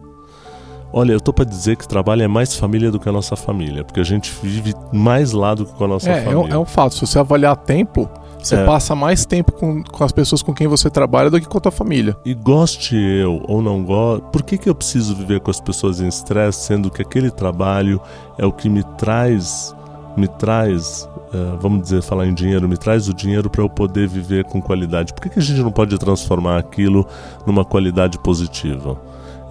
Olha, 0.94 1.14
eu 1.14 1.22
tô 1.22 1.32
para 1.32 1.46
dizer 1.46 1.78
que 1.78 1.88
trabalho 1.88 2.22
é 2.22 2.28
mais 2.28 2.56
família 2.56 2.92
do 2.92 3.00
que 3.00 3.08
a 3.08 3.12
nossa 3.12 3.36
família, 3.38 3.84
porque 3.84 4.02
a 4.02 4.04
gente 4.04 4.34
vive 4.44 4.74
mais 4.92 5.32
lá 5.32 5.56
do 5.56 5.66
que 5.66 5.74
com 5.74 5.86
a 5.86 5.88
nossa 5.88 6.10
é, 6.10 6.26
família. 6.26 6.52
É, 6.52 6.56
é 6.56 6.58
um 6.58 6.66
fato. 6.66 6.96
Se 6.96 7.02
você 7.08 7.18
avaliar 7.18 7.56
tempo, 7.56 8.10
você 8.42 8.56
é. 8.56 8.66
passa 8.66 8.96
mais 8.96 9.26
tempo 9.26 9.52
com, 9.52 9.84
com 9.84 10.04
as 10.04 10.12
pessoas 10.12 10.42
com 10.42 10.54
quem 10.54 10.68
você 10.68 10.90
trabalha 10.90 11.30
do 11.30 11.40
que 11.40 11.48
com 11.48 11.58
a 11.58 11.62
tua 11.62 11.72
família. 11.72 12.16
E 12.26 12.34
goste 12.34 12.96
eu 12.96 13.42
ou 13.48 13.62
não 13.62 13.84
goste, 13.84 14.26
por 14.32 14.44
que, 14.44 14.58
que 14.58 14.70
eu 14.70 14.76
preciso 14.76 15.16
viver 15.16 15.40
com 15.40 15.52
as 15.52 15.60
pessoas 15.60 16.02
em 16.02 16.08
estresse, 16.08 16.66
sendo 16.66 16.90
que 16.90 17.02
aquele 17.02 17.30
trabalho 17.30 18.02
é 18.38 18.46
o 18.46 18.52
que 18.52 18.70
me 18.70 18.84
traz, 18.98 19.76
me 20.18 20.28
traz, 20.28 21.08
uh, 21.34 21.58
vamos 21.60 21.84
dizer, 21.84 22.02
falar 22.02 22.28
em 22.28 22.34
dinheiro, 22.34 22.68
me 22.68 22.78
traz 22.78 23.08
o 23.08 23.14
dinheiro 23.14 23.50
para 23.50 23.62
eu 23.62 23.70
poder 23.70 24.08
viver 24.08 24.46
com 24.46 24.62
qualidade? 24.62 25.14
Por 25.14 25.22
que, 25.22 25.30
que 25.30 25.40
a 25.40 25.42
gente 25.42 25.62
não 25.62 25.72
pode 25.72 25.98
transformar 25.98 26.58
aquilo 26.58 27.06
numa 27.46 27.64
qualidade 27.64 28.18
positiva? 28.20 29.00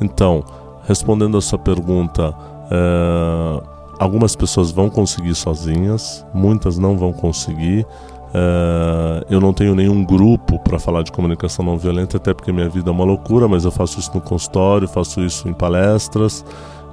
Então, 0.00 0.42
respondendo 0.86 1.36
a 1.36 1.40
sua 1.40 1.58
pergunta, 1.58 2.30
uh, 2.30 3.62
algumas 3.98 4.34
pessoas 4.34 4.70
vão 4.70 4.88
conseguir 4.88 5.34
sozinhas, 5.34 6.24
muitas 6.32 6.78
não 6.78 6.96
vão 6.96 7.12
conseguir. 7.12 7.86
Uh, 8.30 9.26
eu 9.28 9.40
não 9.40 9.52
tenho 9.52 9.74
nenhum 9.74 10.04
grupo 10.04 10.58
para 10.60 10.78
falar 10.78 11.02
de 11.02 11.10
comunicação 11.10 11.64
não 11.64 11.76
violenta, 11.76 12.16
até 12.16 12.32
porque 12.32 12.52
minha 12.52 12.68
vida 12.68 12.88
é 12.88 12.92
uma 12.92 13.04
loucura, 13.04 13.48
mas 13.48 13.64
eu 13.64 13.72
faço 13.72 13.98
isso 13.98 14.12
no 14.14 14.20
consultório, 14.20 14.86
faço 14.86 15.20
isso 15.20 15.48
em 15.48 15.52
palestras, 15.52 16.44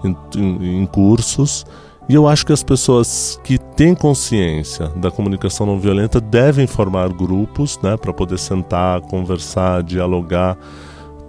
em, 0.04 0.16
em, 0.36 0.82
em 0.82 0.86
cursos. 0.86 1.66
E 2.10 2.16
eu 2.16 2.28
acho 2.28 2.46
que 2.46 2.54
as 2.54 2.64
pessoas 2.64 3.40
que 3.44 3.58
têm 3.58 3.94
consciência 3.94 4.88
da 4.96 5.12
comunicação 5.12 5.66
não 5.66 5.78
violenta 5.78 6.22
devem 6.22 6.66
formar 6.66 7.10
grupos 7.10 7.78
né, 7.84 7.98
para 7.98 8.14
poder 8.14 8.40
sentar, 8.40 9.02
conversar, 9.02 9.84
dialogar, 9.84 10.58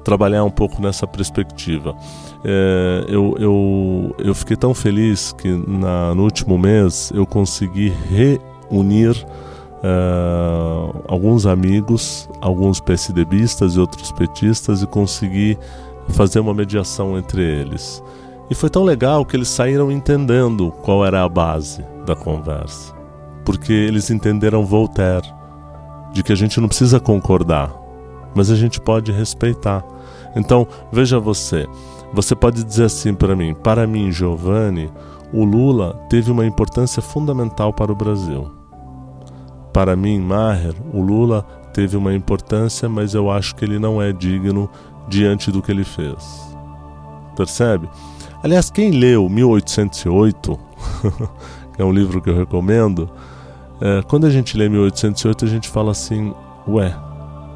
trabalhar 0.05 0.45
um 0.45 0.51
pouco 0.51 0.81
nessa 0.81 1.05
perspectiva. 1.07 1.97
É, 2.45 3.05
eu, 3.09 3.35
eu, 3.41 4.15
eu 4.19 4.35
fiquei 4.35 4.57
tão 4.57 4.73
feliz 4.73 5.33
que 5.33 5.49
na, 5.49 6.15
no 6.15 6.23
último 6.23 6.57
mês 6.57 7.11
eu 7.13 7.27
consegui 7.27 7.93
reunir 8.09 9.27
uh, 9.79 11.05
alguns 11.07 11.47
amigos, 11.47 12.29
alguns 12.41 12.81
PSDBistas 12.81 13.75
e 13.75 13.81
outros 13.81 14.13
petistas 14.13 14.83
e 14.83 14.87
consegui 14.87 15.59
fazer 16.09 16.41
uma 16.41 16.55
mediação 16.55 17.19
entre 17.19 17.43
eles. 17.43 18.03
E 18.51 18.55
foi 18.55 18.71
tão 18.71 18.83
legal 18.83 19.25
que 19.25 19.37
eles 19.37 19.49
saíram 19.49 19.91
entendendo 19.91 20.73
qual 20.83 21.05
era 21.05 21.23
a 21.23 21.29
base 21.29 21.85
da 22.07 22.17
conversa. 22.17 22.95
Porque 23.45 23.73
eles 23.73 24.11
entenderam 24.11 24.65
Voltaire, 24.65 25.35
de 26.13 26.23
que 26.23 26.33
a 26.33 26.37
gente 26.37 26.61
não 26.61 26.69
precisa 26.69 26.99
concordar, 26.99 27.75
mas 28.35 28.51
a 28.51 28.57
gente 28.57 28.81
pode 28.81 29.13
respeitar. 29.13 29.85
Então, 30.35 30.67
veja 30.91 31.19
você, 31.19 31.67
você 32.13 32.35
pode 32.35 32.65
dizer 32.65 32.85
assim 32.85 33.15
para 33.15 33.37
mim: 33.37 33.55
para 33.55 33.87
mim, 33.87 34.11
Giovanni, 34.11 34.91
o 35.33 35.45
Lula 35.45 35.95
teve 36.09 36.31
uma 36.31 36.47
importância 36.47 37.03
fundamental 37.03 37.73
para 37.73 37.93
o 37.93 37.97
Brasil. 37.97 38.58
Para 39.73 39.95
mim, 39.97 40.21
Maher, 40.21 40.75
o 40.93 41.01
Lula 41.01 41.43
teve 41.73 41.97
uma 41.97 42.15
importância, 42.15 42.89
mas 42.89 43.15
eu 43.15 43.31
acho 43.31 43.55
que 43.55 43.65
ele 43.65 43.79
não 43.79 44.01
é 44.01 44.13
digno 44.13 44.69
diante 45.09 45.51
do 45.51 45.63
que 45.63 45.71
ele 45.71 45.85
fez. 45.85 46.57
Percebe? 47.37 47.89
Aliás, 48.43 48.71
quem 48.71 48.91
leu 48.91 49.29
1808, 49.29 50.59
que 51.75 51.83
é 51.83 51.85
um 51.85 51.93
livro 51.93 52.21
que 52.21 52.31
eu 52.31 52.37
recomendo, 52.37 53.11
é, 53.81 54.03
quando 54.03 54.27
a 54.27 54.31
gente 54.31 54.57
lê 54.57 54.69
1808, 54.69 55.45
a 55.45 55.49
gente 55.49 55.69
fala 55.69 55.93
assim: 55.93 56.35
ué, 56.67 56.95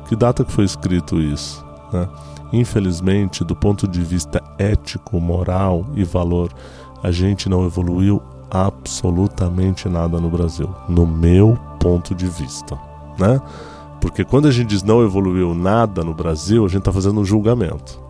que 0.08 0.14
data 0.14 0.44
que 0.44 0.52
foi 0.52 0.64
escrito 0.64 1.20
isso? 1.20 1.64
Né? 1.92 2.08
Infelizmente, 2.52 3.44
do 3.44 3.56
ponto 3.56 3.88
de 3.88 4.00
vista 4.02 4.42
ético, 4.58 5.20
moral 5.20 5.86
e 5.94 6.04
valor, 6.04 6.52
a 7.02 7.10
gente 7.10 7.48
não 7.48 7.64
evoluiu 7.64 8.22
absolutamente 8.52 9.88
nada 9.88 10.20
no 10.20 10.28
Brasil, 10.28 10.68
no 10.86 11.06
meu 11.06 11.58
ponto 11.80 12.14
de 12.14 12.26
vista, 12.26 12.78
né? 13.18 13.40
Porque 13.98 14.24
quando 14.24 14.46
a 14.46 14.50
gente 14.50 14.68
diz 14.68 14.82
não 14.82 15.02
evoluiu 15.02 15.54
nada 15.54 16.04
no 16.04 16.12
Brasil, 16.12 16.64
a 16.64 16.68
gente 16.68 16.80
está 16.80 16.92
fazendo 16.92 17.20
um 17.20 17.24
julgamento. 17.24 18.00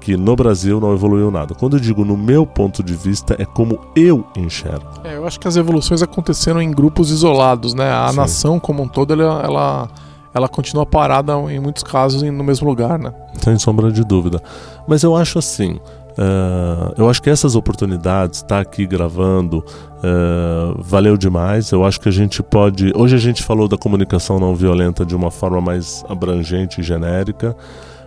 Que 0.00 0.16
no 0.16 0.34
Brasil 0.34 0.80
não 0.80 0.94
evoluiu 0.94 1.30
nada. 1.30 1.54
Quando 1.54 1.76
eu 1.76 1.80
digo 1.80 2.04
no 2.04 2.16
meu 2.16 2.46
ponto 2.46 2.82
de 2.82 2.94
vista, 2.94 3.36
é 3.38 3.44
como 3.44 3.78
eu 3.94 4.24
enxergo. 4.34 4.86
É, 5.04 5.16
eu 5.16 5.26
acho 5.26 5.38
que 5.38 5.46
as 5.46 5.56
evoluções 5.56 6.02
aconteceram 6.02 6.62
em 6.62 6.70
grupos 6.70 7.10
isolados, 7.10 7.74
né? 7.74 7.90
A 7.90 8.08
Sim. 8.08 8.16
nação 8.16 8.60
como 8.60 8.82
um 8.82 8.88
todo, 8.88 9.12
ela, 9.12 9.42
ela 9.42 9.88
ela 10.32 10.48
continua 10.48 10.86
parada 10.86 11.32
em 11.50 11.58
muitos 11.58 11.82
casos 11.82 12.22
no 12.22 12.44
mesmo 12.44 12.66
lugar, 12.66 12.98
né? 12.98 13.12
Sem 13.42 13.58
sombra 13.58 13.90
de 13.90 14.04
dúvida. 14.04 14.42
Mas 14.86 15.02
eu 15.02 15.16
acho 15.16 15.38
assim, 15.38 15.78
uh, 16.18 16.94
eu 16.96 17.08
acho 17.08 17.22
que 17.22 17.30
essas 17.30 17.54
oportunidades, 17.54 18.38
estar 18.38 18.56
tá 18.56 18.60
aqui 18.60 18.86
gravando, 18.86 19.58
uh, 19.58 20.82
valeu 20.82 21.16
demais. 21.16 21.70
Eu 21.70 21.84
acho 21.84 22.00
que 22.00 22.08
a 22.08 22.12
gente 22.12 22.42
pode. 22.42 22.92
Hoje 22.94 23.14
a 23.14 23.18
gente 23.18 23.42
falou 23.42 23.68
da 23.68 23.78
comunicação 23.78 24.38
não 24.38 24.54
violenta 24.54 25.06
de 25.06 25.14
uma 25.14 25.30
forma 25.30 25.60
mais 25.60 26.04
abrangente 26.08 26.80
e 26.80 26.84
genérica 26.84 27.56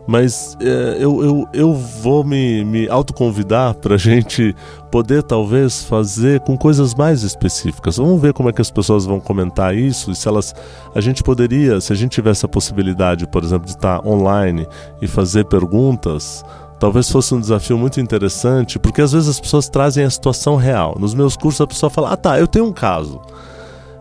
mas 0.07 0.57
é, 0.59 0.97
eu, 0.99 1.23
eu, 1.23 1.47
eu 1.53 1.73
vou 1.73 2.23
me, 2.23 2.65
me 2.65 2.89
autoconvidar 2.89 3.75
para 3.75 3.95
a 3.95 3.97
gente 3.97 4.55
poder 4.89 5.23
talvez 5.23 5.83
fazer 5.83 6.41
com 6.41 6.57
coisas 6.57 6.93
mais 6.93 7.23
específicas. 7.23 7.97
Vamos 7.97 8.21
ver 8.21 8.33
como 8.33 8.49
é 8.49 8.53
que 8.53 8.61
as 8.61 8.71
pessoas 8.71 9.05
vão 9.05 9.19
comentar 9.19 9.75
isso 9.75 10.11
e 10.11 10.15
se 10.15 10.27
elas 10.27 10.53
a 10.93 10.99
gente 10.99 11.23
poderia, 11.23 11.79
se 11.79 11.93
a 11.93 11.95
gente 11.95 12.11
tivesse 12.11 12.45
a 12.45 12.49
possibilidade, 12.49 13.27
por 13.27 13.43
exemplo, 13.43 13.65
de 13.65 13.71
estar 13.71 14.05
online 14.05 14.67
e 15.01 15.07
fazer 15.07 15.45
perguntas, 15.45 16.43
talvez 16.81 17.11
fosse 17.11 17.35
um 17.35 17.39
desafio 17.39 17.77
muito 17.77 18.01
interessante, 18.01 18.79
porque 18.79 19.03
às 19.03 19.11
vezes 19.11 19.29
as 19.29 19.39
pessoas 19.39 19.69
trazem 19.69 20.03
a 20.03 20.09
situação 20.09 20.55
real. 20.55 20.97
Nos 20.99 21.13
meus 21.13 21.37
cursos 21.37 21.61
a 21.61 21.67
pessoa 21.67 21.91
fala: 21.91 22.11
"Ah, 22.11 22.17
tá, 22.17 22.39
eu 22.39 22.47
tenho 22.47 22.65
um 22.65 22.73
caso". 22.73 23.21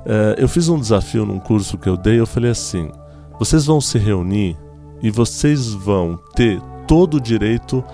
É, 0.07 0.37
eu 0.39 0.49
fiz 0.49 0.67
um 0.71 0.81
desafio 0.81 1.27
num 1.27 1.39
curso 1.39 1.77
que 1.77 1.87
eu 1.87 1.97
dei, 1.97 2.19
eu 2.19 2.27
falei 2.27 2.51
assim: 2.51 2.91
"Vocês 3.39 3.67
vão 3.67 3.83
se 3.83 3.99
reunir 3.99 4.57
e 5.03 5.11
vocês 5.11 5.75
vão 5.75 6.19
ter 6.35 6.59
todo 6.89 7.19
o 7.19 7.21
direito 7.21 7.85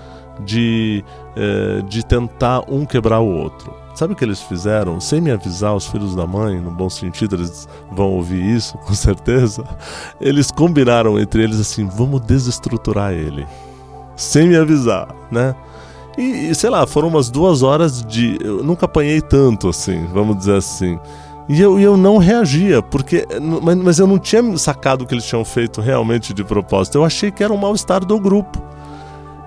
de, 0.44 1.04
eh, 1.34 1.82
de 1.88 2.04
tentar 2.04 2.62
um 2.68 2.84
quebrar 2.84 3.20
o 3.20 3.28
outro. 3.28 3.74
Sabe 3.94 4.12
o 4.12 4.16
que 4.16 4.24
eles 4.24 4.42
fizeram? 4.42 5.00
Sem 5.00 5.20
me 5.20 5.30
avisar, 5.30 5.74
os 5.74 5.86
filhos 5.86 6.14
da 6.14 6.26
mãe, 6.26 6.60
no 6.60 6.70
bom 6.70 6.90
sentido, 6.90 7.36
eles 7.36 7.66
vão 7.90 8.10
ouvir 8.12 8.42
isso, 8.42 8.76
com 8.84 8.94
certeza. 8.94 9.64
Eles 10.20 10.50
combinaram 10.50 11.18
entre 11.18 11.42
eles 11.42 11.58
assim: 11.58 11.86
vamos 11.86 12.20
desestruturar 12.20 13.12
ele. 13.12 13.46
Sem 14.16 14.48
me 14.48 14.56
avisar, 14.56 15.08
né? 15.30 15.54
E, 16.16 16.54
sei 16.54 16.70
lá, 16.70 16.86
foram 16.86 17.08
umas 17.08 17.30
duas 17.30 17.62
horas 17.62 18.02
de. 18.02 18.38
Eu 18.40 18.64
nunca 18.64 18.86
apanhei 18.86 19.20
tanto 19.20 19.68
assim, 19.68 20.06
vamos 20.12 20.38
dizer 20.38 20.56
assim. 20.56 20.98
E 21.48 21.60
eu, 21.60 21.78
eu 21.78 21.96
não 21.96 22.16
reagia, 22.16 22.82
porque 22.82 23.24
mas 23.82 23.98
eu 24.00 24.06
não 24.06 24.18
tinha 24.18 24.56
sacado 24.56 25.02
o 25.04 25.06
que 25.06 25.14
eles 25.14 25.24
tinham 25.24 25.44
feito 25.44 25.80
realmente 25.80 26.34
de 26.34 26.42
propósito. 26.42 26.96
Eu 26.98 27.04
achei 27.04 27.30
que 27.30 27.44
era 27.44 27.52
um 27.52 27.56
mal-estar 27.56 28.04
do 28.04 28.18
grupo. 28.18 28.60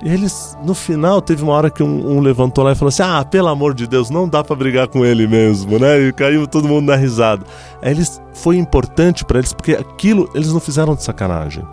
E 0.02 0.10
eles, 0.10 0.58
no 0.64 0.74
final, 0.74 1.22
teve 1.22 1.44
uma 1.44 1.52
hora 1.52 1.70
que 1.70 1.84
um, 1.84 2.18
um, 2.18 2.22
levantou 2.22 2.64
lá 2.64 2.72
e 2.72 2.76
falou 2.76 2.88
assim: 2.88 3.04
Ah, 3.04 3.26
pelo 3.26 3.50
amor 3.50 3.74
de 3.74 3.86
Deus, 3.86 4.10
não 4.10 4.30
dá 4.30 4.44
para 4.44 4.56
brigar 4.56 4.88
com 4.88 5.06
ele 5.06 5.28
mesmo, 5.28 5.78
né? 5.78 6.00
E 6.00 6.14
caiu 6.14 6.48
todo 6.48 6.70
mundo 6.70 6.86
na 6.86 6.96
risada. 6.96 7.46
Aí 7.82 7.92
eles, 7.92 8.22
foi 8.34 8.58
importante 8.58 9.26
para 9.26 9.40
eles, 9.40 9.52
porque 9.52 9.74
aquilo 9.74 10.30
eles 10.34 10.54
não 10.54 10.60
fizeram 10.62 10.96
de 10.96 11.04
sacanagem. 11.04 11.66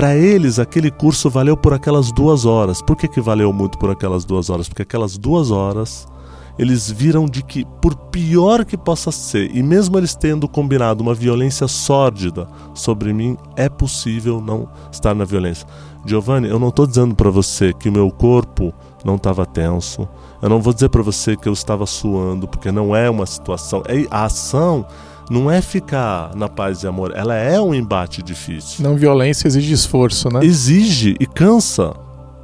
Para 0.00 0.16
eles, 0.16 0.58
aquele 0.58 0.90
curso 0.90 1.28
valeu 1.28 1.54
por 1.58 1.74
aquelas 1.74 2.10
duas 2.10 2.46
horas. 2.46 2.80
Por 2.80 2.96
que, 2.96 3.06
que 3.06 3.20
valeu 3.20 3.52
muito 3.52 3.76
por 3.76 3.90
aquelas 3.90 4.24
duas 4.24 4.48
horas? 4.48 4.66
Porque 4.66 4.80
aquelas 4.80 5.18
duas 5.18 5.50
horas 5.50 6.08
eles 6.58 6.90
viram 6.90 7.26
de 7.26 7.42
que, 7.42 7.66
por 7.82 7.94
pior 7.94 8.64
que 8.64 8.78
possa 8.78 9.12
ser, 9.12 9.54
e 9.54 9.62
mesmo 9.62 9.98
eles 9.98 10.14
tendo 10.14 10.48
combinado 10.48 11.02
uma 11.02 11.12
violência 11.12 11.68
sórdida 11.68 12.48
sobre 12.72 13.12
mim, 13.12 13.36
é 13.56 13.68
possível 13.68 14.40
não 14.40 14.70
estar 14.90 15.14
na 15.14 15.26
violência. 15.26 15.68
Giovanni, 16.06 16.48
eu 16.48 16.58
não 16.58 16.68
estou 16.68 16.86
dizendo 16.86 17.14
para 17.14 17.28
você 17.28 17.74
que 17.74 17.90
o 17.90 17.92
meu 17.92 18.10
corpo 18.10 18.72
não 19.04 19.16
estava 19.16 19.44
tenso. 19.44 20.08
Eu 20.40 20.48
não 20.48 20.62
vou 20.62 20.72
dizer 20.72 20.88
para 20.88 21.02
você 21.02 21.36
que 21.36 21.46
eu 21.46 21.52
estava 21.52 21.84
suando, 21.84 22.48
porque 22.48 22.72
não 22.72 22.96
é 22.96 23.10
uma 23.10 23.26
situação. 23.26 23.82
É, 23.86 24.06
a 24.10 24.24
ação 24.24 24.86
não 25.30 25.48
é 25.48 25.62
ficar 25.62 26.34
na 26.34 26.48
paz 26.48 26.82
e 26.82 26.88
amor, 26.88 27.12
ela 27.14 27.36
é 27.36 27.60
um 27.60 27.72
embate 27.72 28.20
difícil. 28.20 28.82
Não 28.82 28.96
violência 28.96 29.46
exige 29.46 29.72
esforço, 29.72 30.28
né? 30.28 30.40
Exige 30.42 31.14
e 31.20 31.26
cansa. 31.26 31.94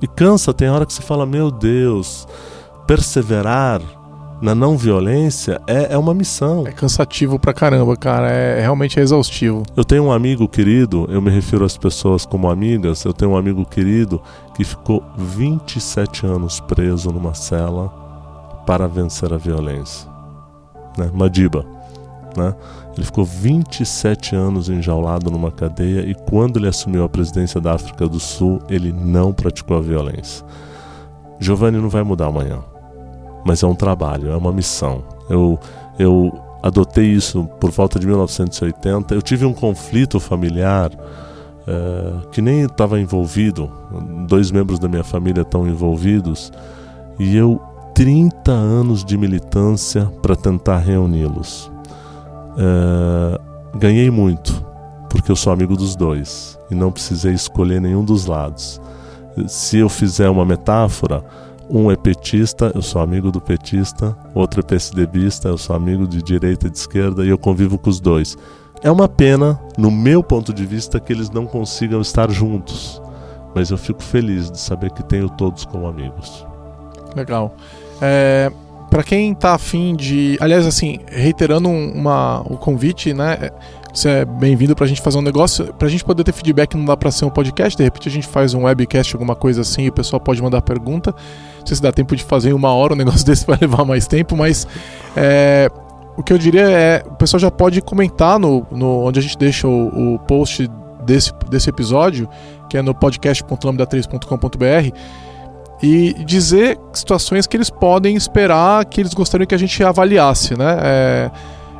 E 0.01 0.07
cansa, 0.07 0.55
tem 0.55 0.71
hora 0.71 0.87
que 0.87 0.93
você 0.93 1.03
fala, 1.03 1.27
meu 1.27 1.51
Deus, 1.51 2.29
perseverar 2.87 3.83
na 4.41 4.55
não 4.55 4.77
violência 4.77 5.61
é, 5.67 5.95
é 5.95 5.99
uma 5.99 6.15
missão. 6.15 6.65
É 6.67 6.71
cansativo 6.71 7.39
pra 7.39 7.53
caramba, 7.53 7.97
cara. 7.97 8.31
É, 8.31 8.59
é 8.59 8.61
realmente 8.61 9.01
é 9.01 9.03
exaustivo. 9.03 9.65
Eu 9.77 9.85
tenho 9.85 10.05
um 10.05 10.13
amigo 10.13 10.47
querido, 10.47 11.09
eu 11.11 11.21
me 11.21 11.31
refiro 11.31 11.65
às 11.65 11.77
pessoas 11.77 12.25
como 12.25 12.49
amigas. 12.49 13.05
Eu 13.05 13.13
tenho 13.13 13.33
um 13.33 13.37
amigo 13.37 13.65
querido 13.65 14.23
que 14.55 14.63
ficou 14.63 15.03
27 15.17 16.25
anos 16.25 16.61
preso 16.61 17.11
numa 17.11 17.35
cela 17.35 17.89
para 18.65 18.87
vencer 18.87 19.33
a 19.33 19.37
violência. 19.37 20.09
Né? 20.97 21.11
Madiba. 21.13 21.76
Né? 22.37 22.55
Ele 22.97 23.07
ficou 23.07 23.25
27 23.25 24.37
anos 24.37 24.69
enjaulado 24.69 25.31
numa 25.31 25.51
cadeia 25.51 26.01
e 26.01 26.15
quando 26.15 26.59
ele 26.59 26.69
assumiu 26.69 27.05
a 27.05 27.09
presidência 27.09 27.61
da 27.61 27.75
África 27.75 28.09
do 28.09 28.21
Sul, 28.21 28.61
ele 28.69 28.93
não 28.93 29.33
praticou 29.33 29.77
a 29.77 29.81
violência. 29.81 30.45
Giovanni 31.39 31.79
não 31.79 31.89
vai 31.89 32.03
mudar 32.03 32.27
amanhã 32.27 32.61
mas 33.47 33.63
é 33.63 33.67
um 33.67 33.77
trabalho, 33.77 34.33
é 34.33 34.37
uma 34.37 34.53
missão. 34.53 35.05
Eu, 35.31 35.57
eu 36.01 36.33
adotei 36.61 37.07
isso 37.07 37.45
por 37.61 37.71
volta 37.71 37.97
de 37.97 38.05
1980. 38.05 39.15
Eu 39.15 39.23
tive 39.23 39.47
um 39.47 39.55
conflito 39.55 40.19
familiar 40.19 40.91
é, 41.65 42.13
que 42.33 42.43
nem 42.43 42.63
estava 42.63 42.99
envolvido, 42.99 43.71
dois 44.27 44.51
membros 44.51 44.81
da 44.81 44.89
minha 44.89 45.05
família 45.05 45.43
estão 45.43 45.65
envolvidos, 45.65 46.53
e 47.21 47.37
eu 47.37 47.61
30 47.95 48.51
anos 48.51 49.05
de 49.05 49.17
militância 49.17 50.07
para 50.21 50.35
tentar 50.35 50.79
reuni-los. 50.79 51.71
É, 52.59 53.41
ganhei 53.79 54.11
muito, 54.11 54.65
porque 55.11 55.31
eu 55.31 55.37
sou 55.37 55.53
amigo 55.53 55.77
dos 55.77 55.95
dois 55.95 56.59
e 56.71 56.75
não 56.75 56.91
precisei 56.91 57.33
escolher 57.33 57.81
nenhum 57.81 58.05
dos 58.05 58.27
lados. 58.27 58.81
Se 59.47 59.79
eu 59.79 59.89
fizer 59.89 60.29
uma 60.31 60.45
metáfora, 60.45 61.23
Um 61.69 61.91
é 61.91 61.97
petista, 61.97 62.71
eu 62.75 62.81
sou 62.81 63.03
amigo 63.03 63.33
do 63.33 63.41
petista, 63.41 64.17
outro 64.33 64.61
é 64.61 64.63
PSDBista, 64.63 65.49
eu 65.49 65.59
sou 65.59 65.75
amigo 65.75 66.07
de 66.07 66.23
direita 66.23 66.69
e 66.69 66.71
de 66.71 66.79
esquerda 66.79 67.25
e 67.25 67.29
eu 67.29 67.37
convivo 67.37 67.77
com 67.77 67.91
os 67.91 67.99
dois. 67.99 68.39
É 68.83 68.91
uma 68.91 69.09
pena, 69.09 69.61
no 69.77 69.91
meu 69.91 70.23
ponto 70.23 70.53
de 70.53 70.65
vista, 70.65 71.01
que 71.01 71.13
eles 71.13 71.29
não 71.29 71.45
consigam 71.45 72.01
estar 72.01 72.31
juntos, 72.31 73.03
mas 73.53 73.71
eu 73.71 73.79
fico 73.79 74.01
feliz 74.01 74.49
de 74.49 74.61
saber 74.61 74.93
que 74.93 75.03
tenho 75.03 75.29
todos 75.29 75.65
como 75.65 75.89
amigos. 75.89 76.47
Legal. 77.17 77.53
É, 78.01 78.53
para 78.97 79.03
quem 79.03 79.35
tá 79.35 79.53
afim 79.53 79.95
de. 79.95 80.39
Aliás, 80.41 80.67
assim, 80.67 81.01
reiterando 81.07 81.69
o 81.69 82.57
convite, 82.57 83.13
né? 83.13 83.51
Você 83.93 84.09
é 84.09 84.25
bem-vindo 84.25 84.75
pra 84.75 84.87
gente 84.87 85.03
fazer 85.03 85.19
um 85.19 85.23
negócio. 85.23 85.67
Pra 85.75 85.87
gente 85.87 86.03
poder 86.03 86.25
ter 86.25 86.33
feedback, 86.33 86.75
não 86.75 86.87
dá 86.87 86.97
pra 86.97 87.11
ser 87.11 87.27
um 87.27 87.31
podcast. 87.31 87.77
De 87.77 87.85
repente 87.85 88.09
a 88.09 88.13
gente 88.13 88.27
faz 88.27 88.55
um 88.55 88.65
webcast, 88.65 89.15
alguma 89.15 89.35
coisa 89.35 89.61
assim, 89.61 89.83
e 89.83 89.91
o 89.91 89.93
pessoal 89.93 90.19
pode 90.19 90.41
mandar 90.41 90.63
pergunta. 90.63 91.15
Não 91.59 91.67
sei 91.67 91.77
se 91.77 91.83
dá 91.83 91.93
tempo 91.93 92.17
de 92.17 92.25
fazer 92.25 92.49
em 92.49 92.53
uma 92.55 92.73
hora, 92.73 92.95
um 92.95 92.97
negócio 92.97 93.21
desse 93.27 93.47
vai 93.47 93.59
levar 93.61 93.85
mais 93.85 94.07
tempo, 94.07 94.35
mas. 94.35 94.67
É, 95.15 95.71
o 96.17 96.23
que 96.23 96.33
eu 96.33 96.39
diria 96.39 96.63
é, 96.63 97.05
o 97.07 97.17
pessoal 97.17 97.39
já 97.39 97.51
pode 97.51 97.83
comentar 97.83 98.39
no, 98.39 98.67
no 98.71 99.05
onde 99.05 99.19
a 99.19 99.23
gente 99.23 99.37
deixa 99.37 99.69
o, 99.69 100.15
o 100.15 100.19
post 100.21 100.71
desse, 101.05 101.35
desse 101.51 101.69
episódio, 101.69 102.27
que 102.71 102.79
é 102.79 102.83
no 102.83 102.95
podcast.lambda3.com.br, 102.95 104.97
e 105.83 106.15
dizer 106.25 106.79
situações 106.93 107.47
que 107.47 107.57
eles 107.57 107.71
podem 107.71 108.17
esperar, 108.17 108.85
que 108.85 109.01
eles 109.01 109.13
gostariam 109.13 109.47
que 109.47 109.55
a 109.55 109.59
gente 109.59 109.83
avaliasse, 109.85 110.57
né? 110.57 110.79
É, 110.81 111.31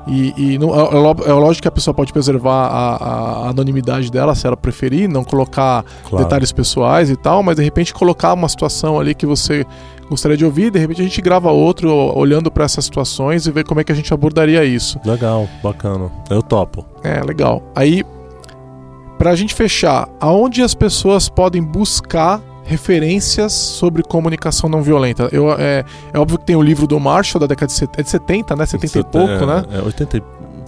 e, 0.07 0.55
e 0.55 0.59
não, 0.59 0.73
é, 0.73 0.83
é, 0.83 1.31
é, 1.31 1.33
lógico 1.33 1.63
que 1.63 1.69
a 1.69 1.73
pessoa 1.73 1.93
pode 1.93 2.13
preservar 2.13 2.69
a, 2.69 2.97
a, 2.97 3.49
anonimidade 3.49 4.11
dela, 4.11 4.35
se 4.35 4.47
ela 4.47 4.57
preferir, 4.57 5.09
não 5.09 5.25
colocar 5.25 5.85
claro. 6.09 6.25
detalhes 6.25 6.53
pessoais 6.53 7.11
e 7.11 7.17
tal, 7.17 7.43
mas 7.43 7.57
de 7.57 7.65
repente 7.65 7.93
colocar 7.93 8.33
uma 8.33 8.49
situação 8.49 9.01
ali 9.01 9.15
que 9.15 9.27
você 9.27 9.67
gostaria 10.09 10.37
de 10.37 10.45
ouvir, 10.45 10.71
de 10.71 10.79
repente 10.79 11.01
a 11.01 11.05
gente 11.05 11.21
grava 11.21 11.51
outro 11.51 11.91
olhando 11.91 12.53
para 12.53 12.65
essas 12.65 12.85
situações 12.85 13.47
e 13.47 13.51
ver 13.51 13.65
como 13.65 13.81
é 13.81 13.85
que 13.85 13.91
a 13.91 13.95
gente 13.95 14.15
abordaria 14.15 14.65
isso. 14.65 15.01
Legal, 15.05 15.49
bacana. 15.61 16.09
Eu 16.31 16.41
topo. 16.41 16.87
É, 17.03 17.21
legal. 17.23 17.61
Aí, 17.75 18.05
para 19.19 19.31
a 19.31 19.35
gente 19.35 19.55
fechar, 19.55 20.09
aonde 20.21 20.63
as 20.63 20.75
pessoas 20.75 21.29
podem 21.29 21.63
buscar 21.63 22.41
referências 22.67 23.53
sobre 23.53 24.03
comunicação 24.03 24.69
não 24.69 24.83
violenta. 24.83 25.29
Eu, 25.33 25.53
é, 25.53 25.85
é 26.13 26.19
óbvio 26.19 26.39
que 26.39 26.45
tem 26.45 26.57
o 26.57 26.63
livro 26.63 26.87
do 26.87 26.99
Marshall 26.99 27.41
da 27.41 27.47
década 27.47 27.69
de, 27.69 27.73
set, 27.73 27.91
é 27.97 28.03
de 28.03 28.11
70, 28.11 28.57
né? 28.57 28.67
70 28.67 28.99
e 28.99 29.05
pouco, 29.05 29.31
é, 29.31 29.47
né? 29.47 29.65
É, 29.73 29.83
80 29.83 30.23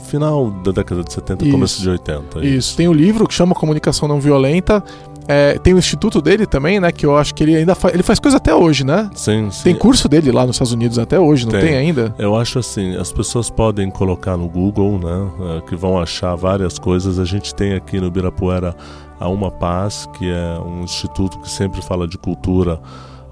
final 0.08 0.50
da 0.50 0.72
década 0.72 1.04
de 1.04 1.12
70, 1.12 1.44
isso, 1.44 1.52
começo 1.52 1.82
de 1.82 1.90
80. 1.90 2.38
Isso. 2.38 2.46
isso. 2.46 2.76
Tem 2.76 2.88
o 2.88 2.92
um 2.92 2.94
livro 2.94 3.26
que 3.26 3.34
chama 3.34 3.54
Comunicação 3.54 4.08
Não 4.08 4.20
Violenta. 4.20 4.82
É, 5.30 5.58
tem 5.58 5.74
o 5.74 5.78
instituto 5.78 6.22
dele 6.22 6.46
também, 6.46 6.80
né? 6.80 6.90
Que 6.90 7.04
eu 7.04 7.14
acho 7.14 7.34
que 7.34 7.42
ele 7.42 7.54
ainda 7.54 7.74
faz. 7.74 7.92
Ele 7.92 8.02
faz 8.02 8.18
coisa 8.18 8.38
até 8.38 8.54
hoje, 8.54 8.82
né? 8.82 9.10
Sim, 9.14 9.50
sim. 9.50 9.64
Tem 9.64 9.74
curso 9.74 10.08
dele 10.08 10.32
lá 10.32 10.46
nos 10.46 10.56
Estados 10.56 10.72
Unidos 10.72 10.98
até 10.98 11.20
hoje, 11.20 11.44
não 11.44 11.52
tem, 11.52 11.60
tem 11.60 11.76
ainda? 11.76 12.14
Eu 12.18 12.34
acho 12.34 12.58
assim, 12.58 12.96
as 12.96 13.12
pessoas 13.12 13.50
podem 13.50 13.90
colocar 13.90 14.38
no 14.38 14.48
Google, 14.48 14.98
né? 14.98 15.58
É, 15.58 15.60
que 15.68 15.76
vão 15.76 16.00
achar 16.00 16.34
várias 16.34 16.78
coisas. 16.78 17.18
A 17.18 17.26
gente 17.26 17.54
tem 17.54 17.74
aqui 17.74 18.00
no 18.00 18.10
Birapuera 18.10 18.74
a 19.20 19.28
Uma 19.28 19.50
Paz, 19.50 20.08
que 20.14 20.30
é 20.30 20.58
um 20.60 20.82
instituto 20.82 21.38
que 21.40 21.50
sempre 21.50 21.82
fala 21.82 22.06
de 22.06 22.18
cultura 22.18 22.80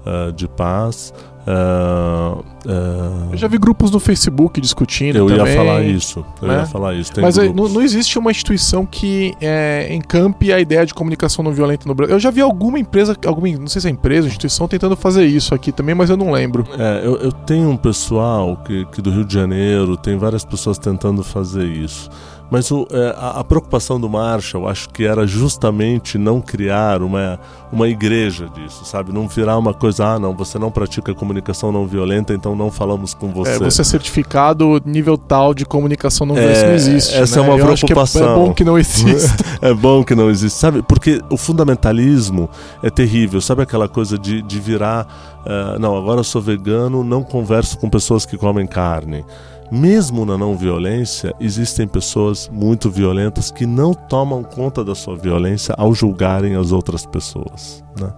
uh, 0.05 0.31
de 0.31 0.47
paz. 0.47 1.13
Uh, 1.47 2.39
uh, 2.65 3.31
eu 3.31 3.37
já 3.37 3.47
vi 3.47 3.57
grupos 3.57 3.89
no 3.89 4.01
Facebook 4.01 4.59
discutindo. 4.59 5.15
Eu 5.15 5.27
também, 5.27 5.45
ia 5.45 5.55
falar 5.55 5.81
isso. 5.81 6.25
Eu 6.41 6.47
né? 6.47 6.55
ia 6.55 6.65
falar 6.65 6.93
isso. 6.93 7.13
Tem 7.13 7.23
Mas 7.23 7.37
não, 7.37 7.69
não, 7.69 7.81
existe 7.81 8.19
uma 8.19 8.31
instituição 8.31 8.85
que 8.85 9.33
é, 9.39 9.87
encampe 9.95 10.51
a 10.51 10.59
ideia 10.59 10.85
de 10.85 10.93
comunicação 10.93 11.45
não 11.45 11.53
violenta 11.53 11.87
no 11.87 11.95
Brasil. 11.95 12.15
Eu 12.15 12.19
já 12.19 12.31
vi 12.31 12.41
alguma 12.41 12.77
empresa, 12.77 13.15
alguma, 13.25 13.47
não 13.57 13.67
sei 13.67 13.81
se 13.81 13.87
é 13.87 13.91
empresa, 13.91 14.27
instituição, 14.27 14.67
tentando 14.67 14.97
fazer 14.97 15.25
isso 15.25 15.55
aqui 15.55 15.71
também, 15.71 15.95
mas 15.95 16.09
eu 16.09 16.17
não 16.17 16.31
lembro. 16.31 16.67
É, 16.77 17.05
eu, 17.05 17.15
eu 17.15 17.31
tenho 17.31 17.69
um 17.69 17.77
pessoal 17.77 18.57
que, 18.65 18.85
que 18.87 19.01
do 19.01 19.09
Rio 19.09 19.23
de 19.23 19.33
Janeiro, 19.33 19.95
tem 19.95 20.17
várias 20.17 20.43
pessoas 20.43 20.77
tentando 20.77 21.23
fazer 21.23 21.65
isso. 21.65 22.09
Mas 22.49 22.71
o, 22.71 22.87
é, 22.91 23.13
a, 23.17 23.39
a, 23.39 23.43
preocupação 23.43 23.99
do 23.99 24.09
Marshall, 24.09 24.69
acho 24.69 24.89
que 24.89 25.03
era 25.03 25.27
justamente 25.27 26.17
não 26.17 26.39
criar 26.39 27.01
uma, 27.01 27.39
uma 27.71 27.89
igreja 27.89 28.47
disso, 28.47 28.85
sabe? 28.85 29.11
Não 29.11 29.27
virar 29.27 29.57
uma 29.57 29.73
coisa, 29.73 30.05
ah, 30.05 30.19
não, 30.19 30.33
você 30.33 30.57
não 30.57 30.71
pratica 30.71 31.13
comunicação 31.13 31.71
não 31.71 31.85
violenta, 31.85 32.33
então 32.33 32.55
não 32.55 32.71
falamos 32.71 33.13
com 33.13 33.29
você. 33.33 33.51
É, 33.51 33.59
você 33.59 33.81
é 33.81 33.83
certificado 33.83 34.81
nível 34.85 35.17
tal 35.17 35.53
de 35.53 35.65
comunicação 35.65 36.25
não 36.25 36.35
violenta, 36.35 36.59
é, 36.59 36.67
não 36.67 36.75
existe. 36.75 37.15
Essa 37.15 37.41
né? 37.41 37.47
é 37.47 37.49
uma 37.49 37.59
Eu 37.59 37.65
preocupação. 37.65 38.21
é, 38.21 38.31
é, 38.31 38.35
bom 38.35 38.53
que 38.53 38.63
não 38.63 38.77
exista. 38.77 39.45
é 39.61 39.73
bom 39.73 40.03
que 40.03 40.15
não 40.15 40.29
existe, 40.29 40.57
sabe? 40.57 40.81
Porque 40.81 41.21
o 41.29 41.35
fundamentalismo 41.35 42.49
é 42.81 42.89
terrível, 42.89 43.41
sabe 43.41 43.63
aquela 43.63 43.89
coisa 43.89 44.17
de, 44.17 44.41
de 44.41 44.59
virar, 44.59 45.05
uh, 45.45 45.79
não, 45.79 45.97
agora 45.97 46.21
eu 46.21 46.23
sou 46.23 46.41
vegano, 46.41 47.03
não 47.03 47.23
converso 47.23 47.77
com 47.77 47.89
pessoas 47.89 48.25
que 48.25 48.37
comem 48.37 48.65
carne. 48.65 49.25
Mesmo 49.71 50.25
na 50.25 50.37
não 50.37 50.55
violência, 50.55 51.33
existem 51.39 51.87
pessoas 51.87 52.49
muito 52.51 52.89
violentas 52.89 53.51
que 53.51 53.65
não 53.65 53.93
tomam 53.93 54.43
conta 54.43 54.83
da 54.83 54.95
sua 54.95 55.15
violência 55.15 55.75
ao 55.77 55.93
julgarem 55.93 56.55
as 56.55 56.71
outras 56.71 57.05
pessoas. 57.05 57.83
Né? 57.99 58.09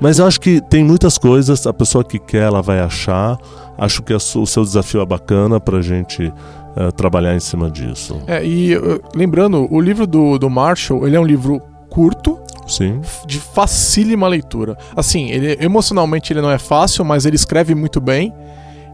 Mas 0.00 0.18
eu 0.18 0.26
acho 0.26 0.40
que 0.40 0.60
tem 0.60 0.84
muitas 0.84 1.16
coisas, 1.16 1.66
a 1.66 1.72
pessoa 1.72 2.04
que 2.04 2.18
quer, 2.18 2.42
ela 2.42 2.60
vai 2.60 2.80
achar. 2.80 3.38
Acho 3.78 4.02
que 4.02 4.12
o 4.12 4.20
seu 4.20 4.62
desafio 4.62 5.00
é 5.00 5.06
bacana 5.06 5.58
para 5.58 5.78
a 5.78 5.82
gente 5.82 6.26
uh, 6.26 6.92
trabalhar 6.94 7.34
em 7.34 7.40
cima 7.40 7.70
disso. 7.70 8.20
É, 8.26 8.44
e 8.44 8.76
uh, 8.76 9.00
lembrando, 9.14 9.66
o 9.70 9.80
livro 9.80 10.06
do, 10.06 10.38
do 10.38 10.50
Marshall, 10.50 11.06
ele 11.06 11.16
é 11.16 11.20
um 11.20 11.24
livro 11.24 11.62
curto, 11.88 12.38
Sim. 12.66 13.00
de 13.26 13.38
facílima 13.38 14.28
leitura. 14.28 14.76
Assim, 14.94 15.30
ele 15.30 15.56
emocionalmente 15.60 16.32
ele 16.32 16.42
não 16.42 16.50
é 16.50 16.58
fácil, 16.58 17.04
mas 17.04 17.24
ele 17.24 17.36
escreve 17.36 17.74
muito 17.74 18.00
bem. 18.00 18.34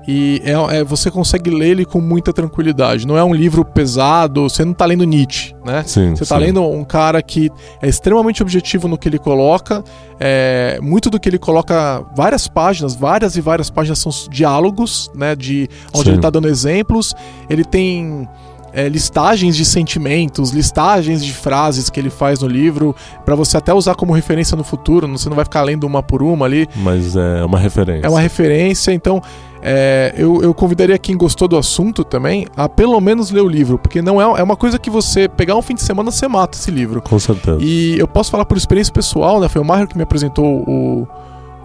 E 0.06 0.42
é, 0.44 0.78
é, 0.78 0.84
você 0.84 1.10
consegue 1.10 1.50
ler 1.50 1.70
ele 1.70 1.84
com 1.84 2.00
muita 2.00 2.32
tranquilidade. 2.32 3.06
Não 3.06 3.16
é 3.16 3.22
um 3.22 3.32
livro 3.32 3.64
pesado, 3.64 4.42
você 4.48 4.64
não 4.64 4.72
está 4.72 4.84
lendo 4.84 5.04
Nietzsche, 5.04 5.54
né? 5.64 5.84
Sim, 5.86 6.14
você 6.16 6.24
está 6.24 6.36
lendo 6.36 6.62
um 6.62 6.84
cara 6.84 7.22
que 7.22 7.50
é 7.80 7.88
extremamente 7.88 8.42
objetivo 8.42 8.88
no 8.88 8.98
que 8.98 9.08
ele 9.08 9.18
coloca. 9.18 9.84
É, 10.18 10.78
muito 10.82 11.08
do 11.08 11.18
que 11.20 11.28
ele 11.28 11.38
coloca, 11.38 12.04
várias 12.16 12.48
páginas, 12.48 12.94
várias 12.94 13.36
e 13.36 13.40
várias 13.40 13.70
páginas 13.70 13.98
são 13.98 14.12
diálogos, 14.30 15.10
né? 15.14 15.36
De 15.36 15.68
onde 15.92 16.04
sim. 16.04 16.10
ele 16.10 16.16
está 16.16 16.30
dando 16.30 16.48
exemplos. 16.48 17.14
Ele 17.48 17.64
tem 17.64 18.28
é, 18.72 18.88
listagens 18.88 19.54
de 19.54 19.64
sentimentos, 19.64 20.50
listagens 20.50 21.24
de 21.24 21.32
frases 21.32 21.90
que 21.90 22.00
ele 22.00 22.10
faz 22.10 22.40
no 22.40 22.48
livro, 22.48 22.94
para 23.24 23.34
você 23.34 23.56
até 23.56 23.72
usar 23.72 23.94
como 23.94 24.12
referência 24.12 24.56
no 24.56 24.64
futuro. 24.64 25.06
Você 25.08 25.28
não 25.28 25.36
vai 25.36 25.44
ficar 25.44 25.62
lendo 25.62 25.84
uma 25.84 26.02
por 26.02 26.22
uma 26.22 26.46
ali. 26.46 26.66
Mas 26.76 27.14
é 27.16 27.44
uma 27.44 27.58
referência. 27.58 28.06
É 28.06 28.08
uma 28.08 28.20
referência, 28.20 28.92
então. 28.92 29.22
É, 29.64 30.12
eu, 30.16 30.42
eu, 30.42 30.52
convidaria 30.52 30.98
quem 30.98 31.16
gostou 31.16 31.46
do 31.46 31.56
assunto 31.56 32.02
também 32.02 32.48
a 32.56 32.68
pelo 32.68 33.00
menos 33.00 33.30
ler 33.30 33.42
o 33.42 33.48
livro, 33.48 33.78
porque 33.78 34.02
não 34.02 34.20
é, 34.20 34.40
é 34.40 34.42
uma 34.42 34.56
coisa 34.56 34.76
que 34.76 34.90
você 34.90 35.28
pegar 35.28 35.54
um 35.54 35.62
fim 35.62 35.76
de 35.76 35.82
semana 35.82 36.10
você 36.10 36.26
mata 36.26 36.58
esse 36.58 36.68
livro. 36.68 37.00
Com 37.00 37.16
certeza. 37.16 37.58
E 37.62 37.96
eu 37.96 38.08
posso 38.08 38.28
falar 38.28 38.44
por 38.44 38.56
experiência 38.56 38.92
pessoal, 38.92 39.40
né? 39.40 39.48
Foi 39.48 39.62
o 39.62 39.64
Mário 39.64 39.86
que 39.86 39.96
me 39.96 40.02
apresentou 40.02 40.44
o, 40.44 41.06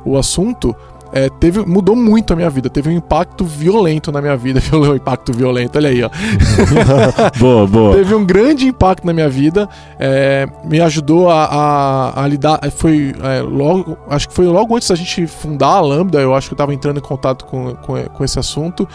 o 0.06 0.16
assunto 0.16 0.76
é, 1.12 1.30
teve, 1.30 1.66
mudou 1.66 1.96
muito 1.96 2.34
a 2.34 2.36
minha 2.36 2.50
vida. 2.50 2.70
Teve 2.70 2.90
um 2.90 2.94
impacto 2.94 3.46
violento 3.46 4.12
na 4.12 4.22
minha 4.22 4.36
vida. 4.36 4.62
Um 4.78 4.96
impacto 4.96 5.34
violento, 5.34 5.78
olha 5.78 5.90
aí, 5.90 6.04
ó. 6.04 6.10
boa, 7.40 7.66
boa. 7.66 7.96
Teve 7.96 8.14
um 8.14 8.24
grande 8.24 8.68
impacto 8.68 9.06
na 9.06 9.12
minha 9.12 9.28
vida. 9.28 9.68
É, 10.00 10.48
me 10.64 10.80
ajudou 10.80 11.30
a, 11.30 11.46
a, 11.46 12.24
a 12.24 12.28
lidar. 12.28 12.60
Foi 12.72 13.14
é, 13.24 13.42
logo. 13.42 13.98
Acho 14.10 14.30
que 14.30 14.34
foi 14.34 14.46
logo 14.46 14.76
antes 14.76 14.88
da 14.88 14.96
gente 14.96 15.26
fundar 15.26 15.78
a 15.78 15.82
Lambda. 15.82 16.20
Eu 16.20 16.36
acho 16.36 16.48
que 16.48 16.54
eu 16.54 16.56
estava 16.56 16.74
entrando 16.74 16.98
em 16.98 17.02
contato 17.02 17.46
com, 17.46 17.76
com, 17.76 18.02
com 18.04 18.24
esse 18.24 18.38
assunto 18.38 18.88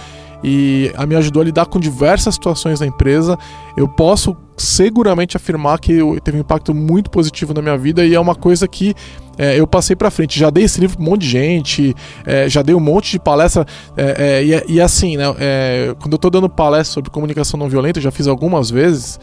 e 0.43 0.93
me 1.06 1.14
ajudou 1.14 1.43
a 1.43 1.44
lidar 1.44 1.66
com 1.66 1.78
diversas 1.78 2.34
situações 2.34 2.80
da 2.80 2.86
empresa. 2.86 3.39
Eu 3.76 3.89
posso 3.89 4.36
seguramente 4.56 5.36
afirmar 5.36 5.78
que 5.78 5.98
teve 6.22 6.36
um 6.36 6.40
impacto 6.40 6.74
muito 6.74 7.10
positivo 7.10 7.55
na 7.55 7.62
minha 7.62 7.76
vida 7.76 8.05
e 8.05 8.14
é 8.14 8.20
uma 8.20 8.34
coisa 8.34 8.66
que 8.66 8.94
é, 9.39 9.59
eu 9.59 9.67
passei 9.67 9.97
para 9.97 10.11
frente. 10.11 10.39
Já 10.39 10.51
dei 10.51 10.65
esse 10.65 10.81
livro 10.81 10.97
para 10.97 11.07
um 11.07 11.11
monte 11.11 11.23
de 11.23 11.29
gente, 11.29 11.95
é, 12.25 12.49
já 12.49 12.63
dei 12.63 12.75
um 12.75 12.81
monte 12.81 13.13
de 13.13 13.19
palestra. 13.19 13.67
É, 13.97 14.41
é 14.41 14.45
e, 14.45 14.75
e, 14.75 14.81
assim, 14.81 15.17
né, 15.17 15.25
é, 15.39 15.95
quando 16.01 16.13
eu 16.13 16.17
estou 16.17 16.31
dando 16.31 16.49
palestra 16.49 16.95
sobre 16.95 17.11
comunicação 17.11 17.59
não 17.59 17.69
violenta, 17.69 18.01
já 18.01 18.11
fiz 18.11 18.27
algumas 18.27 18.71
vezes. 18.71 19.19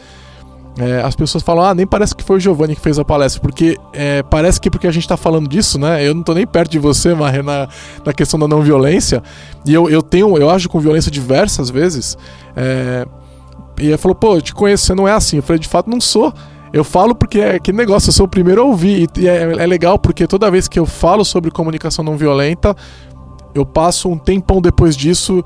É, 0.78 1.02
as 1.02 1.14
pessoas 1.16 1.42
falam, 1.42 1.64
ah, 1.64 1.74
nem 1.74 1.86
parece 1.86 2.14
que 2.14 2.22
foi 2.22 2.36
o 2.36 2.40
Giovanni 2.40 2.74
que 2.74 2.80
fez 2.80 2.98
a 2.98 3.04
palestra, 3.04 3.40
porque 3.40 3.76
é, 3.92 4.22
parece 4.22 4.60
que 4.60 4.70
porque 4.70 4.86
a 4.86 4.90
gente 4.90 5.02
está 5.02 5.16
falando 5.16 5.48
disso, 5.48 5.78
né? 5.78 6.06
Eu 6.06 6.14
não 6.14 6.20
estou 6.20 6.34
nem 6.34 6.46
perto 6.46 6.70
de 6.70 6.78
você, 6.78 7.12
Marre, 7.14 7.42
na, 7.42 7.68
na 8.04 8.12
questão 8.12 8.38
da 8.38 8.46
não 8.46 8.62
violência. 8.62 9.22
E 9.66 9.74
eu, 9.74 9.90
eu 9.90 10.00
tenho, 10.00 10.36
eu 10.38 10.48
ajo 10.48 10.68
com 10.68 10.78
violência 10.80 11.10
diversas 11.10 11.70
vezes. 11.70 12.16
É, 12.56 13.06
e 13.78 13.88
ele 13.88 13.96
falou, 13.96 14.14
pô, 14.14 14.36
eu 14.36 14.42
te 14.42 14.54
conheço, 14.54 14.86
você 14.86 14.94
não 14.94 15.08
é 15.08 15.12
assim. 15.12 15.36
Eu 15.36 15.42
falei, 15.42 15.58
de 15.58 15.68
fato, 15.68 15.90
não 15.90 16.00
sou. 16.00 16.32
Eu 16.72 16.84
falo 16.84 17.14
porque 17.14 17.40
é 17.40 17.58
que 17.58 17.72
negócio, 17.72 18.10
eu 18.10 18.12
sou 18.12 18.26
o 18.26 18.28
primeiro 18.28 18.62
a 18.62 18.64
ouvir. 18.64 19.08
E 19.18 19.28
é, 19.28 19.42
é 19.42 19.66
legal 19.66 19.98
porque 19.98 20.26
toda 20.26 20.50
vez 20.50 20.68
que 20.68 20.78
eu 20.78 20.86
falo 20.86 21.24
sobre 21.24 21.50
comunicação 21.50 22.04
não 22.04 22.16
violenta, 22.16 22.76
eu 23.54 23.66
passo 23.66 24.08
um 24.08 24.18
tempão 24.18 24.60
depois 24.60 24.96
disso 24.96 25.44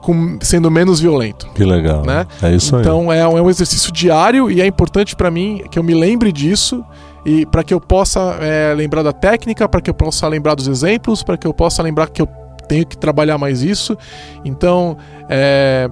com, 0.00 0.38
sendo 0.40 0.70
menos 0.70 1.00
violento. 1.00 1.48
Que 1.54 1.64
legal. 1.64 2.04
Né? 2.04 2.26
É 2.42 2.52
isso 2.54 2.76
então, 2.78 3.10
aí. 3.10 3.18
Então 3.18 3.32
é, 3.34 3.38
é 3.38 3.42
um 3.42 3.50
exercício 3.50 3.92
diário 3.92 4.50
e 4.50 4.60
é 4.60 4.66
importante 4.66 5.14
para 5.14 5.30
mim 5.30 5.62
que 5.70 5.78
eu 5.78 5.82
me 5.82 5.94
lembre 5.94 6.32
disso 6.32 6.84
e 7.24 7.44
para 7.46 7.62
que 7.62 7.74
eu 7.74 7.80
possa 7.80 8.38
é, 8.40 8.72
lembrar 8.74 9.02
da 9.02 9.12
técnica, 9.12 9.68
para 9.68 9.80
que 9.80 9.90
eu 9.90 9.94
possa 9.94 10.26
lembrar 10.26 10.54
dos 10.54 10.68
exemplos, 10.68 11.22
para 11.22 11.36
que 11.36 11.46
eu 11.46 11.52
possa 11.52 11.82
lembrar 11.82 12.08
que 12.08 12.22
eu 12.22 12.28
tenho 12.66 12.86
que 12.86 12.96
trabalhar 12.96 13.36
mais 13.36 13.62
isso. 13.62 13.96
Então, 14.44 14.96
é, 15.28 15.90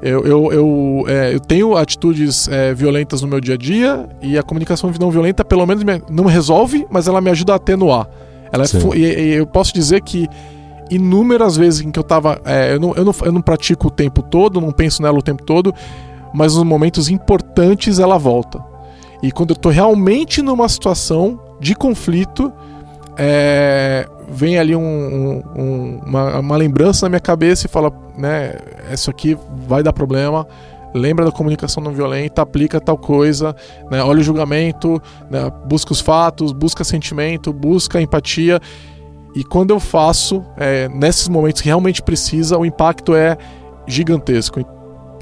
eu, 0.00 0.24
eu, 0.24 0.52
eu, 0.52 1.04
é, 1.08 1.34
eu, 1.34 1.40
tenho 1.40 1.76
atitudes 1.76 2.48
é, 2.48 2.72
violentas 2.72 3.22
no 3.22 3.28
meu 3.28 3.40
dia 3.40 3.54
a 3.54 3.58
dia 3.58 4.08
e 4.22 4.38
a 4.38 4.42
comunicação 4.42 4.92
não 5.00 5.10
violenta, 5.10 5.44
pelo 5.44 5.66
menos, 5.66 5.82
me, 5.82 6.02
não 6.08 6.24
me 6.24 6.30
resolve, 6.30 6.86
mas 6.90 7.08
ela 7.08 7.20
me 7.20 7.30
ajuda 7.30 7.52
a 7.52 7.56
atenuar. 7.56 8.08
Ela 8.52 8.64
é, 8.64 8.96
e, 8.96 9.00
e, 9.00 9.34
eu 9.34 9.46
posso 9.46 9.74
dizer 9.74 10.00
que 10.02 10.28
inúmeras 10.90 11.56
vezes 11.56 11.80
em 11.80 11.90
que 11.90 11.98
eu 11.98 12.04
tava. 12.04 12.40
É, 12.44 12.74
eu, 12.74 12.80
não, 12.80 12.94
eu, 12.94 13.04
não, 13.04 13.14
eu 13.22 13.32
não 13.32 13.42
pratico 13.42 13.88
o 13.88 13.90
tempo 13.90 14.22
todo, 14.22 14.60
não 14.60 14.70
penso 14.70 15.02
nela 15.02 15.18
o 15.18 15.22
tempo 15.22 15.42
todo, 15.42 15.74
mas 16.32 16.54
nos 16.54 16.64
momentos 16.64 17.08
importantes 17.08 17.98
ela 17.98 18.18
volta. 18.18 18.62
E 19.22 19.32
quando 19.32 19.50
eu 19.50 19.56
tô 19.56 19.68
realmente 19.68 20.42
numa 20.42 20.68
situação 20.68 21.40
de 21.60 21.74
conflito, 21.74 22.52
é, 23.16 24.08
vem 24.30 24.58
ali 24.58 24.76
um, 24.76 25.42
um, 25.56 26.00
uma, 26.04 26.38
uma, 26.38 26.56
lembrança 26.56 27.06
na 27.06 27.10
minha 27.10 27.20
cabeça 27.20 27.66
e 27.66 27.68
fala, 27.68 27.92
né, 28.16 28.54
isso 28.92 29.10
aqui 29.10 29.36
vai 29.66 29.82
dar 29.82 29.92
problema. 29.92 30.46
Lembra 30.94 31.24
da 31.24 31.32
comunicação 31.32 31.82
não 31.82 31.92
violenta, 31.92 32.42
aplica 32.42 32.80
tal 32.80 32.96
coisa, 32.96 33.54
né, 33.90 34.02
olha 34.02 34.20
o 34.20 34.22
julgamento, 34.22 35.00
né, 35.30 35.50
busca 35.66 35.92
os 35.92 36.00
fatos, 36.00 36.52
busca 36.52 36.84
sentimento, 36.84 37.52
busca 37.52 38.00
empatia. 38.00 38.60
E 39.34 39.44
quando 39.44 39.70
eu 39.70 39.80
faço, 39.80 40.44
é, 40.56 40.88
nesses 40.88 41.28
momentos 41.28 41.60
que 41.60 41.68
realmente 41.68 42.02
precisa, 42.02 42.58
o 42.58 42.64
impacto 42.64 43.14
é 43.14 43.36
gigantesco. 43.86 44.60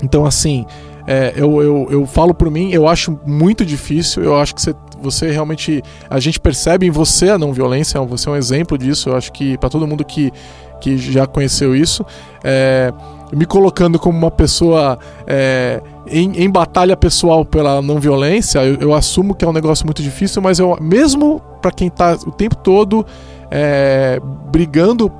Então, 0.02 0.24
assim, 0.24 0.64
é, 1.06 1.32
eu, 1.36 1.62
eu, 1.62 1.86
eu 1.90 2.06
falo 2.06 2.34
por 2.34 2.50
mim, 2.50 2.70
eu 2.72 2.88
acho 2.88 3.18
muito 3.24 3.64
difícil, 3.64 4.22
eu 4.22 4.36
acho 4.36 4.54
que 4.54 4.60
você, 4.60 4.74
você 5.00 5.30
realmente. 5.30 5.82
A 6.08 6.18
gente 6.18 6.40
percebe 6.40 6.86
em 6.86 6.90
você 6.90 7.30
a 7.30 7.38
não 7.38 7.52
violência, 7.52 8.00
você 8.02 8.28
é 8.28 8.32
um 8.32 8.36
exemplo 8.36 8.76
disso, 8.76 9.10
eu 9.10 9.16
acho 9.16 9.32
que 9.32 9.56
para 9.58 9.68
todo 9.68 9.86
mundo 9.86 10.04
que, 10.04 10.32
que 10.80 10.96
já 10.96 11.26
conheceu 11.26 11.74
isso. 11.74 12.04
É, 12.42 12.92
me 13.32 13.44
colocando 13.44 13.98
como 13.98 14.16
uma 14.16 14.30
pessoa 14.30 14.98
é, 15.26 15.82
em, 16.06 16.44
em, 16.44 16.50
batalha 16.50 16.96
pessoal 16.96 17.44
pela 17.44 17.82
não 17.82 17.98
violência, 17.98 18.64
eu, 18.64 18.76
eu, 18.76 18.94
assumo 18.94 19.34
que 19.34 19.44
é 19.44 19.48
um 19.48 19.52
negócio 19.52 19.84
muito 19.84 20.00
difícil, 20.00 20.40
mas 20.40 20.60
eu, 20.60 20.78
mesmo 20.80 21.40
para 21.60 21.72
quem 21.72 21.88
está 21.88 22.14
o 22.14 22.30
tempo 22.30 22.54
todo 22.54 23.04
é, 23.50 24.20
brigando 24.52 25.10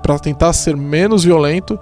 para 0.00 0.18
tentar 0.18 0.52
ser 0.52 0.76
menos 0.76 1.24
violento, 1.24 1.78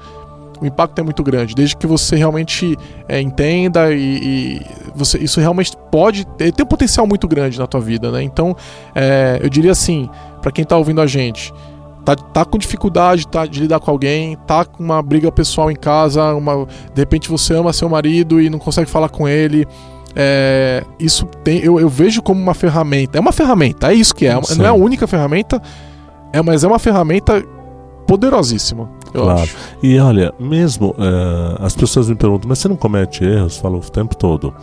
o 0.65 0.67
impacto 0.67 0.99
é 0.99 1.03
muito 1.03 1.23
grande. 1.23 1.55
Desde 1.55 1.77
que 1.77 1.87
você 1.87 2.17
realmente 2.17 2.77
é, 3.09 3.21
entenda 3.21 3.93
e, 3.93 3.99
e, 3.99 4.61
você, 4.95 5.19
isso 5.19 5.41
realmente 5.41 5.73
pode 5.91 6.27
ter, 6.27 6.53
tem 6.53 6.65
um 6.65 6.69
potencial 6.69 7.07
muito 7.07 7.29
grande 7.29 7.59
na 7.59 7.67
tua 7.67 7.81
vida, 7.81 8.11
né? 8.11 8.23
Então, 8.23 8.57
é, 8.95 9.39
eu 9.43 9.49
diria 9.49 9.73
assim, 9.73 10.09
para 10.41 10.51
quem 10.51 10.63
está 10.63 10.77
ouvindo 10.77 11.01
a 11.01 11.07
gente, 11.07 11.53
tá, 12.05 12.17
tá 12.17 12.45
com 12.45 12.59
dificuldade 12.59 13.27
tá, 13.27 13.47
de 13.47 13.61
lidar 13.61 13.81
com 13.81 13.91
alguém, 13.91 14.37
tá 14.47 14.65
com 14.65 14.83
uma 14.83 15.03
briga 15.03 15.31
pessoal 15.31 15.71
em 15.71 15.77
casa, 15.77 16.35
uma, 16.35 16.67
de 16.95 17.01
repente 17.01 17.29
você 17.29 17.55
ama 17.55 17.73
seu 17.73 17.89
marido 17.89 18.41
e 18.41 18.49
não 18.49 18.59
consegue 18.59 18.91
falar 18.91 19.09
com 19.09 19.29
ele. 19.29 19.67
É, 20.17 20.85
isso 20.99 21.27
tem, 21.43 21.59
eu, 21.59 21.81
eu, 21.81 21.89
vejo 21.89 22.23
como 22.23 22.41
uma 22.41 22.55
ferramenta. 22.55 23.19
É 23.19 23.21
uma 23.21 23.33
ferramenta, 23.33 23.91
é 23.91 23.95
isso 23.95 24.15
que 24.15 24.27
é. 24.27 24.41
Sim. 24.43 24.59
Não 24.59 24.65
é 24.65 24.69
a 24.69 24.75
única 24.75 25.07
ferramenta, 25.07 25.61
é, 26.33 26.41
mas 26.41 26.63
é 26.63 26.69
uma 26.69 26.79
ferramenta 26.79 27.45
poderosíssima. 28.07 28.89
claro. 29.13 29.43
Acho. 29.43 29.57
E 29.83 29.99
olha, 29.99 30.33
mesmo 30.39 30.95
é, 30.99 31.65
as 31.65 31.75
pessoas 31.75 32.09
me 32.09 32.15
perguntam, 32.15 32.49
mas 32.49 32.59
você 32.59 32.69
não 32.69 32.77
comete 32.77 33.25
erros? 33.25 33.57
Falo 33.57 33.79
o 33.79 33.91
tempo 33.91 34.17
todo. 34.17 34.55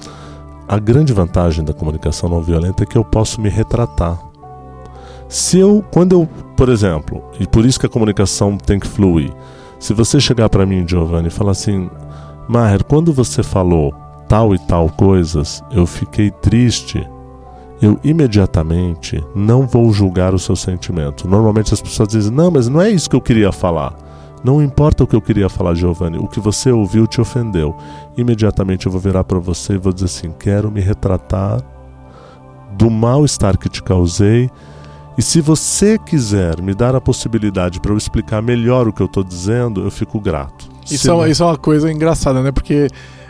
A 0.68 0.80
grande 0.80 1.14
vantagem 1.14 1.66
da 1.66 1.74
comunicação 1.74 2.30
não 2.30 2.42
violenta 2.42 2.84
é 2.84 2.86
que 2.86 2.98
eu 2.98 3.04
posso 3.04 3.42
me 3.42 3.50
retratar. 3.50 4.20
Se 5.28 5.60
eu, 5.60 5.84
quando 5.92 6.14
eu, 6.14 6.30
por 6.56 6.70
exemplo, 6.70 7.24
e 7.40 7.48
por 7.48 7.66
isso 7.66 7.80
que 7.80 7.86
a 7.86 7.90
comunicação 7.90 8.58
tem 8.58 8.80
que 8.80 8.88
fluir. 8.88 9.34
Se 9.80 9.94
você 9.94 10.20
chegar 10.20 10.50
para 10.50 10.66
mim, 10.66 10.86
Giovanni, 10.88 11.28
e 11.28 11.32
falar 11.32 11.52
assim, 11.52 11.90
Maher, 12.48 12.84
quando 12.84 13.12
você 13.12 13.42
falou 13.42 13.94
tal 14.28 14.54
e 14.54 14.60
tal 14.60 14.90
coisas, 14.90 15.64
eu 15.72 15.86
fiquei 15.86 16.32
triste 16.32 17.06
eu 17.82 17.99
imediatamente 18.03 19.24
não 19.36 19.66
vou 19.66 19.91
julgar 19.91 20.34
o 20.36 20.40
seu 20.40 20.56
sentimento. 20.56 21.28
Normalmente 21.28 21.74
as 21.74 21.82
pessoas 21.82 22.10
dizem: 22.10 22.32
não, 22.32 22.52
mas 22.52 22.68
não 22.68 22.82
é 22.82 22.90
isso 22.90 23.10
que 23.10 23.16
eu 23.16 23.22
queria 23.22 23.52
falar. 23.52 23.95
Não 24.44 24.62
importa 24.62 25.03
o 25.03 25.08
que 25.08 25.16
eu 25.16 25.22
queria 25.22 25.49
falar, 25.49 25.76
Giovanni, 25.76 26.18
o 26.18 26.28
que 26.28 26.40
você 26.40 26.72
ouviu 26.72 27.06
te 27.06 27.22
ofendeu. 27.22 27.76
Imediatamente 28.18 28.88
eu 28.88 28.91
vou 28.91 29.02
virar 29.02 29.24
para 29.24 29.40
você 29.40 29.74
e 29.74 29.78
vou 29.78 29.91
dizer 29.91 30.06
assim: 30.06 30.32
quero 30.38 30.72
me 30.72 30.82
retratar 30.82 31.62
do 32.74 32.90
mal-estar 32.90 33.58
que 33.58 33.70
te 33.70 33.82
causei. 33.82 34.49
E 35.18 35.22
se 35.22 35.41
você 35.41 35.98
quiser 35.98 36.62
me 36.62 36.74
dar 36.74 36.95
a 36.95 37.02
possibilidade 37.02 37.80
para 37.80 37.91
eu 37.91 37.98
explicar 37.98 38.41
melhor 38.41 38.88
o 38.88 38.94
que 38.94 39.02
eu 39.02 39.08
estou 39.08 39.24
dizendo, 39.24 39.84
eu 39.84 39.91
fico 39.91 40.20
grato. 40.20 40.70
Isso, 40.90 41.12
é, 41.12 41.30
isso 41.30 41.44
é 41.44 41.45
uma 41.45 41.58
coisa 41.58 41.91
engraçada, 41.91 42.41
né? 42.41 42.52
Porque 42.52 42.88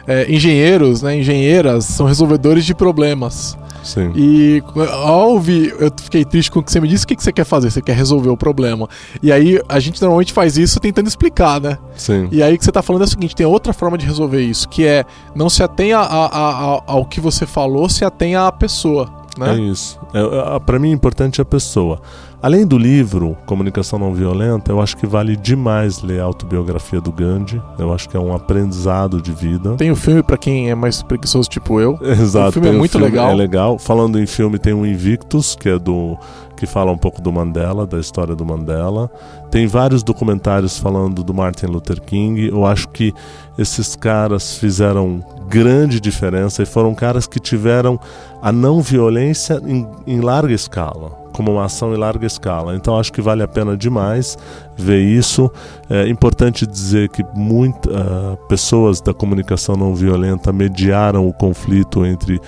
é, 0.07 0.32
engenheiros, 0.32 1.02
né, 1.02 1.18
engenheiras 1.18 1.86
são 1.86 2.06
resolvedores 2.06 2.65
de 2.65 2.73
problemas. 2.73 3.57
Sim. 3.84 4.11
E 4.15 4.64
ao 5.03 5.32
ouvir, 5.32 5.76
eu 5.80 5.91
fiquei 6.02 6.23
triste 6.23 6.52
com 6.52 6.60
o 6.60 6.64
que 6.64 6.72
você 6.72 6.80
me 6.80 6.88
disse. 6.88 7.03
O 7.03 7.07
que, 7.07 7.15
que 7.15 7.23
você 7.23 7.32
quer 7.32 7.45
fazer? 7.45 7.72
Você 7.72 7.82
quer 7.82 7.95
resolver 7.95 8.30
o 8.30 8.38
problema. 8.38 8.88
E 9.22 9.32
aí 9.32 9.60
a 9.68 9.80
gente 9.80 10.02
normalmente 10.02 10.34
faz 10.34 10.57
isso 10.57 10.80
tentando 10.80 11.07
explicar, 11.07 11.60
né? 11.60 11.78
Sim. 11.95 12.28
E 12.32 12.44
aí 12.44 12.53
o 12.53 12.57
que 12.57 12.64
você 12.64 12.72
tá 12.72 12.82
falando 12.82 13.02
é 13.02 13.06
o 13.06 13.10
seguinte: 13.10 13.36
tem 13.36 13.45
outra 13.45 13.73
forma 13.73 13.98
de 13.98 14.06
resolver 14.06 14.41
isso, 14.41 14.69
que 14.69 14.86
é 14.86 15.03
não 15.36 15.49
se 15.49 15.64
atenha 15.64 15.98
a, 15.98 16.26
a, 16.26 16.76
a, 16.76 16.82
ao 16.86 17.06
que 17.06 17.19
você 17.19 17.45
falou, 17.45 17.90
se 17.90 18.06
atenha 18.06 18.45
à 18.45 18.52
pessoa. 18.52 19.10
Né? 19.38 19.56
É 19.56 19.60
isso. 19.60 19.99
É, 20.14 20.60
para 20.60 20.78
mim, 20.78 20.90
é 20.90 20.94
importante 20.94 21.41
a 21.41 21.45
pessoa. 21.45 22.02
Além 22.41 22.65
do 22.65 22.76
livro 22.76 23.38
Comunicação 23.45 23.99
Não 23.99 24.15
Violenta, 24.15 24.72
eu 24.72 24.81
acho 24.81 24.97
que 24.97 25.05
vale 25.05 25.35
demais 25.35 26.01
ler 26.01 26.22
a 26.22 26.23
autobiografia 26.23 26.99
do 26.99 27.11
Gandhi. 27.11 27.61
Eu 27.77 27.93
acho 27.93 28.09
que 28.09 28.18
é 28.18 28.19
um 28.19 28.34
aprendizado 28.34 29.22
de 29.22 29.31
vida. 29.31 29.76
Tem 29.76 29.91
o 29.91 29.93
um 29.93 29.95
filme 29.95 30.23
para 30.23 30.38
quem 30.38 30.72
é 30.72 30.73
mais 30.73 31.03
preguiçoso, 31.03 31.47
tipo 31.47 31.80
eu. 31.80 31.99
Exato. 32.01 32.49
O 32.49 32.51
filme 32.53 32.69
é 32.69 32.72
muito 32.72 32.93
filme, 32.93 33.05
legal. 33.05 33.30
É 33.30 33.35
legal. 33.35 33.77
Falando 33.77 34.19
em 34.19 34.26
filme, 34.26 34.57
tem 34.57 34.73
o 34.73 34.84
Invictus, 34.84 35.55
que 35.55 35.69
é 35.69 35.77
do 35.77 36.18
que 36.57 36.65
fala 36.65 36.91
um 36.91 36.97
pouco 36.97 37.22
do 37.22 37.31
Mandela, 37.31 37.85
da 37.85 37.99
história 37.99 38.35
do 38.35 38.43
Mandela. 38.43 39.09
Tem 39.51 39.68
vários 39.68 40.01
documentários 40.01 40.80
falando 40.80 41.23
do 41.23 41.34
Martin 41.35 41.68
Luther 41.68 42.01
King. 42.01 42.47
Eu 42.47 42.65
acho 42.65 42.88
que 42.89 43.13
esses 43.55 43.95
caras 43.95 44.57
fizeram 44.57 45.23
grande 45.47 45.99
diferença 45.99 46.63
e 46.63 46.65
foram 46.65 46.95
caras 46.95 47.27
que 47.27 47.39
tiveram 47.39 47.99
a 48.41 48.51
não 48.51 48.81
violência 48.81 49.61
em, 49.63 49.88
em 50.07 50.22
larga 50.22 50.53
escala 50.53 51.20
como 51.32 51.52
uma 51.52 51.66
ação 51.66 51.94
em 51.94 51.98
larga 51.98 52.26
escala. 52.26 52.76
Então 52.76 52.99
acho 52.99 53.12
que 53.12 53.22
vale 53.22 53.41
a 53.41 53.48
pena 53.48 53.76
demais 53.76 54.38
ver 54.78 55.02
isso. 55.02 55.52
É 55.90 56.08
importante 56.08 56.68
dizer 56.68 57.10
que 57.10 57.24
muitas 57.34 57.94
uh, 57.94 58.38
pessoas 58.48 59.02
da 59.02 59.14
comunicação 59.14 59.76
não 59.76 59.95
violenta 59.95 60.52
mediaram 60.52 61.28
o 61.28 61.34
conflito 61.34 62.06
entre 62.06 62.40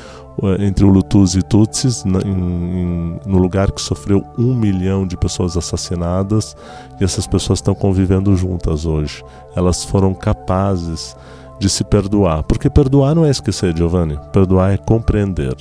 entre 0.60 0.84
Hutus 0.84 1.36
e 1.36 1.42
Tutsis 1.44 2.04
no 2.04 3.38
lugar 3.38 3.72
que 3.72 3.82
sofreu 3.82 4.24
um 4.38 4.56
milhão 4.56 5.06
de 5.06 5.16
pessoas 5.16 5.56
assassinadas 5.56 6.56
e 7.00 7.04
essas 7.04 7.28
pessoas 7.28 7.60
estão 7.60 7.76
convivendo 7.76 8.36
juntas 8.36 8.86
hoje. 8.86 9.24
Elas 9.56 9.84
foram 9.84 10.14
capazes 10.14 11.16
de 11.60 11.70
se 11.70 11.84
perdoar, 11.84 12.44
porque 12.44 12.70
perdoar 12.70 13.16
não 13.16 13.26
é 13.26 13.30
esquecer, 13.30 13.76
Giovanni. 13.78 14.20
Perdoar 14.32 14.74
é 14.74 14.78
compreender. 14.78 15.56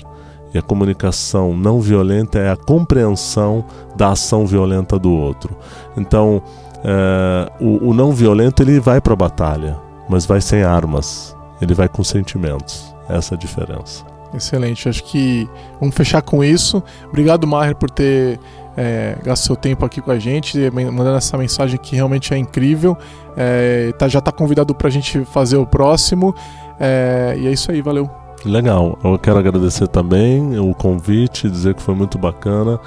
E 0.55 0.59
a 0.59 0.63
comunicação 0.63 1.57
não 1.57 1.81
violenta 1.81 2.39
é 2.39 2.51
a 2.51 2.57
compreensão 2.57 3.65
da 3.97 4.11
ação 4.11 4.47
violenta 4.47 4.99
do 4.99 5.11
outro. 5.11 5.57
Então, 5.97 6.43
é, 6.85 7.53
o, 7.61 7.91
o, 7.91 7.95
não 7.95 8.13
violento 8.13 8.63
ele 8.63 8.79
vai 8.81 9.01
para 9.01 9.13
a 9.13 9.17
batalha, 9.17 9.79
mas 10.09 10.27
vai 10.27 10.41
sem 10.41 10.63
armas. 10.63 11.37
Ele 11.61 11.75
vai 11.75 11.89
com 11.89 12.03
sentimentos. 12.03 12.95
Essa 13.09 13.35
é 13.35 13.37
a 13.37 13.39
diferença. 13.39 14.05
Excelente. 14.35 14.89
Acho 14.89 15.05
que 15.05 15.49
vamos 15.79 15.95
fechar 15.95 16.23
com 16.23 16.43
isso. 16.43 16.83
Obrigado, 17.09 17.47
Maher, 17.47 17.77
por 17.77 17.91
ter 17.91 18.41
é, 18.77 19.17
gasto 19.23 19.45
seu 19.45 19.57
tempo 19.57 19.85
aqui 19.85 20.01
com 20.01 20.11
a 20.11 20.19
gente, 20.19 20.59
mandando 20.71 21.17
essa 21.17 21.37
mensagem 21.37 21.79
que 21.79 21.95
realmente 21.95 22.33
é 22.33 22.39
incrível. 22.39 22.97
É, 23.37 23.93
tá, 23.99 24.09
já 24.09 24.19
está 24.19 24.33
convidado 24.33 24.75
para 24.75 24.89
a 24.89 24.91
gente 24.91 25.25
fazer 25.27 25.57
o 25.57 25.67
próximo. 25.67 26.35
É, 26.81 27.37
e 27.39 27.47
é 27.47 27.53
isso 27.53 27.71
aí, 27.71 27.81
valeu. 27.81 28.22
Legal, 28.45 28.99
eu 29.05 29.19
quero 29.19 29.39
agradecer 29.39 29.87
também 29.89 30.59
o 30.59 30.75
convite, 30.75 31.49
dizer 31.49 31.75
que 31.75 31.83
foi 31.83 31.95
muito 31.95 32.19
bacana 32.19 32.81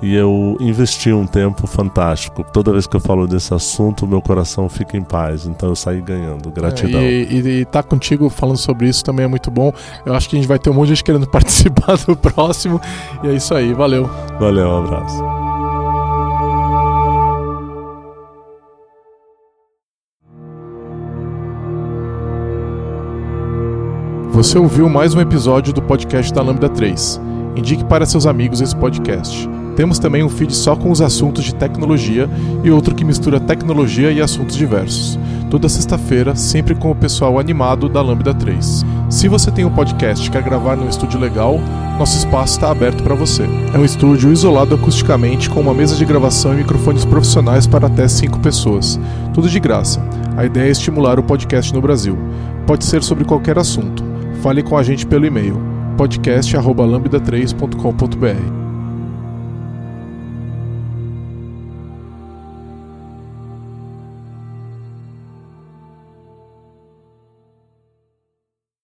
e 0.00 0.14
eu 0.14 0.56
investi 0.60 1.12
um 1.12 1.26
tempo 1.26 1.66
fantástico. 1.66 2.44
Toda 2.52 2.72
vez 2.72 2.86
que 2.86 2.94
eu 2.94 3.00
falo 3.00 3.26
desse 3.26 3.52
assunto, 3.52 4.06
meu 4.06 4.22
coração 4.22 4.68
fica 4.68 4.96
em 4.96 5.02
paz. 5.02 5.46
Então 5.46 5.70
eu 5.70 5.76
saí 5.76 6.00
ganhando. 6.00 6.50
Gratidão. 6.50 7.00
É, 7.00 7.10
e, 7.10 7.40
e, 7.40 7.60
e 7.60 7.64
tá 7.64 7.82
contigo 7.82 8.28
falando 8.30 8.58
sobre 8.58 8.88
isso 8.88 9.04
também 9.04 9.24
é 9.24 9.28
muito 9.28 9.50
bom. 9.50 9.72
Eu 10.06 10.14
acho 10.14 10.28
que 10.28 10.36
a 10.36 10.38
gente 10.38 10.48
vai 10.48 10.58
ter 10.58 10.70
um 10.70 10.74
monte 10.74 10.88
de 10.88 10.94
gente 10.94 11.04
querendo 11.04 11.26
participar 11.30 11.96
do 11.98 12.16
próximo. 12.16 12.80
E 13.24 13.28
é 13.28 13.34
isso 13.34 13.54
aí. 13.54 13.72
Valeu. 13.72 14.08
Valeu, 14.38 14.68
um 14.68 14.84
abraço. 14.84 15.37
Você 24.38 24.56
ouviu 24.56 24.88
mais 24.88 25.16
um 25.16 25.20
episódio 25.20 25.72
do 25.72 25.82
podcast 25.82 26.32
da 26.32 26.40
Lambda 26.40 26.68
3. 26.68 27.20
Indique 27.56 27.84
para 27.84 28.06
seus 28.06 28.24
amigos 28.24 28.60
esse 28.60 28.76
podcast. 28.76 29.50
Temos 29.74 29.98
também 29.98 30.22
um 30.22 30.28
feed 30.28 30.54
só 30.54 30.76
com 30.76 30.92
os 30.92 31.00
assuntos 31.00 31.42
de 31.42 31.52
tecnologia 31.52 32.30
e 32.62 32.70
outro 32.70 32.94
que 32.94 33.04
mistura 33.04 33.40
tecnologia 33.40 34.12
e 34.12 34.22
assuntos 34.22 34.54
diversos. 34.54 35.18
Toda 35.50 35.68
sexta-feira, 35.68 36.36
sempre 36.36 36.76
com 36.76 36.92
o 36.92 36.94
pessoal 36.94 37.40
animado 37.40 37.88
da 37.88 38.00
Lambda 38.00 38.32
3. 38.32 38.86
Se 39.10 39.26
você 39.26 39.50
tem 39.50 39.64
um 39.64 39.74
podcast 39.74 40.24
e 40.24 40.30
quer 40.30 40.44
gravar 40.44 40.76
num 40.76 40.88
estúdio 40.88 41.18
legal, 41.18 41.58
nosso 41.98 42.16
espaço 42.16 42.52
está 42.52 42.70
aberto 42.70 43.02
para 43.02 43.16
você. 43.16 43.42
É 43.74 43.76
um 43.76 43.84
estúdio 43.84 44.32
isolado 44.32 44.76
acusticamente 44.76 45.50
com 45.50 45.58
uma 45.62 45.74
mesa 45.74 45.96
de 45.96 46.04
gravação 46.04 46.54
e 46.54 46.58
microfones 46.58 47.04
profissionais 47.04 47.66
para 47.66 47.88
até 47.88 48.06
5 48.06 48.38
pessoas. 48.38 49.00
Tudo 49.34 49.50
de 49.50 49.58
graça. 49.58 50.00
A 50.36 50.44
ideia 50.44 50.68
é 50.68 50.70
estimular 50.70 51.18
o 51.18 51.24
podcast 51.24 51.74
no 51.74 51.80
Brasil. 51.80 52.16
Pode 52.68 52.84
ser 52.84 53.02
sobre 53.02 53.24
qualquer 53.24 53.58
assunto. 53.58 54.07
Fale 54.42 54.62
com 54.62 54.76
a 54.76 54.82
gente 54.82 55.06
pelo 55.06 55.24
e-mail 55.26 55.56
podcast@lambda3.com.br. 55.96 58.67